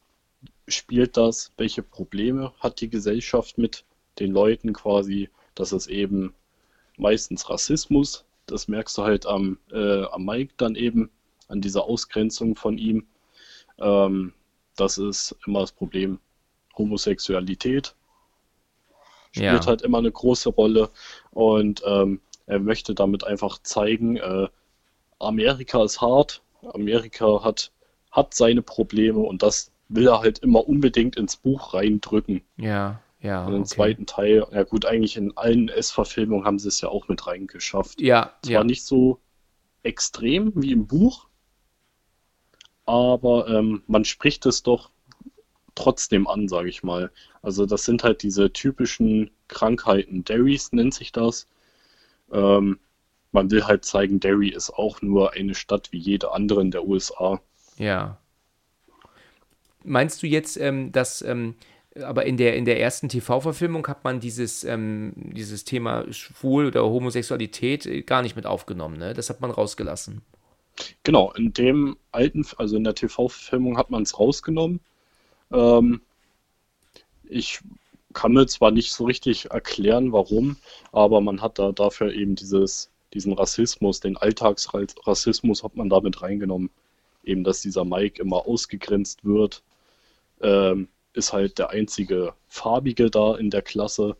spielt 0.67 1.17
das, 1.17 1.51
welche 1.57 1.81
Probleme 1.81 2.53
hat 2.59 2.81
die 2.81 2.89
Gesellschaft 2.89 3.57
mit 3.57 3.83
den 4.19 4.31
Leuten 4.31 4.73
quasi, 4.73 5.29
dass 5.55 5.71
es 5.71 5.87
eben 5.87 6.33
meistens 6.97 7.49
Rassismus 7.49 8.23
das 8.51 8.67
merkst 8.67 8.97
du 8.97 9.03
halt 9.03 9.25
am, 9.25 9.57
äh, 9.71 10.03
am 10.03 10.25
Mike 10.25 10.53
dann 10.57 10.75
eben, 10.75 11.09
an 11.47 11.61
dieser 11.61 11.83
Ausgrenzung 11.83 12.55
von 12.55 12.77
ihm. 12.77 13.05
Ähm, 13.79 14.33
das 14.75 14.97
ist 14.97 15.35
immer 15.45 15.61
das 15.61 15.71
Problem. 15.71 16.19
Homosexualität 16.77 17.93
spielt 19.31 19.63
ja. 19.63 19.65
halt 19.65 19.81
immer 19.81 19.97
eine 19.97 20.11
große 20.11 20.49
Rolle 20.49 20.89
und 21.31 21.81
ähm, 21.85 22.21
er 22.47 22.59
möchte 22.59 22.93
damit 22.93 23.23
einfach 23.23 23.59
zeigen, 23.63 24.17
äh, 24.17 24.47
Amerika 25.19 25.83
ist 25.83 26.01
hart, 26.01 26.41
Amerika 26.73 27.43
hat, 27.43 27.71
hat 28.11 28.33
seine 28.33 28.61
Probleme 28.61 29.19
und 29.19 29.41
das 29.43 29.71
will 29.87 30.07
er 30.07 30.19
halt 30.19 30.39
immer 30.39 30.67
unbedingt 30.67 31.15
ins 31.15 31.37
Buch 31.37 31.73
reindrücken. 31.73 32.41
Ja. 32.57 33.01
Ja. 33.21 33.45
Und 33.45 33.53
den 33.53 33.61
okay. 33.61 33.69
zweiten 33.69 34.05
Teil, 34.05 34.45
ja 34.51 34.63
gut, 34.63 34.85
eigentlich 34.85 35.15
in 35.15 35.37
allen 35.37 35.69
S-Verfilmungen 35.69 36.45
haben 36.45 36.59
sie 36.59 36.67
es 36.67 36.81
ja 36.81 36.89
auch 36.89 37.07
mit 37.07 37.27
reingeschafft. 37.27 38.01
Ja. 38.01 38.33
Zwar 38.43 38.51
ja. 38.51 38.63
nicht 38.63 38.83
so 38.83 39.19
extrem 39.83 40.51
wie 40.55 40.71
im 40.71 40.87
Buch, 40.87 41.27
aber 42.85 43.47
ähm, 43.47 43.83
man 43.87 44.05
spricht 44.05 44.45
es 44.45 44.63
doch 44.63 44.89
trotzdem 45.75 46.27
an, 46.27 46.47
sage 46.47 46.69
ich 46.69 46.83
mal. 46.83 47.11
Also 47.41 47.65
das 47.65 47.85
sind 47.85 48.03
halt 48.03 48.23
diese 48.23 48.51
typischen 48.51 49.31
Krankheiten. 49.47 50.23
Derrys 50.23 50.71
nennt 50.73 50.93
sich 50.93 51.11
das. 51.11 51.47
Ähm, 52.31 52.79
man 53.31 53.49
will 53.49 53.65
halt 53.65 53.85
zeigen, 53.85 54.19
Derry 54.19 54.49
ist 54.49 54.71
auch 54.71 55.01
nur 55.01 55.33
eine 55.33 55.55
Stadt 55.55 55.91
wie 55.91 55.97
jede 55.97 56.31
andere 56.31 56.61
in 56.61 56.71
der 56.71 56.85
USA. 56.85 57.41
Ja. 57.77 58.17
Meinst 59.83 60.21
du 60.21 60.27
jetzt, 60.27 60.57
ähm, 60.57 60.91
dass 60.91 61.21
ähm, 61.21 61.55
aber 61.99 62.25
in 62.25 62.37
der, 62.37 62.55
in 62.55 62.65
der 62.65 62.79
ersten 62.79 63.09
TV-Verfilmung 63.09 63.87
hat 63.87 64.03
man 64.03 64.19
dieses, 64.19 64.63
ähm, 64.63 65.13
dieses 65.15 65.65
Thema 65.65 66.11
Schwul 66.11 66.67
oder 66.67 66.83
Homosexualität 66.83 67.85
äh, 67.85 68.01
gar 68.01 68.21
nicht 68.21 68.35
mit 68.35 68.45
aufgenommen, 68.45 68.97
ne? 68.97 69.13
Das 69.13 69.29
hat 69.29 69.41
man 69.41 69.51
rausgelassen. 69.51 70.21
Genau, 71.03 71.33
in 71.33 71.53
dem 71.53 71.97
alten, 72.11 72.45
also 72.57 72.77
in 72.77 72.83
der 72.83 72.95
TV-Verfilmung 72.95 73.77
hat 73.77 73.89
man 73.89 74.03
es 74.03 74.17
rausgenommen. 74.17 74.79
Ähm, 75.51 76.01
ich 77.25 77.59
kann 78.13 78.33
mir 78.33 78.47
zwar 78.47 78.71
nicht 78.71 78.93
so 78.93 79.05
richtig 79.05 79.51
erklären, 79.51 80.11
warum, 80.11 80.57
aber 80.91 81.21
man 81.21 81.41
hat 81.41 81.59
da 81.59 81.71
dafür 81.71 82.13
eben 82.13 82.35
dieses, 82.35 82.89
diesen 83.13 83.33
Rassismus, 83.33 83.99
den 83.99 84.17
Alltagsrassismus 84.17 85.63
hat 85.63 85.75
man 85.75 85.89
damit 85.89 86.21
reingenommen. 86.21 86.69
Eben, 87.23 87.43
dass 87.43 87.61
dieser 87.61 87.85
Mike 87.85 88.19
immer 88.19 88.47
ausgegrenzt 88.47 89.23
wird. 89.23 89.61
Ähm, 90.41 90.87
ist 91.13 91.33
halt 91.33 91.57
der 91.59 91.69
einzige 91.69 92.33
Farbige 92.47 93.09
da 93.09 93.35
in 93.35 93.49
der 93.49 93.61
Klasse 93.61 94.15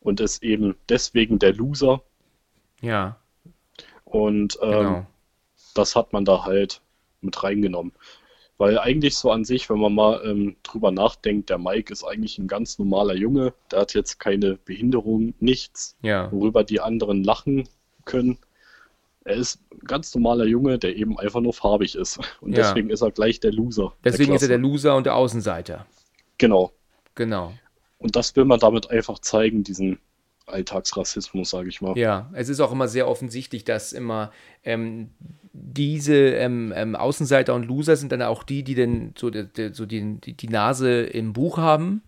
und 0.00 0.20
ist 0.20 0.42
eben 0.42 0.76
deswegen 0.88 1.38
der 1.38 1.54
Loser. 1.54 2.02
Ja. 2.80 3.16
Und 4.04 4.58
ähm, 4.62 4.70
genau. 4.70 5.06
das 5.74 5.96
hat 5.96 6.12
man 6.12 6.24
da 6.24 6.44
halt 6.44 6.80
mit 7.20 7.42
reingenommen. 7.42 7.92
Weil 8.58 8.78
eigentlich 8.78 9.16
so 9.16 9.30
an 9.30 9.44
sich, 9.44 9.70
wenn 9.70 9.78
man 9.78 9.94
mal 9.94 10.20
ähm, 10.22 10.56
drüber 10.62 10.90
nachdenkt, 10.90 11.48
der 11.48 11.56
Mike 11.56 11.90
ist 11.90 12.04
eigentlich 12.04 12.38
ein 12.38 12.46
ganz 12.46 12.78
normaler 12.78 13.14
Junge. 13.14 13.54
Der 13.70 13.80
hat 13.80 13.94
jetzt 13.94 14.20
keine 14.20 14.56
Behinderung, 14.56 15.32
nichts, 15.40 15.96
ja. 16.02 16.30
worüber 16.30 16.62
die 16.62 16.80
anderen 16.80 17.24
lachen 17.24 17.66
können. 18.04 18.36
Er 19.24 19.36
ist 19.36 19.60
ein 19.72 19.86
ganz 19.86 20.14
normaler 20.14 20.44
Junge, 20.44 20.78
der 20.78 20.94
eben 20.96 21.18
einfach 21.18 21.40
nur 21.40 21.54
farbig 21.54 21.94
ist. 21.94 22.18
Und 22.42 22.52
ja. 22.52 22.58
deswegen 22.58 22.90
ist 22.90 23.00
er 23.00 23.10
gleich 23.10 23.40
der 23.40 23.52
Loser. 23.52 23.94
Deswegen 24.04 24.34
ist 24.34 24.42
er 24.42 24.48
der 24.48 24.58
Loser 24.58 24.94
und 24.94 25.06
der 25.06 25.14
Außenseiter. 25.14 25.86
Genau. 26.40 26.72
Genau. 27.14 27.52
Und 27.98 28.16
das 28.16 28.34
will 28.34 28.46
man 28.46 28.58
damit 28.58 28.90
einfach 28.90 29.18
zeigen, 29.18 29.62
diesen 29.62 29.98
Alltagsrassismus, 30.46 31.50
sage 31.50 31.68
ich 31.68 31.82
mal. 31.82 31.96
Ja, 31.98 32.30
es 32.32 32.48
ist 32.48 32.60
auch 32.60 32.72
immer 32.72 32.88
sehr 32.88 33.06
offensichtlich, 33.06 33.64
dass 33.64 33.92
immer 33.92 34.32
ähm, 34.64 35.10
diese 35.52 36.14
ähm, 36.14 36.72
ähm, 36.74 36.96
Außenseiter 36.96 37.54
und 37.54 37.66
Loser 37.66 37.96
sind 37.96 38.10
dann 38.10 38.22
auch 38.22 38.42
die, 38.42 38.62
die 38.62 38.74
dann 38.74 39.12
so, 39.18 39.28
die, 39.28 39.46
so 39.72 39.84
die, 39.84 40.18
die 40.18 40.48
Nase 40.48 41.02
im 41.02 41.34
Buch 41.34 41.58
haben. 41.58 42.02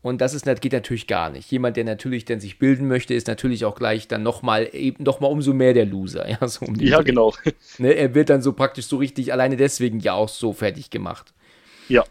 Und 0.00 0.20
das 0.20 0.32
ist, 0.32 0.46
das 0.46 0.60
geht 0.60 0.72
natürlich 0.72 1.08
gar 1.08 1.30
nicht. 1.30 1.50
Jemand, 1.50 1.76
der 1.76 1.84
natürlich 1.84 2.24
dann 2.24 2.38
sich 2.38 2.60
bilden 2.60 2.86
möchte, 2.86 3.14
ist 3.14 3.26
natürlich 3.26 3.64
auch 3.64 3.74
gleich 3.74 4.06
dann 4.06 4.22
nochmal 4.22 4.68
eben 4.72 5.02
noch 5.02 5.18
mal 5.18 5.26
umso 5.26 5.52
mehr 5.52 5.74
der 5.74 5.86
Loser. 5.86 6.28
Ja, 6.40 6.46
so 6.46 6.66
um 6.66 6.76
ja 6.76 7.02
genau. 7.02 7.34
Ne, 7.78 7.94
er 7.94 8.14
wird 8.14 8.30
dann 8.30 8.42
so 8.42 8.52
praktisch 8.52 8.86
so 8.86 8.96
richtig 8.98 9.32
alleine 9.32 9.56
deswegen 9.56 9.98
ja 9.98 10.14
auch 10.14 10.28
so 10.28 10.52
fertig 10.52 10.90
gemacht. 10.90 11.34
Ja 11.88 12.04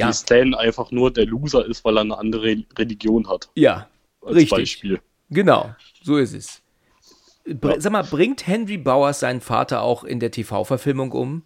ja. 0.00 0.08
die 0.08 0.14
Stan 0.14 0.54
einfach 0.54 0.90
nur 0.90 1.12
der 1.12 1.26
Loser 1.26 1.64
ist, 1.64 1.84
weil 1.84 1.96
er 1.96 2.02
eine 2.02 2.18
andere 2.18 2.64
Religion 2.76 3.28
hat. 3.28 3.50
Ja, 3.54 3.88
als 4.22 4.36
richtig. 4.36 4.50
Beispiel. 4.50 5.00
Genau, 5.30 5.74
so 6.02 6.16
ist 6.16 6.34
es. 6.34 6.62
Br 7.44 7.80
Sag 7.80 7.92
mal, 7.92 8.04
bringt 8.04 8.46
Henry 8.46 8.76
Bowers 8.76 9.20
seinen 9.20 9.40
Vater 9.40 9.82
auch 9.82 10.04
in 10.04 10.20
der 10.20 10.30
TV-Verfilmung 10.30 11.12
um? 11.12 11.42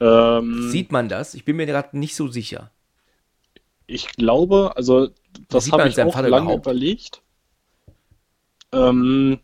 Ähm, 0.00 0.70
Sieht 0.70 0.92
man 0.92 1.08
das? 1.08 1.34
Ich 1.34 1.44
bin 1.44 1.56
mir 1.56 1.66
gerade 1.66 1.98
nicht 1.98 2.14
so 2.14 2.28
sicher. 2.28 2.70
ich 3.86 4.08
glaube, 4.08 4.72
also 4.76 5.08
das 5.48 5.70
habe 5.72 5.88
ich 5.88 6.00
auch 6.00 6.12
Vater 6.12 6.28
lange 6.28 6.46
überhaupt? 6.46 6.66
überlegt. 6.66 7.22
Ähm, 8.72 9.40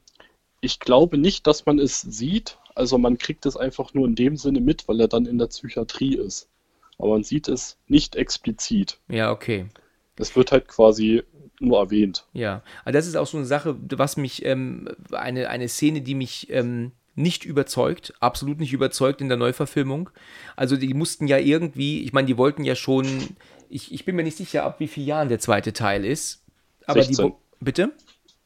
ich 0.61 0.81
glaube 0.81 1.19
nicht, 1.19 1.47
dass 1.47 1.67
man 1.67 1.79
es 1.79 2.01
sieht. 2.01 2.59
Also 2.75 2.99
man 2.99 3.19
kriegt 3.19 3.45
es 3.47 3.57
einfach 3.57 3.93
nur 3.95 4.07
in 4.07 4.15
dem 4.15 4.37
Sinne 4.37 4.61
mit, 4.61 4.89
weil 4.89 5.01
er 5.01 5.09
dann 5.09 5.27
in 5.27 5.39
der 5.39 5.49
Psychiatrie 5.49 6.17
ist. 6.17 6.49
Aber 7.03 7.11
man 7.15 7.25
sieht 7.25 7.49
es 7.49 7.77
nicht 7.89 8.15
explizit. 8.15 8.99
Ja, 9.09 9.33
okay. 9.33 9.67
Es 10.17 10.37
wird 10.37 10.53
halt 10.53 10.69
quasi 10.69 11.25
nur 11.59 11.81
erwähnt. 11.81 12.27
Ja, 12.33 12.63
aber 12.85 12.93
das 12.93 13.09
ist 13.09 13.17
auch 13.17 13.27
so 13.27 13.37
eine 13.39 13.47
Sache, 13.47 13.77
was 13.91 14.17
mich, 14.17 14.45
ähm, 14.45 14.89
eine, 15.11 15.49
eine 15.49 15.69
Szene, 15.69 16.01
die 16.03 16.15
mich 16.15 16.49
ähm, 16.51 16.93
nicht 17.17 17.45
überzeugt, 17.45 18.15
absolut 18.21 18.61
nicht 18.61 18.73
überzeugt 18.73 19.21
in 19.21 19.29
der 19.29 19.37
Neuverfilmung. 19.37 20.11
Also 20.55 20.77
die 20.77 20.95
mussten 20.95 21.27
ja 21.27 21.39
irgendwie, 21.39 22.03
ich 22.05 22.13
meine, 22.13 22.27
die 22.27 22.39
wollten 22.39 22.63
ja 22.63 22.77
schon, 22.77 23.07
ich, 23.69 23.93
ich 23.93 24.05
bin 24.05 24.15
mir 24.15 24.23
nicht 24.23 24.37
sicher, 24.37 24.63
ab 24.63 24.79
wie 24.79 24.87
vielen 24.89 25.09
Jahren 25.09 25.29
der 25.29 25.41
zweite 25.41 25.73
Teil 25.73 26.05
ist. 26.05 26.45
Aber 26.87 27.01
die, 27.01 27.07
16. 27.15 27.25
wo- 27.25 27.39
bitte? 27.59 27.93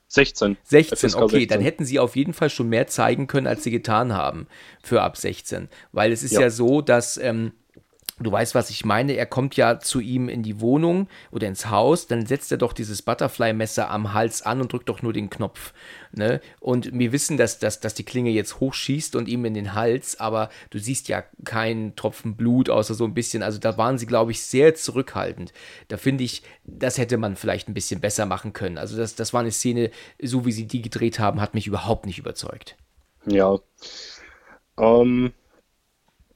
16. 0.09 0.57
16, 0.63 0.97
FSK 1.11 1.21
okay, 1.21 1.47
dann 1.47 1.59
16. 1.59 1.61
hätten 1.61 1.85
sie 1.85 1.99
auf 1.99 2.17
jeden 2.17 2.33
Fall 2.33 2.49
schon 2.49 2.71
mehr 2.71 2.87
zeigen 2.87 3.27
können, 3.27 3.47
als 3.47 3.65
sie 3.65 3.71
getan 3.71 4.15
haben 4.15 4.47
für 4.83 5.03
ab 5.03 5.19
16. 5.19 5.69
Weil 5.93 6.11
es 6.13 6.23
ist 6.23 6.33
ja, 6.33 6.41
Ja. 6.43 6.51
so, 6.51 6.81
dass, 6.81 7.19
ähm, 7.19 7.53
du 8.19 8.33
weißt, 8.33 8.55
was 8.55 8.71
ich 8.71 8.85
meine, 8.85 9.13
er 9.13 9.27
kommt 9.27 9.57
ja 9.57 9.79
zu 9.79 10.01
ihm 10.01 10.31
in 10.31 10.43
die 10.43 10.61
Wohnung 10.61 11.09
oder 11.31 11.47
ins 11.47 11.69
Haus, 11.69 12.07
dann 12.07 12.25
setzt 12.25 12.51
er 12.51 12.57
doch 12.57 12.73
dieses 12.73 13.03
Butterfly-Messer 13.03 13.91
am 13.91 14.15
Hals 14.15 14.41
an 14.41 14.61
und 14.63 14.73
drückt 14.73 14.89
doch 14.89 15.03
nur 15.03 15.13
den 15.13 15.29
Knopf. 15.29 15.75
Ne? 16.13 16.41
Und 16.59 16.99
wir 16.99 17.13
wissen, 17.13 17.37
dass, 17.37 17.59
dass, 17.59 17.81
dass 17.81 17.93
die 17.93 18.05
Klinge 18.05 18.31
jetzt 18.31 18.59
hochschießt 18.59 19.17
und 19.17 19.29
ihm 19.29 19.45
in 19.45 19.53
den 19.53 19.75
Hals, 19.75 20.19
aber 20.19 20.49
du 20.71 20.79
siehst 20.79 21.09
ja 21.09 21.25
keinen 21.45 21.95
Tropfen 21.95 22.37
Blut, 22.37 22.71
außer 22.71 22.95
so 22.95 23.05
ein 23.05 23.13
bisschen. 23.13 23.43
Also 23.43 23.59
da 23.59 23.77
waren 23.77 23.99
sie, 23.99 24.07
glaube 24.07 24.31
ich, 24.31 24.41
sehr 24.43 24.75
zurückhaltend. 24.75 25.53
Da 25.89 25.99
finde 25.99 26.25
ich, 26.25 26.43
das 26.65 26.97
hätte 26.97 27.19
man 27.19 27.37
vielleicht 27.37 27.69
ein 27.69 27.75
bisschen 27.75 28.01
besser 28.01 28.25
machen 28.25 28.55
können. 28.55 28.79
Also 28.79 28.97
das, 28.97 29.15
das 29.15 29.35
war 29.35 29.41
eine 29.41 29.53
Szene, 29.53 29.91
so 30.23 30.47
wie 30.47 30.53
sie 30.53 30.67
die 30.67 30.81
gedreht 30.81 31.19
haben, 31.19 31.43
hat 31.43 31.53
mich 31.53 31.67
überhaupt 31.67 32.07
nicht 32.07 32.19
überzeugt. 32.19 32.77
Ja. 33.27 33.59
Ähm, 34.79 35.33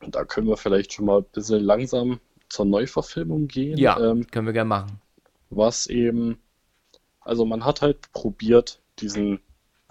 da 0.08 0.24
können 0.24 0.48
wir 0.48 0.56
vielleicht 0.56 0.92
schon 0.92 1.06
mal 1.06 1.18
ein 1.18 1.24
bisschen 1.32 1.62
langsam 1.62 2.20
zur 2.48 2.64
Neuverfilmung 2.66 3.48
gehen. 3.48 3.78
Ja, 3.78 3.98
Ähm, 4.00 4.26
können 4.26 4.46
wir 4.46 4.52
gerne 4.52 4.68
machen. 4.68 5.00
was 5.50 5.86
eben, 5.86 6.38
also 7.20 7.44
man 7.44 7.64
hat 7.64 7.82
halt 7.82 8.10
probiert, 8.12 8.80
diesen 8.98 9.40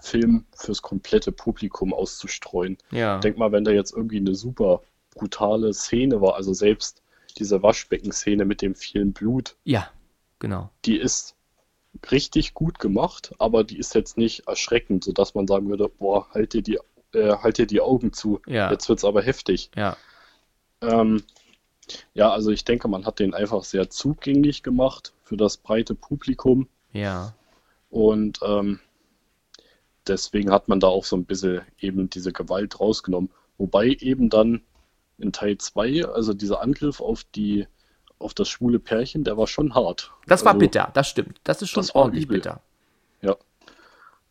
Film 0.00 0.46
fürs 0.54 0.80
komplette 0.82 1.32
Publikum 1.32 1.92
auszustreuen. 1.92 2.78
Ja. 2.90 3.18
Denk 3.18 3.36
mal, 3.38 3.52
wenn 3.52 3.64
da 3.64 3.70
jetzt 3.70 3.92
irgendwie 3.92 4.16
eine 4.18 4.34
super 4.34 4.82
brutale 5.14 5.74
Szene 5.74 6.20
war, 6.20 6.34
also 6.36 6.52
selbst 6.54 7.02
diese 7.38 7.62
Waschbecken-Szene 7.62 8.44
mit 8.44 8.62
dem 8.62 8.74
vielen 8.74 9.12
Blut, 9.12 9.56
Ja, 9.64 9.88
genau. 10.38 10.70
die 10.86 10.96
ist 10.96 11.36
richtig 12.10 12.54
gut 12.54 12.78
gemacht, 12.78 13.34
aber 13.38 13.64
die 13.64 13.78
ist 13.78 13.94
jetzt 13.94 14.16
nicht 14.16 14.46
erschreckend, 14.46 15.04
sodass 15.04 15.34
man 15.34 15.46
sagen 15.46 15.68
würde, 15.68 15.88
boah, 15.88 16.28
halt 16.32 16.52
dir 16.54 16.62
die, 16.62 16.78
äh, 17.14 17.36
halt 17.36 17.58
dir 17.58 17.66
die 17.66 17.80
Augen 17.80 18.12
zu. 18.12 18.40
Ja. 18.46 18.70
Jetzt 18.70 18.88
wird's 18.88 19.04
aber 19.04 19.22
heftig. 19.22 19.70
Ja. 19.76 19.96
Ähm, 20.80 21.22
ja, 22.14 22.30
also 22.30 22.50
ich 22.50 22.64
denke, 22.64 22.88
man 22.88 23.04
hat 23.06 23.18
den 23.18 23.34
einfach 23.34 23.64
sehr 23.64 23.90
zugänglich 23.90 24.62
gemacht 24.62 25.12
für 25.24 25.36
das 25.36 25.56
breite 25.56 25.94
Publikum 25.94 26.68
Ja. 26.92 27.34
und 27.90 28.38
ähm, 28.44 28.78
deswegen 30.06 30.50
hat 30.52 30.68
man 30.68 30.80
da 30.80 30.86
auch 30.86 31.04
so 31.04 31.16
ein 31.16 31.24
bisschen 31.24 31.62
eben 31.78 32.08
diese 32.10 32.32
Gewalt 32.32 32.80
rausgenommen. 32.80 33.30
Wobei 33.58 33.88
eben 33.88 34.30
dann 34.30 34.62
in 35.18 35.32
Teil 35.32 35.58
2, 35.58 36.06
also 36.06 36.32
dieser 36.32 36.62
Angriff 36.62 37.00
auf 37.00 37.24
die 37.24 37.66
auf 38.18 38.34
das 38.34 38.48
schwule 38.50 38.78
Pärchen, 38.78 39.24
der 39.24 39.36
war 39.38 39.46
schon 39.46 39.74
hart. 39.74 40.12
Das 40.26 40.44
war 40.44 40.52
Also, 40.52 40.60
bitter, 40.60 40.90
das 40.92 41.08
stimmt. 41.08 41.40
Das 41.42 41.62
ist 41.62 41.70
schon 41.70 41.82
das 41.82 41.94
ordentlich 41.94 42.28
bitter. 42.28 42.62
Ja. 43.22 43.36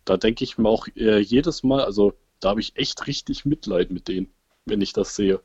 Da 0.06 0.16
denke 0.18 0.44
ich 0.44 0.58
mir 0.60 0.70
auch 0.70 0.88
äh, 0.96 1.18
jedes 1.20 1.64
Mal, 1.64 1.82
also 1.84 2.14
da 2.40 2.50
habe 2.50 2.62
ich 2.62 2.76
echt 2.76 3.08
richtig 3.08 3.46
Mitleid 3.46 3.92
mit 3.92 4.08
denen, 4.08 4.30
wenn 4.66 4.82
ich 4.82 4.94
das 4.94 5.16
sehe. 5.16 5.42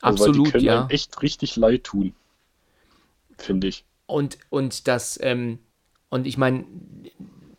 Also, 0.00 0.24
weil 0.24 0.32
die 0.32 0.38
Absolut, 0.38 0.52
können 0.52 0.64
ja. 0.64 0.80
einem 0.80 0.90
echt 0.90 1.22
richtig 1.22 1.56
leid 1.56 1.84
tun. 1.84 2.14
Finde 3.36 3.68
ich. 3.68 3.84
Und, 4.06 4.38
und 4.48 4.88
das, 4.88 5.18
ähm, 5.22 5.58
und 6.08 6.26
ich 6.26 6.38
meine, 6.38 6.64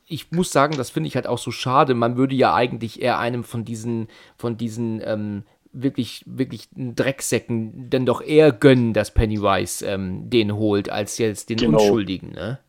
ich 0.07 0.32
muss 0.32 0.51
sagen, 0.51 0.76
das 0.78 0.89
finde 0.89 1.07
ich 1.07 1.15
halt 1.15 1.28
auch 1.28 1.38
so 1.38 1.51
schade. 1.51 1.93
Man 1.93 2.17
würde 2.17 2.36
ja 2.36 2.53
eigentlich 2.53 3.01
eher 3.01 3.20
einem 3.20 3.43
von 3.43 3.65
diesen, 3.65 4.07
von 4.38 4.57
diesen, 4.57 5.01
ähm, 5.03 5.43
wirklich, 5.72 6.24
wirklich 6.26 6.67
Drecksäcken 6.76 7.89
dann 7.89 8.05
doch 8.05 8.22
eher 8.22 8.51
gönnen, 8.51 8.93
dass 8.93 9.13
Pennywise 9.13 9.86
ähm, 9.86 10.30
den 10.30 10.55
holt, 10.55 10.89
als 10.89 11.17
jetzt 11.17 11.49
den 11.49 11.57
Genau. 11.57 11.80
Unschuldigen, 11.80 12.32
ne? 12.32 12.59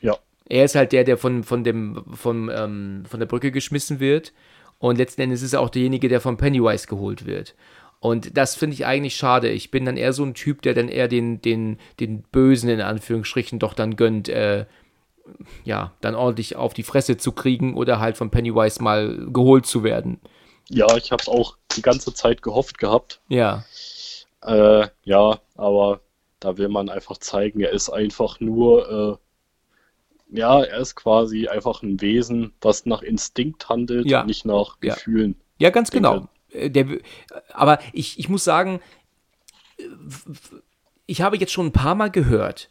Ja. 0.00 0.16
Er 0.48 0.64
ist 0.64 0.74
halt 0.74 0.92
der, 0.92 1.04
der 1.04 1.18
von, 1.18 1.44
von, 1.44 1.62
dem, 1.62 2.04
von, 2.14 2.50
ähm, 2.52 3.04
von 3.08 3.20
der 3.20 3.26
Brücke 3.26 3.52
geschmissen 3.52 4.00
wird. 4.00 4.32
Und 4.78 4.98
letzten 4.98 5.22
Endes 5.22 5.42
ist 5.42 5.52
er 5.52 5.60
auch 5.60 5.70
derjenige, 5.70 6.08
der 6.08 6.20
von 6.20 6.36
Pennywise 6.36 6.86
geholt 6.86 7.26
wird. 7.26 7.54
Und 8.00 8.36
das 8.36 8.54
finde 8.54 8.74
ich 8.74 8.86
eigentlich 8.86 9.16
schade. 9.16 9.50
Ich 9.50 9.70
bin 9.72 9.84
dann 9.84 9.96
eher 9.96 10.12
so 10.12 10.24
ein 10.24 10.34
Typ, 10.34 10.62
der 10.62 10.74
dann 10.74 10.88
eher 10.88 11.08
den, 11.08 11.42
den, 11.42 11.78
den 11.98 12.22
Bösen 12.22 12.68
in 12.70 12.80
Anführungsstrichen 12.80 13.58
doch 13.58 13.74
dann 13.74 13.96
gönnt, 13.96 14.28
äh, 14.28 14.66
ja, 15.64 15.92
dann 16.00 16.14
ordentlich 16.14 16.56
auf 16.56 16.74
die 16.74 16.82
Fresse 16.82 17.16
zu 17.16 17.32
kriegen 17.32 17.74
oder 17.76 18.00
halt 18.00 18.16
von 18.16 18.30
Pennywise 18.30 18.82
mal 18.82 19.26
geholt 19.32 19.66
zu 19.66 19.82
werden. 19.82 20.20
Ja, 20.68 20.96
ich 20.96 21.10
habe 21.12 21.22
es 21.22 21.28
auch 21.28 21.56
die 21.76 21.82
ganze 21.82 22.14
Zeit 22.14 22.42
gehofft 22.42 22.78
gehabt. 22.78 23.20
Ja, 23.28 23.64
Äh, 24.42 24.88
ja, 25.04 25.40
aber 25.56 26.00
da 26.40 26.56
will 26.58 26.68
man 26.68 26.88
einfach 26.88 27.18
zeigen, 27.18 27.60
er 27.60 27.72
ist 27.72 27.90
einfach 27.90 28.40
nur, 28.40 29.18
äh, 29.20 29.27
ja, 30.30 30.62
er 30.62 30.78
ist 30.80 30.94
quasi 30.94 31.48
einfach 31.48 31.82
ein 31.82 32.00
Wesen, 32.00 32.52
was 32.60 32.86
nach 32.86 33.02
Instinkt 33.02 33.68
handelt, 33.68 34.06
Ja. 34.06 34.24
nicht 34.24 34.44
nach 34.44 34.76
Ja. 34.82 34.94
Gefühlen. 34.94 35.36
Ja, 35.58 35.70
ganz 35.70 35.90
Denke- 35.90 36.10
genau. 36.10 36.28
Äh, 36.52 36.70
Der, 36.70 36.86
aber 37.52 37.78
ich, 37.92 38.18
ich 38.18 38.28
muss 38.28 38.44
sagen, 38.44 38.80
äh, 39.78 39.82
ich 41.06 41.22
habe 41.22 41.36
jetzt 41.36 41.52
schon 41.52 41.66
ein 41.66 41.72
paar 41.72 41.94
Mal 41.94 42.10
gehört, 42.10 42.70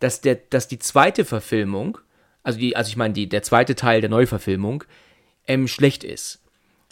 dass, 0.00 0.20
der, 0.20 0.36
dass 0.36 0.68
die 0.68 0.78
zweite 0.78 1.24
Verfilmung, 1.24 1.98
also, 2.42 2.58
die, 2.58 2.76
also 2.76 2.88
ich 2.88 2.96
meine, 2.96 3.14
die, 3.14 3.28
der 3.28 3.42
zweite 3.42 3.74
Teil 3.74 4.00
der 4.00 4.10
Neuverfilmung, 4.10 4.84
ähm, 5.46 5.66
schlecht 5.68 6.04
ist. 6.04 6.42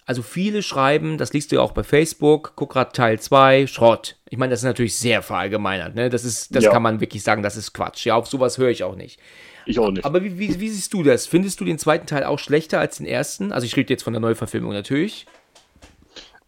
Also 0.07 0.23
viele 0.23 0.63
schreiben, 0.63 1.19
das 1.19 1.33
liest 1.33 1.51
du 1.51 1.57
ja 1.57 1.63
auch 1.63 1.73
bei 1.73 1.83
Facebook, 1.83 2.53
guck 2.55 2.71
grad 2.73 2.95
Teil 2.95 3.19
2, 3.19 3.67
Schrott. 3.67 4.17
Ich 4.31 4.39
meine, 4.39 4.51
das 4.51 4.61
ist 4.61 4.65
natürlich 4.65 4.97
sehr 4.97 5.21
verallgemeinert, 5.21 5.97
ne? 5.97 6.09
Das 6.11 6.25
ist, 6.25 6.55
das 6.55 6.65
Ja. 6.65 6.71
kann 6.71 6.83
man 6.83 7.01
wirklich 7.01 7.23
sagen, 7.25 7.43
das 7.43 7.57
ist 7.57 7.73
Quatsch. 7.73 8.07
Ja, 8.07 8.15
auf 8.15 8.29
sowas 8.29 8.57
höre 8.57 8.71
ich 8.71 8.85
auch 8.85 8.95
nicht. 8.95 9.19
Ich 9.67 9.79
auch 9.81 9.91
nicht. 9.91 10.05
Aber 10.05 10.23
wie, 10.23 10.39
wie, 10.39 10.61
wie 10.61 10.69
siehst 10.69 10.95
du 10.95 11.03
das? 11.03 11.27
Findest 11.27 11.61
du 11.61 11.65
den 11.65 11.79
zweiten 11.79 12.07
Teil 12.07 12.25
auch 12.25 12.39
schlechter 12.39 12.79
als 12.79 12.99
den 12.99 13.07
ersten? 13.07 13.53
Also 13.53 13.67
ich 13.67 13.77
rede 13.77 13.93
jetzt 13.93 14.05
von 14.05 14.13
der 14.13 14.21
Neuverfilmung 14.21 14.73
natürlich. 14.73 15.27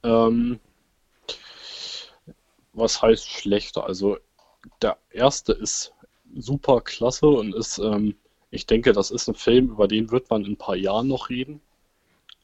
Ähm, 0.04 0.60
was 2.72 3.02
heißt 3.02 3.28
schlechter? 3.28 3.84
Also 3.84 4.18
der 4.80 4.96
erste 5.10 5.52
ist 5.52 5.92
super 6.36 6.80
klasse 6.80 7.26
und 7.26 7.54
ist, 7.54 7.78
ähm, 7.78 8.14
ich 8.50 8.66
denke, 8.66 8.92
das 8.92 9.10
ist 9.10 9.28
ein 9.28 9.34
Film, 9.34 9.70
über 9.70 9.88
den 9.88 10.10
wird 10.10 10.30
man 10.30 10.44
in 10.44 10.52
ein 10.52 10.56
paar 10.56 10.76
Jahren 10.76 11.08
noch 11.08 11.28
reden. 11.28 11.60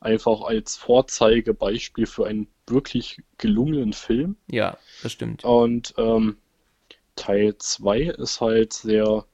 Einfach 0.00 0.42
als 0.42 0.76
Vorzeigebeispiel 0.76 2.06
für 2.06 2.26
einen 2.26 2.48
wirklich 2.66 3.22
gelungenen 3.38 3.92
Film. 3.92 4.36
Ja, 4.50 4.76
das 5.02 5.12
stimmt. 5.12 5.44
Und 5.44 5.94
ähm, 5.96 6.36
Teil 7.16 7.56
2 7.56 8.00
ist 8.00 8.40
halt 8.40 8.72
sehr. 8.72 9.24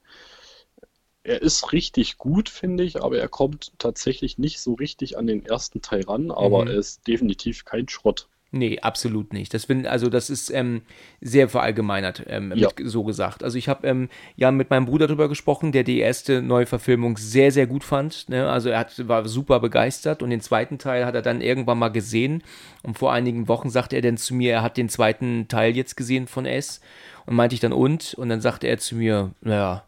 Er 1.23 1.43
ist 1.43 1.73
richtig 1.73 2.17
gut, 2.17 2.49
finde 2.49 2.83
ich, 2.83 3.03
aber 3.03 3.19
er 3.19 3.29
kommt 3.29 3.73
tatsächlich 3.79 4.39
nicht 4.39 4.61
so 4.61 4.75
richtig 4.75 5.19
an 5.19 5.27
den 5.27 5.45
ersten 5.45 5.83
Teil 5.83 6.03
ran, 6.05 6.31
aber 6.31 6.63
Mhm. 6.63 6.69
er 6.71 6.75
ist 6.75 7.07
definitiv 7.07 7.65
kein 7.67 7.89
Schrott. 7.89 8.27
Nee, 8.53 8.81
absolut 8.81 9.33
nicht. 9.33 9.55
Das 9.55 9.67
find, 9.67 9.87
also 9.87 10.09
das 10.09 10.29
ist 10.29 10.51
ähm, 10.51 10.83
sehr 11.21 11.49
verallgemeinert, 11.49 12.25
ähm, 12.27 12.53
Ja. 12.57 12.69
mit, 12.77 12.91
so 12.91 13.05
gesagt. 13.05 13.45
Also 13.45 13.57
ich 13.59 13.69
habe 13.69 13.87
ähm, 13.87 14.09
ja 14.35 14.51
mit 14.51 14.71
meinem 14.71 14.87
Bruder 14.87 15.07
darüber 15.07 15.29
gesprochen, 15.29 15.71
der 15.71 15.85
die 15.85 16.01
erste 16.01 16.43
Neuverfilmung 16.43 17.17
sehr, 17.17 17.53
sehr 17.53 17.69
gut 17.69 17.85
fand. 17.85 18.29
Ne? 18.29 18.51
Also 18.51 18.71
er 18.71 18.81
hat, 18.81 19.07
war 19.07 19.29
super 19.29 19.61
begeistert 19.61 20.21
und 20.23 20.31
den 20.31 20.41
zweiten 20.41 20.79
Teil 20.79 21.07
hat 21.07 21.15
er 21.15 21.23
dann 21.23 21.43
irgendwann 21.43 21.79
mal 21.79 21.91
gesehen. 21.91 22.43
Und 22.83 22.99
vor 22.99 23.13
einigen 23.13 23.47
Wochen 23.47 23.71
sagte 23.71 23.95
er 23.95 24.03
dann 24.03 24.17
zu 24.17 24.35
mir, 24.35 24.53
er 24.53 24.63
hat 24.63 24.77
den 24.77 24.89
zweiten 24.89 25.47
Teil 25.47 25.77
jetzt 25.77 25.97
gesehen 25.97 26.27
von 26.27 26.45
S. 26.45 26.81
Und 27.27 27.37
meinte 27.37 27.55
ich 27.55 27.61
dann 27.61 27.73
und? 27.73 28.15
Und 28.15 28.31
dann 28.31 28.41
sagte 28.41 28.67
er 28.67 28.79
zu 28.79 28.97
mir, 28.97 29.31
naja, 29.43 29.85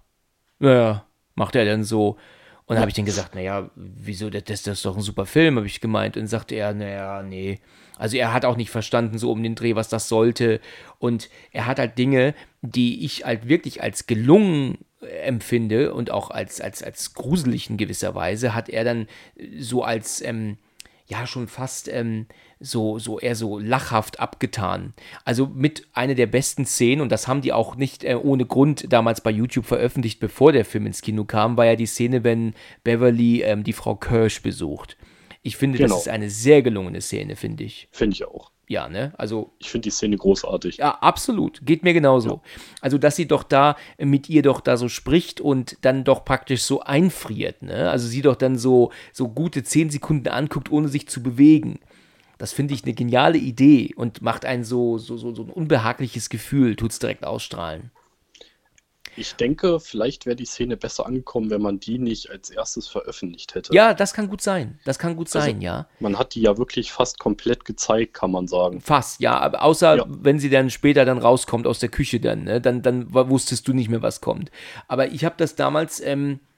naja, 0.61 1.05
macht 1.35 1.57
er 1.57 1.65
dann 1.65 1.85
so. 1.85 2.17
Und 2.67 2.79
habe 2.79 2.89
ich 2.89 2.95
dann 2.95 3.05
gesagt, 3.05 3.35
naja, 3.35 3.71
wieso, 3.75 4.31
das, 4.31 4.45
das 4.45 4.79
ist 4.79 4.85
doch 4.85 4.97
ein 4.97 5.03
super 5.03 5.27
Film, 5.27 5.57
habe 5.57 5.67
ich 5.67 5.81
gemeint. 5.81 6.17
Und 6.17 6.27
sagte 6.27 6.55
er, 6.55 6.73
naja, 6.73 7.23
nee. 7.23 7.59
Also 7.99 8.17
er 8.17 8.33
hat 8.33 8.45
auch 8.45 8.57
nicht 8.57 8.71
verstanden, 8.71 9.19
so 9.19 9.31
um 9.31 9.43
den 9.43 9.55
Dreh, 9.55 9.75
was 9.75 9.89
das 9.89 10.09
sollte. 10.09 10.61
Und 10.99 11.29
er 11.51 11.67
hat 11.67 11.79
halt 11.79 11.99
Dinge, 11.99 12.35
die 12.63 13.05
ich 13.05 13.25
halt 13.25 13.49
wirklich 13.49 13.83
als 13.83 14.07
gelungen 14.07 14.79
empfinde 15.01 15.93
und 15.93 16.11
auch 16.11 16.31
als, 16.31 16.61
als, 16.61 16.83
als 16.83 17.15
gruselig 17.15 17.69
in 17.69 17.77
gewisser 17.77 18.15
Weise, 18.15 18.55
hat 18.55 18.69
er 18.69 18.85
dann 18.85 19.09
so 19.59 19.83
als, 19.83 20.23
ähm, 20.23 20.57
ja 21.13 21.27
schon 21.27 21.49
fast 21.49 21.89
ähm, 21.89 22.27
so, 22.63 22.99
so 22.99 23.19
eher 23.19 23.35
so 23.35 23.59
lachhaft 23.59 24.21
abgetan. 24.21 24.95
Also 25.25 25.47
mit 25.47 25.87
einer 25.93 26.15
der 26.15 26.27
besten 26.27 26.65
Szenen, 26.65 27.03
und 27.03 27.13
das 27.13 27.29
haben 27.29 27.43
die 27.43 27.53
auch 27.53 27.77
nicht 27.77 28.05
äh, 28.05 28.15
ohne 28.15 28.47
Grund 28.47 28.93
damals 28.93 29.21
bei 29.21 29.31
YouTube 29.31 29.67
veröffentlicht, 29.67 30.21
bevor 30.21 30.53
der 30.53 30.65
Film 30.65 30.87
ins 30.87 31.03
Kino 31.03 31.25
kam, 31.25 31.57
war 31.57 31.67
ja 31.67 31.77
die 31.77 31.87
Szene, 31.87 32.25
wenn 32.25 32.55
Beverly 32.85 33.43
ähm, 33.43 33.65
die 33.65 33.73
Frau 33.73 33.97
Kirsch 33.97 34.43
besucht. 34.43 34.97
Ich 35.43 35.57
finde, 35.57 35.79
genau. 35.79 35.95
das 35.95 36.03
ist 36.03 36.09
eine 36.09 36.31
sehr 36.31 36.63
gelungene 36.63 37.01
Szene, 37.01 37.37
finde 37.37 37.65
ich. 37.65 37.89
Finde 37.91 38.15
ich 38.15 38.25
auch. 38.25 38.53
Ja, 38.69 38.89
ne? 38.89 39.13
Also. 39.19 39.53
Ich 39.59 39.71
finde 39.71 39.85
die 39.85 39.91
Szene 39.91 40.17
großartig. 40.17 40.79
Ja, 40.79 40.93
absolut. 41.01 41.61
Geht 41.67 41.83
mir 41.83 41.93
genauso. 41.93 42.29
Ja. 42.29 42.41
Also, 42.81 42.97
dass 42.97 43.17
sie 43.17 43.27
doch 43.27 43.43
da 43.43 43.77
mit 43.99 44.31
ihr 44.31 44.43
doch 44.43 44.61
da 44.61 44.77
so 44.77 44.89
spricht 44.89 45.41
und 45.41 45.77
dann 45.83 46.05
doch 46.05 46.25
praktisch 46.25 46.63
so 46.63 46.81
einfriert, 46.81 47.63
ne? 47.63 47.91
Also 47.91 48.07
sie 48.07 48.23
doch 48.23 48.37
dann 48.37 48.57
so, 48.57 48.93
so 49.13 49.29
gute 49.29 49.65
zehn 49.65 49.91
Sekunden 49.91 50.29
anguckt, 50.29 50.71
ohne 50.71 50.89
sich 50.89 51.09
zu 51.09 51.23
bewegen. 51.23 51.81
Das 52.43 52.53
finde 52.53 52.75
ich 52.75 52.83
eine 52.83 52.93
geniale 52.93 53.39
Idee 53.39 53.95
und 53.95 54.21
macht 54.21 54.45
ein 54.45 54.65
so, 54.65 54.99
so, 54.99 55.17
so, 55.17 55.33
so 55.33 55.45
ein 55.45 55.51
unbehagliches 55.51 56.29
Gefühl, 56.29 56.75
tut 56.75 56.91
es 56.91 56.99
direkt 56.99 57.25
ausstrahlen. 57.25 57.93
Ich 59.15 59.37
denke, 59.37 59.79
vielleicht 59.79 60.27
wäre 60.27 60.35
die 60.35 60.45
Szene 60.45 60.77
besser 60.77 61.07
angekommen, 61.07 61.51
wenn 61.51 61.63
man 61.63 61.79
die 61.79 62.01
nicht 62.01 62.31
als 62.31 62.51
erstes 62.51 62.89
veröffentlicht 62.89 63.55
hätte. 63.55 63.73
Ja, 63.73 63.95
das 63.95 64.13
kann 64.13 64.29
gut 64.29 64.41
sein. 64.41 64.81
Das 64.85 64.99
kann 64.99 65.15
gut 65.15 65.29
also, 65.29 65.39
sein, 65.39 65.61
ja. 65.61 65.87
Man 66.01 66.19
hat 66.19 66.35
die 66.35 66.41
ja 66.41 66.59
wirklich 66.59 66.91
fast 66.91 67.21
komplett 67.21 67.65
gezeigt, 67.65 68.15
kann 68.15 68.33
man 68.33 68.49
sagen. 68.49 68.81
Fast, 68.81 69.21
ja. 69.21 69.39
Aber 69.39 69.63
außer 69.63 69.99
ja. 69.99 70.05
wenn 70.09 70.41
sie 70.41 70.51
dann 70.51 70.71
später 70.71 71.05
dann 71.05 71.19
rauskommt 71.19 71.69
aus 71.69 71.79
der 71.79 71.91
Küche 71.91 72.19
dann, 72.19 72.43
ne? 72.43 72.61
dann, 72.61 72.83
dann 72.83 73.15
wusstest 73.15 73.69
du 73.69 73.73
nicht 73.73 73.89
mehr, 73.89 74.03
was 74.03 74.21
kommt. 74.21 74.51
Aber 74.89 75.13
ich 75.13 75.25
habe 75.25 75.37
das 75.39 75.55
damals, 75.55 76.01
ähm, 76.01 76.33
äh, 76.33 76.52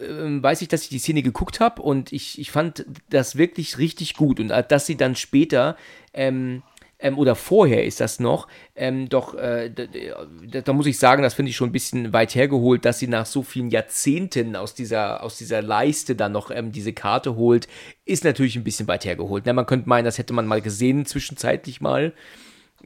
weiß 0.00 0.62
ich, 0.62 0.68
dass 0.68 0.82
ich 0.82 0.88
die 0.88 0.98
Szene 0.98 1.22
geguckt 1.22 1.60
habe 1.60 1.82
und 1.82 2.12
ich, 2.12 2.38
ich 2.38 2.50
fand 2.50 2.86
das 3.10 3.36
wirklich 3.36 3.78
richtig 3.78 4.14
gut. 4.14 4.40
Und 4.40 4.48
dass 4.48 4.86
sie 4.86 4.96
dann 4.96 5.16
später 5.16 5.76
ähm, 6.14 6.62
ähm, 7.00 7.18
oder 7.18 7.34
vorher 7.34 7.84
ist 7.84 8.00
das 8.00 8.18
noch, 8.18 8.48
ähm, 8.74 9.08
doch, 9.08 9.34
äh, 9.34 9.70
da, 9.70 10.60
da, 10.60 10.72
muss 10.72 10.86
ich 10.86 10.98
sagen, 10.98 11.22
das 11.22 11.34
finde 11.34 11.50
ich 11.50 11.56
schon 11.56 11.68
ein 11.68 11.72
bisschen 11.72 12.12
weit 12.12 12.34
hergeholt, 12.34 12.84
dass 12.84 12.98
sie 12.98 13.06
nach 13.06 13.26
so 13.26 13.42
vielen 13.42 13.70
Jahrzehnten 13.70 14.56
aus 14.56 14.74
dieser, 14.74 15.22
aus 15.22 15.38
dieser 15.38 15.62
Leiste 15.62 16.16
dann 16.16 16.32
noch 16.32 16.50
ähm, 16.50 16.72
diese 16.72 16.92
Karte 16.92 17.36
holt, 17.36 17.68
ist 18.04 18.24
natürlich 18.24 18.56
ein 18.56 18.64
bisschen 18.64 18.88
weit 18.88 19.04
hergeholt. 19.04 19.46
Ne? 19.46 19.52
Man 19.52 19.66
könnte 19.66 19.88
meinen, 19.88 20.04
das 20.04 20.18
hätte 20.18 20.32
man 20.32 20.46
mal 20.46 20.60
gesehen, 20.60 21.06
zwischenzeitlich 21.06 21.80
mal. 21.80 22.12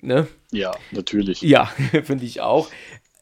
Ne? 0.03 0.27
Ja, 0.51 0.73
natürlich. 0.91 1.41
Ja, 1.41 1.67
finde 2.05 2.27
ich 2.27 2.43
auch. 2.43 2.69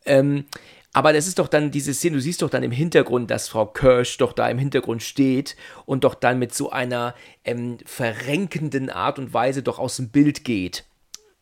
Ähm, 0.05 0.45
aber 0.93 1.13
das 1.13 1.27
ist 1.27 1.39
doch 1.39 1.49
dann 1.49 1.71
diese 1.71 1.95
Szene, 1.95 2.17
du 2.17 2.23
siehst 2.23 2.43
doch 2.43 2.51
dann 2.51 2.63
im 2.63 2.73
Hintergrund, 2.73 3.31
dass 3.31 3.49
Frau 3.49 3.67
Kirsch 3.67 4.19
doch 4.19 4.33
da 4.33 4.49
im 4.49 4.59
Hintergrund 4.59 5.03
steht 5.03 5.57
und 5.87 6.05
doch 6.05 6.15
dann 6.15 6.39
mit 6.39 6.53
so 6.55 6.71
einer 6.71 7.15
ähm, 7.45 7.79
verrenkenden 7.85 8.91
Art 8.91 9.19
und 9.19 9.33
Weise 9.33 9.63
doch 9.63 9.79
aus 9.79 9.97
dem 9.97 10.09
Bild 10.09 10.45
geht. 10.45 10.85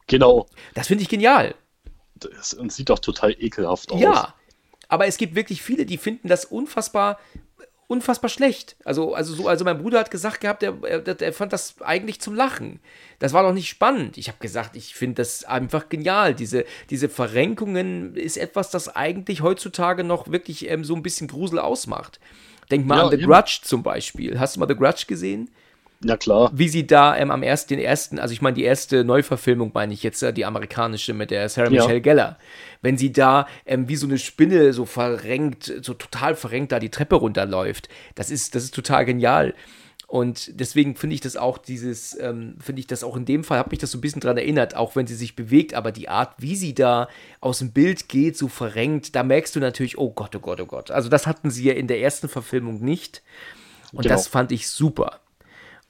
Genau. 0.06 0.46
Das 0.74 0.88
finde 0.88 1.02
ich 1.02 1.08
genial. 1.08 1.54
Das 2.16 2.56
sieht 2.68 2.90
doch 2.90 2.98
total 2.98 3.32
ekelhaft 3.38 3.90
aus. 3.90 4.00
Ja, 4.00 4.34
aber 4.88 5.06
es 5.06 5.16
gibt 5.16 5.34
wirklich 5.34 5.62
viele, 5.62 5.86
die 5.86 5.98
finden 5.98 6.28
das 6.28 6.44
unfassbar 6.44 7.18
unfassbar 7.88 8.28
schlecht. 8.28 8.76
Also, 8.84 9.14
also, 9.14 9.34
so, 9.34 9.48
also 9.48 9.64
mein 9.64 9.78
Bruder 9.78 9.98
hat 9.98 10.10
gesagt 10.10 10.42
gehabt, 10.42 10.62
er, 10.62 10.76
er, 10.84 11.20
er 11.20 11.32
fand 11.32 11.52
das 11.52 11.80
eigentlich 11.80 12.20
zum 12.20 12.34
Lachen. 12.34 12.80
Das 13.18 13.32
war 13.32 13.42
doch 13.42 13.54
nicht 13.54 13.68
spannend. 13.68 14.18
Ich 14.18 14.28
habe 14.28 14.38
gesagt, 14.38 14.76
ich 14.76 14.94
finde 14.94 15.16
das 15.16 15.44
einfach 15.44 15.88
genial. 15.88 16.34
Diese, 16.34 16.64
diese 16.90 17.08
Verrenkungen 17.08 18.14
ist 18.14 18.36
etwas, 18.36 18.70
das 18.70 18.94
eigentlich 18.94 19.42
heutzutage 19.42 20.04
noch 20.04 20.30
wirklich 20.30 20.70
ähm, 20.70 20.84
so 20.84 20.94
ein 20.94 21.02
bisschen 21.02 21.28
Grusel 21.28 21.58
ausmacht. 21.58 22.20
Denk 22.70 22.86
mal 22.86 22.98
ja, 22.98 23.04
an 23.04 23.10
The 23.10 23.16
eben. 23.16 23.26
Grudge 23.26 23.60
zum 23.62 23.82
Beispiel. 23.82 24.38
Hast 24.38 24.56
du 24.56 24.60
mal 24.60 24.68
The 24.68 24.76
Grudge 24.76 25.04
gesehen? 25.08 25.50
Ja, 26.04 26.16
klar. 26.16 26.50
Wie 26.54 26.68
sie 26.68 26.86
da 26.86 27.16
ähm, 27.16 27.30
am 27.30 27.42
ersten, 27.42 27.74
den 27.74 27.80
ersten, 27.80 28.18
also 28.18 28.32
ich 28.32 28.40
meine, 28.40 28.54
die 28.54 28.62
erste 28.62 29.04
Neuverfilmung 29.04 29.72
meine 29.74 29.92
ich 29.92 30.02
jetzt, 30.02 30.22
äh, 30.22 30.32
die 30.32 30.44
amerikanische 30.44 31.12
mit 31.12 31.30
der 31.30 31.48
Sarah 31.48 31.70
ja. 31.70 31.82
Michelle 31.82 32.00
Geller. 32.00 32.38
Wenn 32.82 32.96
sie 32.96 33.12
da 33.12 33.48
ähm, 33.66 33.88
wie 33.88 33.96
so 33.96 34.06
eine 34.06 34.18
Spinne 34.18 34.72
so 34.72 34.84
verrenkt, 34.84 35.72
so 35.82 35.94
total 35.94 36.36
verrenkt 36.36 36.70
da 36.70 36.78
die 36.78 36.90
Treppe 36.90 37.16
runterläuft. 37.16 37.88
Das 38.14 38.30
ist, 38.30 38.54
das 38.54 38.64
ist 38.64 38.74
total 38.74 39.04
genial. 39.06 39.54
Und 40.06 40.58
deswegen 40.58 40.96
finde 40.96 41.14
ich 41.14 41.20
das 41.20 41.36
auch 41.36 41.58
dieses, 41.58 42.18
ähm, 42.18 42.56
finde 42.60 42.80
ich 42.80 42.86
das 42.86 43.04
auch 43.04 43.14
in 43.14 43.26
dem 43.26 43.44
Fall, 43.44 43.58
habe 43.58 43.70
mich 43.70 43.80
das 43.80 43.90
so 43.90 43.98
ein 43.98 44.00
bisschen 44.00 44.22
dran 44.22 44.38
erinnert, 44.38 44.74
auch 44.74 44.96
wenn 44.96 45.06
sie 45.06 45.14
sich 45.14 45.36
bewegt, 45.36 45.74
aber 45.74 45.92
die 45.92 46.08
Art, 46.08 46.32
wie 46.38 46.56
sie 46.56 46.72
da 46.72 47.08
aus 47.40 47.58
dem 47.58 47.72
Bild 47.72 48.08
geht, 48.08 48.34
so 48.34 48.48
verrenkt, 48.48 49.14
da 49.14 49.22
merkst 49.22 49.54
du 49.54 49.60
natürlich, 49.60 49.98
oh 49.98 50.10
Gott, 50.10 50.34
oh 50.34 50.40
Gott, 50.40 50.62
oh 50.62 50.66
Gott. 50.66 50.90
Also 50.90 51.10
das 51.10 51.26
hatten 51.26 51.50
sie 51.50 51.64
ja 51.64 51.74
in 51.74 51.88
der 51.88 52.00
ersten 52.00 52.28
Verfilmung 52.28 52.80
nicht. 52.80 53.22
Und 53.92 54.04
genau. 54.04 54.14
das 54.14 54.28
fand 54.28 54.50
ich 54.50 54.70
super. 54.70 55.20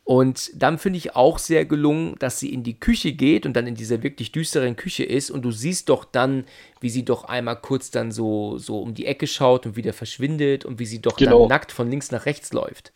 Und 0.08 0.52
dann 0.54 0.78
finde 0.78 0.96
ich 0.96 1.16
auch 1.16 1.36
sehr 1.36 1.66
gelungen, 1.66 2.14
dass 2.18 2.40
sie 2.40 2.50
in 2.50 2.62
die 2.62 2.80
Küche 2.80 3.12
geht 3.12 3.44
und 3.44 3.52
dann 3.52 3.66
in 3.66 3.74
dieser 3.74 4.02
wirklich 4.02 4.32
düsteren 4.32 4.74
Küche 4.74 5.04
ist 5.04 5.30
und 5.30 5.42
du 5.42 5.50
siehst 5.50 5.90
doch 5.90 6.06
dann, 6.06 6.46
wie 6.80 6.88
sie 6.88 7.04
doch 7.04 7.24
einmal 7.24 7.60
kurz 7.60 7.90
dann 7.90 8.10
so, 8.10 8.56
so 8.56 8.80
um 8.80 8.94
die 8.94 9.04
Ecke 9.04 9.26
schaut 9.26 9.66
und 9.66 9.76
wieder 9.76 9.92
verschwindet 9.92 10.64
und 10.64 10.78
wie 10.78 10.86
sie 10.86 11.02
doch 11.02 11.18
genau. 11.18 11.40
dann 11.40 11.48
nackt 11.50 11.72
von 11.72 11.90
links 11.90 12.10
nach 12.10 12.24
rechts 12.24 12.54
läuft. 12.54 12.94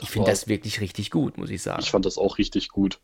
Ich 0.00 0.08
finde 0.08 0.30
das 0.30 0.46
wirklich 0.46 0.80
richtig 0.80 1.10
gut, 1.10 1.36
muss 1.36 1.50
ich 1.50 1.62
sagen. 1.62 1.82
Ich 1.82 1.90
fand 1.90 2.06
das 2.06 2.16
auch 2.16 2.38
richtig 2.38 2.68
gut. 2.68 3.00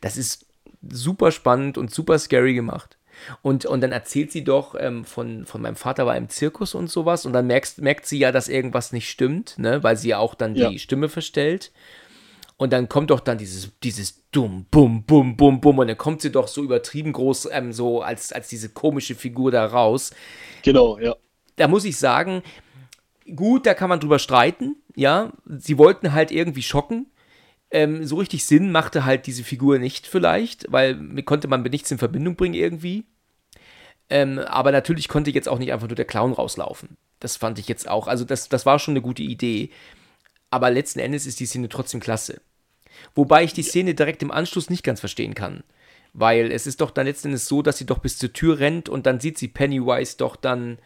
Das 0.00 0.16
ist 0.16 0.46
super 0.88 1.32
spannend 1.32 1.76
und 1.76 1.92
super 1.92 2.18
scary 2.18 2.54
gemacht. 2.54 2.96
Und, 3.42 3.66
und 3.66 3.80
dann 3.80 3.92
erzählt 3.92 4.32
sie 4.32 4.44
doch 4.44 4.74
ähm, 4.78 5.04
von, 5.04 5.46
von 5.46 5.62
meinem 5.62 5.76
Vater 5.76 6.06
war 6.06 6.16
im 6.16 6.28
Zirkus 6.28 6.74
und 6.74 6.90
sowas. 6.90 7.26
Und 7.26 7.32
dann 7.32 7.46
merkst, 7.46 7.80
merkt 7.80 8.06
sie 8.06 8.18
ja, 8.18 8.32
dass 8.32 8.48
irgendwas 8.48 8.92
nicht 8.92 9.08
stimmt, 9.08 9.58
ne? 9.58 9.82
weil 9.82 9.96
sie 9.96 10.08
ja 10.08 10.18
auch 10.18 10.34
dann 10.34 10.54
ja. 10.54 10.68
die 10.68 10.78
Stimme 10.78 11.08
verstellt. 11.08 11.72
Und 12.56 12.72
dann 12.72 12.88
kommt 12.88 13.10
doch 13.10 13.20
dann 13.20 13.38
dieses, 13.38 13.72
dieses 13.82 14.30
Dumm, 14.30 14.66
Bum, 14.70 15.04
Bum, 15.04 15.36
Bum, 15.36 15.60
Bum. 15.60 15.78
Und 15.78 15.88
dann 15.88 15.98
kommt 15.98 16.22
sie 16.22 16.30
doch 16.30 16.48
so 16.48 16.62
übertrieben 16.62 17.12
groß, 17.12 17.48
ähm, 17.52 17.72
so 17.72 18.02
als, 18.02 18.32
als 18.32 18.48
diese 18.48 18.68
komische 18.68 19.14
Figur 19.14 19.50
da 19.50 19.66
raus. 19.66 20.12
Genau, 20.62 20.98
ja. 20.98 21.16
Da 21.56 21.68
muss 21.68 21.84
ich 21.84 21.96
sagen, 21.96 22.42
gut, 23.34 23.66
da 23.66 23.74
kann 23.74 23.88
man 23.88 24.00
drüber 24.00 24.18
streiten, 24.18 24.76
ja. 24.94 25.32
Sie 25.46 25.78
wollten 25.78 26.12
halt 26.12 26.30
irgendwie 26.30 26.62
schocken. 26.62 27.06
Ähm, 27.74 28.04
so 28.04 28.16
richtig 28.16 28.44
Sinn 28.44 28.70
machte 28.70 29.04
halt 29.04 29.26
diese 29.26 29.42
Figur 29.42 29.80
nicht 29.80 30.06
vielleicht, 30.06 30.70
weil 30.70 30.94
konnte 31.24 31.48
man 31.48 31.60
mit 31.60 31.72
nichts 31.72 31.90
in 31.90 31.98
Verbindung 31.98 32.36
bringen 32.36 32.54
irgendwie. 32.54 33.02
Ähm, 34.08 34.38
aber 34.38 34.70
natürlich 34.70 35.08
konnte 35.08 35.32
jetzt 35.32 35.48
auch 35.48 35.58
nicht 35.58 35.72
einfach 35.72 35.88
nur 35.88 35.96
der 35.96 36.04
Clown 36.04 36.32
rauslaufen. 36.32 36.96
Das 37.18 37.36
fand 37.36 37.58
ich 37.58 37.66
jetzt 37.66 37.88
auch. 37.88 38.06
Also, 38.06 38.24
das, 38.24 38.48
das 38.48 38.64
war 38.64 38.78
schon 38.78 38.92
eine 38.92 39.00
gute 39.00 39.24
Idee. 39.24 39.70
Aber 40.50 40.70
letzten 40.70 41.00
Endes 41.00 41.26
ist 41.26 41.40
die 41.40 41.46
Szene 41.46 41.68
trotzdem 41.68 41.98
klasse. 41.98 42.40
Wobei 43.16 43.42
ich 43.42 43.52
die 43.52 43.64
Szene 43.64 43.94
direkt 43.94 44.22
im 44.22 44.30
Anschluss 44.30 44.70
nicht 44.70 44.84
ganz 44.84 45.00
verstehen 45.00 45.34
kann. 45.34 45.64
Weil 46.12 46.52
es 46.52 46.68
ist 46.68 46.80
doch 46.80 46.92
dann 46.92 47.06
letzten 47.06 47.28
Endes 47.28 47.46
so, 47.46 47.60
dass 47.60 47.78
sie 47.78 47.86
doch 47.86 47.98
bis 47.98 48.18
zur 48.18 48.32
Tür 48.32 48.60
rennt 48.60 48.88
und 48.88 49.04
dann 49.06 49.18
sieht 49.18 49.36
sie 49.36 49.48
Pennywise 49.48 50.16
doch 50.16 50.36
dann, 50.36 50.78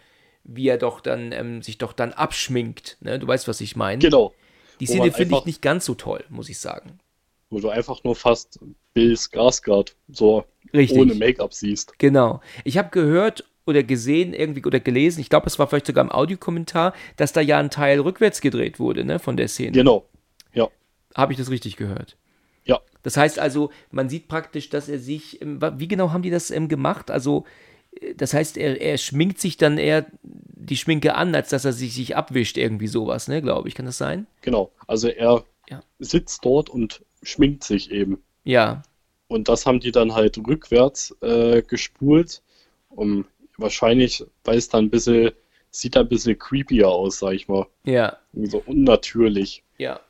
wie 0.43 0.69
er 0.69 0.79
doch 0.79 1.03
dann 1.03 1.33
ähm, 1.33 1.61
sich 1.61 1.77
doch 1.77 1.93
dann 1.93 2.15
abschminkt. 2.15 2.97
Ne? 3.01 3.19
Du 3.19 3.27
weißt, 3.27 3.47
was 3.47 3.61
ich 3.61 3.77
meine. 3.77 3.99
Genau. 3.99 4.33
Die 4.81 4.87
Szene 4.87 5.13
finde 5.13 5.37
ich 5.37 5.45
nicht 5.45 5.63
ganz 5.63 5.85
so 5.85 5.95
toll, 5.95 6.25
muss 6.29 6.49
ich 6.49 6.59
sagen. 6.59 6.99
Wo 7.51 7.61
du 7.61 7.69
einfach 7.71 8.05
nur 8.05 8.15
fast 8.15 8.59
Bill 8.93 9.15
Skarsgård 9.15 9.93
so 10.09 10.45
Richtig. 10.73 10.99
ohne 10.99 11.15
Make-up 11.15 11.55
siehst. 11.55 11.99
Genau. 11.99 12.41
Ich 12.65 12.77
habe 12.77 12.91
gehört 12.91 13.45
oder 13.69 13.83
gesehen 13.83 14.33
irgendwie 14.33 14.65
oder 14.65 14.81
gelesen, 14.81 15.21
ich 15.21 15.29
glaube, 15.29 15.47
es 15.47 15.59
war 15.59 15.67
vielleicht 15.67 15.87
sogar 15.87 16.05
im 16.05 16.11
Audiokommentar, 16.11 16.95
dass 17.17 17.33
da 17.33 17.41
ja 17.41 17.59
ein 17.59 17.71
Teil 17.71 18.01
rückwärts 18.01 18.41
gedreht 18.41 18.81
wurde, 18.81 19.05
ne, 19.05 19.19
von 19.19 19.37
der 19.37 19.49
Szene. 19.49 19.73
Genau. 19.73 20.07
Ja. 20.55 20.69
Habe 21.15 21.33
ich 21.33 21.39
das 21.39 21.51
richtig 21.51 21.77
gehört? 21.77 22.17
Ja. 22.65 22.81
Das 23.03 23.17
heißt 23.17 23.39
also, 23.39 23.71
man 23.91 24.09
sieht 24.09 24.29
praktisch, 24.29 24.71
dass 24.71 24.89
er 24.89 24.99
sich, 24.99 25.41
wie 25.43 25.89
genau 25.89 26.13
haben 26.13 26.23
die 26.23 26.31
das 26.31 26.51
ähm, 26.51 26.69
gemacht? 26.69 27.11
Also, 27.11 27.45
das 28.17 28.35
heißt, 28.35 28.57
er, 28.57 28.81
er 28.81 28.99
schminkt 28.99 29.41
sich 29.41 29.57
dann 29.57 29.79
eher 29.79 30.07
die 30.23 30.77
Schminke 30.77 31.15
an, 31.15 31.35
als 31.35 31.51
dass 31.51 31.65
er 31.65 31.73
sich, 31.73 31.95
sich 31.95 32.17
abwischt, 32.17 32.57
irgendwie 32.57 32.87
sowas, 32.87 33.29
ne, 33.29 33.43
glaube 33.43 33.69
ich. 33.69 33.75
Kann 33.75 33.87
das 33.87 33.99
sein? 33.99 34.27
Genau. 34.43 34.71
Also 34.87 35.09
er 35.09 35.45
ja. 35.69 35.81
sitzt 35.99 36.45
dort 36.45 36.71
und 36.71 37.03
schminkt 37.23 37.65
sich 37.65 37.91
eben. 37.91 38.23
Ja. 38.45 38.83
Und 39.29 39.49
das 39.49 39.67
haben 39.67 39.81
die 39.81 39.93
dann 39.93 40.15
halt 40.15 40.39
rückwärts 40.39 41.17
äh, 41.21 41.63
gespult, 41.63 42.43
um 42.91 43.27
wahrscheinlich, 43.57 44.25
weil 44.45 44.57
es 44.57 44.69
dann 44.69 44.87
ein 44.87 44.91
bisschen, 44.91 45.33
sieht 45.71 45.97
ein 45.97 46.09
bisschen 46.09 46.39
creepier 46.39 46.89
aus, 46.89 47.19
sag 47.19 47.33
ich 47.33 47.49
mal. 47.49 47.67
Ja. 47.85 48.17
So 48.33 48.63
unnatürlich. 48.65 49.63
Ja. 49.77 50.01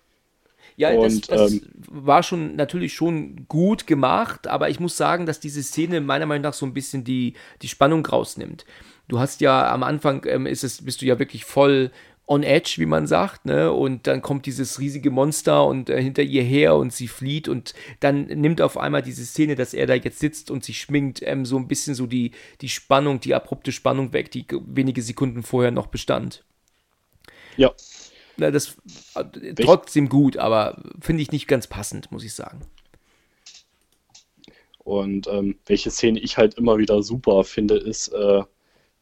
Ja, 0.79 0.93
und, 0.93 1.29
das, 1.29 1.39
das 1.39 1.53
ähm, 1.53 1.63
war 1.89 2.23
schon 2.23 2.55
natürlich 2.55 2.95
schon 2.95 3.47
gut 3.49 3.89
gemacht, 3.89 4.47
aber 4.47 4.71
ich 4.71 4.79
muss 4.79 4.97
sagen, 4.97 5.27
dass 5.27 5.41
diese 5.41 5.61
Szene 5.61 6.01
meiner 6.01 6.25
Meinung 6.25 6.45
nach 6.45 6.55
so 6.55 6.65
ein 6.65 6.73
bisschen 6.73 7.03
die, 7.03 7.35
die 7.63 7.69
Spannung 7.69 8.07
rausnimmt. 8.07 8.65
Du 9.09 9.19
hast 9.19 9.41
ja 9.41 9.73
am 9.73 9.83
Anfang 9.83 10.25
ähm, 10.27 10.47
ist 10.47 10.63
es, 10.63 10.85
bist 10.85 11.03
du 11.03 11.07
ja 11.07 11.19
wirklich 11.19 11.45
voll 11.45 11.91
on 12.29 12.45
edge, 12.45 12.75
wie 12.77 12.87
man 12.87 13.09
sagt, 13.09 13.45
ne? 13.45 13.73
Und 13.73 14.07
dann 14.07 14.23
kommt 14.23 14.47
dieses 14.47 14.79
riesige 14.79 15.11
Monster 15.11 15.67
und 15.67 15.91
äh, 15.91 16.01
hinter 16.01 16.23
ihr 16.23 16.45
her 16.45 16.77
und 16.77 16.93
sie 16.93 17.09
flieht 17.09 17.49
und 17.49 17.75
dann 17.99 18.27
nimmt 18.27 18.61
auf 18.61 18.79
einmal 18.79 19.03
diese 19.03 19.25
Szene, 19.25 19.57
dass 19.57 19.75
er 19.75 19.87
da 19.87 19.95
jetzt 19.95 20.21
sitzt 20.21 20.49
und 20.49 20.63
sich 20.63 20.79
schminkt, 20.81 21.23
ähm, 21.25 21.45
so 21.45 21.57
ein 21.57 21.67
bisschen 21.67 21.97
so 21.97 22.07
die, 22.07 22.31
die 22.61 22.69
Spannung, 22.69 23.19
die 23.19 23.35
abrupte 23.35 23.73
Spannung 23.73 24.13
weg, 24.13 24.31
die 24.31 24.47
wenige 24.67 25.03
Sekunden 25.03 25.43
vorher 25.43 25.73
noch 25.73 25.89
bestand. 25.89 26.45
Ja. 27.57 27.73
Na, 28.39 28.51
das 28.51 28.77
äh, 29.15 29.55
trotzdem 29.55 30.09
gut, 30.09 30.37
aber 30.37 30.83
finde 31.01 31.23
ich 31.23 31.33
nicht 31.33 31.49
ganz 31.49 31.67
passend, 31.67 32.11
muss 32.13 32.25
ich 32.25 32.35
sagen. 32.35 32.61
Und 34.79 35.27
ähm, 35.27 35.59
welche 35.67 35.91
Szene 35.91 36.19
ich 36.21 36.39
halt 36.39 36.55
immer 36.55 36.79
wieder 36.79 37.03
super 37.03 37.45
finde, 37.45 37.77
ist 37.77 38.09
äh, 38.09 38.43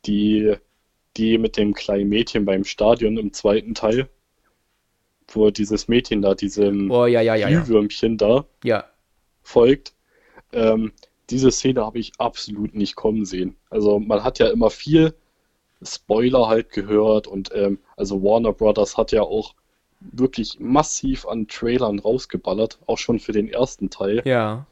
die, 0.04 0.54
die 1.16 1.38
mit 1.38 1.56
dem 1.56 1.74
kleinen 1.74 2.08
Mädchen 2.08 2.44
beim 2.44 2.64
Stadion 2.64 3.16
im 3.18 3.32
zweiten 3.32 3.74
Teil, 3.74 4.08
wo 5.28 5.50
dieses 5.50 5.86
Mädchen 5.86 6.22
da 6.22 6.34
diesem 6.34 6.90
Oh, 6.90 7.06
ja, 7.06 7.20
ja, 7.20 7.36
ja. 7.36 7.48
Glühwürmchen 7.48 8.16
da 8.18 8.46
Ja, 8.64 8.84
folgt. 9.42 9.94
Ähm, 10.52 10.92
diese 11.30 11.50
Szene 11.50 11.84
habe 11.84 11.98
ich 11.98 12.12
absolut 12.18 12.74
nicht 12.74 12.96
kommen 12.96 13.24
sehen. 13.24 13.56
Also 13.70 13.98
man 13.98 14.24
hat 14.24 14.38
ja 14.38 14.48
immer 14.48 14.70
viel 14.70 15.14
Spoiler 15.82 16.48
halt 16.48 16.70
gehört 16.70 17.26
und 17.26 17.50
ähm, 17.54 17.78
also 17.96 18.22
Warner 18.22 18.52
Brothers 18.52 18.96
hat 18.96 19.12
ja 19.12 19.22
auch 19.22 19.54
wirklich 20.00 20.58
massiv 20.60 21.26
an 21.26 21.48
Trailern 21.48 21.98
rausgeballert, 21.98 22.78
auch 22.86 22.98
schon 22.98 23.18
für 23.18 23.32
den 23.32 23.48
ersten 23.48 23.90
Teil, 23.90 24.22
ja. 24.24 24.66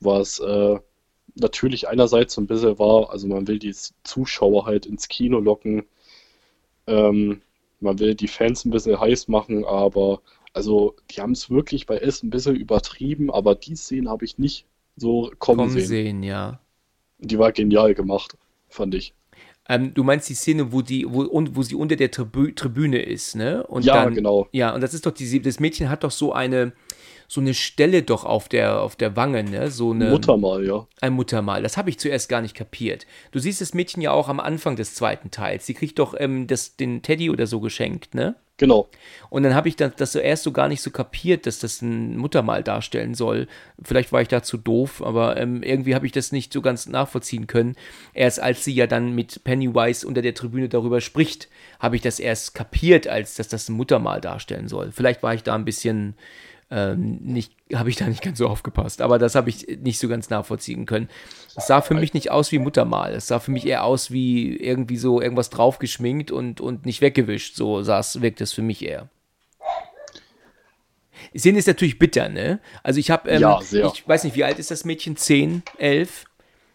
was 0.00 0.38
äh, 0.40 0.78
natürlich 1.34 1.88
einerseits 1.88 2.34
so 2.34 2.40
ein 2.40 2.46
bisschen 2.46 2.78
war, 2.78 3.10
also 3.10 3.26
man 3.26 3.46
will 3.46 3.58
die 3.58 3.74
Zuschauer 4.04 4.66
halt 4.66 4.86
ins 4.86 5.08
Kino 5.08 5.38
locken, 5.38 5.84
ähm, 6.86 7.42
man 7.80 7.98
will 7.98 8.14
die 8.14 8.28
Fans 8.28 8.64
ein 8.64 8.70
bisschen 8.70 8.98
heiß 8.98 9.28
machen, 9.28 9.64
aber 9.64 10.20
also 10.52 10.94
die 11.10 11.20
haben 11.20 11.32
es 11.32 11.50
wirklich 11.50 11.86
bei 11.86 11.98
S 11.98 12.22
ein 12.22 12.30
bisschen 12.30 12.56
übertrieben, 12.56 13.30
aber 13.30 13.54
die 13.54 13.76
Szene 13.76 14.08
habe 14.08 14.24
ich 14.24 14.38
nicht 14.38 14.66
so 14.96 15.32
kommen, 15.38 15.58
Kommen 15.58 15.70
sehen. 15.70 15.86
sehen, 15.86 16.22
ja. 16.22 16.60
Die 17.18 17.38
war 17.38 17.52
genial 17.52 17.94
gemacht, 17.94 18.36
fand 18.68 18.94
ich. 18.94 19.14
Ähm, 19.68 19.94
du 19.94 20.04
meinst 20.04 20.28
die 20.28 20.34
Szene, 20.34 20.72
wo 20.72 20.82
die, 20.82 21.06
wo, 21.08 21.22
und, 21.22 21.56
wo 21.56 21.62
sie 21.62 21.74
unter 21.74 21.96
der 21.96 22.10
Tribü 22.10 22.52
Tribüne 22.54 23.00
ist, 23.00 23.34
ne? 23.34 23.66
Und 23.66 23.84
Ja, 23.84 24.04
dann, 24.04 24.14
genau. 24.14 24.48
Ja, 24.52 24.74
und 24.74 24.82
das 24.82 24.92
ist 24.92 25.06
doch 25.06 25.12
die, 25.12 25.40
das 25.40 25.58
Mädchen 25.58 25.88
hat 25.88 26.04
doch 26.04 26.10
so 26.10 26.32
eine, 26.32 26.72
so 27.28 27.40
eine 27.40 27.54
Stelle 27.54 28.02
doch 28.02 28.24
auf 28.24 28.48
der, 28.48 28.80
auf 28.80 28.96
der 28.96 29.16
Wange, 29.16 29.42
ne? 29.42 29.70
So 29.70 29.92
eine. 29.92 30.10
Muttermal, 30.10 30.66
ja. 30.66 30.86
Ein 31.00 31.14
Muttermal. 31.14 31.62
Das 31.62 31.76
habe 31.78 31.88
ich 31.88 31.98
zuerst 31.98 32.28
gar 32.28 32.42
nicht 32.42 32.54
kapiert. 32.54 33.06
Du 33.32 33.38
siehst 33.38 33.62
das 33.62 33.72
Mädchen 33.72 34.02
ja 34.02 34.12
auch 34.12 34.28
am 34.28 34.40
Anfang 34.40 34.76
des 34.76 34.94
zweiten 34.94 35.30
Teils. 35.30 35.64
Sie 35.64 35.74
kriegt 35.74 35.98
doch 35.98 36.14
ähm, 36.18 36.46
das, 36.46 36.76
den 36.76 37.00
Teddy 37.00 37.30
oder 37.30 37.46
so 37.46 37.60
geschenkt, 37.60 38.14
ne? 38.14 38.36
Genau. 38.56 38.88
Und 39.30 39.42
dann 39.42 39.54
habe 39.54 39.68
ich 39.68 39.74
das, 39.74 39.96
das 39.96 40.12
so 40.12 40.20
erst 40.20 40.44
so 40.44 40.52
gar 40.52 40.68
nicht 40.68 40.80
so 40.80 40.90
kapiert, 40.90 41.46
dass 41.46 41.58
das 41.58 41.82
ein 41.82 42.16
Muttermal 42.16 42.62
darstellen 42.62 43.14
soll. 43.14 43.48
Vielleicht 43.82 44.12
war 44.12 44.22
ich 44.22 44.28
da 44.28 44.44
zu 44.44 44.58
doof, 44.58 45.02
aber 45.02 45.36
ähm, 45.38 45.64
irgendwie 45.64 45.96
habe 45.96 46.06
ich 46.06 46.12
das 46.12 46.30
nicht 46.30 46.52
so 46.52 46.62
ganz 46.62 46.86
nachvollziehen 46.86 47.48
können. 47.48 47.74
Erst 48.12 48.40
als 48.40 48.62
sie 48.62 48.72
ja 48.72 48.86
dann 48.86 49.12
mit 49.12 49.42
Pennywise 49.42 50.06
unter 50.06 50.22
der 50.22 50.34
Tribüne 50.34 50.68
darüber 50.68 51.00
spricht, 51.00 51.48
habe 51.80 51.96
ich 51.96 52.02
das 52.02 52.20
erst 52.20 52.54
kapiert, 52.54 53.08
als 53.08 53.34
dass 53.34 53.48
das 53.48 53.68
ein 53.68 53.74
Muttermal 53.74 54.20
darstellen 54.20 54.68
soll. 54.68 54.92
Vielleicht 54.92 55.24
war 55.24 55.34
ich 55.34 55.42
da 55.42 55.56
ein 55.56 55.64
bisschen 55.64 56.14
ähm, 56.70 57.18
nicht, 57.22 57.52
habe 57.74 57.90
ich 57.90 57.96
da 57.96 58.06
nicht 58.06 58.22
ganz 58.22 58.38
so 58.38 58.48
aufgepasst, 58.48 59.02
aber 59.02 59.18
das 59.18 59.34
habe 59.34 59.50
ich 59.50 59.66
nicht 59.82 59.98
so 59.98 60.08
ganz 60.08 60.30
nachvollziehen 60.30 60.86
können. 60.86 61.08
Es 61.56 61.66
sah 61.66 61.80
für 61.82 61.94
mich 61.94 62.14
nicht 62.14 62.30
aus 62.30 62.50
wie 62.52 62.58
Muttermal. 62.58 63.14
Es 63.14 63.26
sah 63.28 63.38
für 63.38 63.50
mich 63.50 63.66
eher 63.66 63.84
aus 63.84 64.10
wie 64.10 64.56
irgendwie 64.56 64.96
so 64.96 65.20
irgendwas 65.20 65.50
draufgeschminkt 65.50 66.30
und, 66.30 66.60
und 66.60 66.86
nicht 66.86 67.00
weggewischt. 67.00 67.54
So 67.56 67.82
sah's, 67.82 68.20
wirkt 68.22 68.40
es 68.40 68.52
für 68.52 68.62
mich 68.62 68.84
eher. 68.84 69.08
Szene 71.36 71.58
ist 71.58 71.66
natürlich 71.66 71.98
bitter, 71.98 72.28
ne? 72.28 72.60
Also 72.82 73.00
ich 73.00 73.10
habe, 73.10 73.30
ähm, 73.30 73.40
Ja, 73.40 73.60
ich 73.60 74.06
weiß 74.06 74.24
nicht, 74.24 74.36
wie 74.36 74.44
alt 74.44 74.58
ist 74.58 74.70
das 74.70 74.84
Mädchen? 74.84 75.16
10, 75.16 75.62
11? 75.78 76.24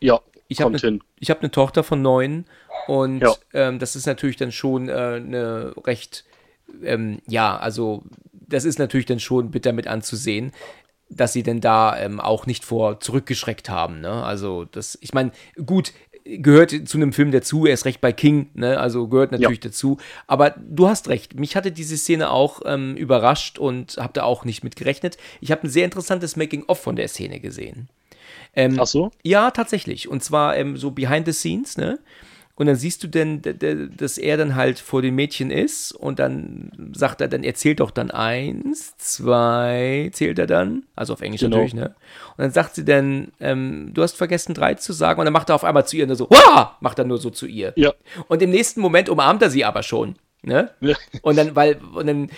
Ja, 0.01 0.21
Ich 0.47 0.61
habe 0.61 0.75
eine 0.77 0.99
hab 1.27 1.41
ne 1.43 1.51
Tochter 1.51 1.83
von 1.83 2.01
neun 2.01 2.45
und 2.87 3.19
Ja. 3.21 3.35
ähm, 3.53 3.79
das 3.79 3.95
ist 3.95 4.05
natürlich 4.05 4.37
dann 4.37 4.51
schon 4.51 4.89
äh, 4.89 4.91
eine 4.93 5.73
recht, 5.85 6.25
ähm, 6.83 7.19
ja, 7.27 7.57
also 7.57 8.03
das 8.49 8.65
ist 8.65 8.79
natürlich 8.79 9.05
dann 9.05 9.19
schon 9.19 9.51
bitter 9.51 9.73
mit 9.73 9.87
anzusehen, 9.87 10.51
dass 11.09 11.33
sie 11.33 11.43
denn 11.43 11.61
da 11.61 11.97
ähm, 11.97 12.19
auch 12.19 12.45
nicht 12.45 12.65
vor 12.65 12.99
zurückgeschreckt 12.99 13.69
haben. 13.69 14.01
Ne? 14.01 14.23
Also 14.23 14.65
das, 14.65 14.97
ich 15.01 15.13
meine, 15.13 15.31
gut, 15.65 15.93
gehört 16.23 16.71
zu 16.87 16.97
einem 16.97 17.13
Film 17.13 17.31
dazu, 17.31 17.65
erst 17.65 17.85
recht 17.85 18.01
bei 18.01 18.11
King, 18.11 18.49
ne? 18.53 18.79
also 18.79 19.07
gehört 19.07 19.31
natürlich 19.31 19.59
dazu. 19.59 19.97
Aber 20.27 20.51
du 20.51 20.87
hast 20.87 21.09
recht, 21.09 21.39
mich 21.39 21.55
hatte 21.55 21.71
diese 21.71 21.97
Szene 21.97 22.29
auch 22.29 22.61
ähm, 22.65 22.95
überrascht 22.95 23.57
und 23.57 23.97
habe 23.97 24.13
da 24.13 24.23
auch 24.23 24.45
nicht 24.45 24.63
mit 24.63 24.75
gerechnet. 24.75 25.17
Ich 25.41 25.51
habe 25.51 25.63
ein 25.63 25.69
sehr 25.69 25.85
interessantes 25.85 26.35
Making-of 26.35 26.79
von 26.79 26.95
der 26.95 27.07
Szene 27.07 27.39
gesehen. 27.39 27.89
Ähm, 28.55 28.77
Ach 28.79 28.87
so? 28.87 29.11
ja, 29.23 29.51
tatsächlich. 29.51 30.07
Und 30.07 30.23
zwar 30.23 30.57
ähm, 30.57 30.77
so 30.77 30.91
behind 30.91 31.25
the 31.25 31.33
scenes, 31.33 31.77
ne? 31.77 31.99
Und 32.59 32.65
dann 32.67 32.75
siehst 32.75 33.01
du 33.03 33.07
denn, 33.07 33.41
dass 33.41 34.17
er 34.17 34.35
dann 34.35 34.55
halt 34.55 34.79
vor 34.79 35.01
dem 35.01 35.15
Mädchen 35.15 35.49
ist 35.49 35.93
und 35.93 36.19
dann 36.19 36.91
sagt 36.93 37.21
er, 37.21 37.29
dann 37.29 37.43
erzählt 37.45 37.79
doch 37.79 37.89
dann 37.89 38.11
eins, 38.11 38.95
zwei, 38.97 40.09
zählt 40.13 40.37
er 40.39 40.45
dann, 40.45 40.83
also 40.95 41.13
auf 41.13 41.21
Englisch 41.21 41.39
Genau. 41.39 41.55
natürlich, 41.55 41.73
ne? 41.73 41.95
Und 42.35 42.43
dann 42.43 42.51
sagt 42.51 42.75
sie 42.75 42.83
dann, 42.83 43.29
ähm, 43.39 43.91
du 43.93 44.03
hast 44.03 44.17
vergessen 44.17 44.53
drei 44.53 44.73
zu 44.73 44.91
sagen 44.91 45.21
und 45.21 45.25
dann 45.25 45.33
macht 45.33 45.47
er 45.49 45.55
auf 45.55 45.63
einmal 45.63 45.87
zu 45.87 45.95
ihr 45.95 46.05
nur 46.05 46.17
so, 46.17 46.29
Wah! 46.29 46.75
macht 46.81 46.99
er 46.99 47.05
nur 47.05 47.17
so 47.17 47.29
zu 47.29 47.47
ihr. 47.47 47.71
Ja. 47.77 47.93
Und 48.27 48.41
im 48.41 48.49
nächsten 48.49 48.81
Moment 48.81 49.07
umarmt 49.07 49.41
er 49.41 49.49
sie 49.49 49.63
aber 49.63 49.81
schon. 49.81 50.15
Ne? 50.41 50.69
Ja. 50.79 50.95
Und 51.21 51.37
dann, 51.37 51.53
weil, 51.57 51.81
und 51.93 52.07
dann, 52.07 52.29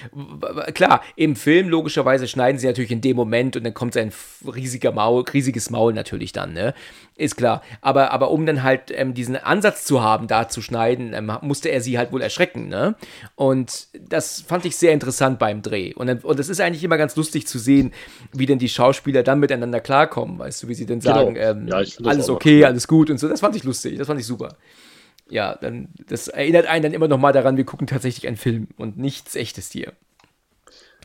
klar, 0.73 1.03
im 1.15 1.35
Film 1.35 1.69
logischerweise 1.69 2.27
schneiden 2.27 2.57
sie 2.57 2.65
natürlich 2.65 2.89
in 2.89 2.99
dem 3.01 3.15
Moment 3.15 3.55
und 3.55 3.63
dann 3.63 3.75
kommt 3.75 3.93
sein 3.93 4.11
riesiger 4.43 4.91
Maul, 4.91 5.23
riesiges 5.31 5.69
Maul 5.69 5.93
natürlich 5.93 6.31
dann, 6.31 6.51
ne? 6.53 6.73
Ist 7.15 7.37
klar. 7.37 7.61
Aber, 7.81 8.09
aber 8.11 8.31
um 8.31 8.47
dann 8.47 8.63
halt 8.63 8.89
ähm, 8.89 9.13
diesen 9.13 9.35
Ansatz 9.35 9.85
zu 9.85 10.01
haben, 10.01 10.27
da 10.27 10.49
zu 10.49 10.63
schneiden, 10.63 11.13
ähm, 11.13 11.31
musste 11.41 11.69
er 11.69 11.79
sie 11.81 11.99
halt 11.99 12.11
wohl 12.11 12.23
erschrecken, 12.23 12.69
ne? 12.69 12.95
Und 13.35 13.87
das 14.09 14.41
fand 14.41 14.65
ich 14.65 14.75
sehr 14.77 14.93
interessant 14.93 15.37
beim 15.37 15.61
Dreh. 15.61 15.93
Und, 15.93 16.07
dann, 16.07 16.17
und 16.19 16.39
das 16.39 16.49
ist 16.49 16.59
eigentlich 16.59 16.83
immer 16.83 16.97
ganz 16.97 17.15
lustig 17.15 17.45
zu 17.45 17.59
sehen, 17.59 17.93
wie 18.33 18.47
denn 18.47 18.57
die 18.57 18.69
Schauspieler 18.69 19.21
dann 19.21 19.39
miteinander 19.39 19.79
klarkommen, 19.79 20.39
weißt 20.39 20.63
du, 20.63 20.67
wie 20.69 20.73
sie 20.73 20.87
dann 20.87 21.01
Genau. 21.01 21.13
sagen, 21.13 21.35
ähm, 21.37 21.67
Ja, 21.67 21.83
alles 22.03 22.29
okay, 22.31 22.65
alles 22.65 22.87
gut 22.87 23.11
und 23.11 23.19
so. 23.19 23.27
Das 23.29 23.41
fand 23.41 23.55
ich 23.55 23.63
lustig, 23.63 23.99
das 23.99 24.07
fand 24.07 24.19
ich 24.19 24.25
super 24.25 24.57
ja, 25.31 25.55
dann, 25.55 25.89
das 26.07 26.27
erinnert 26.27 26.65
einen 26.67 26.83
dann 26.83 26.93
immer 26.93 27.07
noch 27.07 27.17
mal 27.17 27.31
daran, 27.33 27.57
wir 27.57 27.63
gucken 27.65 27.87
tatsächlich 27.87 28.27
einen 28.27 28.37
Film 28.37 28.67
und 28.77 28.97
nichts 28.97 29.35
echtes 29.35 29.71
hier. 29.71 29.93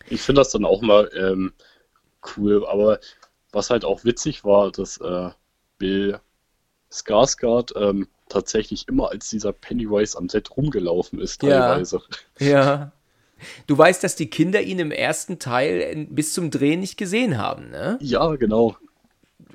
Ich 0.09 0.21
finde 0.21 0.41
das 0.41 0.51
dann 0.51 0.65
auch 0.65 0.83
mal 0.83 1.11
ähm, 1.17 1.53
cool, 2.37 2.67
aber 2.67 3.01
was 3.53 3.71
halt 3.71 3.85
auch 3.85 4.05
witzig 4.05 4.45
war, 4.45 4.71
dass 4.73 4.99
äh, 4.99 5.31
Bill 5.79 6.21
Skarsgård 6.93 7.73
ähm, 7.81 8.07
tatsächlich 8.29 8.89
immer 8.89 9.11
als 9.11 9.29
dieser 9.31 9.53
Pennywise 9.53 10.17
am 10.19 10.29
Set 10.29 10.57
rumgelaufen 10.57 11.21
ist, 11.21 11.43
Ja. 11.43 11.69
teilweise. 11.69 12.03
Ja. 12.39 12.93
Du 13.67 13.77
weißt, 13.77 14.03
dass 14.03 14.17
die 14.17 14.31
Kinder 14.31 14.63
ihn 14.63 14.79
im 14.79 14.91
ersten 14.91 15.39
Teil 15.39 15.81
in- 15.81 16.15
bis 16.15 16.33
zum 16.33 16.51
Drehen 16.51 16.81
nicht 16.81 16.97
gesehen 16.97 17.37
haben, 17.39 17.71
ne? 17.71 17.99
Ja, 18.01 18.35
genau. 18.37 18.77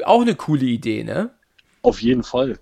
Auch 0.04 0.22
eine 0.22 0.36
coole 0.36 0.66
Idee, 0.66 1.04
ne? 1.04 1.32
Auf 1.82 2.02
jeden 2.02 2.24
Fall. 2.24 2.60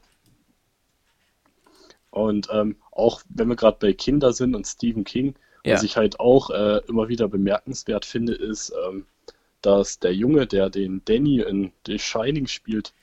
Und 2.11 2.47
ähm, 2.51 2.77
auch 2.91 3.21
wenn 3.29 3.47
wir 3.49 3.55
gerade 3.55 3.77
bei 3.79 3.93
Kinder 3.93 4.33
sind 4.33 4.55
und 4.55 4.65
Stephen 4.65 5.03
King, 5.03 5.35
Ja. 5.63 5.75
was 5.75 5.83
ich 5.83 5.97
halt 5.97 6.19
auch 6.19 6.49
äh, 6.49 6.81
immer 6.87 7.07
wieder 7.09 7.27
bemerkenswert 7.27 8.05
finde, 8.05 8.33
ist, 8.33 8.73
ähm, 8.89 9.05
dass 9.61 9.99
der 9.99 10.13
Junge, 10.15 10.47
der 10.47 10.69
den 10.69 11.01
Danny 11.05 11.41
in 11.41 11.71
The 11.85 11.99
Shining 11.99 12.47
spielt, 12.47 12.93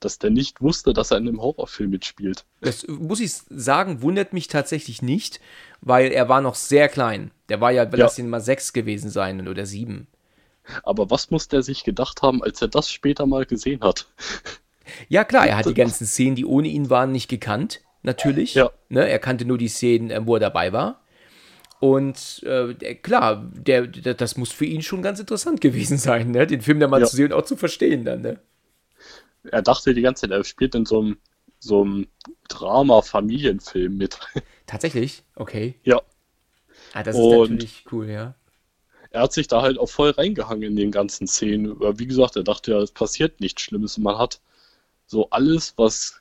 dass 0.00 0.18
der 0.18 0.30
nicht 0.30 0.60
wusste, 0.60 0.92
dass 0.92 1.10
er 1.10 1.16
in 1.18 1.26
einem 1.26 1.40
Horrorfilm 1.40 1.90
mitspielt. 1.90 2.44
Das 2.60 2.86
muss 2.86 3.18
ich 3.20 3.32
sagen, 3.32 4.02
wundert 4.02 4.32
mich 4.32 4.46
tatsächlich 4.46 5.00
nicht, 5.02 5.40
weil 5.80 6.12
er 6.12 6.28
war 6.28 6.40
noch 6.42 6.54
sehr 6.54 6.88
klein. 6.88 7.30
Der 7.48 7.60
war 7.60 7.72
ja, 7.72 7.88
lass 7.90 8.18
ihn 8.18 8.28
mal 8.28 8.40
sechs 8.40 8.72
gewesen 8.72 9.10
sein 9.10 9.48
oder 9.48 9.66
sieben. 9.66 10.06
Aber 10.82 11.10
was 11.10 11.30
muss 11.30 11.48
der 11.48 11.62
sich 11.62 11.82
gedacht 11.84 12.22
haben, 12.22 12.42
als 12.42 12.60
er 12.60 12.68
das 12.68 12.90
später 12.90 13.24
mal 13.26 13.46
gesehen 13.46 13.80
hat? 13.82 14.06
Ja, 15.08 15.24
klar, 15.24 15.46
er 15.46 15.56
hat 15.56 15.66
die 15.66 15.74
ganzen 15.82 16.06
Szenen, 16.06 16.36
die 16.36 16.44
ohne 16.44 16.68
ihn 16.68 16.90
waren, 16.90 17.10
nicht 17.12 17.28
gekannt, 17.28 17.80
natürlich. 18.02 18.54
Ja. 18.54 18.70
Ne, 18.88 19.08
er 19.08 19.18
kannte 19.18 19.44
nur 19.44 19.58
die 19.58 19.68
Szenen, 19.68 20.10
äh, 20.10 20.26
wo 20.26 20.34
er 20.34 20.40
dabei 20.40 20.72
war. 20.72 21.02
Und 21.80 22.42
äh, 22.44 22.94
klar, 22.94 23.50
der, 23.54 23.86
der, 23.86 24.14
das 24.14 24.36
muss 24.36 24.50
für 24.50 24.64
ihn 24.64 24.82
schon 24.82 25.02
ganz 25.02 25.20
interessant 25.20 25.60
gewesen 25.60 25.98
sein, 25.98 26.30
ne? 26.30 26.46
den 26.46 26.62
Film 26.62 26.80
dann 26.80 26.90
mal 26.90 27.00
Ja. 27.00 27.06
zu 27.06 27.16
sehen 27.16 27.32
und 27.32 27.38
auch 27.38 27.44
zu 27.44 27.56
verstehen 27.56 28.04
dann. 28.04 28.22
Ne? 28.22 28.38
Er 29.50 29.62
dachte 29.62 29.92
die 29.94 30.00
ganze 30.02 30.22
Zeit, 30.22 30.30
er 30.30 30.42
spielt 30.44 30.74
in 30.74 30.86
so 30.86 31.00
einem, 31.00 31.18
so 31.58 31.82
einem 31.82 32.06
Drama-Familienfilm 32.48 33.96
mit. 33.96 34.18
Tatsächlich? 34.66 35.22
Okay. 35.34 35.74
ja. 35.84 36.00
Ah, 36.92 37.02
das 37.02 37.14
ist 37.16 37.20
Und- 37.22 37.50
natürlich 37.52 37.84
cool, 37.92 38.08
ja. 38.08 38.34
er 39.10 39.22
hat 39.22 39.32
sich 39.32 39.48
da 39.48 39.60
halt 39.62 39.78
auch 39.78 39.88
voll 39.88 40.10
reingehangen 40.10 40.62
in 40.70 40.76
den 40.76 40.90
ganzen 40.90 41.26
Szenen. 41.26 41.72
Aber 41.72 41.98
wie 41.98 42.06
gesagt, 42.06 42.36
er 42.36 42.42
dachte 42.44 42.70
ja, 42.72 42.78
es 42.80 42.90
passiert 42.92 43.40
nichts 43.40 43.62
Schlimmes. 43.62 43.96
Und 43.98 44.04
man 44.04 44.16
hat 44.18 44.40
so 45.06 45.28
alles, 45.30 45.74
was 45.76 46.20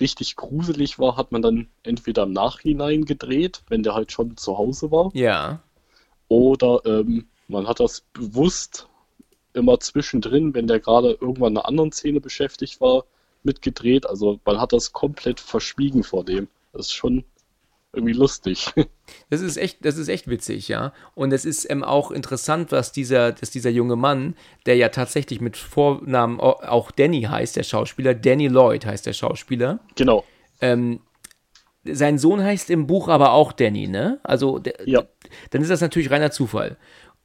richtig 0.00 0.36
gruselig 0.36 0.98
war, 0.98 1.16
hat 1.16 1.32
man 1.32 1.42
dann 1.42 1.68
entweder 1.82 2.24
im 2.24 2.32
Nachhinein 2.32 3.04
gedreht, 3.04 3.62
wenn 3.68 3.82
der 3.82 3.94
halt 3.94 4.12
schon 4.12 4.36
zu 4.36 4.58
Hause 4.58 4.90
war, 4.90 5.10
Ja. 5.14 5.60
oder 6.28 6.80
ähm, 6.84 7.26
man 7.48 7.68
hat 7.68 7.80
das 7.80 8.02
bewusst 8.12 8.88
immer 9.52 9.78
zwischendrin, 9.78 10.54
wenn 10.54 10.66
der 10.66 10.80
gerade 10.80 11.12
irgendwann 11.20 11.52
in 11.52 11.58
einer 11.58 11.68
anderen 11.68 11.92
Szene 11.92 12.20
beschäftigt 12.20 12.80
war, 12.80 13.04
mitgedreht. 13.44 14.06
Also 14.06 14.40
man 14.44 14.60
hat 14.60 14.72
das 14.72 14.92
komplett 14.92 15.38
verschwiegen 15.38 16.02
vor 16.02 16.24
dem. 16.24 16.48
Das 16.72 16.86
ist 16.86 16.92
schon 16.92 17.24
irgendwie 17.94 18.14
lustig. 18.14 18.72
Das 19.30 19.40
ist 19.42 19.56
echt, 19.58 19.84
das 19.84 19.98
ist 19.98 20.08
echt 20.08 20.28
witzig, 20.28 20.68
ja. 20.68 20.92
Und 21.14 21.32
es 21.32 21.44
ist 21.44 21.68
ähm, 21.70 21.84
auch 21.84 22.10
interessant, 22.10 22.72
was 22.72 22.92
dieser, 22.92 23.32
dass 23.32 23.50
dieser 23.50 23.68
junge 23.70 23.96
Mann, 23.96 24.34
der 24.64 24.76
ja 24.76 24.88
tatsächlich 24.88 25.40
mit 25.40 25.56
Vornamen 25.56 26.40
auch 26.40 26.90
Danny 26.90 27.22
heißt, 27.22 27.56
der 27.56 27.64
Schauspieler, 27.64 28.14
Danny 28.14 28.48
Lloyd 28.48 28.86
heißt 28.86 29.04
der 29.06 29.12
Schauspieler. 29.12 29.80
Genau. 29.96 30.24
Ähm, 30.60 31.00
sein 31.84 32.18
Sohn 32.18 32.42
heißt 32.42 32.70
im 32.70 32.86
Buch 32.86 33.08
aber 33.08 33.32
auch 33.32 33.52
Danny, 33.52 33.88
ne? 33.88 34.20
Also, 34.22 34.58
der, 34.58 34.74
Ja. 34.86 35.04
dann 35.50 35.62
ist 35.62 35.70
das 35.70 35.80
natürlich 35.80 36.10
reiner 36.10 36.30
Zufall. 36.30 36.76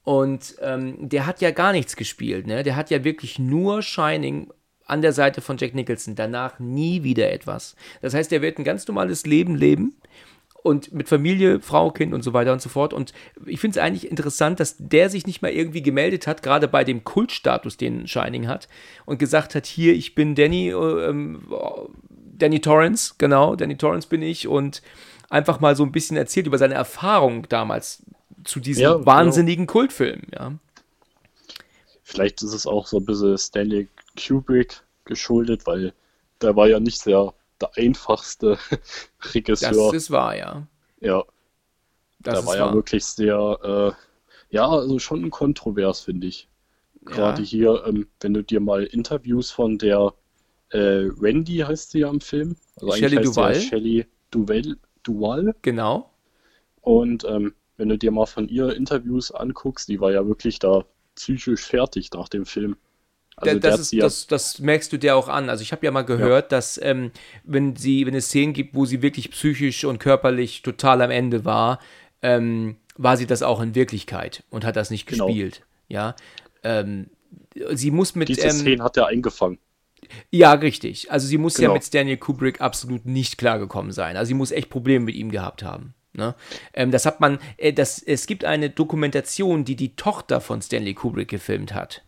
Und 0.03 0.55
ähm, 0.61 1.09
der 1.09 1.25
hat 1.25 1.41
ja 1.41 1.51
gar 1.51 1.71
nichts 1.71 1.95
gespielt, 1.95 2.47
ne? 2.47 2.63
Der 2.63 2.75
hat 2.75 2.89
ja 2.89 3.03
wirklich 3.03 3.39
nur 3.39 3.81
Shining 3.81 4.51
an 4.85 5.01
der 5.01 5.13
Seite 5.13 5.41
von 5.41 5.57
Jack 5.57 5.75
Nicholson. 5.75 6.15
Danach 6.15 6.59
nie 6.59 7.03
wieder 7.03 7.31
etwas. 7.31 7.75
Das 8.01 8.13
heißt, 8.13 8.33
er 8.33 8.41
wird 8.41 8.57
ein 8.57 8.63
ganz 8.63 8.87
normales 8.87 9.25
Leben 9.25 9.55
leben 9.55 9.95
und 10.69 10.93
mit 10.93 11.09
Familie, 11.09 11.59
Frau, 11.59 11.91
Kind 11.91 12.13
und 12.13 12.23
so 12.23 12.33
weiter 12.33 12.53
und 12.53 12.61
so 12.61 12.69
fort. 12.69 12.93
Und 12.93 13.13
ich 13.45 13.59
finde 13.59 13.79
es 13.79 13.83
eigentlich 13.83 14.09
interessant, 14.09 14.59
dass 14.59 14.75
der 14.79 15.09
sich 15.09 15.27
nicht 15.27 15.41
mal 15.41 15.51
irgendwie 15.51 15.81
gemeldet 15.81 16.27
hat, 16.27 16.43
gerade 16.43 16.67
bei 16.67 16.83
dem 16.83 17.03
Kultstatus, 17.03 17.77
den 17.77 18.07
Shining 18.07 18.47
hat, 18.47 18.67
und 19.05 19.19
gesagt 19.19 19.55
hat, 19.55 19.65
hier, 19.65 19.93
ich 19.93 20.15
bin 20.15 20.35
Danny, 20.35 20.69
äh, 20.69 21.09
ähm, 21.09 21.41
Danny 22.37 22.61
Torrance, 22.61 23.15
genau, 23.17 23.55
Danny 23.55 23.75
Torrance 23.77 24.07
bin 24.07 24.21
ich 24.21 24.47
und 24.47 24.81
einfach 25.29 25.59
mal 25.59 25.75
so 25.75 25.83
ein 25.83 25.91
bisschen 25.91 26.17
erzählt 26.17 26.47
über 26.47 26.57
seine 26.57 26.75
Erfahrung 26.75 27.47
damals 27.49 28.03
zu 28.43 28.59
diesem 28.59 28.83
Ja, 28.83 28.93
genau. 28.93 29.05
wahnsinnigen 29.05 29.67
Kultfilm, 29.67 30.21
ja. 30.33 30.53
Vielleicht 32.03 32.41
ist 32.41 32.53
es 32.53 32.65
auch 32.65 32.87
so 32.87 32.97
ein 32.97 33.05
bisschen 33.05 33.37
Stanley 33.37 33.87
Kubrick 34.17 34.81
geschuldet, 35.05 35.67
weil 35.67 35.93
der 36.41 36.55
war 36.55 36.67
ja 36.67 36.79
nicht 36.79 36.99
sehr 37.01 37.33
der 37.61 37.71
einfachste 37.77 38.57
Das 39.19 39.35
Regisseur. 39.35 39.93
ist 39.93 40.11
wahr, 40.11 40.35
ja. 40.35 40.67
ja, 41.01 41.23
Das 42.19 42.39
ist 42.39 42.45
war 42.45 42.55
ja 42.57 42.65
wahr. 42.67 42.73
wirklich 42.73 43.05
sehr, 43.05 43.95
äh, 43.99 44.55
ja, 44.55 44.67
also 44.69 44.99
schon 44.99 45.29
kontrovers, 45.29 46.01
finde 46.01 46.27
ich. 46.27 46.47
Gerade 47.05 47.41
Ja. 47.41 47.47
hier, 47.47 47.83
ähm, 47.87 48.07
wenn 48.21 48.33
du 48.33 48.43
dir 48.43 48.59
mal 48.59 48.83
Interviews 48.83 49.51
von 49.51 49.77
der 49.77 50.13
äh, 50.71 51.09
Wendy 51.19 51.57
heißt 51.57 51.91
sie 51.91 51.99
ja 51.99 52.09
im 52.09 52.21
Film. 52.21 52.55
Also 52.79 52.91
Shelley 52.93 53.25
sie 53.25 53.41
ja. 53.41 53.53
Shelley 53.55 54.05
Duval, 54.31 54.77
Duval. 55.03 55.55
Genau. 55.63 56.11
Und 56.81 57.23
ähm, 57.25 57.55
wenn 57.77 57.89
du 57.89 57.97
dir 57.97 58.11
mal 58.11 58.25
von 58.25 58.47
ihr 58.49 58.75
Interviews 58.75 59.31
anguckst, 59.31 59.87
die 59.89 59.99
war 59.99 60.11
ja 60.11 60.27
wirklich 60.27 60.59
da 60.59 60.85
psychisch 61.15 61.63
fertig 61.65 62.11
nach 62.13 62.29
dem 62.29 62.45
Film. 62.45 62.77
Also 63.41 63.59
der 63.59 63.71
das, 63.71 63.79
ist, 63.79 63.91
ja, 63.93 64.01
das, 64.01 64.27
das 64.27 64.59
merkst 64.59 64.91
du 64.93 64.97
dir 64.97 65.15
auch 65.15 65.27
an. 65.29 65.49
Also 65.49 65.61
ich 65.61 65.71
habe 65.71 65.85
ja 65.85 65.91
mal 65.91 66.03
gehört, 66.03 66.51
dass 66.51 66.79
ähm, 66.81 67.11
wenn 67.43 67.75
sie, 67.75 68.05
wenn 68.05 68.15
es 68.15 68.27
Szenen 68.27 68.53
gibt, 68.53 68.75
wo 68.75 68.85
sie 68.85 69.01
wirklich 69.01 69.31
psychisch 69.31 69.83
und 69.85 69.99
körperlich 69.99 70.61
total 70.61 71.01
am 71.01 71.11
Ende 71.11 71.45
war, 71.45 71.79
ähm, 72.21 72.77
war 72.97 73.15
sie 73.17 73.25
das 73.27 73.43
auch 73.43 73.61
in 73.61 73.75
Wirklichkeit 73.75 74.43
und 74.49 74.65
hat 74.65 74.75
das 74.75 74.89
nicht 74.89 75.07
Genau. 75.07 75.27
gespielt. 75.27 75.61
Ja. 75.87 76.15
Ähm, 76.63 77.07
sie 77.71 77.91
muss 77.91 78.15
mit 78.15 78.29
diese 78.29 78.41
ähm, 78.47 78.51
Szene 78.51 78.83
hat 78.83 78.97
er 78.97 79.07
eingefangen. 79.07 79.57
ja, 80.31 80.51
richtig. 80.53 81.11
Also 81.11 81.27
sie 81.27 81.37
muss 81.37 81.57
ja 81.57 81.63
Genau. 81.67 81.73
mit 81.75 81.93
Daniel 81.93 82.17
Kubrick 82.17 82.61
absolut 82.61 83.05
nicht 83.05 83.37
klargekommen 83.37 83.91
sein. 83.91 84.17
Also 84.17 84.27
sie 84.29 84.33
muss 84.33 84.51
echt 84.51 84.69
Probleme 84.69 85.05
mit 85.05 85.15
ihm 85.15 85.31
gehabt 85.31 85.63
haben. 85.63 85.93
Ne? 86.13 86.35
Ähm, 86.73 86.91
das 86.91 87.05
hat 87.05 87.21
man, 87.21 87.39
äh, 87.57 87.71
das, 87.71 88.01
es 88.01 88.27
gibt 88.27 88.43
eine 88.43 88.69
Dokumentation, 88.69 89.63
die 89.63 89.75
die 89.75 89.95
Tochter 89.95 90.41
von 90.41 90.61
Stanley 90.61 90.93
Kubrick 90.95 91.29
gefilmt 91.29 91.73
hat. 91.73 92.03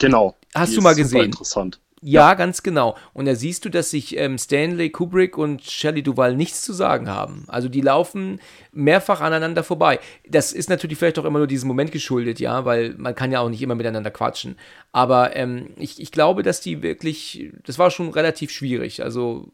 Genau. 0.00 0.34
Hast 0.54 0.72
Die 0.72 0.76
du 0.76 0.82
mal 0.82 0.94
gesehen? 0.96 1.26
Interessant. 1.26 1.78
Ja, 2.02 2.32
ganz 2.32 2.62
genau. 2.62 2.96
Und 3.12 3.26
da 3.26 3.34
siehst 3.34 3.66
du, 3.66 3.68
dass 3.68 3.90
sich 3.90 4.16
ähm, 4.16 4.38
Stanley 4.38 4.88
Kubrick 4.88 5.36
und 5.36 5.62
Shelley 5.62 6.02
Duvall 6.02 6.34
nichts 6.34 6.62
zu 6.62 6.72
sagen 6.72 7.10
haben. 7.10 7.44
Also 7.48 7.68
die 7.68 7.82
laufen 7.82 8.40
mehrfach 8.72 9.20
aneinander 9.20 9.62
vorbei. 9.62 10.00
Das 10.26 10.52
ist 10.52 10.70
natürlich 10.70 10.96
vielleicht 10.96 11.18
auch 11.18 11.26
immer 11.26 11.38
nur 11.38 11.46
diesem 11.46 11.68
Moment 11.68 11.92
geschuldet, 11.92 12.40
ja, 12.40 12.64
weil 12.64 12.94
man 12.96 13.14
kann 13.14 13.32
ja 13.32 13.40
auch 13.40 13.50
nicht 13.50 13.60
immer 13.60 13.74
miteinander 13.74 14.10
quatschen. 14.10 14.56
Aber 14.92 15.36
ähm, 15.36 15.74
ich, 15.76 16.00
ich 16.00 16.10
glaube, 16.10 16.42
dass 16.42 16.62
die 16.62 16.82
wirklich, 16.82 17.52
das 17.66 17.78
war 17.78 17.90
schon 17.90 18.08
relativ 18.08 18.50
schwierig. 18.50 19.02
Also 19.02 19.48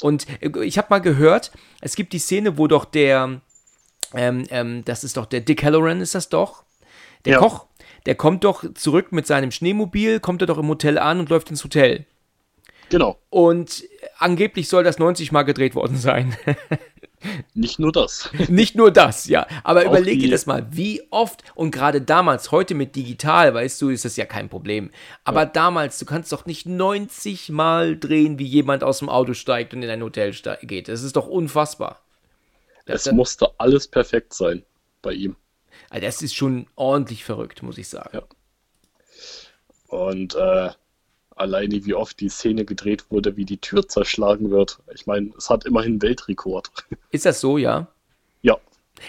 und 0.00 0.26
äh, 0.40 0.64
ich 0.64 0.78
habe 0.78 0.88
mal 0.90 1.00
gehört, 1.00 1.50
es 1.80 1.96
gibt 1.96 2.12
die 2.12 2.20
Szene, 2.20 2.56
wo 2.56 2.68
doch 2.68 2.84
der, 2.84 3.40
ähm, 4.14 4.44
ähm, 4.50 4.84
das 4.84 5.02
ist 5.02 5.16
doch 5.16 5.26
der 5.26 5.40
Dick 5.40 5.64
Halloran, 5.64 6.00
ist 6.00 6.14
das 6.14 6.28
doch? 6.28 6.62
Der 7.24 7.34
Ja. 7.34 7.38
Koch, 7.38 7.66
der 8.06 8.14
kommt 8.14 8.44
doch 8.44 8.64
zurück 8.74 9.12
mit 9.12 9.26
seinem 9.26 9.50
Schneemobil, 9.50 10.20
kommt 10.20 10.42
er 10.42 10.46
doch 10.46 10.58
im 10.58 10.68
Hotel 10.68 10.98
an 10.98 11.20
und 11.20 11.28
läuft 11.28 11.50
ins 11.50 11.64
Hotel. 11.64 12.06
Genau. 12.88 13.18
Und 13.30 13.84
angeblich 14.18 14.68
soll 14.68 14.84
das 14.84 14.98
90 14.98 15.32
Mal 15.32 15.44
gedreht 15.44 15.74
worden 15.74 15.96
sein. 15.96 16.36
Nicht 17.54 17.78
nur 17.78 17.92
das. 17.92 18.28
Nicht 18.48 18.74
nur 18.74 18.90
das, 18.90 19.26
ja. 19.28 19.46
Aber 19.62 19.82
Auch 19.82 19.86
überleg 19.86 20.18
dir 20.18 20.30
das 20.30 20.46
mal, 20.46 20.66
wie 20.70 21.02
oft 21.10 21.44
und 21.54 21.70
gerade 21.70 22.00
damals, 22.00 22.50
heute 22.50 22.74
mit 22.74 22.96
digital, 22.96 23.54
weißt 23.54 23.80
du, 23.80 23.90
ist 23.90 24.04
das 24.04 24.16
ja 24.16 24.26
kein 24.26 24.48
Problem. 24.48 24.90
Aber 25.22 25.46
damals, 25.46 25.98
du 25.98 26.04
kannst 26.04 26.32
doch 26.32 26.46
nicht 26.46 26.66
90 26.66 27.50
Mal 27.50 27.96
drehen, 27.96 28.38
wie 28.40 28.46
jemand 28.46 28.82
aus 28.82 28.98
dem 28.98 29.08
Auto 29.08 29.34
steigt 29.34 29.72
und 29.72 29.82
in 29.82 29.90
ein 29.90 30.02
Hotel 30.02 30.34
geht. 30.62 30.88
Das 30.88 31.02
ist 31.04 31.14
doch 31.14 31.28
unfassbar. 31.28 32.02
Es 32.86 33.04
das- 33.04 33.14
musste 33.14 33.48
alles 33.58 33.86
perfekt 33.86 34.34
sein 34.34 34.64
bei 35.00 35.12
ihm. 35.12 35.36
Also 35.92 36.06
das 36.06 36.22
ist 36.22 36.34
schon 36.34 36.66
ordentlich 36.74 37.22
verrückt, 37.22 37.62
muss 37.62 37.76
ich 37.76 37.86
sagen. 37.86 38.08
Ja. 38.14 38.22
Und 39.88 40.34
äh, 40.34 40.70
alleine 41.36 41.84
wie 41.84 41.92
oft 41.92 42.18
die 42.18 42.30
Szene 42.30 42.64
gedreht 42.64 43.10
wurde, 43.10 43.36
wie 43.36 43.44
die 43.44 43.58
Tür 43.58 43.86
zerschlagen 43.86 44.50
wird. 44.50 44.78
Ich 44.94 45.06
meine, 45.06 45.32
es 45.36 45.50
hat 45.50 45.66
immerhin 45.66 46.00
Weltrekord. 46.00 46.70
Ist 47.10 47.26
das 47.26 47.42
so, 47.42 47.58
ja? 47.58 47.88
ja. 48.40 48.56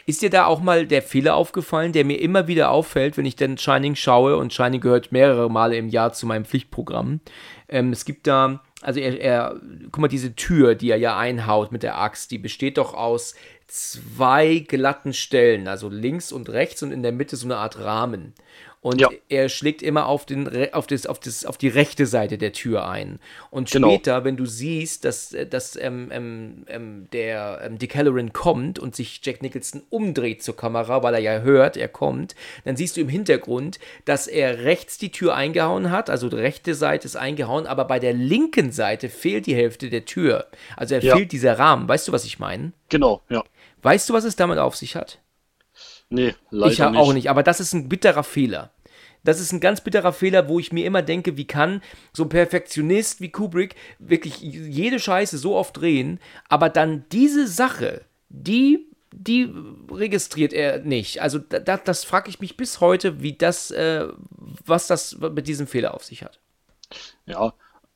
Ist 0.06 0.24
dir 0.24 0.30
da 0.30 0.46
auch 0.46 0.60
mal 0.60 0.86
der 0.86 1.02
Fehler 1.02 1.36
aufgefallen, 1.36 1.94
der 1.94 2.04
mir 2.04 2.20
immer 2.20 2.48
wieder 2.48 2.70
auffällt, 2.70 3.16
wenn 3.16 3.26
ich 3.26 3.38
dann 3.38 3.58
Shining 3.58 3.96
schaue 3.96 4.36
und 4.36 4.52
Shining 4.52 4.82
gehört 4.82 5.14
mehrere 5.14 5.50
Male 5.50 5.78
im 5.78 5.88
Jahr 5.88 6.12
zu 6.12 6.26
meinem 6.26 6.44
Pflichtprogramm? 6.44 7.22
Ähm, 7.70 7.94
es 7.94 8.04
gibt 8.04 8.28
da, 8.28 8.62
also 8.82 9.00
er, 9.00 9.22
er, 9.22 9.62
guck 9.90 10.00
mal, 10.00 10.08
diese 10.10 10.36
Tür, 10.36 10.76
die 10.76 10.90
er 10.90 10.98
ja 10.98 11.18
einhaut 11.18 11.72
mit 11.72 11.82
der 11.82 11.98
Axt, 11.98 12.32
die 12.32 12.40
besteht 12.40 12.78
doch 12.78 12.94
aus 12.94 13.36
zwei 13.74 14.60
glatten 14.68 15.14
Stellen, 15.14 15.68
also 15.68 15.90
links 15.90 16.32
und 16.32 16.48
rechts 16.50 16.84
und 16.84 16.92
in 16.92 17.02
der 17.02 17.12
Mitte 17.12 17.36
so 17.38 17.48
eine 17.48 17.58
Art 17.58 17.80
Rahmen. 17.80 18.34
Und 18.82 19.00
Ja. 19.00 19.10
er 19.30 19.48
schlägt 19.48 19.82
immer 19.82 20.08
auf, 20.08 20.26
den, 20.26 20.72
auf, 20.74 20.86
das, 20.88 21.08
auf, 21.08 21.18
das, 21.20 21.46
auf 21.46 21.58
die 21.58 21.70
rechte 21.70 22.06
Seite 22.06 22.38
der 22.38 22.52
Tür 22.52 22.86
ein. 22.88 23.20
Und 23.50 23.72
Genau. 23.72 23.88
später, 23.90 24.26
wenn 24.26 24.36
du 24.38 24.46
siehst, 24.46 25.06
dass, 25.06 25.34
äh, 25.34 25.48
dass 25.48 25.76
ähm, 25.78 26.10
ähm, 26.12 26.66
ähm, 26.68 27.08
der 27.14 27.62
ähm, 27.64 27.80
Dick 27.80 27.96
Halloran 27.96 28.32
kommt 28.34 28.78
und 28.80 28.94
sich 28.96 29.22
Jack 29.24 29.42
Nicholson 29.42 29.82
umdreht 29.90 30.44
zur 30.44 30.56
Kamera, 30.58 31.02
weil 31.02 31.14
er 31.16 31.22
ja 31.22 31.40
hört, 31.40 31.76
er 31.78 31.88
kommt, 31.88 32.36
dann 32.66 32.76
siehst 32.76 32.98
du 32.98 33.02
im 33.02 33.08
Hintergrund, 33.10 33.80
dass 34.06 34.28
er 34.28 34.66
rechts 34.66 34.98
die 35.00 35.12
Tür 35.12 35.34
eingehauen 35.34 35.90
hat, 35.90 36.10
also 36.12 36.28
die 36.30 36.36
rechte 36.36 36.76
Seite 36.76 37.06
ist 37.08 37.16
eingehauen, 37.16 37.66
aber 37.66 37.86
bei 37.86 38.00
der 38.00 38.14
linken 38.14 38.72
Seite 38.74 39.08
fehlt 39.10 39.46
die 39.48 39.56
Hälfte 39.56 39.90
der 39.90 40.04
Tür. 40.06 40.48
Also 40.76 40.94
er 40.96 41.02
Ja. 41.02 41.16
fehlt 41.16 41.32
dieser 41.32 41.58
Rahmen. 41.58 41.88
Weißt 41.88 42.08
du, 42.10 42.12
was 42.12 42.26
ich 42.26 42.38
meine? 42.38 42.74
Genau, 42.90 43.22
ja. 43.30 43.44
Weißt 43.84 44.10
du, 44.10 44.14
was 44.14 44.24
es 44.24 44.36
damit 44.36 44.58
auf 44.58 44.76
sich 44.76 44.96
hat? 44.96 45.20
Nee, 46.10 46.36
leider 46.52 46.72
ich 46.72 46.80
nicht. 46.80 47.00
auch 47.00 47.14
nicht, 47.14 47.30
aber 47.30 47.44
das 47.44 47.60
ist 47.60 47.74
ein 47.74 47.90
bitterer 47.90 48.24
Fehler. 48.24 48.72
Das 49.24 49.40
ist 49.40 49.52
ein 49.54 49.62
ganz 49.62 49.82
bitterer 49.82 50.14
Fehler, 50.14 50.50
wo 50.50 50.60
ich 50.60 50.74
mir 50.74 50.86
immer 50.86 51.02
denke, 51.02 51.38
wie 51.38 51.48
kann 51.48 51.82
so 52.12 52.24
ein 52.24 52.30
Perfektionist 52.30 53.22
wie 53.22 53.30
Kubrick 53.30 53.76
wirklich 53.98 54.42
jede 54.42 55.00
Scheiße 55.00 55.38
so 55.38 55.56
oft 55.56 55.78
drehen, 55.78 56.20
aber 56.50 56.70
dann 56.70 57.06
diese 57.12 57.48
Sache, 57.48 58.02
die, 58.30 58.86
die 59.14 59.54
registriert 59.90 60.52
er 60.52 60.80
nicht. 60.80 61.22
Also 61.22 61.40
da, 61.40 61.78
das 61.78 62.04
frage 62.04 62.30
ich 62.30 62.42
mich 62.42 62.58
bis 62.58 62.82
heute, 62.82 63.22
wie 63.22 63.34
das, 63.34 63.72
äh, 63.72 64.08
was 64.66 64.88
das 64.88 65.18
mit 65.18 65.48
diesem 65.48 65.68
Fehler 65.68 65.94
auf 65.94 66.04
sich 66.04 66.24
hat. 66.24 66.40
Ja, 67.26 67.54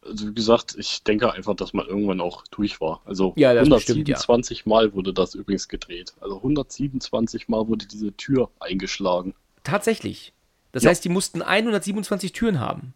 also 0.07 0.27
wie 0.29 0.33
gesagt, 0.33 0.75
ich 0.77 1.03
denke 1.03 1.31
einfach, 1.33 1.55
dass 1.55 1.73
man 1.73 1.85
irgendwann 1.87 2.21
auch 2.21 2.43
durch 2.51 2.79
war. 2.81 3.01
Also 3.05 3.33
Ja, 3.35 3.53
das 3.53 3.67
bestimmt, 3.69 4.07
ja. 4.07 4.15
127 4.15 4.65
Mal 4.65 4.93
wurde 4.93 5.13
das 5.13 5.35
übrigens 5.35 5.67
gedreht. 5.67 6.13
Also 6.21 6.37
127 6.37 7.47
Mal 7.49 7.67
wurde 7.67 7.85
diese 7.85 8.11
Tür 8.13 8.49
eingeschlagen. 8.59 9.33
Tatsächlich. 9.63 10.33
Das 10.71 10.83
Ja. 10.83 10.89
heißt, 10.89 11.03
die 11.05 11.09
mussten 11.09 11.41
127 11.41 12.31
Türen 12.33 12.59
haben. 12.59 12.93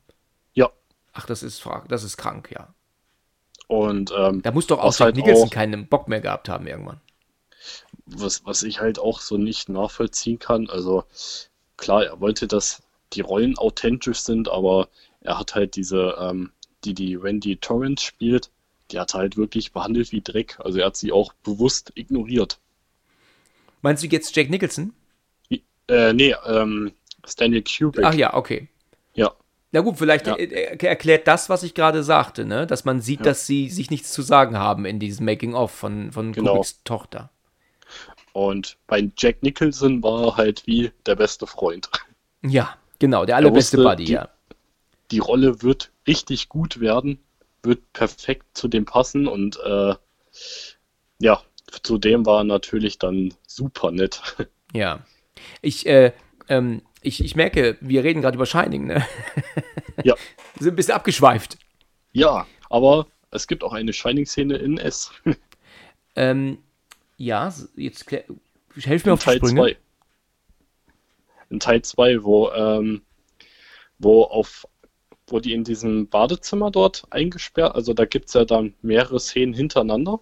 Ja. 0.53 0.69
Ach, 1.13 1.25
das 1.25 1.43
ist, 1.43 1.65
das 1.87 2.03
ist 2.03 2.17
krank, 2.17 2.49
ja. 2.51 2.73
Und 3.67 4.11
ähm, 4.17 4.41
Da 4.41 4.51
muss 4.51 4.67
doch 4.67 4.79
auch 4.79 4.99
halt 4.99 5.15
Nicholson 5.15 5.47
auch- 5.47 5.51
keinen 5.51 5.87
Bock 5.87 6.07
mehr 6.07 6.19
gehabt 6.21 6.49
haben 6.49 6.67
irgendwann. 6.67 6.99
was, 8.05 8.45
was 8.45 8.63
ich 8.63 8.79
halt 8.81 8.99
auch 8.99 9.21
so 9.21 9.37
nicht 9.37 9.69
nachvollziehen 9.69 10.39
kann, 10.39 10.69
also 10.69 11.03
klar, 11.77 12.03
er 12.03 12.19
wollte, 12.19 12.47
dass 12.47 12.81
die 13.13 13.21
Rollen 13.21 13.57
authentisch 13.57 14.19
sind, 14.21 14.49
aber 14.49 14.89
er 15.21 15.37
hat 15.39 15.55
halt 15.55 15.75
diese, 15.75 16.15
ähm, 16.19 16.51
die 16.83 16.93
die 16.93 17.21
Wendy 17.21 17.57
Torrance 17.57 18.05
spielt, 18.05 18.49
die 18.91 18.99
hat 18.99 19.13
halt 19.13 19.37
wirklich 19.37 19.71
behandelt 19.71 20.11
wie 20.11 20.21
Dreck. 20.21 20.57
Also 20.59 20.79
er 20.79 20.87
hat 20.87 20.97
sie 20.97 21.11
auch 21.11 21.33
bewusst 21.43 21.91
ignoriert. 21.95 22.57
Meinst 23.81 24.03
du 24.03 24.07
jetzt 24.07 24.35
Jack 24.35 24.49
Nicholson? 24.49 24.93
Äh, 25.87 26.13
nee, 26.13 26.35
ähm, 26.45 26.91
Stanley 27.25 27.63
Kubrick. 27.63 28.05
Ach 28.05 28.13
ja, 28.13 28.33
okay. 28.33 28.67
Ja, 29.13 29.33
Na 29.73 29.79
gut, 29.81 29.97
vielleicht 29.97 30.27
Ja. 30.27 30.35
er- 30.35 30.51
er- 30.81 30.83
erklärt 30.89 31.27
das, 31.27 31.47
was 31.49 31.63
ich 31.63 31.73
gerade 31.73 32.03
sagte, 32.03 32.43
ne? 32.45 32.67
dass 32.67 32.83
man 32.85 32.99
sieht, 33.01 33.19
Ja. 33.21 33.25
dass 33.27 33.47
sie 33.47 33.69
sich 33.69 33.89
nichts 33.89 34.11
zu 34.11 34.21
sagen 34.21 34.57
haben 34.57 34.85
in 34.85 34.99
diesem 34.99 35.25
Making-of 35.25 35.71
von, 35.71 36.11
von 36.11 36.33
Genau. 36.33 36.51
Kubricks 36.55 36.81
Tochter. 36.83 37.29
Und 38.33 38.77
bei 38.87 39.09
Jack 39.17 39.43
Nicholson 39.43 40.01
war 40.03 40.23
er 40.27 40.37
halt 40.37 40.65
wie 40.67 40.91
der 41.05 41.15
beste 41.15 41.47
Freund. 41.47 41.89
Ja, 42.43 42.75
genau, 42.99 43.25
der 43.25 43.35
allerbeste 43.37 43.77
Buddy, 43.77 44.05
die- 44.05 44.11
ja. 44.13 44.29
Die 45.11 45.19
Rolle 45.19 45.61
wird 45.61 45.90
richtig 46.07 46.49
gut 46.49 46.79
werden, 46.79 47.19
wird 47.63 47.93
perfekt 47.93 48.45
zu 48.53 48.67
dem 48.67 48.85
passen 48.85 49.27
und 49.27 49.59
äh, 49.63 49.95
ja, 51.19 51.41
zudem 51.83 52.25
war 52.25 52.39
er 52.41 52.43
natürlich 52.43 52.97
dann 52.97 53.33
super 53.47 53.91
nett. 53.91 54.21
Ja. 54.73 55.05
Ich, 55.61 55.85
äh, 55.85 56.13
ähm, 56.47 56.81
ich, 57.01 57.21
ich 57.21 57.35
merke, 57.35 57.77
wir 57.81 58.05
reden 58.05 58.21
gerade 58.21 58.35
über 58.35 58.45
Shining, 58.45 58.85
ne? 58.85 59.05
Ja. 60.05 60.15
Wir 60.53 60.63
sind 60.63 60.73
ein 60.73 60.75
bisschen 60.77 60.93
abgeschweift. 60.93 61.57
Ja, 62.13 62.47
aber 62.69 63.07
es 63.31 63.47
gibt 63.47 63.65
auch 63.65 63.73
eine 63.73 63.91
Shining-Szene 63.91 64.55
in 64.57 64.77
S. 64.77 65.11
Ähm, 66.15 66.57
ja, 67.17 67.53
jetzt 67.77 68.11
helf 68.11 69.05
mir 69.05 69.11
In 69.11 69.13
auf 69.13 69.19
die 69.19 69.25
Teil 69.25 69.37
Sprünge. 69.37 69.61
2. 69.61 69.77
In 71.49 71.59
Teil 71.59 71.81
2, 71.81 72.23
wo, 72.23 72.49
ähm, 72.51 73.01
wo 73.97 74.23
auf 74.23 74.67
wo 75.31 75.39
die 75.39 75.53
in 75.53 75.63
diesem 75.63 76.07
Badezimmer 76.07 76.71
dort 76.71 77.03
eingesperrt, 77.09 77.75
also 77.75 77.93
da 77.93 78.05
gibt 78.05 78.27
es 78.27 78.33
ja 78.33 78.45
dann 78.45 78.73
mehrere 78.81 79.19
Szenen 79.19 79.53
hintereinander 79.53 80.19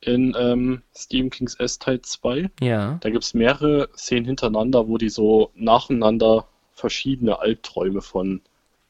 in 0.00 0.34
ähm, 0.36 0.82
Stephen 0.94 1.30
Kings 1.30 1.54
S 1.54 1.78
Teil 1.78 2.02
2. 2.02 2.50
Ja. 2.60 2.98
Da 3.00 3.10
gibt 3.10 3.22
es 3.22 3.34
mehrere 3.34 3.88
Szenen 3.96 4.26
hintereinander, 4.26 4.88
wo 4.88 4.98
die 4.98 5.08
so 5.08 5.52
nacheinander 5.54 6.46
verschiedene 6.72 7.38
Albträume 7.38 8.02
von, 8.02 8.40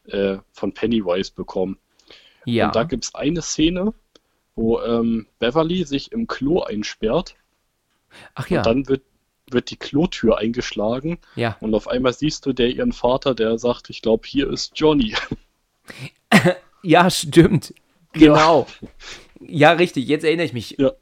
äh, 0.07 0.39
von 0.53 0.73
Pennywise 0.73 1.33
bekommen. 1.35 1.79
Ja. 2.47 2.67
Und 2.67 2.77
da 2.77 2.85
gibt 2.85 3.05
es 3.05 3.15
eine 3.15 3.43
Szene, 3.43 3.93
wo 4.55 4.81
ähm, 4.81 5.27
Beverly 5.39 5.85
sich 5.85 6.13
im 6.13 6.27
Klo 6.27 6.63
einsperrt 6.63 7.37
Ach 8.35 8.49
ja. 8.49 8.59
und 8.59 8.67
dann 8.67 8.89
wird, 8.89 9.03
wird 9.53 9.71
die 9.71 9.77
Klotür 9.77 10.39
eingeschlagen 10.39 11.19
ja. 11.37 11.57
und 11.61 11.75
auf 11.75 11.89
einmal 11.89 12.13
siehst 12.13 12.47
du 12.47 12.53
der 12.53 12.69
ihren 12.69 12.93
Vater, 12.93 13.35
der 13.35 13.59
sagt, 13.59 13.91
ich 13.91 14.03
glaube, 14.03 14.27
hier 14.27 14.51
ist 14.51 14.73
Johnny. 14.75 15.15
Ja, 16.83 17.09
stimmt. 17.11 17.75
Genau. 18.13 18.67
Ja, 19.41 19.73
richtig. 19.73 20.07
Jetzt 20.09 20.25
erinnere 20.25 20.47
ich 20.47 20.53
mich. 20.53 20.77
Ja. 20.79 20.93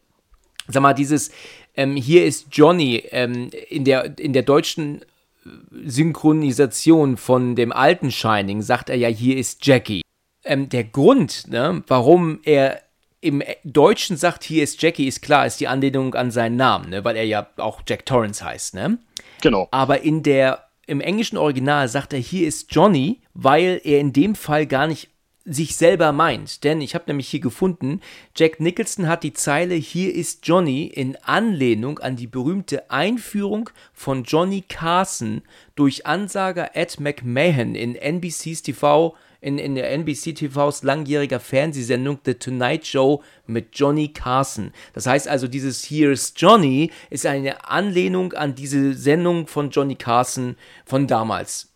Sag 0.68 0.82
mal, 0.82 0.94
dieses 0.94 1.30
ähm, 1.74 1.96
hier 1.96 2.24
ist 2.24 2.48
Johnny 2.52 3.02
ähm, 3.10 3.50
in 3.68 3.84
der 3.84 4.18
in 4.18 4.32
der 4.32 4.42
deutschen 4.42 5.02
äh, 5.02 5.48
Synchronisation 5.84 7.16
von 7.16 7.56
dem 7.56 7.72
alten 7.72 8.10
Shining 8.10 8.62
sagt 8.62 8.90
er 8.90 8.96
ja 8.96 9.08
hier 9.08 9.36
ist 9.36 9.66
Jackie. 9.66 10.02
Ähm, 10.44 10.68
der 10.68 10.84
Grund, 10.84 11.48
ne, 11.48 11.82
warum 11.86 12.40
er 12.44 12.82
im 13.20 13.42
Deutschen 13.64 14.16
sagt 14.16 14.44
hier 14.44 14.64
ist 14.64 14.80
Jackie, 14.80 15.06
ist 15.06 15.22
klar, 15.22 15.46
ist 15.46 15.60
die 15.60 15.68
Anlehnung 15.68 16.14
an 16.14 16.30
seinen 16.30 16.56
Namen, 16.56 16.90
ne, 16.90 17.04
weil 17.04 17.16
er 17.16 17.24
ja 17.24 17.48
auch 17.56 17.82
Jack 17.86 18.06
Torrance 18.06 18.44
heißt, 18.44 18.74
ne? 18.74 18.98
Genau. 19.42 19.68
Aber 19.70 20.02
in 20.02 20.22
der, 20.22 20.68
im 20.86 21.00
englischen 21.00 21.36
Original 21.36 21.88
sagt 21.88 22.12
er, 22.12 22.18
hier 22.18 22.48
ist 22.48 22.74
Johnny, 22.74 23.20
weil 23.34 23.80
er 23.84 24.00
in 24.00 24.12
dem 24.12 24.34
Fall 24.34 24.66
gar 24.66 24.86
nicht 24.86 25.10
sich 25.44 25.76
selber 25.76 26.12
meint. 26.12 26.64
Denn 26.64 26.80
ich 26.80 26.94
habe 26.94 27.04
nämlich 27.08 27.28
hier 27.28 27.40
gefunden, 27.40 28.00
Jack 28.36 28.60
Nicholson 28.60 29.08
hat 29.08 29.22
die 29.22 29.32
Zeile 29.32 29.74
Hier 29.74 30.14
ist 30.14 30.46
Johnny 30.46 30.84
in 30.84 31.16
Anlehnung 31.22 31.98
an 31.98 32.16
die 32.16 32.26
berühmte 32.26 32.90
Einführung 32.90 33.70
von 33.92 34.24
Johnny 34.24 34.62
Carson 34.66 35.42
durch 35.76 36.06
Ansager 36.06 36.76
Ed 36.76 37.00
McMahon 37.00 37.74
in 37.74 37.96
NBC's 37.96 38.62
TV, 38.62 39.16
in, 39.40 39.58
in 39.58 39.74
der 39.74 39.90
NBC 39.92 40.34
TVs 40.34 40.82
langjähriger 40.82 41.40
Fernsehsendung 41.40 42.18
The 42.24 42.34
Tonight 42.34 42.86
Show 42.86 43.22
mit 43.46 43.68
Johnny 43.72 44.08
Carson. 44.12 44.72
Das 44.92 45.06
heißt 45.06 45.28
also, 45.28 45.48
dieses 45.48 45.84
Here's 45.84 46.34
Johnny 46.36 46.90
ist 47.10 47.26
eine 47.26 47.68
Anlehnung 47.68 48.32
an 48.32 48.54
diese 48.54 48.94
Sendung 48.94 49.46
von 49.46 49.70
Johnny 49.70 49.96
Carson 49.96 50.56
von 50.84 51.06
damals. 51.06 51.68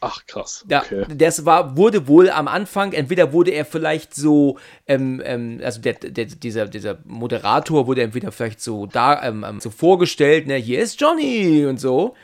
Ach 0.00 0.26
krass. 0.26 0.64
Ja, 0.68 0.82
Okay. 0.82 1.06
das 1.08 1.46
war, 1.46 1.76
wurde 1.76 2.06
wohl 2.06 2.28
am 2.28 2.48
Anfang, 2.48 2.92
entweder 2.92 3.32
wurde 3.32 3.52
er 3.52 3.64
vielleicht 3.64 4.14
so, 4.14 4.58
ähm, 4.86 5.22
ähm, 5.24 5.60
also 5.64 5.80
der, 5.80 5.94
der, 5.94 6.26
dieser, 6.26 6.66
dieser 6.66 6.98
Moderator 7.04 7.86
wurde 7.86 8.02
entweder 8.02 8.30
vielleicht 8.30 8.60
so 8.60 8.84
da, 8.84 9.22
ähm, 9.22 9.44
ähm, 9.48 9.58
so 9.58 9.70
vorgestellt, 9.70 10.46
ne, 10.48 10.56
hier 10.56 10.80
ist 10.82 11.00
Johnny 11.00 11.64
und 11.64 11.80
so. 11.80 12.14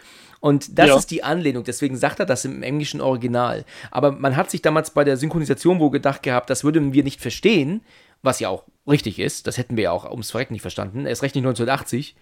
Und 0.42 0.76
das 0.76 0.88
Ja. 0.88 0.96
ist 0.96 1.12
die 1.12 1.22
Anlehnung, 1.22 1.62
deswegen 1.62 1.96
sagt 1.96 2.18
er 2.18 2.26
das 2.26 2.44
im 2.44 2.64
englischen 2.64 3.00
Original. 3.00 3.64
Aber 3.92 4.10
man 4.10 4.36
hat 4.36 4.50
sich 4.50 4.60
damals 4.60 4.90
bei 4.90 5.04
der 5.04 5.16
Synchronisation 5.16 5.78
wohl 5.78 5.92
gedacht 5.92 6.24
gehabt, 6.24 6.50
das 6.50 6.64
würden 6.64 6.92
wir 6.92 7.04
nicht 7.04 7.20
verstehen, 7.20 7.80
was 8.22 8.40
ja 8.40 8.48
auch 8.48 8.64
richtig 8.88 9.20
ist, 9.20 9.46
das 9.46 9.56
hätten 9.56 9.76
wir 9.76 9.84
ja 9.84 9.90
auch 9.92 10.04
ums 10.10 10.32
Verrecken 10.32 10.52
nicht 10.54 10.62
verstanden, 10.62 11.06
erst 11.06 11.22
recht 11.22 11.36
nicht 11.36 11.44
1980. 11.44 12.16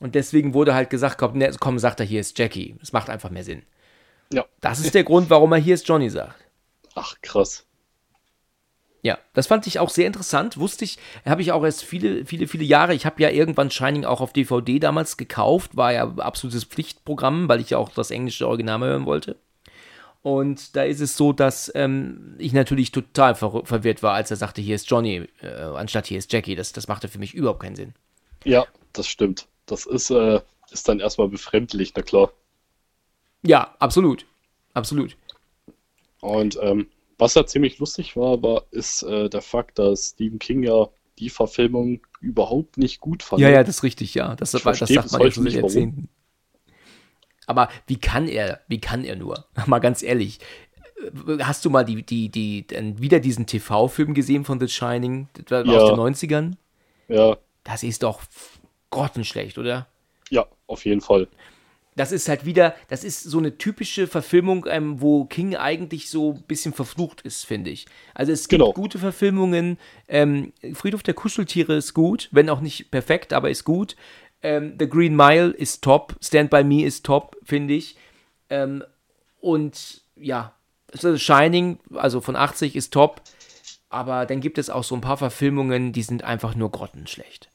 Und 0.00 0.14
deswegen 0.14 0.54
wurde 0.54 0.72
halt 0.72 0.88
gesagt, 0.88 1.18
komm, 1.18 1.36
ne, 1.36 1.50
komm 1.58 1.80
sagt 1.80 1.98
er, 1.98 2.06
hier 2.06 2.20
ist 2.20 2.38
Jackie. 2.38 2.76
Das 2.78 2.92
macht 2.92 3.10
einfach 3.10 3.30
mehr 3.30 3.44
Sinn. 3.44 3.62
Ja. 4.32 4.44
Das 4.60 4.78
ist 4.78 4.94
der 4.94 5.02
Grund, 5.04 5.28
warum 5.30 5.50
er 5.52 5.58
hier 5.58 5.74
ist 5.74 5.88
Johnny 5.88 6.10
sagt. 6.10 6.44
Ach 6.94 7.16
krass. 7.22 7.63
Ja, 9.04 9.18
das 9.34 9.48
fand 9.48 9.66
ich 9.66 9.78
auch 9.78 9.90
sehr 9.90 10.06
interessant. 10.06 10.56
Wusste 10.56 10.86
ich, 10.86 10.98
habe 11.26 11.42
ich 11.42 11.52
auch 11.52 11.62
erst 11.62 11.84
viele, 11.84 12.24
viele, 12.24 12.48
viele 12.48 12.64
Jahre. 12.64 12.94
Ich 12.94 13.04
habe 13.04 13.22
ja 13.22 13.28
irgendwann 13.28 13.70
Shining 13.70 14.06
auch 14.06 14.22
auf 14.22 14.32
DVD 14.32 14.78
damals 14.78 15.18
gekauft. 15.18 15.76
War 15.76 15.92
ja 15.92 16.08
absolutes 16.16 16.64
Pflichtprogramm, 16.64 17.46
weil 17.46 17.60
ich 17.60 17.68
ja 17.68 17.76
auch 17.76 17.90
das 17.90 18.10
englische 18.10 18.48
Original 18.48 18.80
hören 18.80 19.04
wollte. 19.04 19.36
Und 20.22 20.74
da 20.74 20.84
ist 20.84 21.00
es 21.00 21.18
so, 21.18 21.34
dass 21.34 21.70
ähm, 21.74 22.34
ich 22.38 22.54
natürlich 22.54 22.92
total 22.92 23.34
ver 23.34 23.66
verwirrt 23.66 24.02
war, 24.02 24.14
als 24.14 24.30
er 24.30 24.38
sagte, 24.38 24.62
hier 24.62 24.74
ist 24.74 24.88
Johnny, 24.88 25.28
äh, 25.42 25.48
anstatt 25.48 26.06
hier 26.06 26.16
ist 26.16 26.32
Jackie. 26.32 26.56
Das, 26.56 26.72
das 26.72 26.88
machte 26.88 27.08
für 27.08 27.18
mich 27.18 27.34
überhaupt 27.34 27.60
keinen 27.60 27.76
Sinn. 27.76 27.92
Ja, 28.44 28.64
das 28.94 29.06
stimmt. 29.06 29.48
Das 29.66 29.84
ist, 29.84 30.08
äh, 30.08 30.40
ist 30.70 30.88
dann 30.88 31.00
erstmal 31.00 31.28
befremdlich, 31.28 31.92
na 31.94 32.00
klar. 32.00 32.32
Ja, 33.42 33.74
absolut. 33.80 34.24
Absolut. 34.72 35.14
Und 36.22 36.58
ähm, 36.62 36.86
was 37.18 37.34
ja 37.34 37.46
ziemlich 37.46 37.78
lustig 37.78 38.16
war, 38.16 38.42
war 38.42 38.64
ist 38.70 39.02
äh, 39.02 39.28
der 39.28 39.42
Fakt, 39.42 39.78
dass 39.78 40.10
Stephen 40.10 40.38
King 40.38 40.62
ja 40.62 40.88
die 41.18 41.30
Verfilmung 41.30 42.00
überhaupt 42.20 42.76
nicht 42.76 43.00
gut 43.00 43.22
fand. 43.22 43.40
Ja, 43.40 43.48
ja, 43.48 43.62
das 43.62 43.76
ist 43.76 43.82
richtig, 43.84 44.14
ja. 44.14 44.34
Das, 44.36 44.50
das 44.50 44.62
verstehe 44.62 44.88
sagt 44.96 45.04
bis 45.04 45.12
man 45.12 45.22
seit 45.32 45.44
nicht. 45.44 45.54
Jahrzehnten. 45.54 46.08
Aber 47.46 47.68
wie 47.86 47.98
kann 47.98 48.26
er, 48.28 48.60
wie 48.68 48.80
kann 48.80 49.04
er 49.04 49.16
nur? 49.16 49.46
Mal 49.66 49.78
ganz 49.80 50.02
ehrlich. 50.02 50.40
Äh, 51.28 51.42
Hast 51.42 51.64
du 51.64 51.70
mal 51.70 51.84
die, 51.84 52.02
die, 52.04 52.30
die, 52.30 52.66
wieder 52.98 53.20
diesen 53.20 53.46
TV-Film 53.46 54.14
gesehen 54.14 54.44
von 54.44 54.58
The 54.58 54.68
Shining? 54.68 55.28
Das 55.34 55.50
war 55.50 55.66
Ja. 55.66 55.80
aus 55.82 55.90
den 55.90 55.98
90ern? 56.30 56.56
ja, 57.08 57.36
Das 57.64 57.82
ist 57.82 58.02
doch 58.02 58.22
grottenschlecht, 58.90 59.58
oder? 59.58 59.86
ja, 60.30 60.46
auf 60.66 60.84
jeden 60.86 61.02
Fall. 61.02 61.28
Das 61.96 62.10
ist 62.10 62.28
halt 62.28 62.44
wieder, 62.44 62.74
das 62.88 63.04
ist 63.04 63.22
so 63.22 63.38
eine 63.38 63.56
typische 63.56 64.06
Verfilmung, 64.08 64.66
ähm, 64.68 65.00
wo 65.00 65.24
King 65.26 65.54
eigentlich 65.54 66.10
so 66.10 66.32
ein 66.32 66.42
bisschen 66.42 66.72
verflucht 66.72 67.20
ist, 67.20 67.46
finde 67.46 67.70
ich. 67.70 67.86
Also 68.14 68.32
es 68.32 68.48
gibt 68.48 68.60
Genau. 68.60 68.72
gute 68.72 68.98
Verfilmungen. 68.98 69.78
Ähm, 70.08 70.52
Friedhof 70.74 71.04
der 71.04 71.14
Kuscheltiere 71.14 71.76
ist 71.76 71.94
gut, 71.94 72.28
wenn 72.32 72.50
auch 72.50 72.60
nicht 72.60 72.90
perfekt, 72.90 73.32
aber 73.32 73.48
ist 73.50 73.64
gut. 73.64 73.94
Ähm, 74.42 74.74
The 74.78 74.88
Green 74.88 75.14
Mile 75.14 75.50
ist 75.50 75.82
top. 75.82 76.16
Stand 76.20 76.50
By 76.50 76.64
Me 76.64 76.84
ist 76.84 77.06
top, 77.06 77.36
finde 77.44 77.74
ich. 77.74 77.96
Ähm, 78.50 78.82
und 79.40 80.02
ja, 80.16 80.54
Shining, 81.16 81.78
also 81.94 82.20
von 82.20 82.36
80 82.36 82.76
ist 82.76 82.92
top. 82.92 83.22
Aber 83.88 84.26
dann 84.26 84.40
gibt 84.40 84.58
es 84.58 84.70
auch 84.70 84.82
so 84.84 84.96
ein 84.96 85.00
paar 85.00 85.16
Verfilmungen, 85.16 85.92
die 85.92 86.02
sind 86.02 86.24
einfach 86.24 86.56
nur 86.56 86.70
grottenschlecht. 86.72 87.48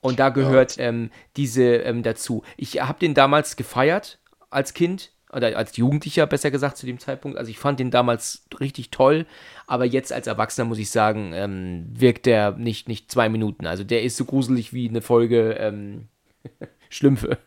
Und 0.00 0.18
da 0.18 0.30
gehört 0.30 0.76
ähm, 0.78 1.10
diese 1.36 1.76
ähm, 1.76 2.02
dazu. 2.02 2.42
Ich 2.56 2.80
habe 2.80 2.98
den 2.98 3.14
damals 3.14 3.56
gefeiert 3.56 4.18
als 4.48 4.72
Kind 4.72 5.12
oder 5.32 5.56
als 5.56 5.76
Jugendlicher 5.76 6.26
besser 6.26 6.50
gesagt 6.50 6.76
zu 6.76 6.86
dem 6.86 6.98
Zeitpunkt. 6.98 7.38
Also 7.38 7.50
ich 7.50 7.58
fand 7.58 7.78
den 7.80 7.90
damals 7.90 8.44
richtig 8.58 8.90
toll, 8.90 9.26
aber 9.66 9.84
jetzt 9.84 10.12
als 10.12 10.26
Erwachsener 10.26 10.64
muss 10.64 10.78
ich 10.78 10.90
sagen, 10.90 11.32
ähm, 11.34 11.86
wirkt 11.92 12.26
der 12.26 12.52
nicht, 12.52 12.88
nicht 12.88 13.10
zwei 13.10 13.28
Minuten. 13.28 13.66
Also 13.66 13.84
der 13.84 14.02
ist 14.02 14.16
so 14.16 14.24
gruselig 14.24 14.72
wie 14.72 14.88
eine 14.88 15.02
Folge 15.02 15.52
ähm, 15.52 16.08
Schlümpfe. 16.88 17.38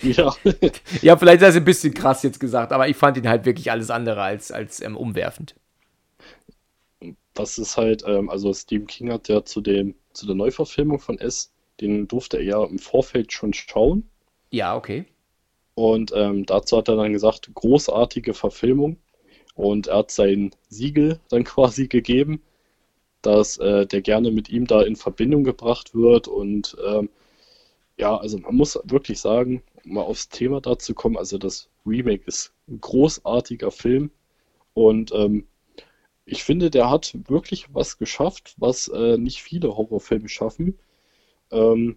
Ja, 0.00 0.32
ja, 1.02 1.16
vielleicht 1.16 1.42
ist 1.42 1.48
das 1.48 1.56
ein 1.56 1.64
bisschen 1.64 1.92
krass 1.92 2.22
jetzt 2.22 2.38
gesagt, 2.38 2.72
aber 2.72 2.88
ich 2.88 2.96
fand 2.96 3.16
ihn 3.16 3.28
halt 3.28 3.44
wirklich 3.44 3.70
alles 3.70 3.90
andere 3.90 4.22
als, 4.22 4.52
als 4.52 4.80
ähm, 4.80 4.96
umwerfend. 4.96 5.56
das 7.34 7.58
ist 7.58 7.76
halt, 7.76 8.04
ähm, 8.06 8.30
also 8.30 8.54
Stephen 8.54 8.86
King 8.86 9.12
hat 9.12 9.28
ja 9.28 9.44
zu 9.44 9.60
dem, 9.60 9.96
zu 10.12 10.26
der 10.26 10.36
Neuverfilmung 10.36 11.00
von 11.00 11.18
S, 11.18 11.52
den 11.80 12.08
durfte 12.08 12.38
er 12.38 12.44
ja 12.44 12.64
im 12.64 12.78
Vorfeld 12.78 13.32
schon 13.32 13.52
schauen. 13.52 14.08
Ja, 14.50 14.76
okay. 14.76 15.06
Und 15.74 16.12
ähm, 16.14 16.44
dazu 16.44 16.76
hat 16.76 16.88
er 16.88 16.96
dann 16.96 17.12
gesagt, 17.12 17.50
großartige 17.54 18.34
Verfilmung. 18.34 18.96
Und 19.54 19.86
er 19.86 19.98
hat 19.98 20.10
sein 20.10 20.50
Siegel 20.68 21.20
dann 21.28 21.44
quasi 21.44 21.88
gegeben, 21.88 22.42
dass 23.22 23.58
äh, 23.58 23.86
der 23.86 24.02
gerne 24.02 24.30
mit 24.30 24.48
ihm 24.48 24.66
da 24.66 24.82
in 24.82 24.96
Verbindung 24.96 25.44
gebracht 25.44 25.94
wird. 25.94 26.28
Und 26.28 26.76
ähm, 26.84 27.08
ja, 27.96 28.16
also 28.16 28.38
man 28.38 28.56
muss 28.56 28.78
wirklich 28.84 29.20
sagen, 29.20 29.62
um 29.84 29.94
mal 29.94 30.02
aufs 30.02 30.28
Thema 30.28 30.60
dazu 30.60 30.94
kommen, 30.94 31.16
also 31.16 31.38
das 31.38 31.68
Remake 31.86 32.24
ist 32.26 32.52
ein 32.68 32.80
großartiger 32.80 33.70
Film. 33.70 34.10
Und 34.74 35.12
ähm, 35.12 35.46
ich 36.24 36.44
finde, 36.44 36.70
der 36.70 36.90
hat 36.90 37.16
wirklich 37.28 37.72
was 37.72 37.98
geschafft, 37.98 38.54
was 38.58 38.88
äh, 38.88 39.16
nicht 39.16 39.42
viele 39.42 39.76
Horrorfilme 39.76 40.28
schaffen. 40.28 40.78
Ähm, 41.50 41.96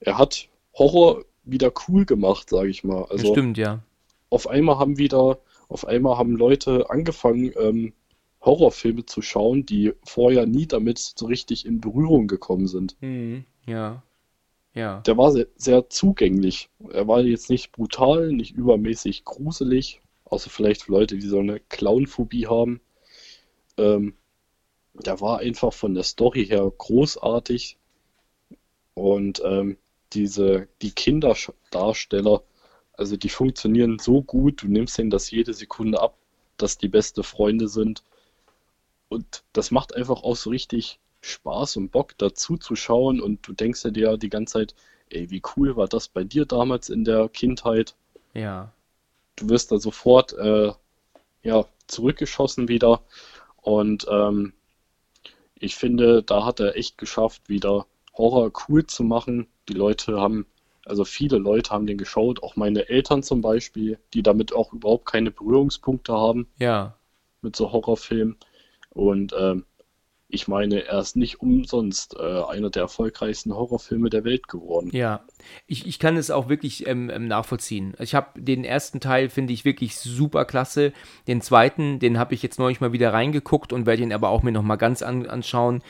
er 0.00 0.18
hat 0.18 0.48
Horror 0.74 1.24
wieder 1.44 1.72
cool 1.88 2.04
gemacht, 2.04 2.50
sage 2.50 2.68
ich 2.68 2.84
mal. 2.84 3.04
Also 3.04 3.24
das 3.24 3.28
stimmt, 3.28 3.58
ja. 3.58 3.82
Auf 4.30 4.48
einmal 4.48 4.78
haben 4.78 4.98
wieder, 4.98 5.38
auf 5.68 5.86
einmal 5.86 6.16
haben 6.16 6.36
Leute 6.36 6.90
angefangen, 6.90 7.52
ähm, 7.58 7.92
Horrorfilme 8.40 9.06
zu 9.06 9.22
schauen, 9.22 9.66
die 9.66 9.92
vorher 10.04 10.46
nie 10.46 10.66
damit 10.66 10.98
so 10.98 11.26
richtig 11.26 11.64
in 11.64 11.80
Berührung 11.80 12.26
gekommen 12.26 12.66
sind. 12.66 12.96
Mhm. 13.00 13.44
Ja. 13.66 14.02
Ja. 14.74 15.00
Der 15.00 15.18
war 15.18 15.30
sehr, 15.32 15.48
sehr 15.56 15.90
zugänglich. 15.90 16.70
Er 16.90 17.06
war 17.06 17.20
jetzt 17.20 17.50
nicht 17.50 17.72
brutal, 17.72 18.32
nicht 18.32 18.52
übermäßig 18.52 19.24
gruselig, 19.24 20.00
außer 20.24 20.50
vielleicht 20.50 20.84
für 20.84 20.92
Leute, 20.92 21.18
die 21.18 21.26
so 21.26 21.38
eine 21.38 21.60
Clownphobie 21.60 22.46
haben. 22.46 22.80
Ähm, 23.76 24.14
der 24.94 25.20
war 25.20 25.38
einfach 25.38 25.72
von 25.72 25.94
der 25.94 26.04
Story 26.04 26.46
her 26.46 26.70
großartig. 26.76 27.78
Und 28.94 29.42
ähm, 29.44 29.78
diese, 30.12 30.68
die 30.82 30.92
Kinderdarsteller, 30.92 32.42
also 32.92 33.16
die 33.16 33.28
funktionieren 33.28 33.98
so 33.98 34.22
gut, 34.22 34.62
du 34.62 34.68
nimmst 34.68 34.98
ihnen 34.98 35.10
das 35.10 35.30
jede 35.30 35.54
Sekunde 35.54 36.00
ab, 36.00 36.16
dass 36.56 36.78
die 36.78 36.88
beste 36.88 37.22
Freunde 37.22 37.68
sind. 37.68 38.02
Und 39.08 39.42
das 39.52 39.70
macht 39.70 39.94
einfach 39.94 40.22
auch 40.22 40.36
so 40.36 40.50
richtig 40.50 40.98
Spaß 41.20 41.76
und 41.76 41.90
Bock 41.90 42.16
dazu 42.18 42.56
zu 42.56 42.76
schauen 42.76 43.20
und 43.20 43.46
du 43.46 43.52
denkst 43.52 43.82
dir 43.82 44.16
die 44.16 44.28
ganze 44.28 44.54
Zeit, 44.54 44.74
ey, 45.10 45.30
wie 45.30 45.42
cool 45.56 45.76
war 45.76 45.88
das 45.88 46.08
bei 46.08 46.24
dir 46.24 46.46
damals 46.46 46.88
in 46.88 47.04
der 47.04 47.28
Kindheit? 47.28 47.94
Ja. 48.34 48.72
Du 49.36 49.48
wirst 49.48 49.72
da 49.72 49.78
sofort 49.78 50.32
äh, 50.34 50.72
ja, 51.42 51.64
zurückgeschossen 51.86 52.68
wieder 52.68 53.02
und 53.60 54.06
ähm, 54.10 54.52
ich 55.54 55.76
finde, 55.76 56.22
da 56.22 56.44
hat 56.44 56.58
er 56.58 56.76
echt 56.76 56.98
geschafft, 56.98 57.48
wieder 57.48 57.86
Horror 58.14 58.52
cool 58.68 58.86
zu 58.86 59.04
machen. 59.04 59.48
Die 59.68 59.74
Leute 59.74 60.20
haben, 60.20 60.46
also 60.84 61.04
viele 61.04 61.38
Leute 61.38 61.70
haben 61.70 61.86
den 61.86 61.98
geschaut, 61.98 62.42
auch 62.42 62.56
meine 62.56 62.88
Eltern 62.88 63.22
zum 63.22 63.40
Beispiel, 63.40 63.98
die 64.14 64.22
damit 64.22 64.52
auch 64.52 64.72
überhaupt 64.72 65.06
keine 65.06 65.30
Berührungspunkte 65.30 66.12
haben. 66.12 66.48
Ja. 66.58 66.96
Mit 67.40 67.56
so 67.56 67.72
Horrorfilmen. 67.72 68.36
Und 68.90 69.34
ähm, 69.38 69.64
ich 70.32 70.48
meine, 70.48 70.86
er 70.86 70.98
ist 70.98 71.14
nicht 71.14 71.42
umsonst 71.42 72.16
äh, 72.18 72.42
einer 72.44 72.70
der 72.70 72.82
erfolgreichsten 72.82 73.54
Horrorfilme 73.54 74.08
der 74.08 74.24
Welt 74.24 74.48
geworden. 74.48 74.88
Ja, 74.92 75.26
ich, 75.66 75.86
ich 75.86 75.98
kann 75.98 76.16
es 76.16 76.30
auch 76.30 76.48
wirklich 76.48 76.86
ähm, 76.86 77.10
ähm 77.10 77.28
nachvollziehen. 77.28 77.94
Ich 77.98 78.14
habe 78.14 78.40
den 78.40 78.64
ersten 78.64 78.98
Teil, 78.98 79.28
finde 79.28 79.52
ich, 79.52 79.66
wirklich 79.66 79.96
super 79.96 80.46
klasse. 80.46 80.94
Den 81.28 81.42
zweiten, 81.42 81.98
den 81.98 82.18
habe 82.18 82.32
ich 82.32 82.42
jetzt 82.42 82.58
neulich 82.58 82.80
mal 82.80 82.92
wieder 82.92 83.12
reingeguckt 83.12 83.74
und 83.74 83.84
werde 83.84 84.02
ihn 84.02 84.12
aber 84.12 84.30
auch 84.30 84.42
mir 84.42 84.52
nochmal 84.52 84.78
ganz 84.78 85.02
an, 85.02 85.26
anschauen. 85.26 85.82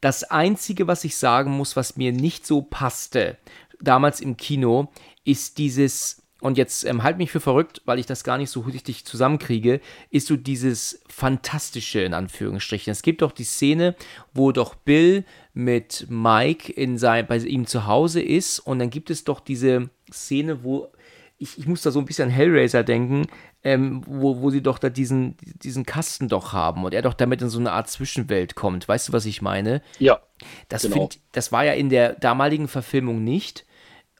Das 0.00 0.24
Einzige, 0.24 0.86
was 0.86 1.04
ich 1.04 1.16
sagen 1.16 1.52
muss, 1.52 1.76
was 1.76 1.96
mir 1.96 2.12
nicht 2.12 2.46
so 2.46 2.62
passte, 2.62 3.38
damals 3.80 4.20
im 4.20 4.36
Kino, 4.36 4.92
ist 5.24 5.58
dieses 5.58 6.22
und 6.40 6.58
jetzt 6.58 6.84
ähm, 6.84 7.02
halt 7.02 7.16
mich 7.16 7.30
für 7.30 7.40
verrückt, 7.40 7.80
weil 7.86 7.98
ich 7.98 8.06
das 8.06 8.22
gar 8.22 8.36
nicht 8.36 8.50
so 8.50 8.60
richtig 8.60 9.04
zusammenkriege, 9.04 9.80
ist 10.10 10.26
so 10.26 10.36
dieses 10.36 11.02
Fantastische 11.08 12.00
in 12.00 12.12
Anführungsstrichen. 12.12 12.90
Es 12.90 13.02
gibt 13.02 13.22
doch 13.22 13.32
die 13.32 13.44
Szene, 13.44 13.96
wo 14.34 14.52
doch 14.52 14.74
Bill 14.74 15.24
mit 15.54 16.06
Mike 16.10 16.70
in 16.70 16.98
sein, 16.98 17.26
bei 17.26 17.38
ihm 17.38 17.66
zu 17.66 17.86
Hause 17.86 18.20
ist 18.20 18.58
und 18.60 18.78
dann 18.78 18.90
gibt 18.90 19.10
es 19.10 19.24
doch 19.24 19.40
diese 19.40 19.88
Szene, 20.12 20.62
wo 20.62 20.92
ich, 21.38 21.58
ich 21.58 21.66
muss 21.66 21.82
da 21.82 21.90
so 21.90 21.98
ein 21.98 22.06
bisschen 22.06 22.28
an 22.28 22.34
Hellraiser 22.34 22.82
denken, 22.82 23.26
ähm, 23.66 24.02
wo, 24.06 24.42
wo 24.42 24.50
sie 24.50 24.62
doch 24.62 24.78
da 24.78 24.90
diesen, 24.90 25.34
diesen 25.42 25.84
Kasten 25.84 26.28
doch 26.28 26.52
haben 26.52 26.84
und 26.84 26.94
er 26.94 27.02
doch 27.02 27.14
damit 27.14 27.42
in 27.42 27.48
so 27.48 27.58
eine 27.58 27.72
Art 27.72 27.90
Zwischenwelt 27.90 28.54
kommt. 28.54 28.86
Weißt 28.86 29.08
du, 29.08 29.12
was 29.12 29.26
ich 29.26 29.42
meine? 29.42 29.82
Ja. 29.98 30.20
Das, 30.68 30.82
genau. 30.82 30.94
find, 30.94 31.18
das 31.32 31.50
war 31.50 31.64
ja 31.64 31.72
in 31.72 31.88
der 31.90 32.12
damaligen 32.12 32.68
Verfilmung 32.68 33.24
nicht. 33.24 33.66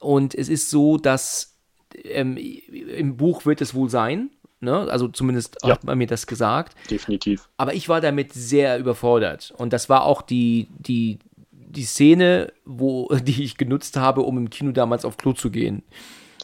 Und 0.01 0.35
es 0.35 0.49
ist 0.49 0.69
so, 0.69 0.97
dass 0.97 1.55
ähm, 2.03 2.35
im 2.35 3.15
Buch 3.15 3.45
wird 3.45 3.61
es 3.61 3.73
wohl 3.73 3.89
sein. 3.89 4.31
Ne? 4.59 4.79
Also 4.91 5.07
zumindest 5.07 5.55
ja. 5.63 5.69
hat 5.69 5.85
man 5.85 5.97
mir 5.97 6.07
das 6.07 6.27
gesagt. 6.27 6.75
Definitiv. 6.89 7.47
Aber 7.55 7.73
ich 7.73 7.87
war 7.87 8.01
damit 8.01 8.33
sehr 8.33 8.77
überfordert. 8.77 9.53
Und 9.57 9.71
das 9.71 9.87
war 9.87 10.03
auch 10.03 10.21
die, 10.21 10.67
die, 10.77 11.19
die 11.51 11.85
Szene, 11.85 12.51
wo, 12.65 13.07
die 13.23 13.45
ich 13.45 13.55
genutzt 13.55 13.95
habe, 13.95 14.23
um 14.23 14.37
im 14.37 14.49
Kino 14.49 14.73
damals 14.73 15.05
auf 15.05 15.15
Klo 15.15 15.31
zu 15.31 15.51
gehen. 15.51 15.83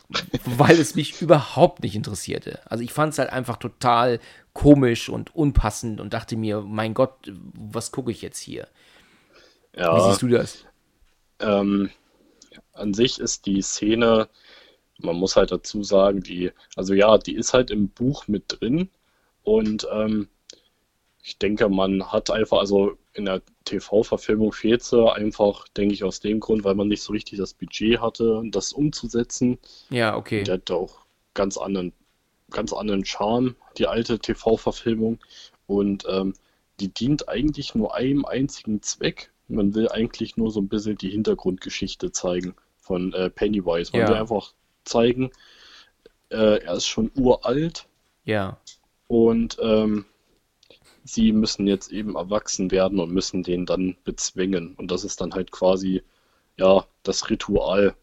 weil 0.45 0.80
es 0.80 0.95
mich 0.95 1.21
überhaupt 1.21 1.84
nicht 1.84 1.95
interessierte. 1.95 2.59
Also 2.69 2.84
ich 2.84 2.93
fand 2.93 3.13
es 3.13 3.19
halt 3.19 3.30
einfach 3.31 3.57
total 3.57 4.19
komisch 4.53 5.09
und 5.09 5.35
unpassend 5.35 5.99
und 5.99 6.13
dachte 6.13 6.35
mir, 6.35 6.61
mein 6.61 6.93
Gott, 6.93 7.13
was 7.53 7.91
gucke 7.91 8.11
ich 8.11 8.21
jetzt 8.21 8.39
hier? 8.39 8.67
Ja, 9.75 9.95
Wie 9.95 10.09
siehst 10.09 10.21
du 10.21 10.27
das? 10.27 10.65
Ähm, 11.39 11.89
an 12.73 12.93
sich 12.93 13.19
ist 13.19 13.45
die 13.45 13.61
Szene 13.61 14.30
man 15.03 15.15
muss 15.15 15.35
halt 15.35 15.51
dazu 15.51 15.84
sagen, 15.84 16.21
die, 16.21 16.51
also 16.75 16.93
ja, 16.93 17.17
die 17.17 17.35
ist 17.35 17.53
halt 17.53 17.71
im 17.71 17.89
Buch 17.89 18.27
mit 18.27 18.59
drin 18.59 18.89
und 19.43 19.88
ähm, 19.91 20.27
ich 21.23 21.38
denke, 21.38 21.69
man 21.69 22.11
hat 22.11 22.30
einfach, 22.31 22.59
also 22.59 22.97
in 23.13 23.25
der 23.25 23.41
TV-Verfilmung 23.65 24.52
fehlt 24.52 24.84
sie 24.84 25.11
einfach, 25.11 25.68
denke 25.69 25.94
ich, 25.94 26.03
aus 26.03 26.19
dem 26.19 26.40
Grund, 26.40 26.64
weil 26.64 26.76
man 26.76 26.88
nicht 26.88 27.02
so 27.02 27.14
richtig 27.14 27.40
das 27.40 27.53
Budget 27.53 28.02
hatte, 28.02 28.44
das 28.45 28.73
umzusetzen. 28.73 29.57
Ja, 29.90 30.15
okay. 30.15 30.44
Der 30.44 30.56
hat 30.56 30.72
auch 30.72 31.06
ganz 31.34 31.57
anderen, 31.57 31.94
ganz 32.49 32.73
anderen 32.73 33.06
Charme, 33.06 33.56
die 33.77 33.88
alte 33.88 34.19
TV-Verfilmung. 34.19 35.19
Und 35.65 36.06
ähm, 36.10 36.34
die 36.80 36.90
dient 36.90 37.30
eigentlich 37.30 37.76
nur 37.76 37.95
einem 37.95 38.26
einzigen 38.26 38.81
Zweck. 38.81 39.31
Man 39.48 39.73
will 39.76 39.90
eigentlich 39.90 40.38
nur 40.38 40.52
so 40.52 40.60
ein 40.60 40.68
bisschen 40.68 40.98
die 40.98 41.10
Hintergrundgeschichte 41.10 42.11
zeigen 42.11 42.56
von 42.77 43.14
äh, 43.14 43.30
Pennywise. 43.30 43.91
Man 43.94 44.02
ja. 44.02 44.10
will 44.10 44.15
einfach 44.15 44.53
zeigen. 44.84 45.31
Äh, 46.30 46.64
er 46.64 46.73
ist 46.73 46.88
schon 46.88 47.11
uralt. 47.15 47.88
Ja. 48.26 48.57
Und 49.07 49.57
ähm, 49.61 50.06
sie 51.03 51.31
müssen 51.31 51.67
jetzt 51.67 51.91
eben 51.91 52.15
erwachsen 52.15 52.71
werden 52.71 52.99
und 52.99 53.11
müssen 53.11 53.43
den 53.43 53.65
dann 53.65 53.95
bezwingen. 54.03 54.75
Und 54.75 54.91
das 54.91 55.03
ist 55.03 55.21
dann 55.21 55.34
halt 55.34 55.51
quasi, 55.51 56.03
ja, 56.57 56.85
das 57.03 57.30
Ritual. 57.30 57.95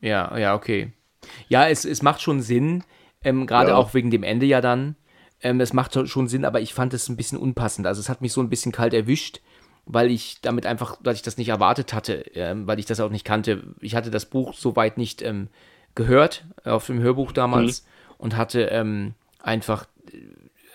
Ja, 0.00 0.36
ja, 0.36 0.54
okay. 0.54 0.92
Ja, 1.48 1.68
es, 1.68 1.84
es 1.84 2.02
macht 2.02 2.20
schon 2.20 2.42
Sinn, 2.42 2.82
ähm, 3.22 3.46
gerade 3.46 3.70
ja. 3.70 3.76
auch 3.76 3.94
wegen 3.94 4.10
dem 4.10 4.24
Ende 4.24 4.46
ja 4.46 4.60
dann. 4.60 4.96
Ähm, 5.40 5.60
es 5.60 5.72
macht 5.72 6.08
schon 6.08 6.28
Sinn, 6.28 6.44
aber 6.44 6.60
ich 6.60 6.74
fand 6.74 6.94
es 6.94 7.08
ein 7.08 7.16
bisschen 7.16 7.38
unpassend. 7.38 7.86
Also 7.86 8.00
es 8.00 8.08
hat 8.08 8.20
mich 8.20 8.32
so 8.32 8.40
ein 8.40 8.48
bisschen 8.48 8.72
kalt 8.72 8.94
erwischt, 8.94 9.40
weil 9.84 10.10
ich 10.10 10.40
damit 10.40 10.66
einfach, 10.66 10.96
dass 11.02 11.16
ich 11.16 11.22
das 11.22 11.36
nicht 11.36 11.48
erwartet 11.48 11.92
hatte, 11.92 12.24
ähm, 12.34 12.66
weil 12.66 12.78
ich 12.78 12.86
das 12.86 13.00
auch 13.00 13.10
nicht 13.10 13.24
kannte. 13.24 13.62
Ich 13.80 13.94
hatte 13.94 14.10
das 14.10 14.26
Buch 14.26 14.54
soweit 14.54 14.98
nicht 14.98 15.22
ähm, 15.22 15.48
gehört 15.94 16.44
auf 16.64 16.86
dem 16.86 17.00
Hörbuch 17.00 17.32
damals 17.32 17.82
mhm. 17.82 17.86
und 18.18 18.36
hatte 18.36 18.62
ähm, 18.62 19.14
einfach 19.40 19.86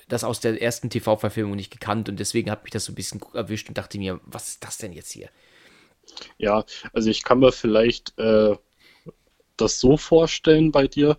das 0.07 0.23
aus 0.23 0.39
der 0.39 0.61
ersten 0.61 0.89
TV-Verfilmung 0.89 1.55
nicht 1.55 1.71
gekannt 1.71 2.09
und 2.09 2.19
deswegen 2.19 2.49
hat 2.49 2.63
mich 2.63 2.71
das 2.71 2.85
so 2.85 2.91
ein 2.91 2.95
bisschen 2.95 3.21
erwischt 3.33 3.67
und 3.67 3.77
dachte 3.77 3.97
mir, 3.97 4.19
was 4.25 4.49
ist 4.49 4.63
das 4.63 4.77
denn 4.77 4.93
jetzt 4.93 5.11
hier? 5.11 5.29
Ja, 6.37 6.65
also 6.93 7.09
ich 7.09 7.23
kann 7.23 7.39
mir 7.39 7.51
vielleicht 7.51 8.17
äh, 8.17 8.55
das 9.57 9.79
so 9.79 9.97
vorstellen 9.97 10.71
bei 10.71 10.87
dir. 10.87 11.17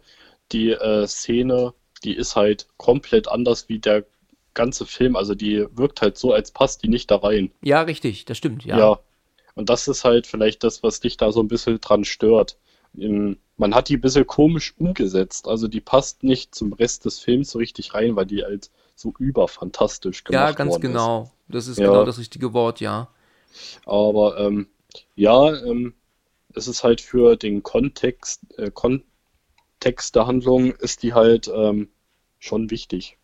Die 0.52 0.70
äh, 0.70 1.06
Szene, 1.06 1.74
die 2.04 2.16
ist 2.16 2.36
halt 2.36 2.68
komplett 2.78 3.28
anders 3.28 3.68
wie 3.68 3.78
der 3.78 4.06
ganze 4.54 4.86
Film. 4.86 5.16
Also 5.16 5.34
die 5.34 5.66
wirkt 5.72 6.00
halt 6.00 6.16
so, 6.16 6.32
als 6.32 6.50
passt 6.50 6.82
die 6.82 6.88
nicht 6.88 7.10
da 7.10 7.16
rein. 7.16 7.52
Ja, 7.62 7.82
richtig, 7.82 8.24
das 8.24 8.38
stimmt, 8.38 8.64
ja. 8.64 8.78
Ja. 8.78 9.00
Und 9.54 9.68
das 9.68 9.88
ist 9.88 10.04
halt 10.04 10.26
vielleicht 10.26 10.64
das, 10.64 10.82
was 10.82 11.00
dich 11.00 11.16
da 11.16 11.32
so 11.32 11.40
ein 11.40 11.48
bisschen 11.48 11.80
dran 11.80 12.04
stört. 12.04 12.56
Im, 12.94 13.38
man 13.58 13.74
hat 13.74 13.88
die 13.88 13.96
ein 13.96 14.00
bisschen 14.00 14.26
komisch 14.26 14.74
umgesetzt. 14.78 15.48
Also 15.48 15.68
die 15.68 15.80
passt 15.80 16.22
nicht 16.22 16.54
zum 16.54 16.72
Rest 16.72 17.04
des 17.04 17.18
Films 17.18 17.50
so 17.50 17.58
richtig 17.58 17.92
rein, 17.92 18.16
weil 18.16 18.26
die 18.26 18.44
halt 18.44 18.70
so 18.94 19.12
überfantastisch 19.18 20.24
gemacht 20.24 20.50
Ja, 20.50 20.52
ganz 20.52 20.80
genau. 20.80 21.24
Ist. 21.24 21.32
Das 21.48 21.68
ist 21.68 21.78
ja. 21.78 21.86
genau 21.86 22.04
das 22.04 22.18
richtige 22.18 22.52
Wort, 22.52 22.80
ja. 22.80 23.08
Aber 23.84 24.38
ähm, 24.38 24.68
ja, 25.16 25.54
ähm, 25.64 25.94
es 26.54 26.68
ist 26.68 26.84
halt 26.84 27.00
für 27.00 27.36
den 27.36 27.62
Kontext, 27.62 28.40
äh, 28.58 28.70
Kontext 28.70 30.14
der 30.14 30.26
Handlung 30.26 30.72
ist 30.72 31.02
die 31.02 31.14
halt 31.14 31.50
ähm, 31.52 31.88
schon 32.38 32.70
wichtig. 32.70 33.18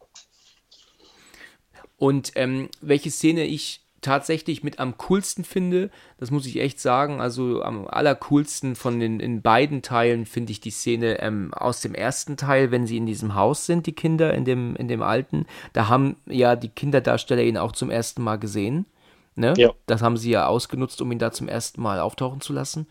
Und 1.96 2.32
ähm, 2.34 2.70
welche 2.80 3.10
Szene 3.10 3.44
ich 3.44 3.83
tatsächlich 4.04 4.62
mit 4.62 4.78
am 4.78 4.96
coolsten 4.98 5.44
finde. 5.44 5.90
Das 6.18 6.30
muss 6.30 6.46
ich 6.46 6.60
echt 6.60 6.78
sagen. 6.78 7.20
Also 7.20 7.62
am 7.62 7.88
allercoolsten 7.88 8.76
von 8.76 9.00
den 9.00 9.18
in 9.18 9.42
beiden 9.42 9.82
Teilen 9.82 10.26
finde 10.26 10.52
ich 10.52 10.60
die 10.60 10.70
Szene 10.70 11.20
ähm, 11.20 11.52
aus 11.54 11.80
dem 11.80 11.94
ersten 11.94 12.36
Teil, 12.36 12.70
wenn 12.70 12.86
sie 12.86 12.98
in 12.98 13.06
diesem 13.06 13.34
Haus 13.34 13.66
sind, 13.66 13.86
die 13.86 13.92
Kinder 13.92 14.34
in 14.34 14.44
dem, 14.44 14.76
in 14.76 14.88
dem 14.88 15.02
alten. 15.02 15.46
Da 15.72 15.88
haben 15.88 16.16
ja 16.26 16.54
die 16.54 16.68
Kinderdarsteller 16.68 17.42
ihn 17.42 17.56
auch 17.56 17.72
zum 17.72 17.90
ersten 17.90 18.22
Mal 18.22 18.36
gesehen. 18.36 18.86
Ne? 19.36 19.54
Ja. 19.56 19.70
Das 19.86 20.02
haben 20.02 20.16
sie 20.16 20.30
ja 20.30 20.46
ausgenutzt, 20.46 21.00
um 21.00 21.10
ihn 21.10 21.18
da 21.18 21.32
zum 21.32 21.48
ersten 21.48 21.82
Mal 21.82 21.98
auftauchen 21.98 22.40
zu 22.40 22.52
lassen. 22.52 22.86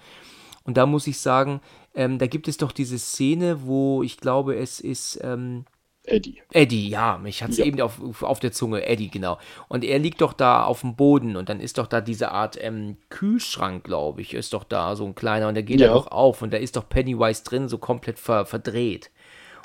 Und 0.66 0.78
da 0.78 0.86
muss 0.86 1.08
ich 1.08 1.20
sagen, 1.20 1.62
ähm, 1.96 2.18
da 2.18 2.28
gibt 2.28 2.48
es 2.48 2.58
doch 2.58 2.72
diese 2.72 2.98
Szene, 2.98 3.66
wo 3.66 4.04
ich 4.04 4.18
glaube, 4.18 4.56
es 4.56 4.80
ist, 4.80 5.20
ähm, 5.22 5.66
Eddie. 6.06 6.42
Eddie, 6.52 6.90
ja, 6.90 7.18
mich 7.18 7.42
hat 7.42 7.52
es 7.52 7.58
Ja. 7.58 7.66
eben 7.66 7.80
auf, 7.82 8.24
auf 8.24 8.40
der 8.40 8.52
Zunge, 8.52 8.86
Eddie, 8.86 9.10
genau. 9.10 9.40
Und 9.70 9.84
er 9.84 10.00
liegt 10.00 10.22
doch 10.22 10.34
da 10.34 10.64
auf 10.66 10.82
dem 10.82 10.96
Boden 10.96 11.36
und 11.36 11.50
dann 11.50 11.60
ist 11.62 11.78
doch 11.78 11.88
da 11.88 12.02
diese 12.02 12.32
Art 12.32 12.58
ähm, 12.62 12.98
Kühlschrank, 13.10 13.84
glaube 13.84 14.22
ich, 14.22 14.34
ist 14.34 14.54
doch 14.54 14.66
da 14.66 14.96
so 14.96 15.06
ein 15.06 15.16
kleiner 15.16 15.48
und 15.48 15.56
der 15.56 15.64
geht 15.64 15.80
Ja. 15.80 15.88
ja 15.88 15.94
doch 15.94 16.08
auf 16.08 16.42
und 16.42 16.52
da 16.54 16.58
ist 16.58 16.76
doch 16.76 16.90
Pennywise 16.90 17.44
drin, 17.44 17.70
so 17.70 17.78
komplett 17.78 18.20
ver, 18.20 18.46
verdreht. 18.46 19.12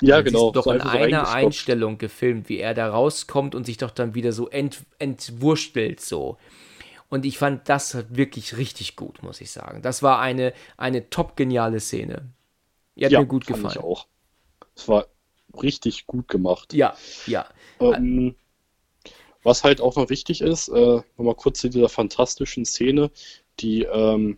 Ja, 0.01 0.17
Und 0.17 0.25
dann 0.27 0.33
genau. 0.33 0.47
du 0.47 0.51
doch 0.53 0.63
so 0.63 0.71
in 0.71 0.81
einer. 0.81 1.29
Einstellung 1.29 1.97
gefilmt, 1.97 2.49
wie 2.49 2.59
er 2.59 2.73
da 2.73 2.89
rauskommt 2.89 3.53
und 3.55 3.65
sich 3.65 3.77
doch 3.77 3.91
dann 3.91 4.15
wieder 4.15 4.31
so 4.31 4.49
ent, 4.49 4.85
entwurstelt 4.99 5.99
so. 6.01 6.37
Und 7.09 7.25
ich 7.25 7.37
fand 7.39 7.69
das 7.69 8.05
wirklich 8.09 8.57
richtig 8.57 8.95
gut, 8.95 9.23
muss 9.23 9.41
ich 9.41 9.51
sagen. 9.51 9.81
Das 9.81 10.03
war 10.03 10.19
eine, 10.19 10.53
eine 10.77 11.09
top 11.09 11.35
geniale 11.37 11.79
Szene. 11.79 12.31
Die 12.95 13.05
hat 13.05 13.11
ja, 13.11 13.19
mir 13.19 13.27
gut 13.27 13.45
fand 13.45 13.63
gefallen. 13.63 13.73
Ich 13.73 13.79
auch. 13.79 14.07
Es 14.75 14.87
war 14.87 15.07
richtig 15.53 16.07
gut 16.07 16.27
gemacht. 16.27 16.73
Ja, 16.73 16.95
ja. 17.25 17.47
Ähm, 17.79 18.35
was 19.43 19.63
halt 19.63 19.81
auch 19.81 19.95
noch 19.95 20.09
wichtig 20.09 20.41
ist, 20.41 20.67
äh, 20.69 21.01
nochmal 21.17 21.35
kurz 21.35 21.59
zu 21.59 21.69
dieser 21.69 21.89
fantastischen 21.89 22.65
Szene, 22.65 23.09
die, 23.59 23.83
ähm, 23.83 24.37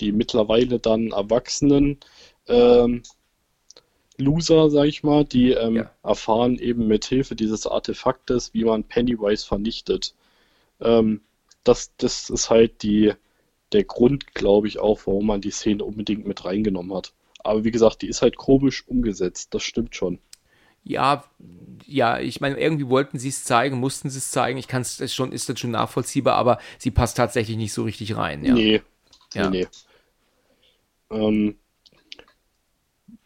die 0.00 0.12
mittlerweile 0.12 0.78
dann 0.80 1.12
Erwachsenen 1.12 1.98
ähm, 2.48 3.02
Loser, 4.16 4.70
sag 4.70 4.86
ich 4.86 5.02
mal, 5.02 5.24
die 5.24 5.50
ähm, 5.52 5.76
Ja. 5.76 5.90
erfahren 6.02 6.58
eben 6.58 6.86
mit 6.86 7.04
Hilfe 7.04 7.34
dieses 7.34 7.66
Artefaktes, 7.66 8.54
wie 8.54 8.64
man 8.64 8.84
Pennywise 8.84 9.44
vernichtet. 9.46 10.14
Ähm, 10.80 11.20
das, 11.64 11.92
das 11.96 12.30
ist 12.30 12.50
halt 12.50 12.82
die, 12.82 13.12
der 13.72 13.84
Grund, 13.84 14.34
glaube 14.34 14.68
ich, 14.68 14.78
auch, 14.78 15.00
warum 15.06 15.26
man 15.26 15.40
die 15.40 15.50
Szene 15.50 15.84
unbedingt 15.84 16.26
mit 16.26 16.44
reingenommen 16.44 16.94
hat. 16.96 17.12
Aber 17.44 17.64
wie 17.64 17.70
gesagt, 17.70 18.02
die 18.02 18.08
ist 18.08 18.22
halt 18.22 18.36
komisch 18.36 18.84
umgesetzt, 18.88 19.54
das 19.54 19.62
stimmt 19.62 19.94
schon. 19.94 20.18
Ja, 20.82 21.24
ja, 21.86 22.18
ich 22.18 22.40
meine, 22.40 22.58
irgendwie 22.58 22.88
wollten 22.88 23.18
sie 23.18 23.28
es 23.30 23.44
zeigen, 23.44 23.78
mussten 23.78 24.10
sie 24.10 24.18
es 24.18 24.30
zeigen. 24.30 24.58
Ich 24.58 24.68
kann 24.68 24.82
es 24.82 25.14
schon, 25.14 25.32
ist 25.32 25.48
das 25.48 25.58
schon 25.58 25.70
nachvollziehbar, 25.70 26.34
aber 26.36 26.58
sie 26.78 26.90
passt 26.90 27.16
tatsächlich 27.16 27.56
nicht 27.56 27.72
so 27.72 27.84
richtig 27.84 28.16
rein. 28.16 28.44
Ja. 28.44 28.54
Nee, 28.54 28.82
Ja. 29.32 29.48
nee, 29.48 29.66
nee. 31.10 31.16
Ähm, 31.16 31.56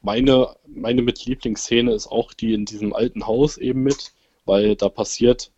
meine, 0.03 0.57
meine 0.67 1.03
mit 1.03 1.25
Lieblingsszene 1.25 1.93
ist 1.93 2.07
auch 2.07 2.33
die 2.33 2.55
in 2.55 2.65
diesem 2.65 2.93
alten 2.93 3.27
Haus 3.27 3.57
eben 3.59 3.83
mit, 3.83 4.13
weil 4.45 4.77
da 4.77 4.89
passiert 4.89 5.53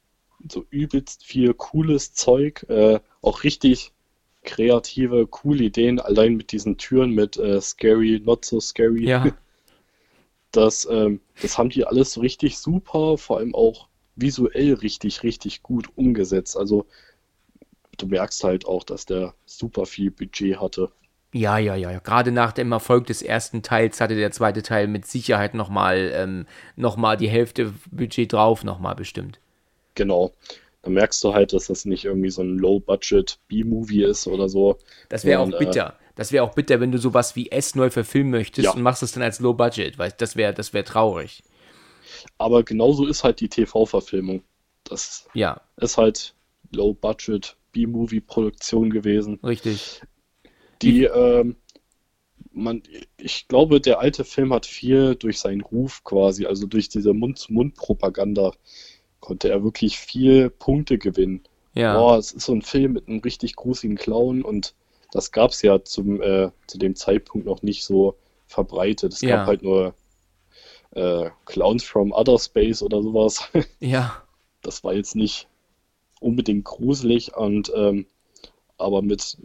so 0.49 0.65
übelst 0.71 1.25
viel 1.25 1.53
cooles 1.55 2.15
Zeug, 2.15 2.65
äh, 2.69 3.01
auch 3.21 3.45
richtig 3.45 3.93
kreative, 4.51 5.27
coole 5.27 5.65
Ideen, 5.65 6.01
allein 6.01 6.37
mit 6.37 6.53
diesen 6.53 6.77
Türen 6.77 7.13
mit 7.13 7.37
äh, 7.39 7.61
Scary, 7.61 8.21
Not 8.25 8.45
So 8.45 8.61
Scary. 8.61 9.07
Ja, 9.07 9.37
Das, 10.53 10.87
ähm, 10.91 11.21
das 11.41 11.59
haben 11.59 11.71
die 11.71 11.85
alles 11.87 12.13
so 12.13 12.21
richtig 12.21 12.59
super, 12.59 13.19
vor 13.19 13.39
allem 13.39 13.55
auch 13.55 13.89
visuell 14.17 14.75
richtig, 14.75 15.23
richtig 15.23 15.63
gut 15.63 15.89
umgesetzt. 15.97 16.57
Also 16.57 16.87
du 17.99 18.07
merkst 18.07 18.43
halt 18.45 18.67
auch, 18.67 18.85
dass 18.85 19.07
der 19.07 19.35
super 19.47 19.87
viel 19.87 20.11
Budget 20.11 20.61
hatte. 20.61 20.91
ja, 21.33 21.59
ja, 21.59 21.77
ja. 21.77 21.99
Gerade 22.01 22.33
nach 22.33 22.53
dem 22.53 22.73
Erfolg 22.73 23.07
des 23.07 23.23
ersten 23.23 23.63
Teils 23.63 24.01
hatte 24.01 24.17
der 24.17 24.33
zweite 24.33 24.63
Teil 24.63 24.89
mit 24.89 25.07
Sicherheit 25.07 25.55
nochmal 25.55 26.11
ähm, 26.15 26.47
noch 26.77 26.97
mal 26.97 27.17
die 27.17 27.29
Hälfte 27.29 27.73
Budget 27.91 28.33
drauf, 28.33 28.65
nochmal 28.65 28.97
bestimmt. 28.97 29.39
Genau. 29.95 30.35
Da 30.83 30.91
merkst 30.91 31.23
du 31.25 31.35
halt, 31.35 31.53
dass 31.53 31.67
das 31.67 31.85
nicht 31.85 32.05
irgendwie 32.05 32.31
so 32.31 32.43
ein 32.43 32.59
Low-Budget 32.59 33.39
B-Movie 33.49 34.03
ist 34.05 34.27
oder 34.27 34.49
so. 34.49 34.79
Das 35.11 35.25
wäre 35.25 35.41
auch 35.41 35.53
äh, 35.53 35.59
bitter. 35.59 35.99
Das 36.15 36.33
wäre 36.33 36.45
auch 36.45 36.55
bitter, 36.55 36.81
wenn 36.81 36.93
du 36.93 36.99
sowas 36.99 37.37
wie 37.37 37.51
S 37.51 37.75
neu 37.75 37.91
verfilmen 37.91 38.31
möchtest 38.31 38.65
Ja. 38.65 38.73
und 38.75 38.83
machst 38.83 39.03
es 39.03 39.13
dann 39.13 39.23
als 39.23 39.41
Low 39.41 39.55
Budget, 39.55 39.99
weil 39.99 40.13
das 40.13 40.37
wäre 40.37 40.55
das 40.55 40.73
wäre 40.73 40.85
traurig. 40.85 41.43
Aber 42.39 42.63
genauso 42.65 43.07
ist 43.07 43.25
halt 43.25 43.41
die 43.41 43.49
TV-Verfilmung. 43.49 44.43
Das 44.85 45.29
Ja, 45.35 45.61
ist 45.77 45.97
halt 45.97 46.35
Low-Budget 46.73 47.57
B-Movie-Produktion 47.73 48.91
gewesen. 48.91 49.41
richtig. 49.45 50.03
Die, 50.83 51.05
ähm, 51.05 51.57
man, 52.53 52.83
ich 53.19 53.49
glaube, 53.49 53.81
der 53.81 54.01
alte 54.01 54.25
Film 54.25 54.53
hat 54.55 54.67
viel 54.67 55.15
durch 55.17 55.41
seinen 55.41 55.61
Ruf 55.63 56.05
quasi, 56.05 56.47
also 56.47 56.67
durch 56.67 56.89
diese 56.89 57.15
Mund-zu-Mund-Propaganda, 57.15 58.53
konnte 59.21 59.51
er 59.51 59.63
wirklich 59.63 59.99
viel 59.99 60.51
Punkte 60.51 60.99
gewinnen. 60.99 61.43
Ja. 61.75 61.97
Boah, 61.97 62.19
es 62.19 62.33
ist 62.33 62.47
so 62.47 62.53
ein 62.53 62.63
Film 62.63 62.95
mit 62.95 63.09
einem 63.09 63.21
richtig 63.21 63.55
gruseligen 63.57 63.97
Clown 63.97 64.43
und 64.43 64.75
das 65.13 65.33
gab 65.33 65.51
es 65.51 65.63
ja 65.63 65.83
zum, 65.85 66.21
äh, 66.23 66.51
zu 66.67 66.79
dem 66.79 66.95
Zeitpunkt 66.97 67.47
noch 67.47 67.63
nicht 67.63 67.85
so 67.85 68.17
verbreitet. 68.47 69.13
Es 69.13 69.21
Ja. 69.21 69.37
gab 69.37 69.47
halt 69.47 69.63
nur 69.63 69.95
äh, 70.93 71.31
Clowns 71.45 71.85
from 71.85 72.13
Other 72.13 72.39
Space 72.39 72.83
oder 72.83 73.03
sowas. 73.03 73.49
Ja. 73.81 74.23
Das 74.63 74.85
war 74.85 74.93
jetzt 74.93 75.17
nicht 75.17 75.49
unbedingt 76.21 76.65
gruselig 76.65 77.35
und 77.35 77.73
ähm, 77.75 78.07
aber 78.77 79.01
mit 79.03 79.39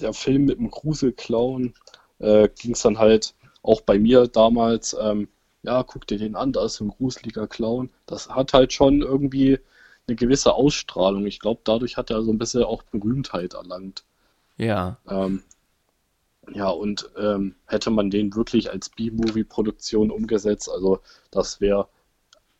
der 0.00 0.12
Film 0.12 0.44
mit 0.44 0.58
dem 0.58 0.70
Gruselclown 0.70 1.74
äh, 2.20 2.48
ging 2.60 2.72
es 2.72 2.82
dann 2.82 2.98
halt 2.98 3.34
auch 3.62 3.80
bei 3.80 3.98
mir 3.98 4.26
damals, 4.28 4.96
ähm, 5.00 5.28
ja, 5.62 5.82
guck 5.82 6.06
dir 6.06 6.18
den 6.18 6.36
an, 6.36 6.52
da 6.52 6.64
ist 6.64 6.80
ein 6.80 6.88
gruseliger 6.88 7.46
Clown. 7.46 7.90
Das 8.06 8.28
hat 8.30 8.52
halt 8.54 8.72
schon 8.72 9.02
irgendwie 9.02 9.58
eine 10.06 10.16
gewisse 10.16 10.54
Ausstrahlung. 10.54 11.26
Ich 11.26 11.38
glaube, 11.40 11.60
dadurch 11.64 11.96
hat 11.96 12.10
er 12.10 12.22
so 12.22 12.32
ein 12.32 12.38
bisschen 12.38 12.64
auch 12.64 12.82
Berühmtheit 12.84 13.54
erlangt. 13.54 14.04
Ja. 14.56 14.98
Ähm, 15.08 15.42
ja, 16.52 16.68
und 16.68 17.08
ähm, 17.18 17.54
hätte 17.66 17.90
man 17.90 18.10
den 18.10 18.34
wirklich 18.34 18.70
als 18.70 18.88
B-Movie-Produktion 18.88 20.10
umgesetzt, 20.10 20.68
also 20.70 21.00
das 21.30 21.60
wäre, 21.60 21.88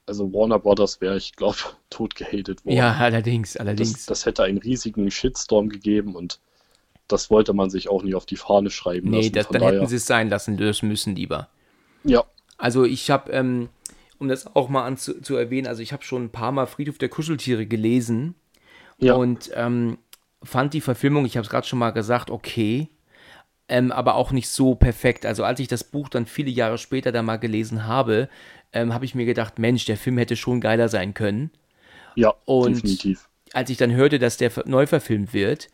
also 0.06 0.32
Warner 0.32 0.58
Brothers 0.58 1.00
wäre, 1.00 1.16
ich 1.16 1.34
glaube, 1.34 1.56
tot 1.90 2.14
gehatet 2.14 2.64
worden. 2.64 2.76
Ja, 2.76 2.92
allerdings, 2.96 3.54
Das, 3.54 3.60
allerdings. 3.60 4.06
das 4.06 4.26
hätte 4.26 4.44
einen 4.44 4.58
riesigen 4.58 5.10
Shitstorm 5.10 5.68
gegeben 5.70 6.14
und 6.14 6.40
das 7.08 7.30
wollte 7.30 7.52
man 7.52 7.70
sich 7.70 7.88
auch 7.88 8.02
nicht 8.04 8.14
auf 8.14 8.26
die 8.26 8.36
Fahne 8.36 8.70
schreiben 8.70 9.10
nee, 9.10 9.16
lassen. 9.18 9.32
das, 9.32 9.46
Von 9.46 9.54
dann 9.54 9.62
daher, 9.62 9.74
hätten 9.80 9.88
sie 9.88 9.96
es 9.96 10.06
sein 10.06 10.28
lassen 10.28 10.56
müssen 10.56 11.16
lieber. 11.16 11.48
ja, 12.04 12.24
Also 12.60 12.84
ich 12.84 13.10
habe, 13.10 13.32
ähm, 13.32 13.68
um 14.18 14.28
das 14.28 14.54
auch 14.54 14.68
mal 14.68 14.84
anzu 14.84 15.20
zu 15.20 15.34
erwähnen, 15.36 15.66
also 15.66 15.82
ich 15.82 15.92
habe 15.92 16.04
schon 16.04 16.24
ein 16.24 16.30
paar 16.30 16.52
Mal 16.52 16.66
Friedhof 16.66 16.98
der 16.98 17.08
Kuscheltiere 17.08 17.66
gelesen 17.66 18.34
ja, 18.98 19.14
und 19.14 19.50
ähm, 19.54 19.98
fand 20.42 20.74
die 20.74 20.80
Verfilmung, 20.82 21.24
ich 21.24 21.36
habe 21.36 21.44
es 21.44 21.50
gerade 21.50 21.66
schon 21.66 21.78
mal 21.78 21.90
gesagt, 21.90 22.30
okay, 22.30 22.88
ähm, 23.68 23.92
aber 23.92 24.14
auch 24.16 24.32
nicht 24.32 24.48
so 24.48 24.74
perfekt. 24.74 25.24
Also 25.24 25.44
als 25.44 25.60
ich 25.60 25.68
das 25.68 25.84
Buch 25.84 26.08
dann 26.08 26.26
viele 26.26 26.50
Jahre 26.50 26.76
später 26.76 27.12
da 27.12 27.22
mal 27.22 27.36
gelesen 27.38 27.86
habe, 27.86 28.28
ähm, 28.72 28.92
habe 28.92 29.04
ich 29.04 29.14
mir 29.14 29.26
gedacht, 29.26 29.58
Mensch, 29.58 29.84
der 29.86 29.96
Film 29.96 30.18
hätte 30.18 30.36
schon 30.36 30.60
geiler 30.60 30.88
sein 30.88 31.14
können. 31.14 31.50
ja, 32.14 32.34
und- 32.44 32.74
definitiv. 32.76 33.26
Als 33.52 33.68
ich 33.68 33.78
dann 33.78 33.90
hörte, 33.92 34.20
dass 34.20 34.36
der 34.36 34.52
neu 34.66 34.86
verfilmt 34.86 35.32
wird, 35.32 35.68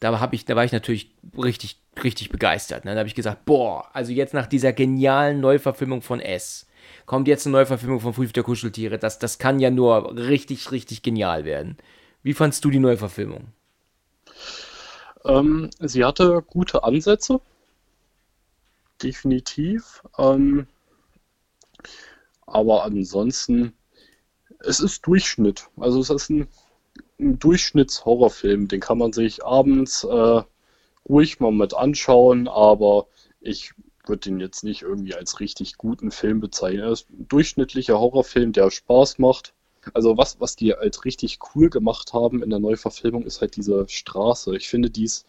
da, 0.00 0.20
hab 0.20 0.32
ich, 0.32 0.44
da 0.44 0.56
war 0.56 0.64
ich 0.64 0.72
natürlich 0.72 1.10
richtig, 1.36 1.80
richtig 2.02 2.30
begeistert. 2.30 2.84
Ne? 2.84 2.92
Da 2.92 2.98
habe 2.98 3.08
ich 3.08 3.14
gesagt, 3.14 3.44
boah, 3.44 3.88
also 3.92 4.12
jetzt 4.12 4.34
nach 4.34 4.46
dieser 4.46 4.72
genialen 4.72 5.40
Neuverfilmung 5.40 6.02
von 6.02 6.20
S, 6.20 6.66
kommt 7.06 7.28
jetzt 7.28 7.46
eine 7.46 7.52
Neuverfilmung 7.52 8.00
von 8.00 8.14
Friedhof 8.14 8.32
der 8.32 8.42
Kuscheltiere. 8.42 8.98
Das, 8.98 9.18
das 9.18 9.38
kann 9.38 9.60
ja 9.60 9.70
nur 9.70 10.16
richtig, 10.16 10.70
richtig 10.72 11.02
genial 11.02 11.44
werden. 11.44 11.76
Wie 12.22 12.34
fandst 12.34 12.64
du 12.64 12.70
die 12.70 12.78
Neuverfilmung? 12.78 13.48
Ähm, 15.24 15.70
sie 15.80 16.04
hatte 16.04 16.42
gute 16.42 16.84
Ansätze, 16.84 17.40
definitiv. 19.02 20.02
Ähm, 20.18 20.66
aber 22.46 22.84
ansonsten, 22.84 23.72
es 24.60 24.80
ist 24.80 25.06
Durchschnitt. 25.06 25.68
Also 25.76 26.00
es 26.00 26.10
ist 26.10 26.30
ein, 26.30 26.48
ein 27.18 27.38
Durchschnittshorrorfilm. 27.38 28.68
Den 28.68 28.80
kann 28.80 28.98
man 28.98 29.12
sich 29.12 29.44
abends 29.44 30.04
äh, 30.04 30.42
ruhig 31.08 31.40
mal 31.40 31.52
mit 31.52 31.74
anschauen, 31.74 32.48
aber 32.48 33.06
ich 33.40 33.72
würde 34.06 34.20
den 34.30 34.40
jetzt 34.40 34.64
nicht 34.64 34.82
irgendwie 34.82 35.14
als 35.14 35.40
richtig 35.40 35.76
guten 35.78 36.10
Film 36.10 36.40
bezeichnen. 36.40 36.82
Er 36.82 36.92
ist 36.92 37.10
ein 37.10 37.26
durchschnittlicher 37.28 37.98
Horrorfilm, 37.98 38.52
der 38.52 38.70
Spaß 38.70 39.18
macht. 39.18 39.52
Also 39.94 40.16
was, 40.16 40.40
was 40.40 40.56
die 40.56 40.72
halt 40.72 41.04
richtig 41.04 41.38
cool 41.54 41.70
gemacht 41.70 42.12
haben 42.12 42.42
in 42.42 42.50
der 42.50 42.58
Neuverfilmung, 42.58 43.24
ist 43.24 43.40
halt 43.40 43.56
diese 43.56 43.88
Straße. 43.88 44.56
Ich 44.56 44.68
finde, 44.68 44.90
die 44.90 45.04
ist 45.04 45.26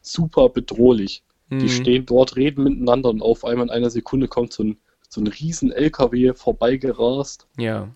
super 0.00 0.48
bedrohlich. 0.48 1.22
Die 1.50 1.66
Mhm. 1.66 1.68
stehen 1.68 2.06
dort, 2.06 2.36
reden 2.36 2.64
miteinander 2.64 3.10
und 3.10 3.22
auf 3.22 3.44
einmal 3.44 3.66
in 3.66 3.70
einer 3.72 3.90
Sekunde 3.90 4.28
kommt 4.28 4.52
so 4.52 4.64
ein, 4.64 4.78
so 5.08 5.20
ein 5.20 5.26
riesen 5.28 5.70
LKW 5.72 6.34
vorbeigerast. 6.34 7.46
Ja, 7.58 7.88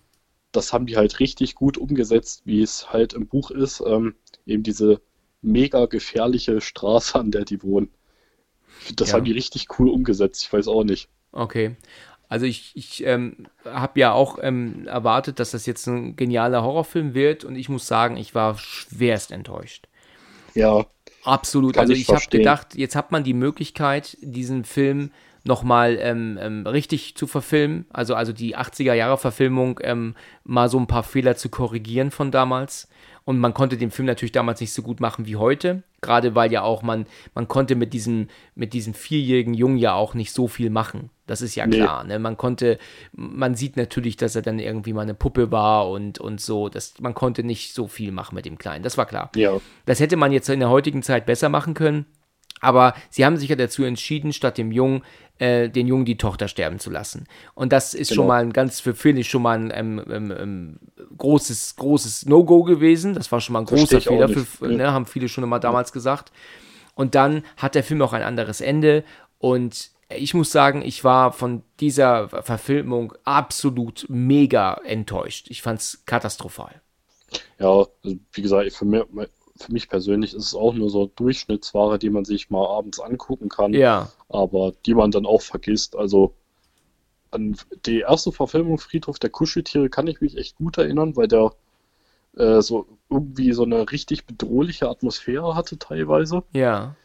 Das 0.51 0.73
haben 0.73 0.85
die 0.85 0.97
halt 0.97 1.19
richtig 1.19 1.55
gut 1.55 1.77
umgesetzt, 1.77 2.43
wie 2.45 2.61
es 2.61 2.91
halt 2.91 3.13
im 3.13 3.27
Buch 3.27 3.51
ist. 3.51 3.81
Ähm, 3.85 4.15
eben 4.45 4.63
diese 4.63 5.01
mega 5.41 5.85
gefährliche 5.87 6.61
Straße, 6.61 7.19
an 7.19 7.31
der 7.31 7.45
die 7.45 7.63
wohnen. 7.63 7.89
Das 8.95 9.11
Ja. 9.11 9.15
haben 9.15 9.25
die 9.25 9.31
richtig 9.31 9.79
cool 9.79 9.89
umgesetzt. 9.89 10.43
Ich 10.43 10.53
weiß 10.53 10.67
auch 10.67 10.83
nicht. 10.83 11.09
okay. 11.31 11.75
Also 12.29 12.45
ich, 12.45 12.71
ich 12.75 13.03
ähm, 13.05 13.47
habe 13.65 13.99
ja 13.99 14.13
auch 14.13 14.39
ähm, 14.41 14.87
erwartet, 14.87 15.39
dass 15.39 15.51
das 15.51 15.65
jetzt 15.65 15.85
ein 15.87 16.15
genialer 16.15 16.63
Horrorfilm 16.63 17.13
wird 17.13 17.43
und 17.43 17.55
ich 17.57 17.67
muss 17.67 17.87
sagen, 17.87 18.15
ich 18.15 18.33
war 18.35 18.57
schwerst 18.57 19.31
enttäuscht. 19.31 19.87
Ja, 20.53 20.85
Absolut. 21.23 21.77
Also 21.77 21.93
ich 21.93 22.07
ich 22.07 22.13
habe 22.13 22.29
gedacht, 22.29 22.75
jetzt 22.75 22.95
hat 22.95 23.11
man 23.11 23.23
die 23.23 23.33
Möglichkeit, 23.33 24.17
diesen 24.21 24.63
Film 24.65 25.11
nochmal 25.43 25.97
ähm, 25.99 26.37
ähm, 26.41 26.67
richtig 26.67 27.15
zu 27.15 27.27
verfilmen, 27.27 27.85
also, 27.91 28.15
also 28.15 28.33
die 28.33 28.55
80er-Jahre-Verfilmung 28.57 29.79
ähm, 29.83 30.15
mal 30.43 30.69
so 30.69 30.79
ein 30.79 30.87
paar 30.87 31.03
Fehler 31.03 31.35
zu 31.35 31.49
korrigieren 31.49 32.11
von 32.11 32.31
damals. 32.31 32.87
Und 33.23 33.39
man 33.39 33.53
konnte 33.53 33.77
den 33.77 33.91
Film 33.91 34.07
natürlich 34.07 34.31
damals 34.31 34.61
nicht 34.61 34.73
so 34.73 34.81
gut 34.81 34.99
machen 34.99 35.27
wie 35.27 35.35
heute. 35.35 35.83
Gerade 36.01 36.33
weil 36.33 36.51
ja 36.51 36.63
auch 36.63 36.81
man, 36.81 37.05
man 37.35 37.47
konnte 37.47 37.75
mit 37.75 37.93
diesem, 37.93 38.29
mit 38.55 38.73
diesem 38.73 38.95
vierjährigen 38.95 39.53
Jungen 39.53 39.77
ja 39.77 39.93
auch 39.93 40.15
nicht 40.15 40.33
so 40.33 40.47
viel 40.47 40.71
machen. 40.71 41.11
Das 41.27 41.43
ist 41.43 41.53
ja 41.53 41.67
Nee. 41.67 41.77
klar. 41.77 42.03
Ne? 42.03 42.17
Man 42.17 42.35
konnte, 42.35 42.79
man 43.13 43.53
sieht 43.53 43.77
natürlich, 43.77 44.17
dass 44.17 44.35
er 44.35 44.41
dann 44.41 44.57
irgendwie 44.57 44.93
mal 44.93 45.03
eine 45.03 45.13
Puppe 45.13 45.51
war 45.51 45.87
und, 45.89 46.17
und 46.19 46.41
so. 46.41 46.67
Das, 46.67 46.95
man 46.99 47.13
konnte 47.13 47.43
nicht 47.43 47.75
so 47.75 47.87
viel 47.87 48.11
machen 48.11 48.33
mit 48.33 48.45
dem 48.45 48.57
Kleinen. 48.57 48.83
Das 48.83 48.97
war 48.97 49.05
klar. 49.05 49.29
Ja, 49.35 49.59
Das 49.85 49.99
hätte 49.99 50.17
man 50.17 50.31
jetzt 50.31 50.49
in 50.49 50.59
der 50.59 50.71
heutigen 50.71 51.03
Zeit 51.03 51.27
besser 51.27 51.47
machen 51.49 51.75
können. 51.75 52.07
Aber 52.61 52.93
sie 53.09 53.25
haben 53.25 53.37
sich 53.37 53.49
ja 53.49 53.55
dazu 53.55 53.83
entschieden, 53.83 54.31
statt 54.31 54.57
dem 54.57 54.71
Jungen, 54.71 55.03
äh, 55.39 55.69
den 55.69 55.87
Jungen 55.87 56.05
die 56.05 56.17
Tochter 56.17 56.47
sterben 56.47 56.79
zu 56.79 56.89
lassen. 56.91 57.25
Und 57.55 57.73
das 57.73 57.93
ist 57.93 58.09
schon 58.09 58.23
Genau. 58.23 58.27
mal 58.27 58.43
ein 58.43 58.53
ganz, 58.53 58.79
für 58.79 58.93
Phil 58.93 59.23
schon 59.23 59.41
mal 59.41 59.57
ein 59.57 59.71
ähm, 59.73 60.03
ähm, 60.09 60.31
ähm, 60.39 60.79
großes, 61.17 61.75
großes 61.75 62.27
No-Go 62.27 62.63
gewesen. 62.63 63.15
Das 63.15 63.31
war 63.31 63.41
schon 63.41 63.53
mal 63.53 63.61
ein 63.61 63.67
Versteh 63.67 63.95
großer 63.95 64.01
Fehler, 64.11 64.29
für, 64.29 64.67
ne, 64.67 64.91
haben 64.91 65.05
viele 65.07 65.27
schon 65.27 65.43
immer 65.43 65.59
damals 65.59 65.91
gesagt. 65.91 66.31
Und 66.93 67.15
dann 67.15 67.43
hat 67.57 67.73
der 67.75 67.83
Film 67.83 68.01
auch 68.03 68.13
ein 68.13 68.21
anderes 68.21 68.61
Ende. 68.61 69.03
Und 69.39 69.89
ich 70.15 70.33
muss 70.33 70.51
sagen, 70.51 70.83
ich 70.83 71.03
war 71.03 71.31
von 71.31 71.63
dieser 71.79 72.29
Verfilmung 72.29 73.13
absolut 73.23 74.05
mega 74.09 74.75
enttäuscht. 74.85 75.47
Ich 75.49 75.61
fand 75.61 75.79
es 75.79 76.03
katastrophal. 76.05 76.81
ja, 77.59 77.67
also 77.67 77.87
wie 78.33 78.41
gesagt, 78.41 78.71
für 78.73 78.85
mich, 78.85 79.03
für 79.61 79.71
mich 79.73 79.89
persönlich 79.89 80.33
ist 80.33 80.45
es 80.47 80.55
auch 80.55 80.73
nur 80.73 80.89
so 80.89 81.11
Durchschnittsware, 81.15 81.99
die 81.99 82.09
man 82.09 82.25
sich 82.25 82.49
mal 82.49 82.65
abends 82.67 82.99
angucken 82.99 83.49
kann, 83.49 83.73
Ja, 83.73 84.09
aber 84.29 84.73
die 84.85 84.93
man 84.93 85.11
dann 85.11 85.25
auch 85.25 85.41
vergisst. 85.41 85.95
Also 85.95 86.33
an 87.31 87.55
die 87.85 87.99
erste 88.01 88.31
Verfilmung 88.31 88.77
Friedhof 88.77 89.19
der 89.19 89.29
Kuscheltiere 89.29 89.89
kann 89.89 90.07
ich 90.07 90.21
mich 90.21 90.37
echt 90.37 90.57
gut 90.57 90.77
erinnern, 90.77 91.15
weil 91.15 91.27
der 91.27 91.51
äh, 92.37 92.61
so 92.61 92.87
irgendwie 93.09 93.53
so 93.53 93.63
eine 93.63 93.91
richtig 93.91 94.25
bedrohliche 94.25 94.89
Atmosphäre 94.89 95.55
hatte 95.55 95.77
teilweise. 95.79 96.43
ja. 96.53 96.95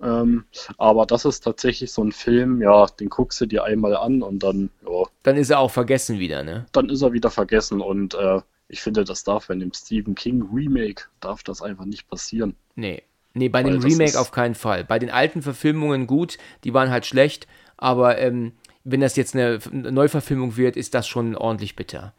Ähm, 0.00 0.46
aber 0.78 1.06
das 1.06 1.24
ist 1.24 1.44
tatsächlich 1.44 1.92
so 1.92 2.02
ein 2.02 2.10
Film, 2.10 2.60
ja, 2.60 2.86
den 2.86 3.08
guckst 3.08 3.40
du 3.40 3.46
dir 3.46 3.62
einmal 3.62 3.96
an 3.96 4.22
und 4.22 4.42
dann, 4.42 4.70
ja, 4.84 5.04
Dann 5.22 5.36
ist 5.36 5.50
er 5.50 5.60
auch 5.60 5.70
vergessen 5.70 6.18
wieder, 6.18 6.42
ne? 6.42 6.66
dann 6.72 6.88
ist 6.88 7.02
er 7.02 7.12
wieder 7.12 7.30
vergessen. 7.30 7.80
Und 7.80 8.14
äh, 8.14 8.40
ich 8.72 8.80
finde, 8.82 9.04
das 9.04 9.22
darf 9.22 9.46
bei 9.46 9.54
dem 9.54 9.72
Stephen 9.72 10.14
King 10.16 10.48
Remake, 10.52 11.04
darf 11.20 11.42
das 11.44 11.62
einfach 11.62 11.84
nicht 11.84 12.08
passieren. 12.08 12.56
Nee. 12.74 13.02
Nee, 13.34 13.48
bei 13.48 13.62
Weil 13.64 13.72
dem 13.72 13.82
Remake 13.82 14.18
auf 14.18 14.30
keinen 14.32 14.54
Fall. 14.54 14.84
Bei 14.84 14.98
den 14.98 15.10
alten 15.10 15.40
Verfilmungen 15.42 16.06
gut, 16.06 16.36
die 16.64 16.74
waren 16.74 16.90
halt 16.90 17.06
schlecht, 17.06 17.46
aber 17.78 18.18
ähm, 18.18 18.52
wenn 18.84 19.00
das 19.00 19.16
jetzt 19.16 19.34
eine 19.34 19.58
Neuverfilmung 19.72 20.56
wird, 20.56 20.76
ist 20.76 20.92
das 20.94 21.06
schon 21.08 21.34
ordentlich 21.36 21.76
bitter. 21.76 22.12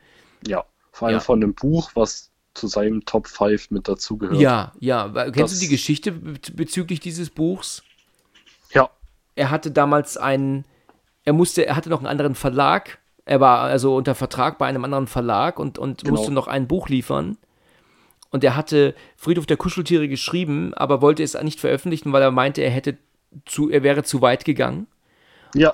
Ja, 0.47 0.63
vor 0.91 1.07
allem 1.09 1.15
Ja. 1.17 1.19
von 1.21 1.43
einem 1.43 1.53
Buch, 1.53 1.91
was 1.95 2.31
zu 2.55 2.67
seinem 2.67 3.03
Top 3.05 3.27
5 3.27 3.69
mit 3.71 3.87
dazugehört. 3.87 4.39
Ja, 4.39 4.73
ja. 4.79 5.07
Kennst 5.09 5.37
Das- 5.39 5.53
du 5.55 5.59
die 5.59 5.69
Geschichte 5.69 6.11
be- 6.13 6.39
bezüglich 6.53 6.99
dieses 6.99 7.29
Buchs? 7.29 7.83
Ja, 8.73 8.89
Er 9.35 9.49
hatte 9.51 9.71
damals 9.71 10.17
einen, 10.17 10.63
er 11.25 11.33
musste, 11.33 11.65
er 11.65 11.75
hatte 11.75 11.89
noch 11.89 11.97
einen 11.99 12.07
anderen 12.07 12.35
Verlag. 12.35 12.99
Er 13.25 13.39
war 13.39 13.59
also 13.61 13.95
unter 13.95 14.15
Vertrag 14.15 14.57
bei 14.57 14.65
einem 14.67 14.83
anderen 14.83 15.07
Verlag 15.07 15.59
und, 15.59 15.77
und 15.77 16.03
Genau. 16.03 16.15
musste 16.17 16.31
noch 16.33 16.47
ein 16.47 16.67
Buch 16.67 16.89
liefern. 16.89 17.37
Und 18.31 18.43
er 18.43 18.55
hatte 18.55 18.95
Friedhof 19.15 19.45
der 19.45 19.57
Kuscheltiere 19.57 20.07
geschrieben, 20.07 20.73
aber 20.73 21.01
wollte 21.01 21.23
es 21.23 21.39
nicht 21.41 21.59
veröffentlichen, 21.59 22.11
weil 22.11 22.21
er 22.23 22.31
meinte, 22.31 22.61
er 22.61 22.71
hätte 22.71 22.97
zu, 23.45 23.69
er 23.69 23.83
wäre 23.83 24.03
zu 24.03 24.21
weit 24.21 24.43
gegangen. 24.45 24.87
ja, 25.55 25.71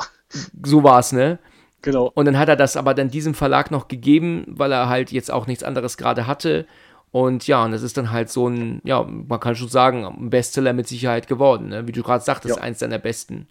So 0.63 0.83
war 0.83 0.99
es, 0.99 1.11
ne? 1.11 1.39
genau. 1.81 2.11
Und 2.13 2.25
dann 2.25 2.37
hat 2.37 2.49
er 2.49 2.55
das 2.57 2.75
aber 2.77 2.93
dann 2.93 3.09
diesem 3.09 3.33
Verlag 3.33 3.71
noch 3.71 3.87
gegeben, 3.87 4.43
weil 4.47 4.71
er 4.73 4.89
halt 4.89 5.11
jetzt 5.11 5.31
auch 5.31 5.47
nichts 5.47 5.63
anderes 5.63 5.97
gerade 5.97 6.27
hatte. 6.27 6.65
Und 7.11 7.47
ja, 7.47 7.63
und 7.65 7.71
das 7.71 7.81
ist 7.81 7.97
dann 7.97 8.11
halt 8.11 8.29
so 8.29 8.47
ein, 8.47 8.81
ja, 8.83 9.01
man 9.03 9.39
kann 9.39 9.55
schon 9.55 9.69
sagen, 9.69 10.05
ein 10.05 10.29
Bestseller 10.29 10.73
mit 10.73 10.87
Sicherheit 10.87 11.27
geworden. 11.27 11.69
Ne? 11.69 11.87
Wie 11.87 11.91
du 11.93 12.03
gerade 12.03 12.23
sagtest, 12.23 12.57
Ja. 12.57 12.61
eins 12.61 12.79
seiner 12.79 12.99
besten. 12.99 13.47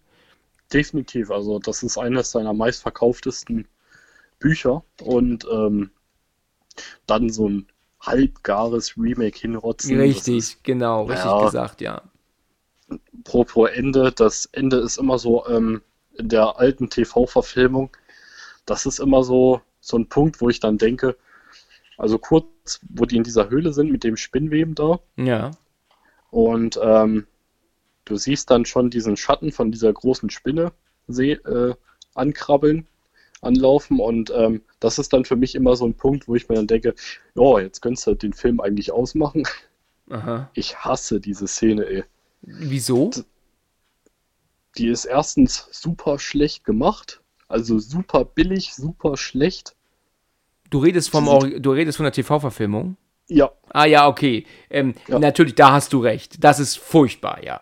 Definitiv. 0.73 1.31
Also, 1.31 1.59
das 1.59 1.83
ist 1.83 1.97
eines 1.99 2.31
seiner 2.31 2.53
meistverkauftesten 2.53 3.67
Bücher. 4.39 4.85
Und 5.03 5.47
ähm, 5.51 5.91
dann 7.07 7.31
so 7.31 7.49
ein 7.49 7.67
halbgares 8.01 8.97
Remake 8.97 9.39
hinrotzen. 9.39 9.99
Richtig, 9.99 10.37
ist 10.37 10.65
genau, 10.65 11.05
richtig 11.05 11.27
Ja. 11.27 11.45
gesagt, 11.45 11.81
ja. 11.81 12.03
pro 13.25 13.45
pro 13.45 13.67
Ende. 13.67 14.13
Das 14.13 14.47
Ende 14.47 14.79
ist 14.79 14.99
immer 14.99 15.19
so 15.19 15.47
ähm, 15.47 15.83
in 16.17 16.29
der 16.29 16.59
alten 16.59 16.89
TV-Verfilmung. 16.89 17.91
Das 18.67 18.87
ist 18.87 19.01
immer 19.01 19.25
so, 19.25 19.61
so 19.81 19.97
ein 19.97 20.09
Punkt, 20.09 20.41
wo 20.41 20.49
ich 20.49 20.61
dann 20.61 20.79
denke, 20.79 21.17
also 21.97 22.19
kurz, 22.19 22.81
wo 22.89 23.05
die 23.05 23.17
in 23.17 23.25
dieser 23.25 23.51
Höhle 23.51 23.73
sind 23.73 23.91
mit 23.91 24.05
dem 24.05 24.17
Spinnweben 24.17 24.75
da 24.75 25.01
Ja, 25.17 25.51
und 26.31 26.79
ähm, 26.83 27.27
du 28.05 28.17
siehst 28.17 28.51
dann 28.51 28.65
schon 28.65 28.91
diesen 28.91 29.17
Schatten 29.17 29.53
von 29.53 29.73
dieser 29.73 29.93
großen 29.93 30.31
Spinne 30.31 30.73
äh, 31.09 31.75
ankrabbeln, 32.15 32.87
anlaufen 33.43 34.01
und 34.01 34.33
ähm, 34.35 34.63
das 34.81 34.99
ist 34.99 35.13
dann 35.13 35.25
für 35.25 35.37
mich 35.37 35.55
immer 35.55 35.77
so 35.77 35.87
ein 35.87 35.95
Punkt, 35.95 36.29
wo 36.29 36.35
ich 36.35 36.49
mir 36.49 36.57
dann 36.57 36.67
denke, 36.67 36.95
ja, 37.35 37.61
jetzt 37.61 37.81
könntest 37.81 38.07
du 38.07 38.15
den 38.15 38.33
Film 38.33 38.61
eigentlich 38.61 38.93
ausmachen. 38.93 39.45
aha. 40.11 40.51
Ich 40.55 40.77
hasse 40.79 41.21
diese 41.21 41.47
Szene, 41.47 41.85
ey. 41.87 42.05
Wieso? 42.43 43.11
Die 44.77 44.89
ist 44.89 45.05
erstens 45.05 45.69
super 45.73 46.19
schlecht 46.19 46.65
gemacht, 46.65 47.21
also 47.49 47.79
super 47.79 48.25
billig, 48.25 48.75
super 48.75 49.17
schlecht. 49.17 49.75
Du 50.71 50.79
redest 50.79 51.11
vom 51.11 51.25
du 51.63 51.73
redest 51.73 51.97
von 51.97 52.05
der 52.05 52.13
TV-Verfilmung? 52.13 52.97
Ja, 53.29 53.51
Ah 53.71 53.85
ja, 53.85 54.09
okay. 54.09 54.47
Ähm, 54.71 54.95
Ja. 55.07 55.19
Natürlich, 55.19 55.55
da 55.55 55.73
hast 55.73 55.93
du 55.93 56.01
recht. 56.01 56.43
Das 56.43 56.59
ist 56.61 56.79
furchtbar, 56.79 57.43
ja. 57.45 57.61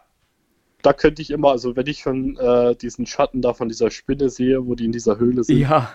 Da 0.86 0.92
könnte 0.92 1.20
ich 1.20 1.30
immer, 1.32 1.50
also 1.50 1.74
wenn 1.74 1.86
ich 1.88 1.98
schon 1.98 2.36
äh, 2.38 2.76
diesen 2.76 3.06
Schatten 3.06 3.42
da 3.42 3.54
von 3.54 3.68
dieser 3.68 3.90
Spinne 3.90 4.30
sehe, 4.30 4.64
wo 4.66 4.76
die 4.76 4.84
in 4.84 4.92
dieser 4.92 5.18
Höhle 5.18 5.42
sind, 5.42 5.58
Ja, 5.58 5.92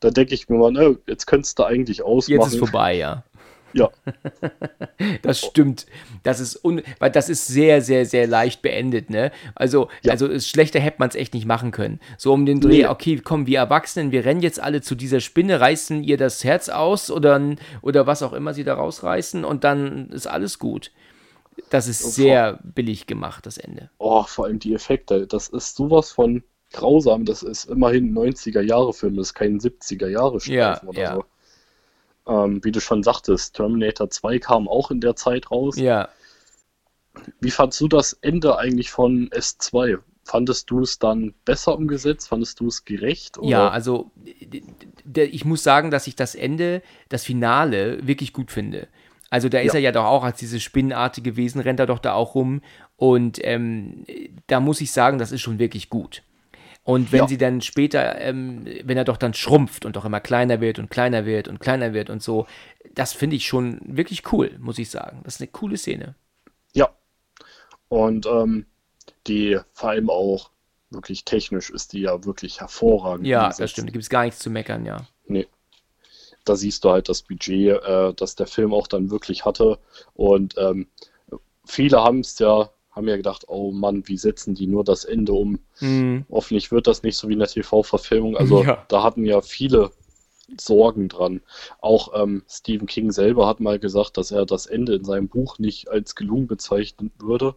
da 0.00 0.10
denke 0.10 0.34
ich 0.34 0.48
mir 0.50 0.58
mal, 0.58 0.70
ne, 0.70 0.98
jetzt 1.06 1.26
könntest 1.26 1.58
du 1.58 1.64
eigentlich 1.64 2.02
ausmachen. 2.02 2.40
jetzt 2.42 2.52
ist 2.52 2.58
vorbei, 2.58 2.94
ja. 2.96 3.24
Ja, 3.74 3.90
Das 5.22 5.40
stimmt. 5.40 5.86
Das 6.22 6.40
ist 6.40 6.62
un 6.64 6.82
weil 6.98 7.10
das 7.10 7.28
ist 7.28 7.46
sehr, 7.46 7.82
sehr, 7.82 8.06
sehr 8.06 8.26
leicht 8.26 8.62
beendet, 8.62 9.10
ne? 9.10 9.30
Also, 9.54 9.88
Ja. 10.02 10.12
also 10.12 10.26
ist 10.26 10.48
schlechter 10.48 10.80
hätte 10.80 10.96
man 11.00 11.08
es 11.10 11.14
echt 11.14 11.34
nicht 11.34 11.46
machen 11.46 11.70
können. 11.70 12.00
So 12.16 12.32
um 12.32 12.44
den 12.46 12.60
Dreh, 12.60 12.82
Nee. 12.82 12.86
okay, 12.86 13.20
komm, 13.22 13.46
wir 13.46 13.58
Erwachsenen, 13.58 14.10
wir 14.12 14.24
rennen 14.24 14.40
jetzt 14.40 14.60
alle 14.60 14.80
zu 14.82 14.94
dieser 14.94 15.20
Spinne, 15.20 15.60
reißen 15.60 16.02
ihr 16.02 16.16
das 16.16 16.44
Herz 16.44 16.68
aus 16.68 17.10
oder, 17.10 17.40
oder 17.82 18.06
was 18.06 18.22
auch 18.22 18.32
immer 18.32 18.54
sie 18.54 18.64
da 18.64 18.74
rausreißen 18.74 19.44
und 19.44 19.64
dann 19.64 20.08
ist 20.10 20.26
alles 20.26 20.58
gut. 20.58 20.90
Das 21.70 21.88
ist 21.88 22.04
Und 22.04 22.10
sehr 22.12 22.58
billig 22.62 23.06
gemacht, 23.06 23.46
das 23.46 23.58
Ende. 23.58 23.90
oh, 23.98 24.22
vor 24.24 24.46
allem 24.46 24.58
die 24.58 24.74
Effekte, 24.74 25.26
das 25.26 25.48
ist 25.48 25.76
sowas 25.76 26.12
von 26.12 26.42
grausam. 26.72 27.24
Das 27.24 27.42
ist 27.42 27.64
immerhin 27.66 28.06
ein 28.12 28.14
90er-Jahre-Film, 28.14 29.16
das 29.16 29.28
ist 29.28 29.34
kein 29.34 29.58
70er-Jahre-Streifen 29.58 30.54
Ja, 30.54 30.80
oder 30.88 31.00
ja. 31.00 31.14
so. 31.14 31.24
Ähm, 32.32 32.62
wie 32.62 32.72
du 32.72 32.80
schon 32.80 33.02
sagtest, 33.02 33.56
Terminator 33.56 34.10
2 34.10 34.38
kam 34.38 34.68
auch 34.68 34.90
in 34.90 35.00
der 35.00 35.16
Zeit 35.16 35.50
raus. 35.50 35.76
Ja. 35.78 36.08
Wie 37.40 37.50
fandst 37.50 37.80
du 37.80 37.88
das 37.88 38.12
Ende 38.20 38.58
eigentlich 38.58 38.90
von 38.90 39.28
S2? 39.30 39.98
Fandest 40.24 40.70
du 40.70 40.82
es 40.82 40.98
dann 40.98 41.34
besser 41.46 41.76
umgesetzt? 41.76 42.28
Fandest 42.28 42.60
du 42.60 42.66
es 42.68 42.84
gerecht? 42.84 43.38
Oder? 43.38 43.48
Ja, 43.48 43.68
also 43.70 44.10
ich 45.14 45.44
muss 45.46 45.62
sagen, 45.62 45.90
dass 45.90 46.06
ich 46.06 46.16
das 46.16 46.34
Ende, 46.34 46.82
das 47.08 47.24
Finale 47.24 48.06
wirklich 48.06 48.34
gut 48.34 48.50
finde. 48.52 48.88
Also 49.30 49.48
da 49.48 49.58
ist 49.58 49.74
Ja. 49.74 49.78
er 49.78 49.80
ja 49.80 49.92
doch 49.92 50.04
auch 50.04 50.24
als 50.24 50.38
dieses 50.38 50.62
spinnenartige 50.62 51.36
Wesen, 51.36 51.60
rennt 51.60 51.80
er 51.80 51.86
doch 51.86 51.98
da 51.98 52.14
auch 52.14 52.34
rum. 52.34 52.62
Und 52.96 53.38
ähm, 53.44 54.04
da 54.46 54.60
muss 54.60 54.80
ich 54.80 54.90
sagen, 54.92 55.18
das 55.18 55.32
ist 55.32 55.42
schon 55.42 55.58
wirklich 55.58 55.90
gut. 55.90 56.22
Und 56.82 57.12
wenn 57.12 57.20
Ja. 57.20 57.28
sie 57.28 57.36
dann 57.36 57.60
später, 57.60 58.18
ähm, 58.20 58.64
wenn 58.84 58.96
er 58.96 59.04
doch 59.04 59.18
dann 59.18 59.34
schrumpft 59.34 59.84
und 59.84 59.96
doch 59.96 60.06
immer 60.06 60.20
kleiner 60.20 60.62
wird 60.62 60.78
und 60.78 60.90
kleiner 60.90 61.26
wird 61.26 61.46
und 61.48 61.60
kleiner 61.60 61.92
wird 61.92 62.08
und 62.08 62.22
so, 62.22 62.46
das 62.94 63.12
finde 63.12 63.36
ich 63.36 63.46
schon 63.46 63.78
wirklich 63.84 64.32
cool, 64.32 64.56
muss 64.58 64.78
ich 64.78 64.88
sagen. 64.88 65.20
Das 65.24 65.34
ist 65.34 65.40
eine 65.42 65.48
coole 65.48 65.76
Szene. 65.76 66.14
Ja. 66.72 66.88
Und 67.88 68.26
ähm, 68.26 68.64
die 69.26 69.58
vor 69.72 69.90
allem 69.90 70.08
auch 70.08 70.50
wirklich 70.90 71.26
technisch 71.26 71.68
ist 71.68 71.92
die 71.92 72.00
ja 72.00 72.24
wirklich 72.24 72.60
hervorragend. 72.60 73.26
Ja, 73.26 73.40
umgesetzt. 73.42 73.60
das 73.60 73.70
stimmt. 73.72 73.88
Da 73.88 73.92
gibt 73.92 74.04
es 74.04 74.08
gar 74.10 74.24
nichts 74.24 74.38
zu 74.40 74.48
meckern, 74.48 74.86
ja. 74.86 74.96
Nee. 75.26 75.46
Da 76.48 76.56
siehst 76.56 76.84
du 76.84 76.90
halt 76.90 77.08
das 77.08 77.22
Budget, 77.22 77.82
äh, 77.82 78.14
das 78.14 78.34
der 78.36 78.46
Film 78.46 78.72
auch 78.72 78.86
dann 78.86 79.10
wirklich 79.10 79.44
hatte. 79.44 79.78
Und 80.14 80.54
ähm, 80.58 80.88
viele 81.64 82.02
haben 82.02 82.20
es 82.20 82.38
ja, 82.38 82.70
haben 82.90 83.08
ja 83.08 83.16
gedacht, 83.16 83.44
oh 83.48 83.70
Mann, 83.70 84.06
wie 84.08 84.16
setzen 84.18 84.54
die 84.54 84.66
nur 84.66 84.84
das 84.84 85.04
Ende 85.04 85.32
um? 85.32 85.58
Hm, 85.78 86.24
Hoffentlich 86.30 86.72
wird 86.72 86.86
das 86.86 87.02
nicht 87.02 87.16
so 87.16 87.28
wie 87.28 87.34
in 87.34 87.38
der 87.38 87.48
TV-Verfilmung. 87.48 88.36
Also 88.36 88.62
Ja. 88.62 88.84
da 88.88 89.02
hatten 89.02 89.24
ja 89.24 89.40
viele 89.40 89.90
Sorgen 90.58 91.08
dran. 91.08 91.42
Auch 91.80 92.14
ähm, 92.20 92.42
Stephen 92.48 92.86
King 92.86 93.12
selber 93.12 93.46
hat 93.46 93.60
mal 93.60 93.78
gesagt, 93.78 94.16
dass 94.16 94.30
er 94.30 94.46
das 94.46 94.66
Ende 94.66 94.94
in 94.94 95.04
seinem 95.04 95.28
Buch 95.28 95.58
nicht 95.58 95.88
als 95.90 96.14
gelungen 96.14 96.46
bezeichnen 96.46 97.10
würde, 97.18 97.54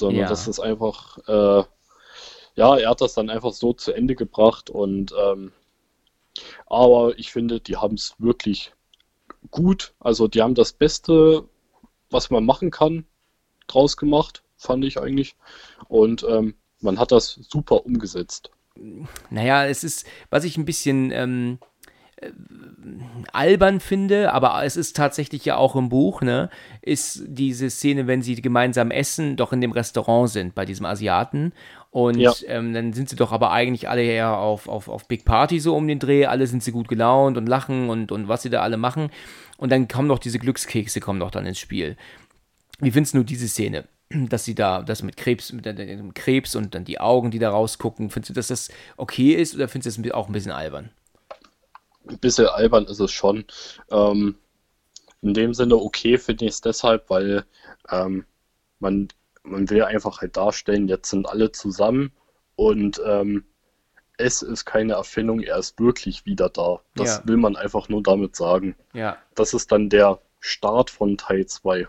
sondern 0.00 0.22
Ja. 0.22 0.28
dass 0.28 0.46
es 0.46 0.60
einfach 0.60 1.18
äh, 1.28 1.64
ja, 2.54 2.74
er 2.78 2.88
hat 2.88 3.02
das 3.02 3.12
dann 3.14 3.28
einfach 3.28 3.52
so 3.52 3.74
zu 3.74 3.92
Ende 3.92 4.14
gebracht 4.14 4.70
und 4.70 5.14
ähm, 5.18 5.52
aber 6.66 7.18
ich 7.18 7.32
finde, 7.32 7.60
die 7.60 7.76
haben 7.76 7.94
es 7.94 8.14
wirklich 8.18 8.72
gut. 9.50 9.94
Also 10.00 10.28
die 10.28 10.42
haben 10.42 10.54
das 10.54 10.72
Beste, 10.72 11.48
was 12.10 12.30
man 12.30 12.44
machen 12.44 12.70
kann, 12.70 13.04
draus 13.66 13.96
gemacht, 13.96 14.42
fand 14.56 14.84
ich 14.84 14.98
eigentlich. 14.98 15.36
Und 15.88 16.24
ähm, 16.28 16.54
man 16.80 16.98
hat 16.98 17.12
das 17.12 17.38
super 17.48 17.84
umgesetzt. 17.86 18.50
Naja, 19.30 19.66
es 19.66 19.84
ist, 19.84 20.06
was 20.30 20.44
ich 20.44 20.56
ein 20.58 20.66
bisschen 20.66 21.10
ähm, 21.10 21.58
äh, 22.16 22.30
albern 23.32 23.80
finde, 23.80 24.32
aber 24.32 24.62
es 24.64 24.76
ist 24.76 24.96
tatsächlich 24.96 25.44
ja 25.44 25.56
auch 25.56 25.76
im 25.76 25.88
Buch, 25.88 26.20
ne, 26.20 26.50
ist 26.82 27.22
diese 27.26 27.70
Szene, 27.70 28.06
wenn 28.06 28.22
sie 28.22 28.40
gemeinsam 28.40 28.90
essen, 28.90 29.36
doch 29.36 29.52
in 29.52 29.60
dem 29.60 29.72
Restaurant 29.72 30.30
sind, 30.30 30.54
bei 30.54 30.64
diesem 30.64 30.86
Asiaten. 30.86 31.52
Und 31.96 32.18
ja. 32.18 32.34
ähm, 32.48 32.74
dann 32.74 32.92
sind 32.92 33.08
sie 33.08 33.16
doch 33.16 33.32
aber 33.32 33.52
eigentlich 33.52 33.88
alle 33.88 34.02
eher 34.02 34.36
auf, 34.36 34.68
auf, 34.68 34.88
auf 34.88 35.08
Big 35.08 35.24
Party 35.24 35.60
so 35.60 35.74
um 35.74 35.88
den 35.88 35.98
Dreh. 35.98 36.26
Alle 36.26 36.46
sind 36.46 36.62
sie 36.62 36.70
gut 36.70 36.88
gelaunt 36.88 37.38
und 37.38 37.46
lachen 37.46 37.88
und, 37.88 38.12
und 38.12 38.28
was 38.28 38.42
sie 38.42 38.50
da 38.50 38.60
alle 38.60 38.76
machen. 38.76 39.08
Und 39.56 39.72
dann 39.72 39.88
kommen 39.88 40.10
doch 40.10 40.18
diese 40.18 40.38
Glückskekse, 40.38 41.00
kommen 41.00 41.20
doch 41.20 41.30
dann 41.30 41.46
ins 41.46 41.58
Spiel. 41.58 41.96
Wie 42.80 42.90
findest 42.90 43.14
du 43.14 43.22
diese 43.22 43.48
Szene? 43.48 43.84
Dass 44.10 44.44
sie 44.44 44.54
da, 44.54 44.82
das 44.82 45.02
mit 45.02 45.16
Krebs, 45.16 45.54
mit 45.54 45.64
dem 45.64 46.12
Krebs 46.12 46.54
und 46.54 46.74
dann 46.74 46.84
die 46.84 47.00
Augen, 47.00 47.30
die 47.30 47.38
da 47.38 47.48
rausgucken, 47.48 48.10
findest 48.10 48.28
du, 48.28 48.34
dass 48.34 48.48
das 48.48 48.68
okay 48.98 49.32
ist 49.32 49.54
oder 49.54 49.66
findest 49.66 49.96
du 49.96 50.02
das 50.02 50.12
auch 50.12 50.26
ein 50.26 50.34
bisschen 50.34 50.52
albern? 50.52 50.90
Ein 52.06 52.18
bisschen 52.18 52.46
albern 52.46 52.84
ist 52.84 53.00
es 53.00 53.10
schon. 53.10 53.46
Ähm, 53.90 54.36
in 55.22 55.32
dem 55.32 55.54
Sinne 55.54 55.76
okay 55.76 56.18
finde 56.18 56.44
ich 56.44 56.50
es 56.50 56.60
deshalb, 56.60 57.08
weil 57.08 57.46
ähm, 57.90 58.26
man, 58.80 59.08
man 59.46 59.68
will 59.70 59.82
einfach 59.82 60.20
halt 60.20 60.36
darstellen, 60.36 60.88
jetzt 60.88 61.10
sind 61.10 61.28
alle 61.28 61.52
zusammen 61.52 62.12
und 62.56 63.00
ähm, 63.06 63.44
es 64.18 64.42
ist 64.42 64.64
keine 64.64 64.94
Erfindung, 64.94 65.40
er 65.40 65.58
ist 65.58 65.78
wirklich 65.78 66.24
wieder 66.24 66.48
da. 66.48 66.80
Das 66.94 67.18
ja. 67.18 67.22
will 67.28 67.36
man 67.36 67.56
einfach 67.56 67.88
nur 67.88 68.02
damit 68.02 68.34
sagen. 68.34 68.74
Ja. 68.92 69.18
Das 69.34 69.52
ist 69.52 69.70
dann 69.72 69.90
der 69.90 70.20
Start 70.40 70.90
von 70.90 71.18
Teil 71.18 71.46
2. 71.46 71.86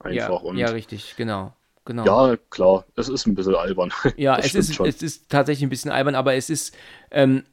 Einfach. 0.00 0.14
Ja, 0.14 0.28
und 0.28 0.56
ja, 0.56 0.68
richtig, 0.68 1.14
genau. 1.16 1.52
Genau. 1.84 2.04
Ja, 2.04 2.36
klar, 2.50 2.84
es 2.96 3.08
ist 3.08 3.26
ein 3.26 3.34
bisschen 3.34 3.54
albern. 3.54 3.90
Ja, 4.16 4.36
es 4.38 4.54
ist, 4.54 4.78
es 4.78 5.02
ist 5.02 5.30
tatsächlich 5.30 5.62
ein 5.66 5.70
bisschen 5.70 5.90
albern, 5.90 6.14
aber 6.14 6.34
es 6.34 6.50
ist, 6.50 6.76
ähm, 7.10 7.44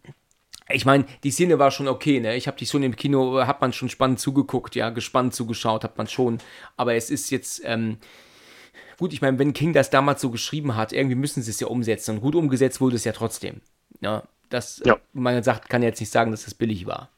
ich 0.69 0.85
meine, 0.85 1.05
die 1.23 1.31
Szene 1.31 1.57
war 1.57 1.71
schon 1.71 1.87
okay, 1.87 2.19
ne? 2.19 2.35
Ich 2.35 2.47
habe 2.47 2.57
die 2.57 2.65
schon 2.65 2.83
im 2.83 2.97
Kino, 2.97 3.45
hat 3.45 3.61
man 3.61 3.71
schon 3.71 3.87
spannend 3.87 4.19
zugeguckt, 4.19 4.75
ja, 4.75 4.89
gespannt 4.89 5.33
zugeschaut, 5.33 5.85
hat 5.85 5.97
man 5.97 6.07
schon. 6.07 6.39
Aber 6.75 6.95
es 6.95 7.09
ist 7.09 7.29
jetzt, 7.29 7.61
ähm, 7.63 7.97
gut, 8.97 9.13
ich 9.13 9.21
meine, 9.21 9.39
wenn 9.39 9.53
King 9.53 9.73
das 9.73 9.89
damals 9.89 10.21
so 10.21 10.29
geschrieben 10.29 10.75
hat, 10.75 10.93
irgendwie 10.93 11.15
müssen 11.15 11.43
sie 11.43 11.51
es 11.51 11.59
ja 11.59 11.67
umsetzen. 11.67 12.15
Und 12.15 12.21
gut 12.21 12.35
umgesetzt 12.35 12.81
wurde 12.81 12.95
es 12.95 13.03
ja 13.03 13.11
trotzdem. 13.11 13.61
Ja, 14.01 14.23
das, 14.49 14.81
ja. 14.85 14.97
man 15.13 15.41
sagt, 15.43 15.69
kann 15.69 15.83
jetzt 15.83 15.99
nicht 15.99 16.11
sagen, 16.11 16.31
dass 16.31 16.45
das 16.45 16.53
billig 16.53 16.85
war. 16.85 17.09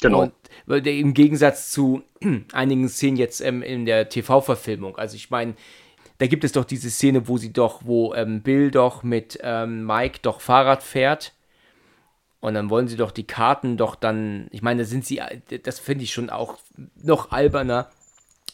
Genau. 0.00 0.30
Und 0.66 0.86
im 0.86 1.14
Gegensatz 1.14 1.70
zu 1.70 2.02
einigen 2.52 2.88
Szenen 2.88 3.16
jetzt 3.16 3.40
ähm, 3.40 3.62
in 3.62 3.86
der 3.86 4.08
TV-Verfilmung. 4.08 4.96
Also 4.96 5.16
ich 5.16 5.30
meine, 5.30 5.54
da 6.18 6.26
gibt 6.26 6.44
es 6.44 6.52
doch 6.52 6.64
diese 6.64 6.90
Szene, 6.90 7.28
wo 7.28 7.38
sie 7.38 7.52
doch, 7.52 7.82
wo 7.84 8.14
ähm, 8.14 8.42
Bill 8.42 8.70
doch 8.70 9.02
mit 9.02 9.38
ähm, 9.42 9.86
Mike 9.86 10.20
doch 10.22 10.40
Fahrrad 10.40 10.82
fährt. 10.82 11.32
Und 12.40 12.54
dann 12.54 12.70
wollen 12.70 12.88
sie 12.88 12.96
doch 12.96 13.10
die 13.10 13.26
Karten 13.26 13.76
doch 13.76 13.94
dann, 13.94 14.48
ich 14.50 14.62
meine, 14.62 14.82
da 14.82 14.88
sind 14.88 15.04
sie, 15.04 15.20
das 15.62 15.78
finde 15.78 16.04
ich 16.04 16.12
schon 16.12 16.30
auch 16.30 16.58
noch 17.02 17.32
alberner, 17.32 17.90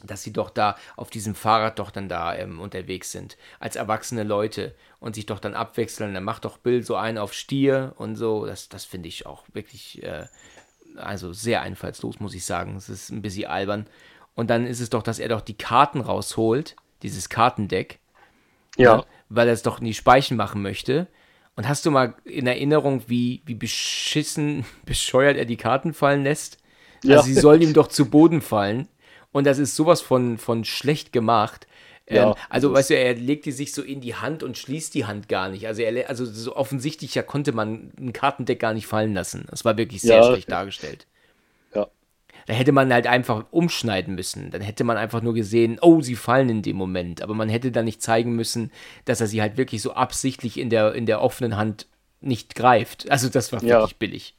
dass 0.04 0.22
sie 0.22 0.32
doch 0.32 0.50
da 0.50 0.76
auf 0.96 1.10
diesem 1.10 1.34
Fahrrad 1.34 1.78
doch 1.78 1.90
dann 1.90 2.08
da 2.08 2.34
ähm, 2.34 2.60
unterwegs 2.60 3.12
sind, 3.12 3.36
als 3.60 3.76
erwachsene 3.76 4.24
Leute 4.24 4.74
und 5.00 5.14
sich 5.14 5.26
doch 5.26 5.38
dann 5.38 5.54
abwechseln. 5.54 6.14
Dann 6.14 6.24
macht 6.24 6.44
doch 6.44 6.58
Bill 6.58 6.82
so 6.82 6.96
einen 6.96 7.18
auf 7.18 7.32
Stier 7.32 7.94
und 7.96 8.16
so. 8.16 8.46
Das, 8.46 8.68
das 8.68 8.84
finde 8.84 9.08
ich 9.08 9.26
auch 9.26 9.44
wirklich 9.52 10.02
äh, 10.02 10.26
also 10.96 11.32
sehr 11.32 11.62
einfallslos, 11.62 12.20
muss 12.20 12.34
ich 12.34 12.44
sagen. 12.44 12.76
Es 12.76 12.88
ist 12.88 13.10
ein 13.10 13.22
bisschen 13.22 13.46
albern. 13.46 13.86
Und 14.34 14.50
dann 14.50 14.66
ist 14.66 14.80
es 14.80 14.90
doch, 14.90 15.02
dass 15.02 15.18
er 15.18 15.28
doch 15.28 15.40
die 15.40 15.56
Karten 15.56 16.00
rausholt, 16.00 16.76
dieses 17.02 17.28
Kartendeck. 17.28 17.98
Ja. 18.76 18.96
Ne, 18.96 19.04
weil 19.28 19.48
er 19.48 19.54
es 19.54 19.62
doch 19.62 19.80
in 19.80 19.84
die 19.84 19.94
Speichen 19.94 20.36
machen 20.36 20.62
möchte. 20.62 21.08
Und 21.56 21.68
hast 21.68 21.84
du 21.84 21.90
mal 21.90 22.14
in 22.24 22.46
Erinnerung, 22.46 23.02
wie, 23.08 23.42
wie 23.44 23.54
beschissen, 23.54 24.64
bescheuert 24.86 25.36
er 25.36 25.44
die 25.44 25.56
Karten 25.56 25.92
fallen 25.92 26.22
lässt? 26.22 26.58
Ja. 27.04 27.16
Also 27.16 27.26
sie 27.26 27.34
sollen 27.34 27.62
ihm 27.62 27.74
doch 27.74 27.88
zu 27.88 28.08
Boden 28.08 28.40
fallen. 28.40 28.88
Und 29.32 29.46
das 29.46 29.59
ist 29.59 29.74
sowas 29.74 30.00
von, 30.00 30.38
von 30.38 30.64
schlecht 30.64 31.12
gemacht. 31.12 31.66
Ja, 32.09 32.30
ähm, 32.30 32.34
also, 32.48 32.72
weißt 32.72 32.90
du, 32.90 32.96
er 32.96 33.14
legt 33.14 33.46
die 33.46 33.52
sich 33.52 33.72
so 33.72 33.82
in 33.82 34.00
die 34.00 34.14
Hand 34.14 34.42
und 34.42 34.59
schließt 34.59 34.94
die 34.94 35.06
Hand 35.06 35.28
gar 35.28 35.48
nicht. 35.48 35.66
Also, 35.66 35.82
er, 35.82 36.09
also 36.09 36.24
so 36.24 36.54
offensichtlich 36.56 37.14
ja 37.14 37.22
konnte 37.22 37.52
man 37.52 37.92
ein 37.98 38.12
Kartendeck 38.12 38.60
gar 38.60 38.74
nicht 38.74 38.86
fallen 38.86 39.14
lassen. 39.14 39.46
Das 39.50 39.64
war 39.64 39.76
wirklich 39.76 40.02
sehr 40.02 40.16
ja, 40.16 40.24
schlecht 40.24 40.50
dargestellt. 40.50 41.06
Ja. 41.74 41.88
Da 42.46 42.52
hätte 42.52 42.72
man 42.72 42.92
halt 42.92 43.06
einfach 43.06 43.46
umschneiden 43.50 44.14
müssen. 44.14 44.50
Dann 44.50 44.62
hätte 44.62 44.84
man 44.84 44.96
einfach 44.96 45.22
nur 45.22 45.34
gesehen, 45.34 45.78
oh, 45.80 46.00
sie 46.00 46.16
fallen 46.16 46.48
in 46.48 46.62
dem 46.62 46.76
Moment. 46.76 47.22
Aber 47.22 47.34
man 47.34 47.48
hätte 47.48 47.70
dann 47.70 47.84
nicht 47.84 48.02
zeigen 48.02 48.34
müssen, 48.34 48.72
dass 49.04 49.20
er 49.20 49.28
sie 49.28 49.40
halt 49.40 49.56
wirklich 49.56 49.80
so 49.80 49.92
absichtlich 49.92 50.59
in 50.59 50.70
der, 50.70 50.94
in 50.94 51.06
der 51.06 51.22
offenen 51.22 51.56
Hand 51.56 51.86
nicht 52.20 52.54
greift. 52.54 53.10
Also, 53.10 53.28
das 53.28 53.52
war 53.52 53.62
wirklich 53.62 53.90
ja. 53.92 53.96
billig. 53.98 54.34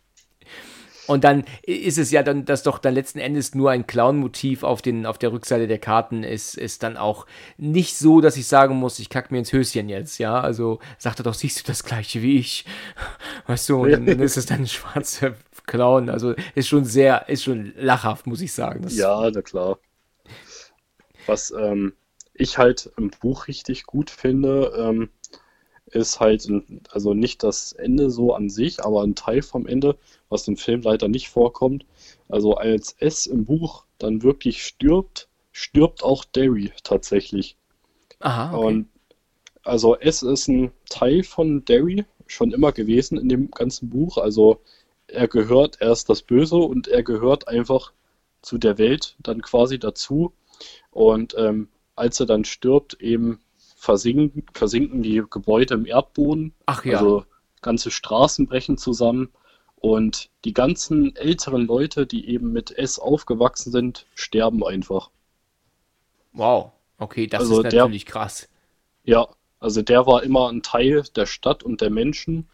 Und 1.08 1.24
dann 1.24 1.44
ist 1.64 1.98
es 1.98 2.12
ja 2.12 2.24
dann, 2.24 2.46
dass 2.46 2.64
doch 2.64 2.80
dann 2.80 2.94
letzten 2.94 3.20
Endes 3.20 3.56
nur 3.56 3.72
ein 3.72 3.88
Clown-Motiv 3.88 4.64
auf, 4.64 4.82
auf 5.06 5.18
der 5.18 5.32
Rückseite 5.32 5.68
der 5.68 5.80
Karten 5.80 6.24
ist, 6.24 6.56
ist 6.56 6.84
dann 6.84 6.98
auch 6.98 7.26
nicht 7.58 7.98
so, 7.98 8.22
dass 8.22 8.38
ich 8.38 8.48
sagen 8.48 8.76
muss, 8.76 9.00
ich 9.00 9.10
kack 9.10 9.32
mir 9.32 9.40
ins 9.40 9.52
Höschen 9.52 9.90
jetzt, 9.90 10.18
ja. 10.18 10.40
Also 10.40 10.80
sagt 10.98 11.20
er 11.20 11.24
doch, 11.24 11.34
siehst 11.34 11.60
du 11.60 11.64
das 11.66 11.84
gleiche 11.84 12.22
wie 12.22 12.38
ich? 12.38 12.66
Weißt 13.48 13.70
du, 13.70 13.84
und 13.84 13.92
dann 13.92 14.08
ist 14.20 14.38
es 14.38 14.46
dann 14.46 14.62
ein 14.62 14.68
schwarzer 14.68 15.36
Clown. 15.66 16.10
Also 16.10 16.36
ist 16.56 16.68
schon 16.68 16.86
sehr, 16.86 17.28
ist 17.30 17.44
schon 17.44 17.74
lachhaft, 17.78 18.28
muss 18.28 18.42
ich 18.42 18.54
sagen. 18.54 18.84
Das 18.84 18.96
ja, 18.96 19.30
na 19.30 19.42
klar. 19.42 19.80
Was 21.26 21.52
ähm, 21.52 21.94
ich 22.34 22.58
halt 22.58 22.92
im 22.98 23.10
Buch 23.10 23.48
richtig 23.48 23.86
gut 23.86 24.10
finde, 24.10 24.74
ähm, 24.78 25.10
ist 25.94 26.20
halt, 26.20 26.48
also 26.92 27.14
nicht 27.14 27.44
das 27.44 27.74
Ende 27.74 28.10
so 28.10 28.34
an 28.34 28.50
sich, 28.50 28.84
aber 28.84 29.04
ein 29.04 29.16
Teil 29.16 29.42
vom 29.42 29.68
Ende, 29.68 29.98
was 30.30 30.48
im 30.48 30.58
Film 30.58 30.82
leider 30.82 31.08
nicht 31.08 31.30
vorkommt. 31.30 31.86
Also 32.30 32.56
als 32.56 32.96
S 33.00 33.26
im 33.28 33.46
Buch 33.46 33.86
dann 34.00 34.24
wirklich 34.24 34.64
stirbt, 34.64 35.28
stirbt 35.52 36.04
auch 36.04 36.26
Derry 36.26 36.72
tatsächlich. 36.84 37.56
Aha. 38.20 38.56
Okay. 38.56 38.66
Und 38.66 38.90
also 39.64 39.96
S 39.96 40.24
ist 40.24 40.48
ein 40.48 40.72
Teil 40.90 41.24
von 41.24 41.64
Derry 41.66 42.06
schon 42.28 42.52
immer 42.52 42.72
gewesen 42.72 43.18
in 43.18 43.30
dem 43.30 43.52
ganzen 43.52 43.90
Buch. 43.90 44.18
Also 44.18 44.62
er 45.08 45.28
gehört, 45.28 45.80
er 45.80 45.92
ist 45.92 46.10
das 46.10 46.22
Böse 46.22 46.56
und 46.56 46.88
er 46.88 47.04
gehört 47.04 47.48
einfach 47.48 47.94
zu 48.42 48.58
der 48.58 48.78
Welt 48.78 49.16
dann 49.20 49.42
quasi 49.42 49.80
dazu. 49.80 50.34
Und 50.92 51.36
ähm, 51.38 51.70
als 51.96 52.20
er 52.20 52.26
dann 52.26 52.46
stirbt, 52.46 53.00
eben 53.02 53.40
versinken, 53.84 54.46
versinken 54.54 55.04
die 55.04 55.22
Gebäude 55.30 55.74
im 55.74 55.86
Erdboden. 55.86 56.54
Ach 56.68 56.86
ja. 56.86 57.00
Also 57.00 57.26
ganze 57.62 57.92
Straßen 57.92 58.48
brechen 58.48 58.78
zusammen 58.78 59.30
und 59.76 60.30
die 60.46 60.54
ganzen 60.54 61.16
älteren 61.18 61.66
Leute, 61.66 62.08
die 62.08 62.30
eben 62.30 62.54
mit 62.54 62.72
S 62.72 62.98
aufgewachsen 62.98 63.74
sind, 63.74 64.06
sterben 64.16 64.66
einfach. 64.66 65.10
Wow, 66.32 66.72
okay, 66.98 67.28
das 67.28 67.42
also 67.42 67.58
ist 67.58 67.74
natürlich 67.74 68.06
der, 68.06 68.14
krass. 68.14 68.48
Ja, 69.04 69.28
also 69.60 69.82
der 69.82 70.08
war 70.08 70.24
immer 70.24 70.50
ein 70.50 70.64
Teil 70.64 71.04
der 71.16 71.26
Stadt 71.26 71.62
und 71.64 71.82
der 71.82 71.90
Menschen 71.90 72.48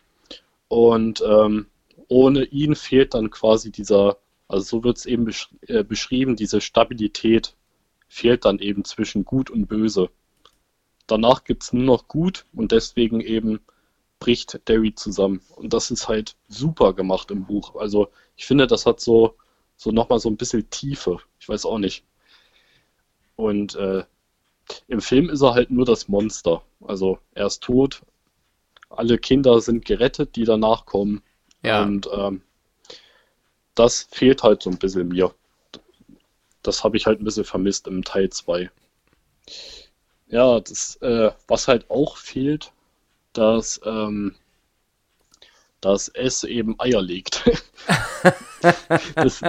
und 0.67 1.23
ähm, 1.25 1.67
ohne 2.07 2.43
ihn 2.45 2.75
fehlt 2.75 3.13
dann 3.13 3.29
quasi 3.29 3.71
dieser, 3.71 4.17
also 4.47 4.63
so 4.65 4.83
wird 4.83 4.97
es 4.97 5.05
eben 5.05 5.25
besch 5.25 5.49
äh, 5.67 5.83
beschrieben, 5.83 6.35
diese 6.35 6.59
Stabilität 6.59 7.55
fehlt 8.07 8.45
dann 8.45 8.57
eben 8.57 8.83
zwischen 8.83 9.25
Gut 9.25 9.51
und 9.51 9.67
Böse. 9.67 10.09
Danach 11.09 11.43
gibt 11.43 11.63
es 11.63 11.73
nur 11.73 11.83
noch 11.83 12.07
gut 12.07 12.45
und 12.53 12.71
deswegen 12.71 13.19
eben 13.19 13.59
bricht 14.19 14.67
Derry 14.67 14.93
zusammen. 14.93 15.41
Und 15.55 15.73
das 15.73 15.89
ist 15.89 16.07
halt 16.07 16.35
super 16.47 16.93
gemacht 16.93 17.31
im 17.31 17.45
Buch. 17.45 17.75
Also 17.75 18.09
ich 18.35 18.45
finde, 18.45 18.67
das 18.67 18.85
hat 18.85 18.99
so, 18.99 19.35
so 19.75 19.91
nochmal 19.91 20.19
so 20.19 20.29
ein 20.29 20.37
bisschen 20.37 20.69
Tiefe. 20.69 21.17
Ich 21.39 21.49
weiß 21.49 21.65
auch 21.65 21.79
nicht. 21.79 22.03
Und 23.35 23.75
äh, 23.75 24.03
im 24.87 25.01
Film 25.01 25.31
ist 25.31 25.41
er 25.41 25.55
halt 25.55 25.71
nur 25.71 25.85
das 25.85 26.09
Monster. 26.09 26.61
Also 26.85 27.17
er 27.33 27.47
ist 27.47 27.63
tot. 27.63 28.03
Alle 28.89 29.17
Kinder 29.17 29.61
sind 29.61 29.85
gerettet, 29.85 30.35
die 30.35 30.43
danach 30.43 30.85
kommen. 30.85 31.23
Ja. 31.63 31.81
Und 31.81 32.07
ähm, 32.13 32.43
das 33.73 34.07
fehlt 34.11 34.43
halt 34.43 34.61
so 34.61 34.69
ein 34.69 34.77
bisschen 34.77 35.07
mir. 35.07 35.33
Das 36.61 36.83
habe 36.83 36.97
ich 36.97 37.07
halt 37.07 37.19
ein 37.19 37.23
bisschen 37.23 37.45
vermisst 37.45 37.87
im 37.87 38.03
Teil 38.03 38.29
2. 38.29 38.69
Ja, 40.29 40.59
das, 40.59 40.95
äh, 41.01 41.31
was 41.47 41.67
halt 41.67 41.89
auch 41.89 42.17
fehlt, 42.17 42.71
dass, 43.33 43.81
ähm, 43.83 44.35
dass 45.81 46.07
es 46.09 46.43
eben 46.43 46.79
Eier 46.79 47.01
legt. 47.01 47.49
das, 49.15 49.41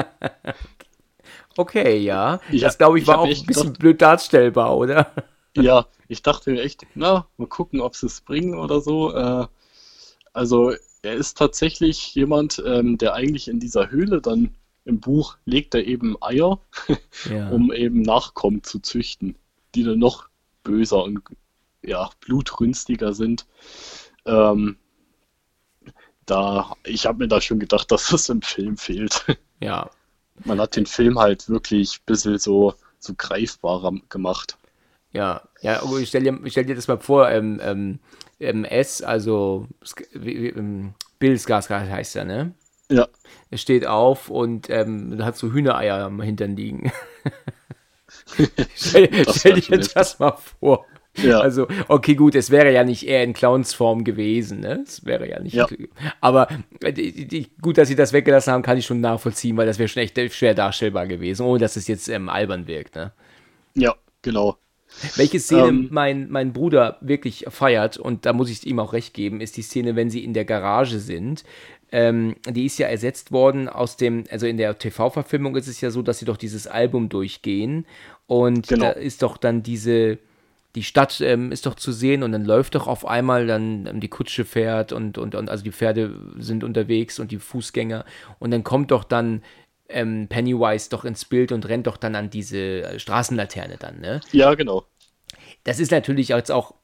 okay, 1.57 1.99
ja. 1.99 2.41
Ich, 2.51 2.63
das 2.63 2.79
glaube 2.79 2.99
ich 2.99 3.07
war 3.07 3.19
auch 3.19 3.27
ein 3.27 3.47
bisschen 3.47 3.75
blöd 3.75 4.01
darstellbar, 4.01 4.77
oder? 4.77 5.13
ja, 5.57 5.87
ich 6.09 6.23
dachte 6.23 6.51
mir 6.51 6.63
echt, 6.63 6.87
na, 6.95 7.27
mal 7.37 7.47
gucken, 7.47 7.81
ob 7.81 7.95
sie 7.95 8.07
es 8.07 8.23
bringen 8.23 8.55
oder 8.55 8.81
so. 8.81 9.13
Äh, 9.13 9.47
also 10.33 10.73
er 11.03 11.15
ist 11.15 11.37
tatsächlich 11.37 12.15
jemand, 12.15 12.63
ähm, 12.65 12.97
der 12.97 13.15
eigentlich 13.15 13.49
in 13.49 13.61
dieser 13.61 13.91
Höhle 13.91 14.23
dann 14.23 14.55
im 14.87 15.01
Buch 15.01 15.37
legt 15.45 15.75
er 15.75 15.87
eben 15.87 16.17
Eier, 16.23 16.59
ja. 17.31 17.51
um 17.51 17.71
eben 17.71 18.01
Nachkommen 18.01 18.63
zu 18.63 18.79
züchten, 18.79 19.37
die 19.75 19.85
dann 19.85 19.99
noch 19.99 20.30
böser 20.63 21.05
und 21.05 21.23
ja, 21.83 22.11
blutrünstiger 22.21 23.15
sind. 23.15 23.47
Ähm, 24.27 24.77
da, 26.27 26.77
ich 26.85 27.07
habe 27.07 27.19
mir 27.19 27.29
da 27.29 27.41
schon 27.41 27.59
gedacht, 27.59 27.91
dass 27.91 28.09
das 28.09 28.29
im 28.29 28.43
Film 28.43 28.77
fehlt. 28.77 29.25
Ja. 29.63 29.91
Man 30.45 30.59
hat 30.59 30.75
den 30.75 30.87
Film 30.87 31.19
halt 31.19 31.51
wirklich 31.51 31.97
ein 31.99 32.07
bisschen 32.07 32.39
so, 32.39 32.73
so 32.99 33.13
greifbarer 33.15 33.93
gemacht. 34.09 34.57
Ja, 35.13 35.43
ja, 35.61 35.83
ich 35.99 36.09
stell 36.09 36.23
dir, 36.23 36.39
stell 36.47 36.65
dir 36.65 36.77
das 36.77 36.89
mal 36.89 36.99
vor, 36.99 37.29
ähm, 37.29 37.61
ähm, 37.63 37.99
ähm 38.39 38.65
S, 38.65 39.03
also 39.03 39.67
ähm, 40.15 40.95
Bill 41.19 41.35
Skarsgård 41.35 41.91
heißt 41.91 42.17
er, 42.17 42.25
ne? 42.25 42.55
Ja. 42.91 43.09
Er 43.51 43.59
steht 43.59 43.87
auf 43.87 44.31
und 44.31 44.71
ähm, 44.71 45.23
hat 45.25 45.37
so 45.37 45.53
Hühnereier 45.53 46.05
am 46.05 46.23
Hintern 46.23 46.57
liegen. 46.57 46.93
stell, 48.75 49.09
stell 49.35 49.61
dir 49.61 49.79
das 49.79 50.19
mal 50.19 50.37
vor. 50.61 50.87
Ja. 51.17 51.41
Also, 51.41 51.67
okay, 51.89 52.15
gut, 52.15 52.35
es 52.35 52.51
wäre 52.51 52.73
ja 52.73 52.85
nicht 52.85 53.07
eher 53.07 53.25
in 53.25 53.33
Clownsform 53.33 54.05
gewesen, 54.05 54.61
ne? 54.61 54.85
Es 54.87 55.05
wäre 55.05 55.29
ja 55.29 55.41
nicht. 55.41 55.55
Ja. 55.55 55.67
Aber 56.21 56.49
äh, 56.83 56.93
die, 56.93 57.27
die, 57.27 57.51
gut, 57.61 57.79
dass 57.79 57.89
sie 57.89 57.97
das 57.97 58.13
weggelassen 58.13 58.53
haben, 58.53 58.63
kann 58.63 58.79
ich 58.79 58.87
schon 58.87 59.01
nachvollziehen, 59.01 59.57
weil 59.57 59.67
das 59.67 59.79
wäre 59.79 59.89
schon 59.89 60.03
echt 60.03 60.19
schwer 60.33 60.55
darstellbar 60.55 61.07
gewesen, 61.07 61.45
ohne 61.45 61.59
dass 61.59 61.77
es 61.77 61.89
jetzt 61.89 62.09
ähm, 62.09 62.29
albern 62.29 62.67
wirkt, 62.69 62.95
ne? 62.95 63.13
Ja, 63.75 63.95
genau. 64.23 64.57
Welche 65.17 65.39
Szene 65.39 65.69
ähm, 65.69 65.89
mein, 65.91 66.31
mein 66.31 66.53
Bruder 66.53 66.99
wirklich 67.01 67.45
feiert, 67.49 67.97
und 67.97 68.27
da 68.27 68.33
muss 68.33 68.51
ich 68.51 68.67
ihm 68.67 68.79
auch 68.79 68.93
recht 68.93 69.15
geben, 69.15 69.41
ist 69.41 69.57
die 69.57 69.63
Szene, 69.63 69.97
wenn 69.97 70.11
sie 70.11 70.25
in 70.25 70.35
der 70.35 70.45
Garage 70.45 70.99
sind. 70.99 71.45
Ähm, 71.93 72.37
die 72.49 72.67
ist 72.67 72.79
ja 72.79 72.87
ersetzt 72.87 73.33
worden 73.33 73.69
aus 73.69 73.97
dem, 73.97 74.25
also 74.31 74.47
in 74.47 74.57
der 74.57 74.79
TV-Verfilmung 74.79 75.57
ist 75.57 75.67
es 75.67 75.81
ja 75.81 75.91
so, 75.91 76.03
dass 76.03 76.21
sie 76.21 76.25
doch 76.25 76.37
dieses 76.37 76.67
Album 76.67 77.09
durchgehen 77.09 77.85
und 78.27 78.69
genau. 78.69 78.87
da 78.87 78.91
ist 78.93 79.23
doch 79.23 79.37
dann 79.37 79.65
diese, 79.65 80.19
die 80.77 80.85
Stadt 80.85 81.21
ähm, 81.21 81.51
ist 81.51 81.67
doch 81.67 81.75
zu 81.75 81.91
sehen 81.91 82.23
und 82.23 82.31
dann 82.31 82.45
läuft 82.45 82.77
doch 82.77 82.87
auf 82.87 83.05
einmal 83.05 83.49
dann 83.49 83.87
ähm, 83.87 84.01
die 84.01 84.09
Kutsche 84.09 84.45
fährt 84.45 84.93
und, 84.93 85.19
und, 85.19 85.35
und 85.35 85.51
also 85.51 85.65
die 85.65 85.73
Pferde 85.73 86.15
sind 86.39 86.63
unterwegs 86.63 87.19
und 87.19 87.33
die 87.33 87.39
Fußgänger 87.39 88.05
und 88.39 88.53
dann 88.53 88.63
kommt 88.63 88.93
doch 88.93 89.03
dann 89.03 89.43
ähm, 89.89 90.29
Pennywise 90.29 90.91
doch 90.91 91.05
ins 91.05 91.25
Bild 91.25 91.51
und 91.51 91.69
rennt 91.69 91.89
doch 91.89 91.97
dann 91.97 92.15
an 92.15 92.31
diese 92.31 92.83
äh, 92.83 92.99
Straßenlaterne 93.01 93.79
dann, 93.79 94.01
ne? 94.01 94.21
Ja, 94.31 94.55
genau. 94.55 94.85
Das 95.65 95.81
ist 95.81 95.91
natürlich 95.91 96.29
jetzt 96.29 96.53
auch 96.53 96.75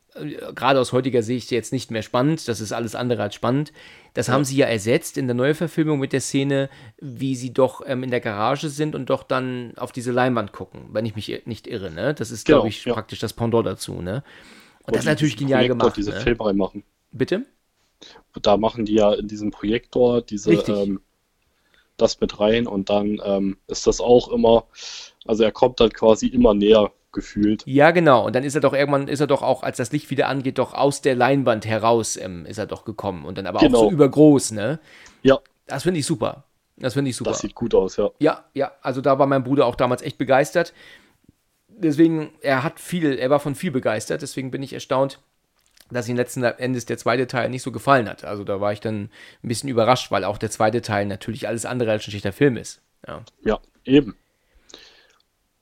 gerade 0.55 0.81
aus 0.81 0.93
heutiger 0.93 1.23
Sicht 1.23 1.51
jetzt 1.51 1.73
nicht 1.73 1.91
mehr 1.91 2.03
spannend. 2.03 2.49
Das 2.49 2.61
ist 2.61 2.73
alles 2.73 2.95
andere 2.95 3.23
als 3.23 3.35
spannend. 3.35 3.73
Das 4.15 4.29
ja. 4.29 4.35
haben 4.35 4.45
sie 4.45 4.57
ja 4.57 4.67
ersetzt 4.67 5.19
in 5.19 5.27
der 5.27 5.35
Neuverfilmung 5.35 5.99
mit 5.99 6.13
der 6.13 6.21
Szene, 6.21 6.71
wie 6.99 7.37
sie 7.37 7.53
doch 7.53 7.83
ähm, 7.87 8.03
in 8.03 8.11
der 8.11 8.21
Garage 8.21 8.69
sind 8.69 8.95
und 8.95 9.11
doch 9.11 9.23
dann 9.23 9.73
auf 9.77 9.93
diese 9.93 10.13
Leinwand 10.13 10.53
gucken, 10.53 10.89
wenn 10.93 11.07
ich 11.07 11.17
mich 11.17 11.43
nicht 11.45 11.67
irre. 11.67 11.91
Ne? 11.91 12.15
Das 12.15 12.31
ist, 12.31 12.47
genau, 12.47 12.59
glaube 12.59 12.69
ich, 12.69 12.85
ja. 12.85 12.95
praktisch 12.95 13.19
das 13.19 13.33
Pendant 13.33 13.67
dazu. 13.67 14.01
Ne? 14.01 14.23
Und, 14.81 14.87
und 14.87 14.95
das 14.95 15.01
ist 15.01 15.07
natürlich 15.07 15.37
genial 15.37 15.61
Projektor 15.61 15.79
gemacht. 15.79 15.97
diese 15.97 16.11
ne? 16.11 16.21
Film 16.21 16.41
reinmachen. 16.41 16.85
Bitte? 17.13 17.47
Da 18.41 18.57
machen 18.57 18.85
die 18.85 18.95
ja 18.95 19.15
in 19.15 19.29
diesem 19.29 19.51
Projektor 19.51 20.23
diese 20.23 20.53
ähm, 20.53 21.01
das 21.97 22.21
mit 22.21 22.39
rein 22.41 22.67
und 22.67 22.91
dann 22.91 23.21
ähm, 23.25 23.57
ist 23.67 23.87
das 23.87 24.01
auch 24.01 24.29
immer, 24.29 24.67
also 25.25 25.45
er 25.45 25.53
kommt 25.53 25.81
dann 25.81 25.91
quasi 25.91 26.27
immer 26.27 26.55
näher 26.55 26.93
gefühlt. 27.17 27.65
Ja, 27.67 27.91
genau. 27.91 28.25
Und 28.25 28.37
dann 28.37 28.45
ist 28.45 28.55
er 28.55 28.61
doch 28.61 28.73
irgendwann, 28.73 29.09
ist 29.09 29.19
er 29.19 29.27
doch 29.27 29.43
auch, 29.43 29.65
als 29.65 29.79
das 29.79 29.91
Licht 29.91 30.11
wieder 30.11 30.29
angeht, 30.29 30.59
doch 30.59 30.73
aus 30.73 31.03
der 31.03 31.17
Leinwand 31.17 31.67
heraus 31.67 32.17
ähm, 32.17 32.47
ist 32.47 32.59
er 32.59 32.67
doch 32.67 32.85
gekommen. 32.85 33.25
Und 33.25 33.39
dann 33.39 33.47
aber 33.47 33.59
genau. 33.59 33.79
auch 33.79 33.85
so 33.85 33.91
übergroß, 33.91 34.53
ne? 34.53 34.79
Ja. 35.23 35.41
Das 35.67 35.83
finde 35.83 35.99
ich 35.99 36.07
super. 36.07 36.45
Das 36.77 36.95
finde 36.95 37.11
ich 37.11 37.17
super. 37.17 37.31
Das 37.31 37.41
sieht 37.41 37.57
gut 37.57 37.75
aus, 37.75 37.97
ja. 37.97 38.11
Ja, 38.21 38.45
ja. 38.55 38.73
Also 38.83 39.01
da 39.01 39.19
war 39.19 39.27
mein 39.27 39.43
Bruder 39.43 39.67
auch 39.67 39.75
damals 39.75 40.03
echt 40.03 40.19
begeistert. 40.19 40.73
Deswegen, 41.69 42.31
er 42.41 42.63
hat 42.63 42.79
viel, 42.79 43.19
er 43.19 43.31
war 43.31 43.41
von 43.41 43.55
viel 43.57 43.73
begeistert. 43.73 44.23
Deswegen 44.23 44.53
bin 44.53 44.63
ich 44.63 44.73
erstaunt, 44.73 45.19
dass 45.91 46.09
ihm 46.09 46.17
letzten 46.17 46.45
Endes 46.45 46.87
der 46.87 46.99
zweite 46.99 47.27
Teil 47.27 47.49
nicht 47.49 47.63
so 47.63 47.73
gefallen 47.73 48.09
hat. 48.09 48.25
Also 48.25 48.45
da 48.45 48.61
war 48.61 48.73
ich 48.73 48.81
dann 48.81 49.11
ein 49.43 49.49
bisschen 49.49 49.69
überrascht, 49.69 50.11
weil 50.11 50.25
auch 50.25 50.39
der 50.39 50.51
zweite 50.51 50.83
Teil 50.83 51.07
natürlich 51.07 51.49
alles 51.49 51.65
andere 51.65 51.91
als 51.91 52.07
ein 52.07 52.11
schlechter 52.11 52.33
Film 52.33 52.57
ist. 52.57 52.83
Ja, 53.07 53.23
ja 53.45 53.59
eben 53.85 54.17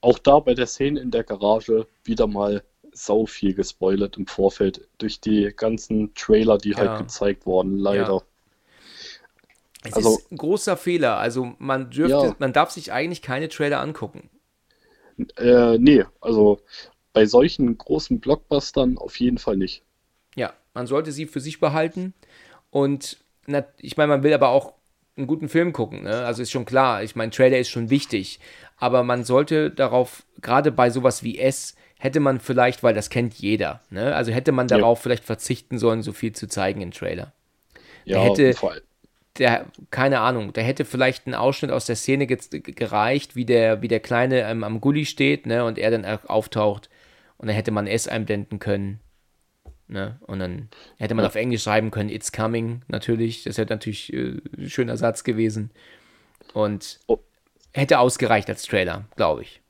auch 0.05 0.19
da 0.19 0.39
bei 0.39 0.55
der 0.55 0.67
Szene 0.67 1.01
in 1.01 1.11
der 1.11 1.25
Garage 1.25 1.87
wieder 2.05 2.27
mal 2.27 2.63
sau 2.93 3.27
viel 3.27 3.55
gespoilert 3.55 4.17
im 4.17 4.27
Vorfeld 4.27 4.87
durch 4.99 5.21
die 5.21 5.53
ganzen 5.57 6.15
Trailer, 6.15 6.59
die 6.59 6.77
halt 6.77 6.87
ja. 6.87 6.93
halt 6.93 7.03
gezeigt 7.03 7.47
wurden, 7.47 7.77
leider. 7.79 8.13
Ja. 8.13 8.23
Es 9.83 9.95
also, 9.95 10.17
ist 10.17 10.33
ein 10.33 10.37
großer 10.37 10.77
Fehler. 10.77 11.19
Also 11.19 11.55
man 11.59 11.91
dürfte, 11.91 12.27
ja. 12.29 12.37
man 12.39 12.53
darf 12.53 12.71
sich 12.71 12.93
eigentlich 12.93 13.21
keine 13.21 13.49
Trailer 13.49 13.81
angucken. 13.81 14.31
Äh, 15.37 15.79
nee, 15.79 16.05
also 16.21 16.61
bei 17.13 17.27
solchen 17.27 17.77
großen 17.77 18.21
Blockbustern 18.21 18.99
auf 18.99 19.19
jeden 19.21 19.39
Fall 19.39 19.57
nicht. 19.57 19.83
Ja, 20.37 20.53
man 20.73 20.87
sollte 20.87 21.13
sie 21.13 21.27
für 21.27 21.41
sich 21.41 21.61
behalten. 21.61 22.15
Und 22.71 23.19
na, 23.47 23.65
ich 23.79 23.97
meine, 23.97 24.09
man 24.09 24.23
will 24.23 24.33
aber 24.33 24.49
auch 24.49 24.75
einen 25.17 25.27
guten 25.27 25.49
Film 25.49 25.73
gucken. 25.73 26.05
Ne? 26.05 26.25
Also 26.25 26.43
ist 26.43 26.51
schon 26.51 26.65
klar, 26.65 27.03
ich 27.03 27.15
meine, 27.15 27.31
Trailer 27.31 27.59
ist 27.59 27.69
schon 27.69 27.91
wichtig 27.91 28.41
aber 28.85 29.03
man 29.03 29.25
sollte 29.25 29.71
darauf, 29.71 30.25
gerade 30.43 30.71
bei 30.71 30.91
sowas 30.91 31.23
wie 31.23 31.39
S, 31.39 31.75
hätte 31.99 32.21
man 32.21 32.39
vielleicht, 32.39 32.83
weil 32.83 32.93
das 32.93 33.09
kennt 33.09 33.33
jeder, 33.33 33.81
ne? 33.89 34.15
also 34.15 34.31
hätte 34.31 34.53
man 34.53 34.69
darauf 34.69 34.99
ja. 34.99 35.03
vielleicht 35.05 35.25
verzichten 35.25 35.79
sollen, 35.79 36.03
so 36.03 36.13
viel 36.13 36.33
zu 36.33 36.49
zeigen 36.49 36.83
im 36.83 36.91
Trailer. 36.91 37.33
Ja, 38.05 38.19
der 38.19 38.25
hätte, 38.25 38.53
voll. 38.53 38.83
Der, 39.39 39.65
keine 39.91 40.21
Ahnung, 40.21 40.53
da 40.53 40.61
hätte 40.61 40.85
vielleicht 40.85 41.27
ein 41.27 41.35
Ausschnitt 41.35 41.71
aus 41.71 41.87
der 41.87 41.97
Szene 41.97 42.27
gereicht, 42.27 43.37
wie 43.37 43.47
der, 43.47 43.81
wie 43.81 43.89
der 43.89 44.01
Kleine 44.01 44.43
ähm, 44.43 44.65
am 44.65 44.83
Gully 44.83 45.07
steht, 45.07 45.47
ne, 45.47 45.65
und 45.65 45.79
er 45.79 45.91
dann 45.91 46.05
auftaucht 46.05 46.91
und 47.39 47.47
dann 47.47 47.57
hätte 47.57 47.71
man 47.71 47.87
S 47.87 48.07
einblenden 48.07 48.59
können. 48.59 49.01
Ne? 49.89 50.19
Und 50.27 50.41
dann 50.41 50.69
hätte 50.99 51.15
man 51.15 51.23
ja. 51.23 51.29
auf 51.29 51.37
Englisch 51.37 51.63
schreiben 51.63 51.91
können, 51.91 52.11
It's 52.11 52.33
coming, 52.33 52.83
natürlich. 52.89 53.45
Das 53.45 53.57
hätte 53.57 53.73
natürlich 53.73 54.13
äh, 54.13 54.43
ein 54.59 54.69
schöner 54.69 54.99
Satz 54.99 55.25
gewesen. 55.25 55.71
Und 56.53 57.01
oh 57.07 57.19
hätte 57.75 57.99
ausgereicht 57.99 58.49
als 58.49 58.63
Trailer, 58.63 59.05
glaube 59.17 59.43
ich. 59.43 59.61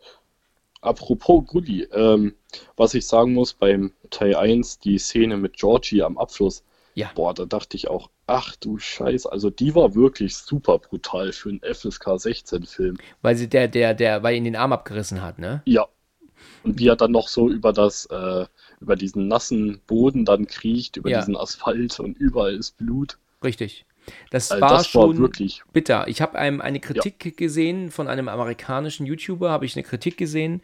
Apropos 0.81 1.47
Gully, 1.47 1.89
ähm, 1.93 2.35
was 2.76 2.94
ich 2.94 3.06
sagen 3.06 3.32
muss 3.32 3.55
beim 3.55 3.93
Teil 4.10 4.36
1, 4.36 4.78
die 4.81 4.98
Szene 4.98 5.39
mit 5.39 5.56
Georgie 5.56 6.02
am 6.02 6.18
Abfluss. 6.18 6.62
Ja. 6.94 7.10
Boah, 7.14 7.35
da 7.35 7.47
dachte 7.47 7.76
ich 7.76 7.89
auch, 7.89 8.10
ach 8.26 8.55
du 8.56 8.78
Scheiß, 8.78 9.26
also 9.26 9.51
die 9.51 9.74
war 9.74 9.94
wirklich 9.94 10.36
super 10.36 10.78
brutal 10.78 11.32
für 11.32 11.48
einen 11.48 11.60
FSK 11.60 12.20
16 12.20 12.64
Film. 12.64 12.98
Weil 13.22 13.35
sie 13.36 13.48
der, 13.48 13.66
der, 13.66 13.94
der, 13.94 14.22
weil 14.22 14.36
ihn 14.36 14.44
den 14.44 14.56
Arm 14.56 14.72
abgerissen 14.72 15.22
hat, 15.22 15.39
ne? 15.39 15.62
Ja. 15.64 15.89
Und 16.62 16.78
wie 16.78 16.89
er 16.89 16.97
dann 16.97 17.12
noch 17.12 17.28
so 17.28 17.48
über 17.48 17.72
das, 17.72 18.06
äh, 18.06 18.47
über 18.81 18.97
diesen 18.97 19.26
nassen 19.26 19.81
Boden 19.86 20.24
dann 20.24 20.47
kriecht, 20.47 20.98
über 20.98 21.10
ja. 21.10 21.18
diesen 21.18 21.36
Asphalt 21.36 21.98
und 21.98 22.18
überall 22.18 22.55
ist 22.55 22.76
Blut. 22.76 23.18
Richtig. 23.43 23.86
Das 24.31 24.51
also 24.51 24.60
war 24.60 24.70
das 24.70 24.89
schon 24.89 25.20
war 25.20 25.31
bitter. 25.72 26.09
Ich 26.09 26.20
habe 26.20 26.39
eine 26.39 26.81
Kritik 26.81 27.24
ja. 27.24 27.31
gesehen 27.36 27.90
von 27.90 28.09
einem 28.09 28.28
amerikanischen 28.28 29.06
YouTuber, 29.06 29.51
habe 29.51 29.66
ich 29.66 29.76
eine 29.76 29.82
Kritik 29.82 30.16
gesehen 30.16 30.62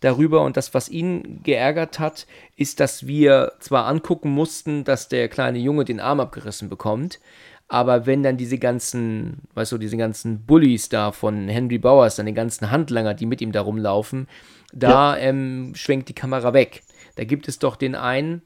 darüber 0.00 0.42
und 0.42 0.56
das, 0.56 0.74
was 0.74 0.88
ihn 0.88 1.42
geärgert 1.42 1.98
hat, 1.98 2.26
ist, 2.56 2.80
dass 2.80 3.06
wir 3.06 3.52
zwar 3.60 3.86
angucken 3.86 4.30
mussten, 4.30 4.84
dass 4.84 5.08
der 5.08 5.28
kleine 5.28 5.58
Junge 5.58 5.84
den 5.84 6.00
Arm 6.00 6.20
abgerissen 6.20 6.68
bekommt, 6.68 7.20
aber 7.68 8.04
wenn 8.04 8.24
dann 8.24 8.36
diese 8.36 8.58
ganzen, 8.58 9.42
weißt 9.54 9.70
du, 9.72 9.78
diese 9.78 9.96
ganzen 9.96 10.44
Bullies 10.44 10.88
da 10.88 11.12
von 11.12 11.48
Henry 11.48 11.78
Bowers, 11.78 12.16
dann 12.16 12.26
die 12.26 12.34
ganzen 12.34 12.72
Handlanger, 12.72 13.14
die 13.14 13.26
mit 13.26 13.40
ihm 13.40 13.52
da 13.52 13.60
rumlaufen, 13.60 14.26
da 14.72 15.16
ja. 15.16 15.22
ähm, 15.22 15.72
schwenkt 15.76 16.08
die 16.08 16.14
Kamera 16.14 16.52
weg. 16.52 16.82
Da 17.14 17.22
gibt 17.22 17.46
es 17.46 17.60
doch 17.60 17.76
den 17.76 17.94
einen, 17.94 18.42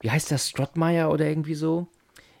wie 0.00 0.10
heißt 0.10 0.30
das, 0.30 0.48
Strottmeyer 0.48 1.10
oder 1.10 1.26
irgendwie 1.26 1.54
so? 1.54 1.88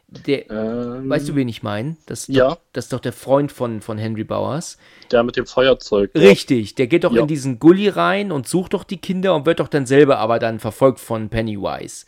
Der, 0.08 0.48
ähm, 0.50 1.10
weißt 1.10 1.28
du, 1.28 1.34
wen 1.34 1.48
ich 1.48 1.64
meine? 1.64 1.96
Das, 2.06 2.28
ja. 2.28 2.58
das 2.72 2.86
ist 2.86 2.92
doch 2.92 3.00
der 3.00 3.12
Freund 3.12 3.50
von, 3.50 3.80
von 3.80 3.98
Henry 3.98 4.22
Bowers. 4.22 4.78
Der 5.10 5.24
mit 5.24 5.36
dem 5.36 5.46
Feuerzeug. 5.46 6.12
Richtig, 6.14 6.76
der 6.76 6.86
geht 6.86 7.02
doch 7.02 7.12
ja. 7.12 7.22
in 7.22 7.26
diesen 7.26 7.58
Gully 7.58 7.88
rein 7.88 8.30
und 8.30 8.46
sucht 8.46 8.74
doch 8.74 8.84
die 8.84 8.98
Kinder 8.98 9.34
und 9.34 9.46
wird 9.46 9.58
doch 9.58 9.68
dann 9.68 9.84
selber 9.84 10.18
aber 10.18 10.38
dann 10.38 10.60
verfolgt 10.60 11.00
von 11.00 11.28
Pennywise. 11.28 12.06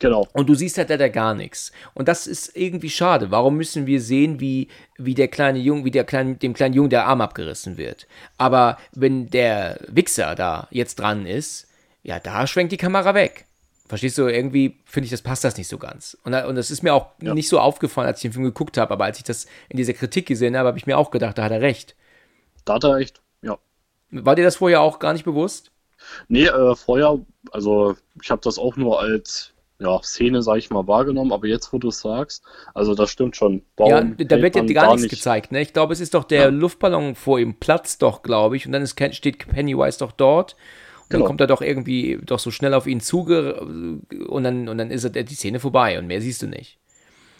Genau. 0.00 0.28
Und 0.32 0.48
du 0.48 0.54
siehst 0.54 0.78
halt 0.78 0.90
da 0.90 1.08
gar 1.08 1.34
nichts. 1.34 1.72
Und 1.94 2.08
das 2.08 2.26
ist 2.26 2.56
irgendwie 2.56 2.90
schade. 2.90 3.30
Warum 3.30 3.56
müssen 3.56 3.86
wir 3.86 4.00
sehen, 4.00 4.40
wie, 4.40 4.68
wie 4.96 5.14
der 5.14 5.28
kleine 5.28 5.58
Junge, 5.58 5.84
wie 5.84 5.90
der 5.90 6.04
kleine, 6.04 6.36
dem 6.36 6.54
kleinen 6.54 6.74
Jungen 6.74 6.90
der 6.90 7.06
Arm 7.06 7.20
abgerissen 7.20 7.76
wird? 7.76 8.06
Aber 8.36 8.78
wenn 8.92 9.28
der 9.28 9.80
Wichser 9.88 10.34
da 10.34 10.68
jetzt 10.70 10.96
dran 10.96 11.26
ist, 11.26 11.66
ja, 12.02 12.20
da 12.20 12.46
schwenkt 12.46 12.72
die 12.72 12.76
Kamera 12.76 13.14
weg. 13.14 13.46
Verstehst 13.88 14.18
du, 14.18 14.28
irgendwie 14.28 14.78
finde 14.84 15.06
ich, 15.06 15.10
das 15.10 15.22
passt 15.22 15.44
das 15.44 15.56
nicht 15.56 15.68
so 15.68 15.78
ganz. 15.78 16.16
Und, 16.24 16.34
und 16.34 16.54
das 16.56 16.70
ist 16.70 16.82
mir 16.82 16.92
auch 16.92 17.08
ja. 17.22 17.32
nicht 17.32 17.48
so 17.48 17.58
aufgefallen, 17.58 18.06
als 18.06 18.18
ich 18.18 18.22
den 18.22 18.32
Film 18.32 18.44
geguckt 18.44 18.76
habe, 18.76 18.92
aber 18.92 19.04
als 19.04 19.18
ich 19.18 19.24
das 19.24 19.46
in 19.70 19.78
dieser 19.78 19.94
Kritik 19.94 20.26
gesehen 20.26 20.56
habe, 20.56 20.68
habe 20.68 20.78
ich 20.78 20.86
mir 20.86 20.98
auch 20.98 21.10
gedacht, 21.10 21.38
da 21.38 21.44
hat 21.44 21.52
er 21.52 21.62
recht. 21.62 21.96
Da 22.66 22.74
hat 22.74 22.84
er 22.84 22.96
recht, 22.96 23.22
ja. 23.40 23.58
War 24.10 24.34
dir 24.34 24.44
das 24.44 24.56
vorher 24.56 24.82
auch 24.82 24.98
gar 24.98 25.14
nicht 25.14 25.24
bewusst? 25.24 25.70
Nee, 26.28 26.46
äh, 26.46 26.76
vorher, 26.76 27.18
also 27.50 27.96
ich 28.22 28.30
habe 28.30 28.42
das 28.42 28.58
auch 28.58 28.76
nur 28.76 29.00
als 29.00 29.52
ja, 29.80 30.00
Szene, 30.02 30.42
sag 30.42 30.56
ich 30.56 30.70
mal, 30.70 30.86
wahrgenommen, 30.86 31.32
aber 31.32 31.46
jetzt, 31.46 31.72
wo 31.72 31.78
du 31.78 31.88
es 31.88 32.00
sagst, 32.00 32.42
also 32.74 32.94
das 32.94 33.10
stimmt 33.10 33.36
schon. 33.36 33.62
Warum 33.76 34.16
ja, 34.18 34.24
da 34.24 34.42
wird 34.42 34.56
ja 34.56 34.64
gar 34.64 34.88
nichts 34.88 35.02
nicht... 35.02 35.10
gezeigt, 35.10 35.52
ne? 35.52 35.60
Ich 35.60 35.72
glaube, 35.72 35.92
es 35.92 36.00
ist 36.00 36.14
doch 36.14 36.24
der 36.24 36.42
ja. 36.42 36.48
Luftballon 36.48 37.14
vor 37.14 37.38
ihm 37.38 37.54
platzt 37.54 38.02
doch, 38.02 38.22
glaube 38.22 38.56
ich, 38.56 38.66
und 38.66 38.72
dann 38.72 38.82
ist, 38.82 38.98
steht 39.14 39.46
Pennywise 39.48 39.98
doch 39.98 40.12
dort. 40.12 40.56
Genau. 41.08 41.22
dann 41.22 41.26
kommt 41.26 41.40
er 41.40 41.46
doch 41.46 41.62
irgendwie 41.62 42.18
doch 42.24 42.38
so 42.38 42.50
schnell 42.50 42.74
auf 42.74 42.86
ihn 42.86 43.00
zuge 43.00 43.60
und 43.60 44.44
dann, 44.44 44.68
und 44.68 44.78
dann 44.78 44.90
ist 44.90 45.08
die 45.14 45.34
Szene 45.34 45.58
vorbei 45.58 45.98
und 45.98 46.06
mehr 46.06 46.20
siehst 46.20 46.42
du 46.42 46.46
nicht. 46.46 46.78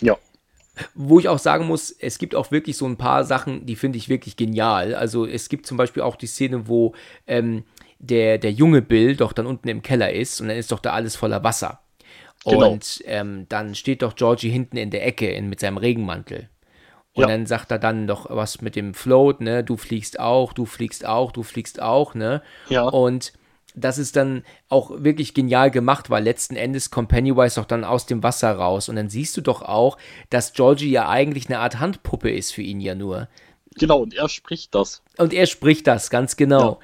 Ja. 0.01 0.17
Wo 0.95 1.19
ich 1.19 1.29
auch 1.29 1.39
sagen 1.39 1.67
muss, 1.67 1.91
es 1.91 2.19
gibt 2.19 2.35
auch 2.35 2.51
wirklich 2.51 2.77
so 2.77 2.87
ein 2.87 2.97
paar 2.97 3.25
Sachen, 3.25 3.67
die 3.67 3.77
finde 3.77 3.99
ich 3.99 4.09
wirklich 4.09 4.37
genial. 4.37 4.95
Also 4.95 5.27
es 5.27 5.49
gibt 5.49 5.67
zum 5.67 5.77
Beispiel 5.77 6.03
auch 6.03 6.17
die 6.17 6.29
Szene, 6.29 6.69
wo 6.69 6.95
ähm, 7.27 7.65
der, 7.99 8.39
der 8.39 8.53
junge 8.53 8.81
Bill 8.81 9.17
doch 9.17 9.33
dann 9.33 9.47
unten 9.47 9.69
im 9.69 9.83
Keller 9.83 10.13
ist 10.13 10.41
und 10.41 10.49
dann 10.49 10.57
ist 10.57 10.73
doch 10.73 10.79
da 10.79 10.93
alles 10.93 11.17
voller 11.17 11.43
Wasser. 11.43 11.81
Genau. 12.45 12.73
Und 12.73 13.03
ähm, 13.07 13.47
dann 13.49 13.75
steht 13.75 14.03
doch 14.03 14.15
Georgie 14.15 14.51
hinten 14.51 14.77
in 14.77 14.91
der 14.91 15.07
Ecke 15.07 15.29
in, 15.29 15.49
mit 15.49 15.61
seinem 15.61 15.77
Regenmantel. 15.77 16.49
Und 17.15 17.23
ja. 17.23 17.29
dann 17.29 17.47
sagt 17.47 17.73
er 17.73 17.81
dann 17.81 18.07
doch 18.07 18.27
was 18.31 18.61
mit 18.61 18.77
dem 18.77 18.95
Float, 18.95 19.41
ne? 19.41 19.65
Du 19.65 19.77
fliegst 19.77 20.21
auch, 20.21 20.53
du 20.53 20.65
fliegst 20.65 21.05
auch, 21.05 21.33
du 21.33 21.43
fliegst 21.43 21.83
auch, 21.83 22.15
ne? 22.15 22.43
Ja. 22.69 22.85
Und 22.85 23.33
das 23.75 23.99
ist 23.99 24.17
dann 24.17 24.45
auch 24.69 24.91
wirklich 24.91 25.35
genial 25.35 25.71
gemacht, 25.71 26.11
weil 26.11 26.25
letzten 26.25 26.57
Endes 26.57 26.91
kommt 26.91 27.09
Pennywise 27.09 27.61
doch 27.61 27.67
dann 27.67 27.85
aus 27.85 28.07
dem 28.07 28.23
Wasser 28.23 28.53
raus. 28.53 28.89
Und 28.89 28.97
dann 28.97 29.09
siehst 29.09 29.37
du 29.37 29.41
doch 29.41 29.63
auch, 29.63 29.99
dass 30.31 30.53
Georgie 30.53 30.91
ja 30.91 31.09
eigentlich 31.09 31.49
eine 31.49 31.61
Art 31.61 31.79
Handpuppe 31.79 32.31
ist 32.31 32.53
für 32.53 32.63
ihn 32.63 32.81
ja 32.81 32.95
nur. 32.95 33.29
Genau, 33.77 34.01
und 34.01 34.15
er 34.15 34.29
spricht 34.29 34.75
das. 34.75 35.03
Und 35.17 35.33
er 35.33 35.47
spricht 35.47 35.87
das, 35.87 36.11
ganz 36.11 36.37
genau. 36.37 36.73
Ja. 36.73 36.79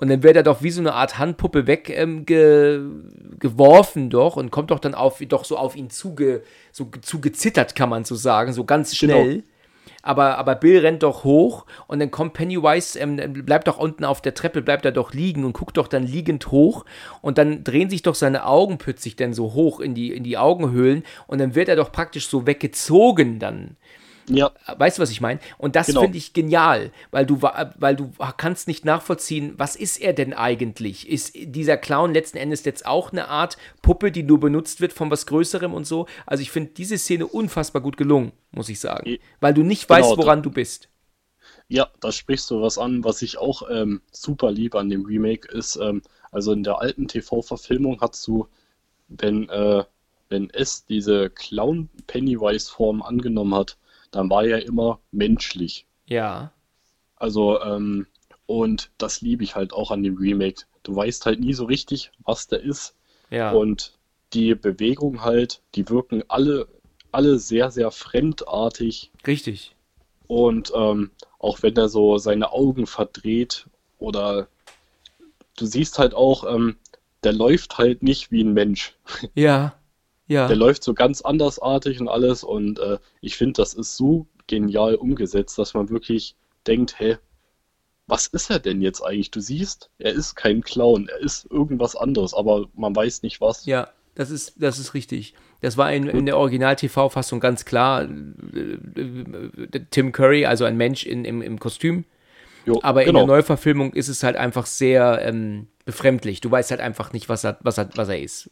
Und 0.00 0.08
dann 0.08 0.22
wird 0.22 0.34
er 0.34 0.42
doch 0.42 0.62
wie 0.62 0.70
so 0.70 0.80
eine 0.80 0.94
Art 0.94 1.18
Handpuppe 1.18 1.66
weggeworfen 1.66 4.02
ähm, 4.02 4.10
doch 4.10 4.36
und 4.36 4.50
kommt 4.50 4.70
doch 4.70 4.80
dann 4.80 4.94
auf, 4.94 5.18
doch 5.28 5.44
so 5.44 5.58
auf 5.58 5.76
ihn 5.76 5.90
zuge, 5.90 6.42
so 6.72 6.90
zugezittert, 7.02 7.76
kann 7.76 7.90
man 7.90 8.06
so 8.06 8.14
sagen, 8.14 8.54
so 8.54 8.64
ganz 8.64 8.98
genau. 8.98 9.12
schnell. 9.12 9.32
Genau. 9.32 9.44
Aber, 10.02 10.38
aber 10.38 10.54
Bill 10.54 10.78
rennt 10.78 11.02
doch 11.02 11.24
hoch 11.24 11.66
und 11.86 11.98
dann 11.98 12.10
kommt 12.10 12.34
Pennywise, 12.34 12.98
ähm, 12.98 13.16
bleibt 13.44 13.68
doch 13.68 13.78
unten 13.78 14.04
auf 14.04 14.20
der 14.20 14.34
Treppe, 14.34 14.62
bleibt 14.62 14.84
er 14.84 14.92
doch 14.92 15.12
liegen 15.12 15.44
und 15.44 15.52
guckt 15.52 15.76
doch 15.76 15.88
dann 15.88 16.06
liegend 16.06 16.50
hoch 16.50 16.84
und 17.20 17.38
dann 17.38 17.64
drehen 17.64 17.90
sich 17.90 18.02
doch 18.02 18.14
seine 18.14 18.46
Augen 18.46 18.78
plötzlich 18.78 19.16
dann 19.16 19.34
so 19.34 19.52
hoch 19.52 19.80
in 19.80 19.94
die, 19.94 20.12
in 20.12 20.24
die 20.24 20.38
Augenhöhlen 20.38 21.02
und 21.26 21.38
dann 21.38 21.54
wird 21.54 21.68
er 21.68 21.76
doch 21.76 21.92
praktisch 21.92 22.28
so 22.28 22.46
weggezogen 22.46 23.38
dann. 23.38 23.76
Ja. 24.30 24.52
Weißt 24.66 24.98
du, 24.98 25.02
was 25.02 25.10
ich 25.10 25.20
meine? 25.20 25.40
Und 25.58 25.76
das 25.76 25.88
genau. 25.88 26.02
finde 26.02 26.18
ich 26.18 26.32
genial, 26.32 26.92
weil 27.10 27.26
du, 27.26 27.42
weil 27.42 27.96
du 27.96 28.12
kannst 28.36 28.68
nicht 28.68 28.84
nachvollziehen, 28.84 29.54
was 29.56 29.76
ist 29.76 30.00
er 30.00 30.12
denn 30.12 30.32
eigentlich? 30.32 31.08
Ist 31.08 31.32
dieser 31.34 31.76
Clown 31.76 32.14
letzten 32.14 32.38
Endes 32.38 32.64
jetzt 32.64 32.86
auch 32.86 33.12
eine 33.12 33.28
Art 33.28 33.58
Puppe, 33.82 34.12
die 34.12 34.22
nur 34.22 34.38
benutzt 34.40 34.80
wird 34.80 34.92
von 34.92 35.10
was 35.10 35.26
Größerem 35.26 35.74
und 35.74 35.86
so? 35.86 36.06
Also 36.26 36.42
ich 36.42 36.50
finde 36.50 36.70
diese 36.76 36.96
Szene 36.96 37.26
unfassbar 37.26 37.82
gut 37.82 37.96
gelungen, 37.96 38.32
muss 38.52 38.68
ich 38.68 38.80
sagen. 38.80 39.18
Weil 39.40 39.54
du 39.54 39.62
nicht 39.62 39.88
genau, 39.88 40.00
weißt, 40.00 40.16
woran 40.16 40.42
du 40.42 40.50
bist. 40.50 40.88
Ja, 41.68 41.88
da 42.00 42.10
sprichst 42.10 42.50
du 42.50 42.62
was 42.62 42.78
an, 42.78 43.04
was 43.04 43.22
ich 43.22 43.38
auch 43.38 43.62
ähm, 43.70 44.00
super 44.10 44.50
liebe 44.50 44.78
an 44.78 44.90
dem 44.90 45.04
Remake 45.04 45.48
ist, 45.52 45.76
ähm, 45.76 46.02
also 46.32 46.52
in 46.52 46.62
der 46.62 46.80
alten 46.80 47.08
TV-Verfilmung 47.08 48.00
hast 48.00 48.26
du, 48.26 48.48
wenn, 49.08 49.48
äh, 49.48 49.84
wenn 50.28 50.50
es 50.50 50.84
diese 50.84 51.30
Clown-Pennywise-Form 51.30 53.02
angenommen 53.02 53.54
hat, 53.54 53.76
dann 54.10 54.30
war 54.30 54.44
er 54.44 54.64
immer 54.64 55.00
menschlich. 55.10 55.86
Ja. 56.06 56.52
Also, 57.16 57.60
ähm, 57.62 58.06
und 58.46 58.90
das 58.98 59.20
liebe 59.20 59.44
ich 59.44 59.54
halt 59.54 59.72
auch 59.72 59.90
an 59.90 60.02
dem 60.02 60.16
Remake. 60.16 60.64
Du 60.82 60.96
weißt 60.96 61.26
halt 61.26 61.40
nie 61.40 61.54
so 61.54 61.66
richtig, 61.66 62.10
was 62.24 62.48
der 62.48 62.62
ist. 62.62 62.94
Ja. 63.30 63.52
Und 63.52 63.98
die 64.32 64.54
Bewegungen 64.54 65.22
halt, 65.22 65.62
die 65.74 65.88
wirken 65.88 66.24
alle, 66.28 66.66
alle 67.12 67.38
sehr, 67.38 67.70
sehr 67.70 67.90
fremdartig. 67.90 69.10
Richtig. 69.26 69.74
Und 70.26 70.72
ähm, 70.74 71.10
auch 71.38 71.62
wenn 71.62 71.76
er 71.76 71.88
so 71.88 72.18
seine 72.18 72.52
Augen 72.52 72.86
verdreht 72.86 73.66
oder 73.98 74.48
du 75.56 75.66
siehst 75.66 75.98
halt 75.98 76.14
auch, 76.14 76.44
ähm, 76.44 76.76
der 77.22 77.32
läuft 77.32 77.78
halt 77.78 78.02
nicht 78.02 78.30
wie 78.30 78.42
ein 78.42 78.52
Mensch. 78.52 78.96
Ja. 79.34 79.74
Ja. 80.30 80.46
Der 80.46 80.54
läuft 80.54 80.84
so 80.84 80.94
ganz 80.94 81.22
andersartig 81.22 82.00
und 82.00 82.06
alles 82.06 82.44
und 82.44 82.78
äh, 82.78 82.98
ich 83.20 83.36
finde, 83.36 83.54
das 83.60 83.74
ist 83.74 83.96
so 83.96 84.28
genial 84.46 84.94
umgesetzt, 84.94 85.58
dass 85.58 85.74
man 85.74 85.90
wirklich 85.90 86.36
denkt, 86.68 87.00
hä, 87.00 87.16
was 88.06 88.28
ist 88.28 88.48
er 88.48 88.60
denn 88.60 88.80
jetzt 88.80 89.00
eigentlich? 89.02 89.32
Du 89.32 89.40
siehst, 89.40 89.90
er 89.98 90.12
ist 90.12 90.36
kein 90.36 90.62
Clown, 90.62 91.08
er 91.08 91.18
ist 91.18 91.50
irgendwas 91.50 91.96
anderes, 91.96 92.32
aber 92.32 92.68
man 92.74 92.94
weiß 92.94 93.24
nicht 93.24 93.40
was. 93.40 93.66
Ja, 93.66 93.88
das 94.14 94.30
ist, 94.30 94.54
das 94.62 94.78
ist 94.78 94.94
richtig. 94.94 95.34
Das 95.62 95.76
war 95.76 95.92
in, 95.92 96.08
in 96.08 96.26
der 96.26 96.38
Original-TV-Fassung 96.38 97.40
ganz 97.40 97.64
klar. 97.64 98.08
Tim 99.90 100.12
Curry, 100.12 100.46
also 100.46 100.64
ein 100.64 100.76
Mensch 100.76 101.06
in, 101.06 101.24
im, 101.24 101.42
im 101.42 101.58
Kostüm. 101.58 102.04
Jo, 102.66 102.78
aber 102.84 103.04
genau. 103.04 103.22
in 103.22 103.26
der 103.26 103.36
Neuverfilmung 103.36 103.94
ist 103.94 104.06
es 104.06 104.22
halt 104.22 104.36
einfach 104.36 104.66
sehr 104.66 105.22
ähm, 105.22 105.66
befremdlich. 105.84 106.40
Du 106.40 106.52
weißt 106.52 106.70
halt 106.70 106.80
einfach 106.80 107.12
nicht, 107.12 107.28
was 107.28 107.42
er, 107.42 107.58
was 107.62 107.78
er, 107.78 107.88
was 107.96 108.08
er 108.08 108.20
ist. 108.22 108.48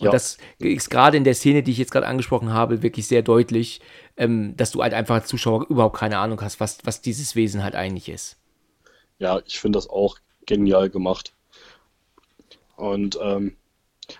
Und 0.00 0.06
ja. 0.06 0.10
das 0.10 0.38
ist 0.58 0.90
gerade 0.90 1.16
in 1.16 1.24
der 1.24 1.34
Szene, 1.34 1.62
die 1.62 1.70
ich 1.70 1.78
jetzt 1.78 1.90
gerade 1.90 2.06
angesprochen 2.06 2.52
habe, 2.52 2.82
wirklich 2.82 3.06
sehr 3.06 3.22
deutlich, 3.22 3.80
ähm, 4.16 4.56
dass 4.56 4.72
du 4.72 4.82
halt 4.82 4.92
einfach 4.92 5.16
als 5.16 5.28
Zuschauer 5.28 5.66
überhaupt 5.68 5.96
keine 5.96 6.18
Ahnung 6.18 6.40
hast, 6.42 6.60
was, 6.60 6.78
was 6.84 7.00
dieses 7.00 7.34
Wesen 7.34 7.62
halt 7.62 7.74
eigentlich 7.74 8.08
ist. 8.08 8.36
Ja, 9.18 9.40
ich 9.46 9.58
finde 9.58 9.78
das 9.78 9.88
auch 9.88 10.18
genial 10.44 10.90
gemacht. 10.90 11.32
Und 12.76 13.18
ähm, 13.22 13.56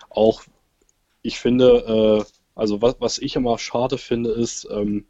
auch, 0.09 0.41
ich 1.21 1.39
finde, 1.39 2.25
äh, 2.25 2.31
also 2.55 2.81
was, 2.81 2.95
was 2.99 3.17
ich 3.19 3.35
immer 3.35 3.59
schade 3.59 3.99
finde, 3.99 4.31
ist, 4.31 4.67
ähm, 4.71 5.05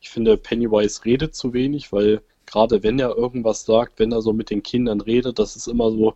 ich 0.00 0.08
finde, 0.08 0.36
Pennywise 0.36 1.04
redet 1.04 1.34
zu 1.34 1.52
wenig, 1.52 1.92
weil 1.92 2.22
gerade 2.46 2.82
wenn 2.82 2.98
er 2.98 3.16
irgendwas 3.16 3.64
sagt, 3.64 3.98
wenn 3.98 4.12
er 4.12 4.22
so 4.22 4.32
mit 4.32 4.50
den 4.50 4.62
Kindern 4.62 5.00
redet, 5.00 5.38
das 5.38 5.56
ist 5.56 5.68
immer 5.68 5.90
so 5.90 6.14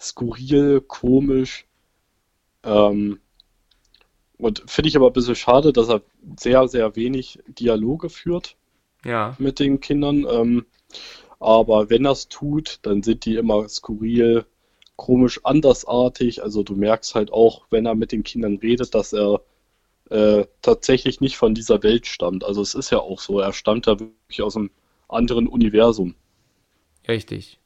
skurril, 0.00 0.80
komisch. 0.80 1.66
Ähm, 2.62 3.20
und 4.42 4.64
finde 4.66 4.88
ich 4.88 4.96
aber 4.96 5.06
ein 5.06 5.12
bisschen 5.12 5.36
schade, 5.36 5.72
dass 5.72 5.88
er 5.88 6.02
sehr, 6.36 6.66
sehr 6.66 6.96
wenig 6.96 7.38
Dialoge 7.46 8.10
führt 8.10 8.56
ja. 9.04 9.36
mit 9.38 9.60
den 9.60 9.78
Kindern. 9.78 10.26
Ähm, 10.28 10.66
aber 11.38 11.90
wenn 11.90 12.04
er 12.04 12.10
es 12.10 12.28
tut, 12.28 12.80
dann 12.82 13.04
sind 13.04 13.24
die 13.24 13.36
immer 13.36 13.68
skurril, 13.68 14.44
komisch, 14.96 15.40
andersartig. 15.44 16.42
Also 16.42 16.64
du 16.64 16.74
merkst 16.74 17.14
halt 17.14 17.32
auch, 17.32 17.66
wenn 17.70 17.86
er 17.86 17.94
mit 17.94 18.10
den 18.10 18.24
Kindern 18.24 18.56
redet, 18.56 18.96
dass 18.96 19.12
er 19.12 19.42
äh, 20.10 20.44
tatsächlich 20.60 21.20
nicht 21.20 21.36
von 21.36 21.54
dieser 21.54 21.84
Welt 21.84 22.08
stammt. 22.08 22.42
Also 22.42 22.62
es 22.62 22.74
ist 22.74 22.90
ja 22.90 22.98
auch 22.98 23.20
so, 23.20 23.38
er 23.38 23.52
stammt 23.52 23.86
da 23.86 24.00
wirklich 24.00 24.42
aus 24.42 24.56
einem 24.56 24.72
anderen 25.06 25.46
Universum. 25.46 26.16
Richtig. 27.06 27.60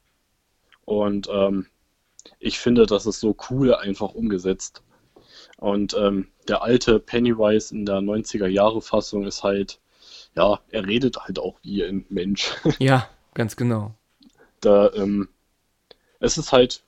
Und 0.84 1.26
ähm, 1.32 1.68
ich 2.38 2.58
finde, 2.58 2.84
das 2.84 3.06
ist 3.06 3.20
so 3.20 3.34
cool 3.48 3.74
einfach 3.74 4.12
umgesetzt. 4.14 4.82
Und 5.56 5.94
ähm, 5.98 6.28
der 6.48 6.62
alte 6.62 6.98
Pennywise 6.98 7.74
in 7.74 7.86
der 7.86 7.96
90er 7.96 8.46
Jahre 8.46 8.80
Fassung 8.82 9.24
ist 9.24 9.42
halt, 9.42 9.80
ja, 10.34 10.60
er 10.70 10.86
redet 10.86 11.16
halt 11.16 11.38
auch 11.38 11.58
wie 11.62 11.82
ein 11.82 12.04
Mensch. 12.08 12.54
Ja, 12.78 13.08
ganz 13.34 13.56
genau. 13.56 13.94
Da, 14.60 14.92
ähm, 14.94 15.28
es 16.20 16.38
ist 16.38 16.52
halt, 16.52 16.82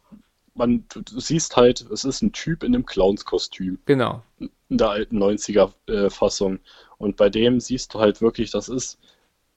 man, 0.54 0.84
du, 0.88 1.20
siehst 1.20 1.56
halt, 1.56 1.80
es 1.90 2.04
ist 2.04 2.22
ein 2.22 2.32
Typ 2.32 2.62
in 2.62 2.74
einem 2.74 2.86
Clownskostüm. 2.86 3.78
Genau. 3.86 4.22
In 4.38 4.78
der 4.78 4.90
alten 4.90 5.22
90er 5.22 5.72
äh, 5.86 6.10
Fassung. 6.10 6.58
Und 6.98 7.16
bei 7.16 7.30
dem 7.30 7.60
siehst 7.60 7.94
du 7.94 8.00
halt 8.00 8.20
wirklich, 8.20 8.50
das 8.50 8.68
ist, 8.68 8.98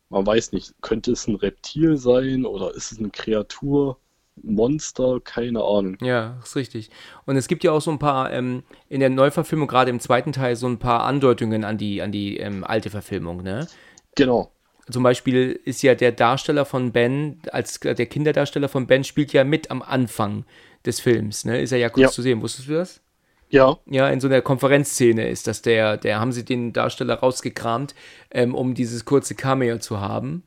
man 0.10 0.26
weiß 0.26 0.52
nicht, 0.52 0.74
könnte 0.82 1.12
es 1.12 1.28
ein 1.28 1.36
Reptil 1.36 1.98
sein 1.98 2.46
oder 2.46 2.74
ist 2.74 2.92
es 2.92 3.00
eine 3.00 3.10
Kreatur? 3.10 3.98
Monster, 4.44 5.20
keine 5.24 5.64
Ahnung. 5.64 5.98
Ja, 6.02 6.40
ist 6.44 6.56
richtig. 6.56 6.90
Und 7.26 7.36
es 7.36 7.48
gibt 7.48 7.64
ja 7.64 7.72
auch 7.72 7.82
so 7.82 7.92
ein 7.92 8.00
paar, 8.00 8.32
ähm, 8.32 8.64
in 8.90 9.00
der 9.00 9.10
Neuverfilmung, 9.10 9.68
gerade 9.68 9.90
im 9.90 10.00
zweiten 10.00 10.32
Teil, 10.32 10.56
so 10.56 10.68
ein 10.68 10.80
paar 10.80 11.04
Andeutungen 11.04 11.64
an 11.64 11.78
die, 11.78 12.02
an 12.02 12.12
die 12.12 12.38
ähm, 12.38 12.64
alte 12.64 12.90
Verfilmung, 12.90 13.44
ne? 13.44 13.68
Genau. 14.16 14.52
Zum 14.90 15.04
Beispiel 15.04 15.60
ist 15.64 15.84
ja 15.84 15.96
der 15.96 16.12
Darsteller 16.12 16.66
von 16.66 16.92
Ben, 16.92 17.40
als 17.52 17.80
der 17.80 18.06
Kinderdarsteller 18.06 18.68
von 18.68 18.88
Ben, 18.88 19.04
spielt 19.04 19.32
ja 19.32 19.44
mit 19.44 19.72
am 19.72 19.82
Anfang 19.82 20.46
des 20.86 21.00
Films, 21.00 21.46
ne? 21.46 21.62
Ist 21.62 21.72
er 21.72 21.78
ja 21.78 21.90
kurz 21.90 22.02
ja. 22.02 22.10
zu 22.10 22.22
sehen. 22.22 22.42
Wusstest 22.42 22.68
du 22.68 22.74
das? 22.74 23.02
Ja. 23.50 23.78
Ja, 23.86 24.10
in 24.10 24.20
so 24.20 24.28
einer 24.28 24.42
Konferenzszene 24.42 25.28
ist 25.30 25.46
das 25.46 25.62
der, 25.62 25.98
der 25.98 26.20
haben 26.20 26.32
sie 26.32 26.46
den 26.46 26.74
Darsteller 26.74 27.16
rausgekramt, 27.16 27.94
ähm, 28.32 28.56
um 28.56 28.74
dieses 28.74 29.06
kurze 29.06 29.36
Cameo 29.36 29.78
zu 29.78 30.00
haben. 30.00 30.44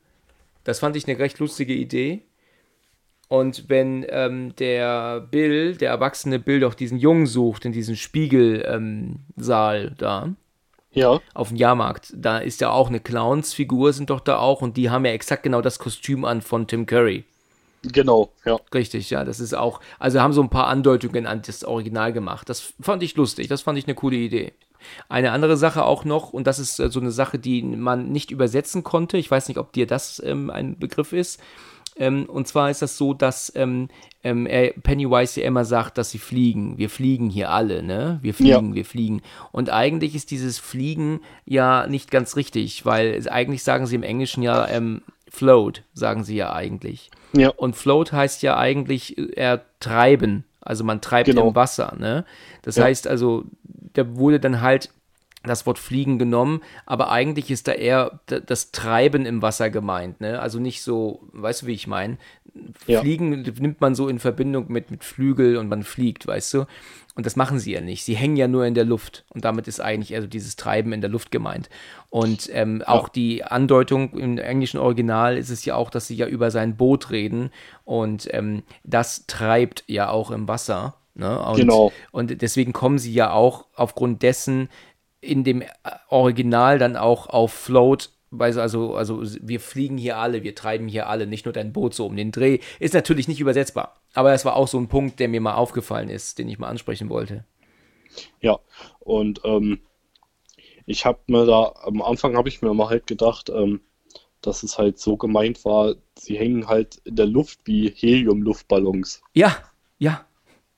Das 0.63 0.79
fand 0.79 0.95
ich 0.95 1.07
eine 1.07 1.19
recht 1.19 1.39
lustige 1.39 1.73
Idee. 1.73 2.23
Und 3.27 3.69
wenn 3.69 4.05
ähm, 4.09 4.55
der 4.57 5.19
Bill, 5.19 5.75
der 5.75 5.89
erwachsene 5.89 6.39
Bill, 6.39 6.59
doch 6.59 6.75
diesen 6.75 6.97
Jungen 6.99 7.25
sucht 7.25 7.65
in 7.65 7.71
diesem 7.71 7.95
Spiegelsaal 7.95 9.85
ähm, 9.87 9.95
da, 9.97 10.29
ja. 10.91 11.19
auf 11.33 11.49
dem 11.49 11.57
Jahrmarkt, 11.57 12.13
da 12.15 12.37
ist 12.37 12.61
ja 12.61 12.69
auch 12.69 12.89
eine 12.89 12.99
Clownsfigur, 12.99 13.93
sind 13.93 14.11
doch 14.11 14.19
da 14.19 14.37
auch, 14.37 14.61
und 14.61 14.77
die 14.77 14.89
haben 14.89 15.05
ja 15.05 15.11
exakt 15.11 15.43
genau 15.43 15.61
das 15.61 15.79
Kostüm 15.79 16.23
an 16.23 16.41
von 16.41 16.67
Tim 16.67 16.85
Curry. 16.85 17.25
Genau, 17.91 18.31
ja. 18.45 18.59
Richtig, 18.73 19.09
ja, 19.09 19.23
das 19.23 19.39
ist 19.39 19.53
auch, 19.53 19.79
also 19.99 20.19
haben 20.19 20.33
so 20.33 20.41
ein 20.41 20.49
paar 20.49 20.67
Andeutungen 20.67 21.27
an 21.27 21.41
das 21.45 21.63
Original 21.63 22.13
gemacht. 22.13 22.49
Das 22.49 22.73
fand 22.79 23.03
ich 23.03 23.15
lustig, 23.15 23.47
das 23.47 23.61
fand 23.61 23.77
ich 23.77 23.85
eine 23.85 23.95
coole 23.95 24.15
Idee. 24.15 24.53
Eine 25.09 25.31
andere 25.31 25.57
Sache 25.57 25.83
auch 25.83 26.05
noch, 26.05 26.31
und 26.33 26.47
das 26.47 26.59
ist 26.59 26.79
äh, 26.79 26.89
so 26.89 26.99
eine 26.99 27.11
Sache, 27.11 27.39
die 27.39 27.63
man 27.63 28.11
nicht 28.11 28.31
übersetzen 28.31 28.83
konnte, 28.83 29.17
ich 29.17 29.29
weiß 29.29 29.47
nicht, 29.47 29.57
ob 29.57 29.73
dir 29.73 29.87
das 29.87 30.21
ähm, 30.23 30.49
ein 30.49 30.77
Begriff 30.77 31.13
ist, 31.13 31.39
ähm, 31.97 32.25
und 32.25 32.47
zwar 32.47 32.69
ist 32.69 32.81
das 32.81 32.97
so, 32.97 33.13
dass 33.13 33.51
ähm, 33.55 33.87
ähm, 34.23 34.47
Pennywise 34.83 35.39
ja 35.39 35.47
immer 35.47 35.65
sagt, 35.65 35.97
dass 35.97 36.11
sie 36.11 36.17
fliegen. 36.17 36.77
Wir 36.77 36.89
fliegen 36.89 37.29
hier 37.29 37.51
alle, 37.51 37.83
ne? 37.83 38.19
Wir 38.21 38.33
fliegen, 38.33 38.69
ja. 38.69 38.75
wir 38.75 38.85
fliegen. 38.85 39.21
Und 39.51 39.69
eigentlich 39.69 40.15
ist 40.15 40.31
dieses 40.31 40.59
Fliegen 40.59 41.21
ja 41.45 41.87
nicht 41.87 42.11
ganz 42.11 42.35
richtig, 42.35 42.85
weil 42.85 43.25
eigentlich 43.29 43.63
sagen 43.63 43.85
sie 43.85 43.95
im 43.95 44.03
Englischen 44.03 44.43
ja 44.43 44.67
ähm, 44.67 45.03
float, 45.29 45.83
sagen 45.93 46.23
sie 46.23 46.35
ja 46.35 46.51
eigentlich. 46.53 47.11
Ja. 47.33 47.49
Und 47.49 47.75
float 47.75 48.11
heißt 48.11 48.41
ja 48.43 48.57
eigentlich 48.57 49.17
äh, 49.37 49.59
treiben. 49.79 50.43
Also 50.61 50.83
man 50.83 50.99
treibt 50.99 51.27
genau. 51.27 51.49
im 51.49 51.55
Wasser, 51.55 51.95
ne? 51.97 52.25
Das 52.63 52.77
ja. 52.77 52.85
heißt 52.85 53.07
also, 53.07 53.45
da 53.93 54.15
wurde 54.15 54.39
dann 54.39 54.61
halt 54.61 54.89
das 55.47 55.65
Wort 55.65 55.79
Fliegen 55.79 56.19
genommen, 56.19 56.61
aber 56.85 57.11
eigentlich 57.11 57.51
ist 57.51 57.67
da 57.67 57.73
eher 57.73 58.19
das 58.25 58.71
Treiben 58.71 59.25
im 59.25 59.41
Wasser 59.41 59.69
gemeint, 59.69 60.21
ne? 60.21 60.39
Also 60.39 60.59
nicht 60.59 60.81
so, 60.81 61.21
weißt 61.33 61.63
du, 61.63 61.67
wie 61.67 61.73
ich 61.73 61.87
meine? 61.87 62.17
Fliegen 62.85 63.43
ja. 63.43 63.51
nimmt 63.59 63.81
man 63.81 63.95
so 63.95 64.07
in 64.07 64.19
Verbindung 64.19 64.71
mit, 64.71 64.91
mit 64.91 65.03
Flügel 65.03 65.57
und 65.57 65.67
man 65.67 65.83
fliegt, 65.83 66.25
weißt 66.25 66.53
du? 66.53 66.65
Und 67.15 67.25
das 67.25 67.37
machen 67.37 67.59
sie 67.59 67.71
ja 67.71 67.81
nicht. 67.81 68.03
Sie 68.03 68.15
hängen 68.15 68.35
ja 68.35 68.47
nur 68.47 68.65
in 68.65 68.73
der 68.73 68.83
Luft. 68.83 69.23
Und 69.29 69.45
damit 69.45 69.69
ist 69.69 69.79
eigentlich 69.79 70.13
also 70.15 70.27
dieses 70.27 70.57
Treiben 70.57 70.91
in 70.91 70.99
der 70.99 71.09
Luft 71.09 71.31
gemeint. 71.31 71.69
Und 72.09 72.49
ähm, 72.51 72.81
ja. 72.81 72.89
auch 72.89 73.07
die 73.07 73.43
Andeutung 73.43 74.11
im 74.17 74.37
englischen 74.37 74.79
Original 74.79 75.37
ist 75.37 75.49
es 75.49 75.63
ja 75.63 75.75
auch, 75.75 75.89
dass 75.89 76.07
sie 76.07 76.15
ja 76.15 76.27
über 76.27 76.51
sein 76.51 76.75
Boot 76.75 77.11
reden. 77.11 77.51
Und 77.85 78.27
ähm, 78.33 78.63
das 78.83 79.27
treibt 79.27 79.85
ja 79.87 80.09
auch 80.09 80.29
im 80.29 80.49
Wasser. 80.49 80.95
Ne? 81.13 81.39
Und, 81.41 81.55
genau. 81.55 81.93
Und 82.11 82.41
deswegen 82.41 82.73
kommen 82.73 82.97
sie 82.99 83.13
ja 83.13 83.31
auch 83.31 83.65
aufgrund 83.75 84.21
dessen 84.21 84.67
in 85.21 85.43
dem 85.43 85.63
Original 86.09 86.79
dann 86.79 86.95
auch 86.95 87.27
auf 87.27 87.53
Float 87.53 88.09
also, 88.39 88.95
also 88.95 89.21
wir 89.41 89.59
fliegen 89.59 89.97
hier 89.97 90.17
alle, 90.17 90.43
wir 90.43 90.55
treiben 90.55 90.87
hier 90.87 91.07
alle, 91.07 91.27
nicht 91.27 91.45
nur 91.45 91.53
dein 91.53 91.73
Boot 91.73 91.93
so 91.93 92.05
um 92.05 92.15
den 92.15 92.31
Dreh. 92.31 92.59
Ist 92.79 92.93
natürlich 92.93 93.27
nicht 93.27 93.39
übersetzbar. 93.39 94.01
Aber 94.13 94.31
das 94.31 94.45
war 94.45 94.55
auch 94.55 94.67
so 94.67 94.77
ein 94.77 94.87
Punkt, 94.87 95.19
der 95.19 95.27
mir 95.27 95.41
mal 95.41 95.55
aufgefallen 95.55 96.09
ist, 96.09 96.39
den 96.39 96.49
ich 96.49 96.59
mal 96.59 96.69
ansprechen 96.69 97.09
wollte. 97.09 97.45
Ja, 98.41 98.59
und 98.99 99.41
ähm, 99.43 99.79
ich 100.85 101.05
habe 101.05 101.19
mir 101.27 101.45
da, 101.45 101.73
am 101.83 102.01
Anfang 102.01 102.37
habe 102.37 102.49
ich 102.49 102.61
mir 102.61 102.73
mal 102.73 102.89
halt 102.89 103.07
gedacht, 103.07 103.49
ähm, 103.49 103.81
dass 104.41 104.63
es 104.63 104.77
halt 104.77 104.99
so 104.99 105.17
gemeint 105.17 105.65
war, 105.65 105.95
sie 106.17 106.37
hängen 106.37 106.67
halt 106.67 107.01
in 107.03 107.15
der 107.15 107.25
Luft 107.25 107.59
wie 107.65 107.89
Helium-Luftballons. 107.89 109.21
Ja, 109.33 109.57
ja. 109.97 110.25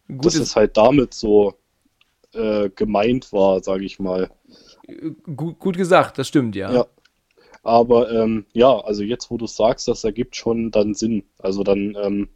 Gutes. 0.07 0.33
Dass 0.33 0.35
es 0.35 0.55
halt 0.55 0.77
damit 0.77 1.13
so 1.13 1.55
äh, 2.37 2.69
gemeint 2.69 3.33
war, 3.33 3.61
sage 3.63 3.85
ich 3.85 3.99
mal. 3.99 4.29
Gut, 5.35 5.59
gut, 5.59 5.77
gesagt, 5.77 6.17
das 6.17 6.27
stimmt, 6.27 6.55
ja. 6.55 6.71
Ja. 6.71 6.85
Aber 7.63 8.09
ähm, 8.11 8.45
ja, 8.53 8.79
also 8.79 9.03
jetzt, 9.03 9.29
wo 9.29 9.37
du 9.37 9.47
sagst, 9.47 9.87
das 9.87 10.03
ergibt 10.05 10.35
schon 10.37 10.71
dann 10.71 10.93
Sinn. 10.93 11.23
Also 11.39 11.63
dann, 11.63 11.97
ähm, 12.01 12.29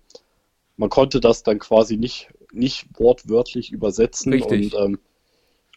man 0.76 0.90
konnte 0.90 1.22
das 1.22 1.44
dann 1.44 1.60
quasi 1.60 1.96
nicht, 1.96 2.34
nicht 2.52 2.88
wortwörtlich 3.00 3.72
übersetzen. 3.72 4.34
Richtig. 4.34 4.76
Und, 4.76 4.84
ähm, 4.84 5.00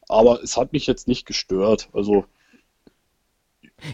aber 0.08 0.42
es 0.42 0.56
hat 0.56 0.72
mich 0.72 0.86
jetzt 0.86 1.06
nicht 1.06 1.26
gestört. 1.26 1.88
Also 1.92 2.24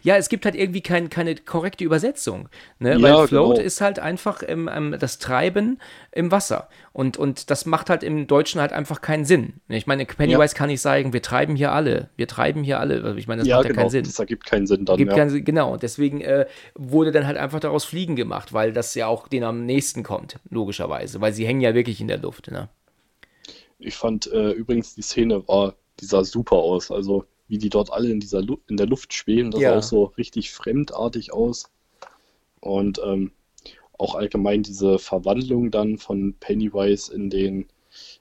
ja, 0.03 0.17
es 0.17 0.29
gibt 0.29 0.45
halt 0.45 0.55
irgendwie 0.55 0.83
kein, 0.83 1.11
keine 1.11 1.35
korrekte 1.35 1.85
Übersetzung. 1.85 2.49
Ne? 2.79 2.97
Ja, 2.97 3.03
Weil 3.03 3.29
Float 3.29 3.57
genau. 3.57 3.67
ist 3.67 3.81
halt 3.81 3.99
einfach 3.99 4.43
im, 4.43 4.69
ähm, 4.73 4.97
das 4.99 5.19
Treiben 5.19 5.81
im 6.13 6.31
Wasser. 6.31 6.69
Und, 6.93 7.17
und 7.17 7.51
das 7.51 7.67
macht 7.67 7.91
halt 7.91 8.03
im 8.03 8.27
Deutschen 8.27 8.61
halt 8.61 8.73
einfach 8.73 9.01
keinen 9.01 9.25
Sinn. 9.25 9.55
Ich 9.69 9.87
meine, 9.87 10.05
Pennywise 10.05 10.55
ja. 10.55 10.59
kann 10.59 10.69
nicht 10.69 10.81
sagen, 10.81 11.13
wir 11.13 11.23
treiben 11.23 11.57
hier 11.57 11.73
alle. 11.73 12.11
Wir 12.17 12.29
treiben 12.29 12.63
hier 12.63 12.79
alle. 12.79 13.17
Ich 13.17 13.27
meine, 13.27 13.41
das 13.41 13.49
ja, 13.49 13.57
macht 13.57 13.65
ja 13.65 13.71
genau. 13.71 13.83
keinen 13.83 13.91
Sinn. 13.91 14.05
Das 14.05 14.19
ergibt 14.19 14.47
keinen 14.47 14.67
Sinn 14.67 14.85
dann. 14.85 14.97
Gibt 14.97 15.13
ja. 15.13 15.17
keinen, 15.17 15.45
genau. 15.45 15.73
Und 15.73 15.83
deswegen 15.83 16.21
äh, 16.21 16.47
wurde 16.75 17.11
dann 17.11 17.27
halt 17.27 17.37
einfach 17.37 17.61
daraus 17.61 17.85
Fliegen 17.85 18.17
gemacht, 18.17 18.53
weil 18.53 18.73
das 18.73 18.95
ja 18.95 19.07
auch 19.07 19.29
denen 19.29 19.45
am 19.45 19.67
nächsten 19.67 20.03
kommt, 20.03 20.39
logischerweise. 20.51 21.21
Weil 21.21 21.33
sie 21.33 21.47
hängen 21.47 21.61
ja 21.61 21.75
wirklich 21.75 22.01
in 22.01 22.09
der 22.09 22.19
Luft. 22.19 22.51
Ne? 22.51 22.69
Ich 23.79 23.97
fand 23.97 24.31
äh, 24.31 24.51
übrigens, 24.51 24.95
die 24.95 25.03
Szene 25.03 25.47
war, 25.49 25.75
die 26.01 26.05
sah 26.05 26.23
super 26.23 26.57
aus. 26.57 26.91
Also 26.91 27.25
wie 27.51 27.59
die 27.59 27.69
dort 27.69 27.93
alle 27.93 28.09
in, 28.11 28.21
dieser 28.21 28.41
Lu 28.41 28.59
in 28.69 28.77
der 28.77 28.87
Luft 28.87 29.13
schweben. 29.13 29.51
Das 29.51 29.61
ja. 29.61 29.73
sah 29.73 29.79
auch 29.79 29.83
so 29.83 30.05
richtig 30.17 30.53
fremdartig 30.53 31.33
aus. 31.33 31.71
Und 32.61 33.01
ähm, 33.05 33.33
auch 33.99 34.15
allgemein 34.15 34.63
diese 34.63 34.99
Verwandlung 34.99 35.71
dann 35.71 35.99
von 35.99 36.35
Pennywise 36.41 37.13
in 37.13 37.29
den 37.29 37.67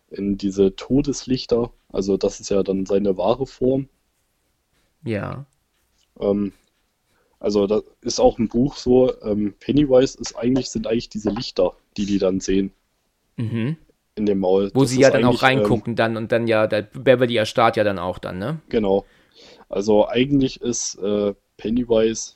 in 0.09 0.37
diese 0.37 0.75
Todeslichter. 0.75 1.71
Also 1.91 2.17
das 2.17 2.39
ist 2.39 2.49
ja 2.49 2.63
dann 2.63 2.85
seine 2.85 3.17
wahre 3.17 3.45
Form. 3.45 3.87
Ja. 5.03 5.45
Ähm, 6.19 6.51
also 7.39 7.67
da 7.67 7.81
ist 8.01 8.19
auch 8.19 8.37
ein 8.39 8.49
Buch 8.49 8.75
so, 8.75 9.13
ähm, 9.21 9.53
Pennywise 9.59 10.17
ist 10.19 10.35
eigentlich, 10.35 10.69
sind 10.69 10.87
eigentlich 10.87 11.09
diese 11.09 11.29
Lichter, 11.29 11.73
die 11.95 12.05
die 12.05 12.17
dann 12.17 12.39
sehen. 12.39 12.71
Mhm. 13.37 13.77
In 14.15 14.25
dem 14.25 14.39
Maul. 14.39 14.71
Wo 14.73 14.81
das 14.81 14.89
sie 14.89 14.99
ja 14.99 15.11
dann 15.11 15.23
auch 15.23 15.41
reingucken 15.41 15.91
ähm, 15.91 15.95
dann 15.95 16.17
und 16.17 16.31
dann 16.31 16.47
ja, 16.47 16.67
der 16.67 16.81
Beverly 16.81 17.37
erstarrt 17.37 17.77
ja 17.77 17.85
dann 17.85 17.99
auch 17.99 18.17
dann, 18.17 18.39
ne? 18.39 18.59
Genau. 18.67 19.05
Also 19.69 20.07
eigentlich 20.07 20.61
ist 20.61 20.95
äh, 20.95 21.35
Pennywise 21.57 22.33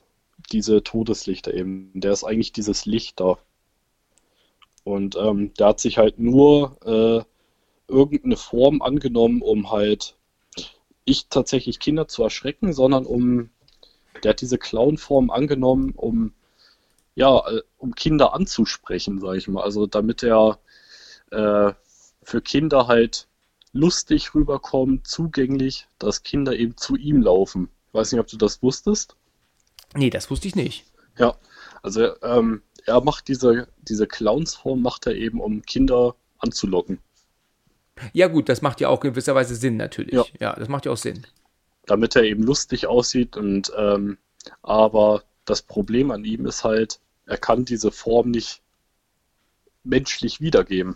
diese 0.52 0.84
Todeslichter 0.84 1.54
eben. 1.54 1.92
Der 1.94 2.12
ist 2.12 2.24
eigentlich 2.24 2.52
dieses 2.52 2.86
Licht 2.86 3.20
da. 3.20 3.38
Und 4.84 5.16
ähm, 5.16 5.54
der 5.56 5.68
hat 5.68 5.80
sich 5.80 5.98
halt 5.98 6.20
nur 6.20 6.78
äh, 6.86 7.24
irgendeine 7.92 8.38
Form 8.38 8.82
angenommen, 8.82 9.42
um 9.42 9.72
halt 9.72 10.16
nicht 11.08 11.30
tatsächlich 11.30 11.80
Kinder 11.80 12.08
zu 12.08 12.24
erschrecken, 12.24 12.74
sondern 12.74 13.06
um, 13.06 13.50
der 14.24 14.32
hat 14.32 14.42
diese 14.42 14.58
Clown-Form 14.58 15.32
angenommen, 15.32 15.94
um 15.96 16.34
ja, 17.16 17.40
äh, 17.48 17.62
um 17.78 17.96
Kinder 17.96 18.34
anzusprechen, 18.34 19.20
sag 19.20 19.36
ich 19.36 19.48
mal. 19.48 19.64
Also 19.64 19.86
damit 19.86 20.24
er 20.24 20.60
äh, 21.32 21.74
für 22.24 22.42
Kinder 22.42 22.88
halt 22.88 23.28
lustig 23.74 24.34
rüberkommt, 24.34 25.08
zugänglich, 25.08 25.88
dass 26.00 26.24
Kinder 26.24 26.56
eben 26.56 26.78
zu 26.78 26.96
ihm 26.96 27.22
laufen. 27.22 27.70
Ich 27.88 27.94
weiß 27.94 28.12
nicht, 28.12 28.22
ob 28.22 28.28
du 28.28 28.38
das 28.38 28.64
wusstest. 28.64 29.16
Nee, 29.96 30.10
das 30.10 30.30
wusste 30.32 30.48
ich 30.48 30.56
nicht. 30.56 30.86
Ja, 31.18 31.36
also 31.82 32.20
ähm, 32.22 32.62
er 32.86 33.02
macht 33.02 33.28
diese, 33.28 33.68
diese 33.82 34.08
Clownsform, 34.08 34.82
macht 34.82 35.08
er 35.08 35.16
eben, 35.16 35.42
um 35.42 35.62
Kinder 35.64 36.16
anzulocken. 36.38 37.00
Ja 38.12 38.28
gut, 38.28 38.50
das 38.50 38.62
macht 38.62 38.82
ja 38.82 38.90
auch 38.90 39.00
gewisserweise 39.00 39.56
Sinn 39.56 39.78
natürlich. 39.78 40.14
Ja, 40.14 40.26
ja 40.40 40.56
das 40.56 40.68
macht 40.68 40.86
ja 40.86 40.92
auch 40.92 40.98
Sinn. 40.98 41.26
Damit 41.86 42.16
er 42.16 42.24
eben 42.24 42.44
lustig 42.44 42.88
aussieht 42.88 43.38
und 43.38 43.72
ähm, 43.78 44.18
aber 44.62 45.24
das 45.46 45.62
Problem 45.62 46.12
an 46.12 46.24
ihm 46.24 46.46
ist 46.46 46.64
halt, 46.64 47.00
er 47.26 47.38
kann 47.38 47.66
diese 47.66 47.92
Form 47.92 48.32
nicht 48.32 48.62
menschlich 49.84 50.42
wiedergeben. 50.42 50.96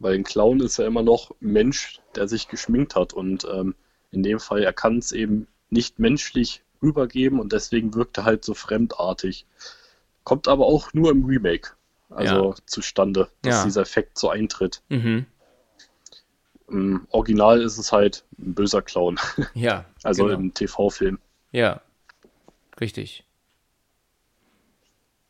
Weil 0.00 0.14
ein 0.14 0.24
Clown 0.24 0.60
ist 0.60 0.78
ja 0.78 0.86
immer 0.86 1.02
noch 1.02 1.30
ein 1.40 1.52
Mensch, 1.52 2.00
der 2.16 2.26
sich 2.26 2.48
geschminkt 2.48 2.96
hat. 2.96 3.12
Und 3.12 3.46
ähm, 3.50 3.74
in 4.10 4.22
dem 4.22 4.40
Fall, 4.40 4.64
er 4.64 4.72
kann 4.72 4.98
es 4.98 5.12
eben 5.12 5.46
nicht 5.68 5.98
menschlich 5.98 6.62
rübergeben 6.82 7.38
und 7.38 7.52
deswegen 7.52 7.94
wirkt 7.94 8.18
er 8.18 8.24
halt 8.24 8.44
so 8.44 8.54
fremdartig. 8.54 9.46
Kommt 10.24 10.48
aber 10.48 10.66
auch 10.66 10.92
nur 10.92 11.10
im 11.10 11.24
Remake 11.24 11.70
also 12.10 12.50
ja. 12.50 12.54
zustande, 12.66 13.28
dass 13.42 13.56
ja. 13.56 13.64
dieser 13.64 13.82
Effekt 13.82 14.18
so 14.18 14.30
eintritt. 14.30 14.82
Mhm. 14.88 15.26
Im 16.68 17.06
Original 17.10 17.62
ist 17.62 17.78
es 17.78 17.92
halt 17.92 18.24
ein 18.38 18.54
böser 18.54 18.82
Clown. 18.82 19.18
Ja. 19.54 19.84
also 20.02 20.24
genau. 20.24 20.38
im 20.38 20.54
TV-Film. 20.54 21.18
Ja. 21.52 21.80
Richtig. 22.80 23.24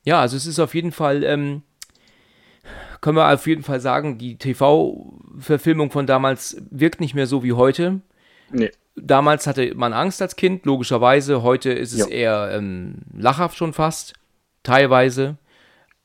Ja, 0.05 0.21
also 0.21 0.37
es 0.37 0.47
ist 0.47 0.59
auf 0.59 0.75
jeden 0.75 0.93
Fall 0.93 1.25
ähm, 1.25 1.63
können 3.01 3.17
wir 3.17 3.33
auf 3.33 3.47
jeden 3.47 3.63
Fall 3.63 3.81
sagen, 3.81 4.19
die 4.19 4.37
TV-Verfilmung 4.37 5.91
von 5.91 6.07
damals 6.07 6.57
wirkt 6.71 7.01
nicht 7.01 7.15
mehr 7.15 7.27
so 7.27 7.43
wie 7.43 7.53
heute. 7.53 8.01
Nee. 8.51 8.71
Damals 8.97 9.47
hatte 9.47 9.75
man 9.75 9.93
Angst 9.93 10.21
als 10.21 10.37
Kind, 10.37 10.67
logischerweise. 10.67 11.43
Heute 11.43 11.71
ist 11.71 11.93
es 11.93 12.01
ja. 12.01 12.07
eher 12.07 12.51
ähm, 12.53 12.97
lachhaft 13.17 13.57
schon 13.57 13.73
fast, 13.73 14.15
teilweise. 14.63 15.37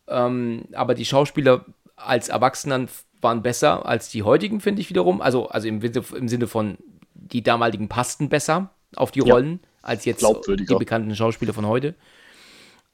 Ähm, 0.07 0.65
aber 0.73 0.93
die 0.93 1.05
Schauspieler 1.05 1.65
als 1.95 2.29
Erwachsenen 2.29 2.87
waren 3.21 3.41
besser 3.41 3.85
als 3.85 4.09
die 4.09 4.23
heutigen, 4.23 4.61
finde 4.61 4.81
ich 4.81 4.89
wiederum. 4.89 5.21
Also, 5.21 5.49
also 5.49 5.67
im, 5.67 5.81
im, 5.81 6.27
Sinne 6.27 6.47
von, 6.47 6.77
die 7.13 7.41
damaligen 7.41 7.89
passten 7.89 8.29
besser 8.29 8.69
auf 8.95 9.11
die 9.11 9.21
Rollen 9.21 9.59
ja. 9.61 9.69
als 9.81 10.05
jetzt 10.05 10.23
die 10.23 10.75
bekannten 10.75 11.15
Schauspieler 11.15 11.53
von 11.53 11.65
heute. 11.65 11.95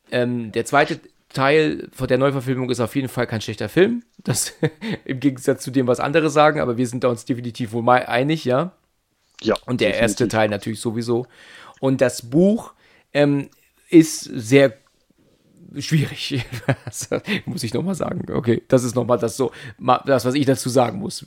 Ähm, 0.09 0.51
der 0.51 0.65
zweite 0.65 0.99
Teil 1.33 1.89
von 1.91 2.07
der 2.07 2.17
Neuverfilmung 2.17 2.69
ist 2.69 2.79
auf 2.79 2.95
jeden 2.95 3.07
Fall 3.07 3.27
kein 3.27 3.41
schlechter 3.41 3.69
Film. 3.69 4.03
Das 4.17 4.53
im 5.05 5.19
Gegensatz 5.19 5.63
zu 5.63 5.71
dem, 5.71 5.87
was 5.87 5.99
andere 5.99 6.29
sagen, 6.29 6.59
aber 6.59 6.77
wir 6.77 6.87
sind 6.87 7.03
da 7.03 7.09
uns 7.09 7.25
definitiv 7.25 7.71
wohl 7.73 7.83
mal 7.83 8.05
einig, 8.05 8.45
ja. 8.45 8.73
Ja. 9.41 9.55
Und 9.65 9.81
der 9.81 9.89
definitiv. 9.89 10.01
erste 10.01 10.27
Teil 10.27 10.49
natürlich 10.49 10.79
sowieso. 10.79 11.25
Und 11.79 12.01
das 12.01 12.29
Buch 12.29 12.73
ähm, 13.13 13.49
ist 13.89 14.21
sehr 14.21 14.73
schwierig. 15.79 16.45
muss 17.45 17.63
ich 17.63 17.73
nochmal 17.73 17.95
sagen. 17.95 18.31
Okay, 18.31 18.61
das 18.67 18.83
ist 18.83 18.95
nochmal 18.95 19.17
das 19.17 19.37
so, 19.37 19.51
das, 20.05 20.25
was 20.25 20.35
ich 20.35 20.45
dazu 20.45 20.69
sagen 20.69 20.99
muss. 20.99 21.25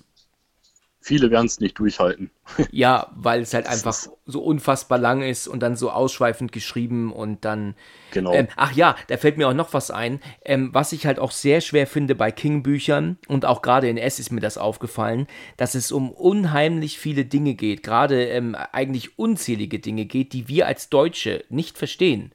Viele 1.06 1.30
werden 1.30 1.44
es 1.44 1.60
nicht 1.60 1.78
durchhalten. 1.78 2.30
Ja, 2.70 3.12
weil 3.14 3.42
es 3.42 3.52
halt 3.52 3.66
einfach 3.66 3.94
so 4.24 4.42
unfassbar 4.42 4.96
lang 4.96 5.22
ist 5.22 5.46
und 5.46 5.60
dann 5.60 5.76
so 5.76 5.90
ausschweifend 5.90 6.50
geschrieben 6.50 7.12
und 7.12 7.44
dann. 7.44 7.74
Genau. 8.10 8.32
Ähm, 8.32 8.48
ach 8.56 8.72
ja, 8.72 8.96
da 9.08 9.18
fällt 9.18 9.36
mir 9.36 9.48
auch 9.48 9.54
noch 9.54 9.74
was 9.74 9.90
ein, 9.90 10.20
ähm, 10.46 10.70
was 10.72 10.92
ich 10.92 11.04
halt 11.04 11.18
auch 11.18 11.30
sehr 11.30 11.60
schwer 11.60 11.86
finde 11.86 12.14
bei 12.14 12.30
King-Büchern 12.32 13.18
und 13.28 13.44
auch 13.44 13.60
gerade 13.60 13.88
in 13.90 13.98
S 13.98 14.18
ist 14.18 14.32
mir 14.32 14.40
das 14.40 14.56
aufgefallen, 14.56 15.26
dass 15.58 15.74
es 15.74 15.92
um 15.92 16.10
unheimlich 16.10 16.98
viele 16.98 17.26
Dinge 17.26 17.54
geht, 17.54 17.82
gerade 17.82 18.24
ähm, 18.24 18.54
eigentlich 18.54 19.18
unzählige 19.18 19.80
Dinge 19.80 20.06
geht, 20.06 20.32
die 20.32 20.48
wir 20.48 20.66
als 20.66 20.88
Deutsche 20.88 21.44
nicht 21.50 21.76
verstehen. 21.76 22.32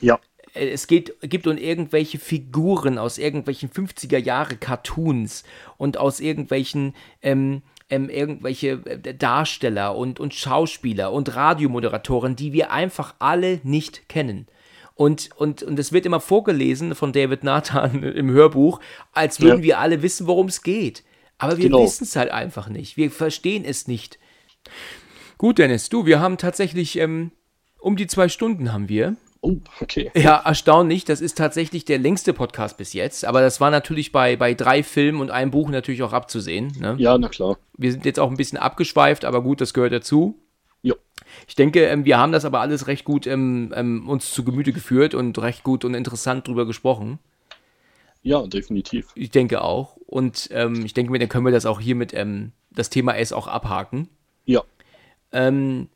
Ja. 0.00 0.20
Äh, 0.54 0.68
es 0.68 0.86
geht, 0.86 1.12
gibt 1.22 1.48
um 1.48 1.56
irgendwelche 1.56 2.20
Figuren 2.20 2.98
aus 2.98 3.18
irgendwelchen 3.18 3.68
50er 3.68 4.18
Jahre 4.18 4.56
Cartoons 4.56 5.42
und 5.76 5.96
aus 5.96 6.20
irgendwelchen 6.20 6.94
ähm, 7.20 7.62
ähm, 7.90 8.08
irgendwelche 8.08 8.80
äh, 8.84 9.14
Darsteller 9.14 9.96
und, 9.96 10.20
und 10.20 10.34
Schauspieler 10.34 11.12
und 11.12 11.34
Radiomoderatoren, 11.34 12.36
die 12.36 12.52
wir 12.52 12.70
einfach 12.70 13.14
alle 13.18 13.60
nicht 13.62 14.08
kennen. 14.08 14.46
Und, 14.94 15.30
und, 15.36 15.62
und 15.62 15.78
es 15.78 15.92
wird 15.92 16.06
immer 16.06 16.20
vorgelesen 16.20 16.94
von 16.94 17.12
David 17.12 17.44
Nathan 17.44 18.02
im 18.14 18.30
Hörbuch, 18.30 18.80
als 19.12 19.40
würden 19.40 19.58
ja. 19.58 19.64
wir 19.64 19.78
alle 19.80 20.02
wissen, 20.02 20.26
worum 20.26 20.48
es 20.48 20.62
geht. 20.62 21.02
Aber 21.38 21.56
wir 21.56 21.64
genau. 21.64 21.82
wissen 21.82 22.04
es 22.04 22.14
halt 22.14 22.30
einfach 22.30 22.68
nicht. 22.68 22.96
Wir 22.96 23.10
verstehen 23.10 23.64
es 23.64 23.88
nicht. 23.88 24.18
Gut, 25.38 25.58
Dennis, 25.58 25.88
du, 25.88 26.06
wir 26.06 26.20
haben 26.20 26.38
tatsächlich 26.38 26.98
ähm, 26.98 27.32
um 27.80 27.96
die 27.96 28.06
zwei 28.06 28.28
Stunden 28.28 28.72
haben 28.72 28.88
wir. 28.88 29.16
Oh, 29.44 29.56
okay. 29.80 30.12
Ja, 30.14 30.40
erstaunlich. 30.44 31.04
Das 31.04 31.20
ist 31.20 31.36
tatsächlich 31.36 31.84
der 31.84 31.98
längste 31.98 32.32
Podcast 32.32 32.76
bis 32.76 32.92
jetzt. 32.92 33.24
Aber 33.24 33.40
das 33.40 33.60
war 33.60 33.72
natürlich 33.72 34.12
bei, 34.12 34.36
bei 34.36 34.54
drei 34.54 34.84
Filmen 34.84 35.20
und 35.20 35.32
einem 35.32 35.50
Buch 35.50 35.68
natürlich 35.68 36.04
auch 36.04 36.12
abzusehen. 36.12 36.72
Ne? 36.78 36.94
Ja, 36.98 37.18
na 37.18 37.28
klar. 37.28 37.58
Wir 37.76 37.90
sind 37.90 38.04
jetzt 38.04 38.20
auch 38.20 38.30
ein 38.30 38.36
bisschen 38.36 38.58
abgeschweift, 38.58 39.24
aber 39.24 39.42
gut, 39.42 39.60
das 39.60 39.74
gehört 39.74 39.92
dazu. 39.92 40.38
Ja. 40.82 40.94
Ich 41.48 41.56
denke, 41.56 41.84
ähm, 41.86 42.04
wir 42.04 42.18
haben 42.18 42.30
das 42.30 42.44
aber 42.44 42.60
alles 42.60 42.86
recht 42.86 43.04
gut 43.04 43.26
ähm, 43.26 43.72
ähm, 43.74 44.08
uns 44.08 44.32
zu 44.32 44.44
Gemüte 44.44 44.72
geführt 44.72 45.12
und 45.12 45.36
recht 45.38 45.64
gut 45.64 45.84
und 45.84 45.94
interessant 45.94 46.46
drüber 46.46 46.64
gesprochen. 46.64 47.18
Ja, 48.22 48.46
definitiv. 48.46 49.08
Ich 49.16 49.32
denke 49.32 49.62
auch. 49.62 49.96
Und 50.06 50.50
ähm, 50.52 50.84
ich 50.86 50.94
denke 50.94 51.10
mir, 51.10 51.18
dann 51.18 51.28
können 51.28 51.44
wir 51.44 51.52
das 51.52 51.66
auch 51.66 51.80
hier 51.80 51.96
mit 51.96 52.14
ähm, 52.14 52.52
das 52.70 52.90
Thema 52.90 53.16
S 53.16 53.32
auch 53.32 53.48
abhaken. 53.48 54.08
Ja. 54.44 54.62
Ähm, 55.32 55.88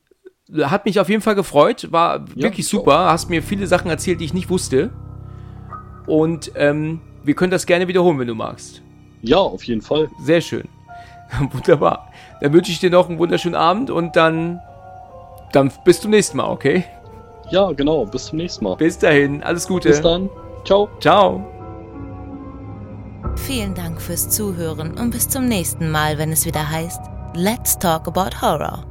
hat 0.62 0.84
mich 0.84 1.00
auf 1.00 1.08
jeden 1.08 1.22
Fall 1.22 1.34
gefreut, 1.34 1.88
war 1.90 2.18
ja, 2.34 2.44
wirklich 2.44 2.68
super. 2.68 3.06
Auch. 3.06 3.12
Hast 3.12 3.30
mir 3.30 3.42
viele 3.42 3.66
Sachen 3.66 3.90
erzählt, 3.90 4.20
die 4.20 4.24
ich 4.24 4.34
nicht 4.34 4.50
wusste. 4.50 4.90
Und 6.06 6.52
ähm, 6.54 7.00
wir 7.24 7.34
können 7.34 7.50
das 7.50 7.66
gerne 7.66 7.88
wiederholen, 7.88 8.18
wenn 8.18 8.28
du 8.28 8.34
magst. 8.34 8.82
Ja, 9.22 9.38
auf 9.38 9.64
jeden 9.64 9.82
Fall. 9.82 10.08
Sehr 10.22 10.40
schön. 10.40 10.68
Wunderbar. 11.52 12.12
Dann 12.40 12.52
wünsche 12.52 12.70
ich 12.70 12.78
dir 12.78 12.90
noch 12.90 13.08
einen 13.08 13.18
wunderschönen 13.18 13.56
Abend 13.56 13.90
und 13.90 14.14
dann, 14.14 14.60
dann 15.52 15.72
bis 15.84 16.00
zum 16.00 16.12
nächsten 16.12 16.36
Mal, 16.36 16.48
okay? 16.48 16.84
Ja, 17.50 17.72
genau. 17.72 18.04
Bis 18.06 18.26
zum 18.26 18.38
nächsten 18.38 18.64
Mal. 18.64 18.76
Bis 18.76 18.98
dahin. 18.98 19.42
Alles 19.42 19.66
Gute. 19.66 19.88
Bis 19.88 20.00
dann. 20.00 20.28
Ciao. 20.64 20.88
Ciao. 21.00 21.44
Vielen 23.36 23.74
Dank 23.74 24.00
fürs 24.00 24.28
Zuhören 24.30 24.96
und 24.98 25.10
bis 25.10 25.28
zum 25.28 25.46
nächsten 25.46 25.90
Mal, 25.90 26.18
wenn 26.18 26.32
es 26.32 26.46
wieder 26.46 26.68
heißt 26.68 27.00
Let's 27.34 27.78
Talk 27.78 28.08
About 28.08 28.40
Horror 28.40 28.84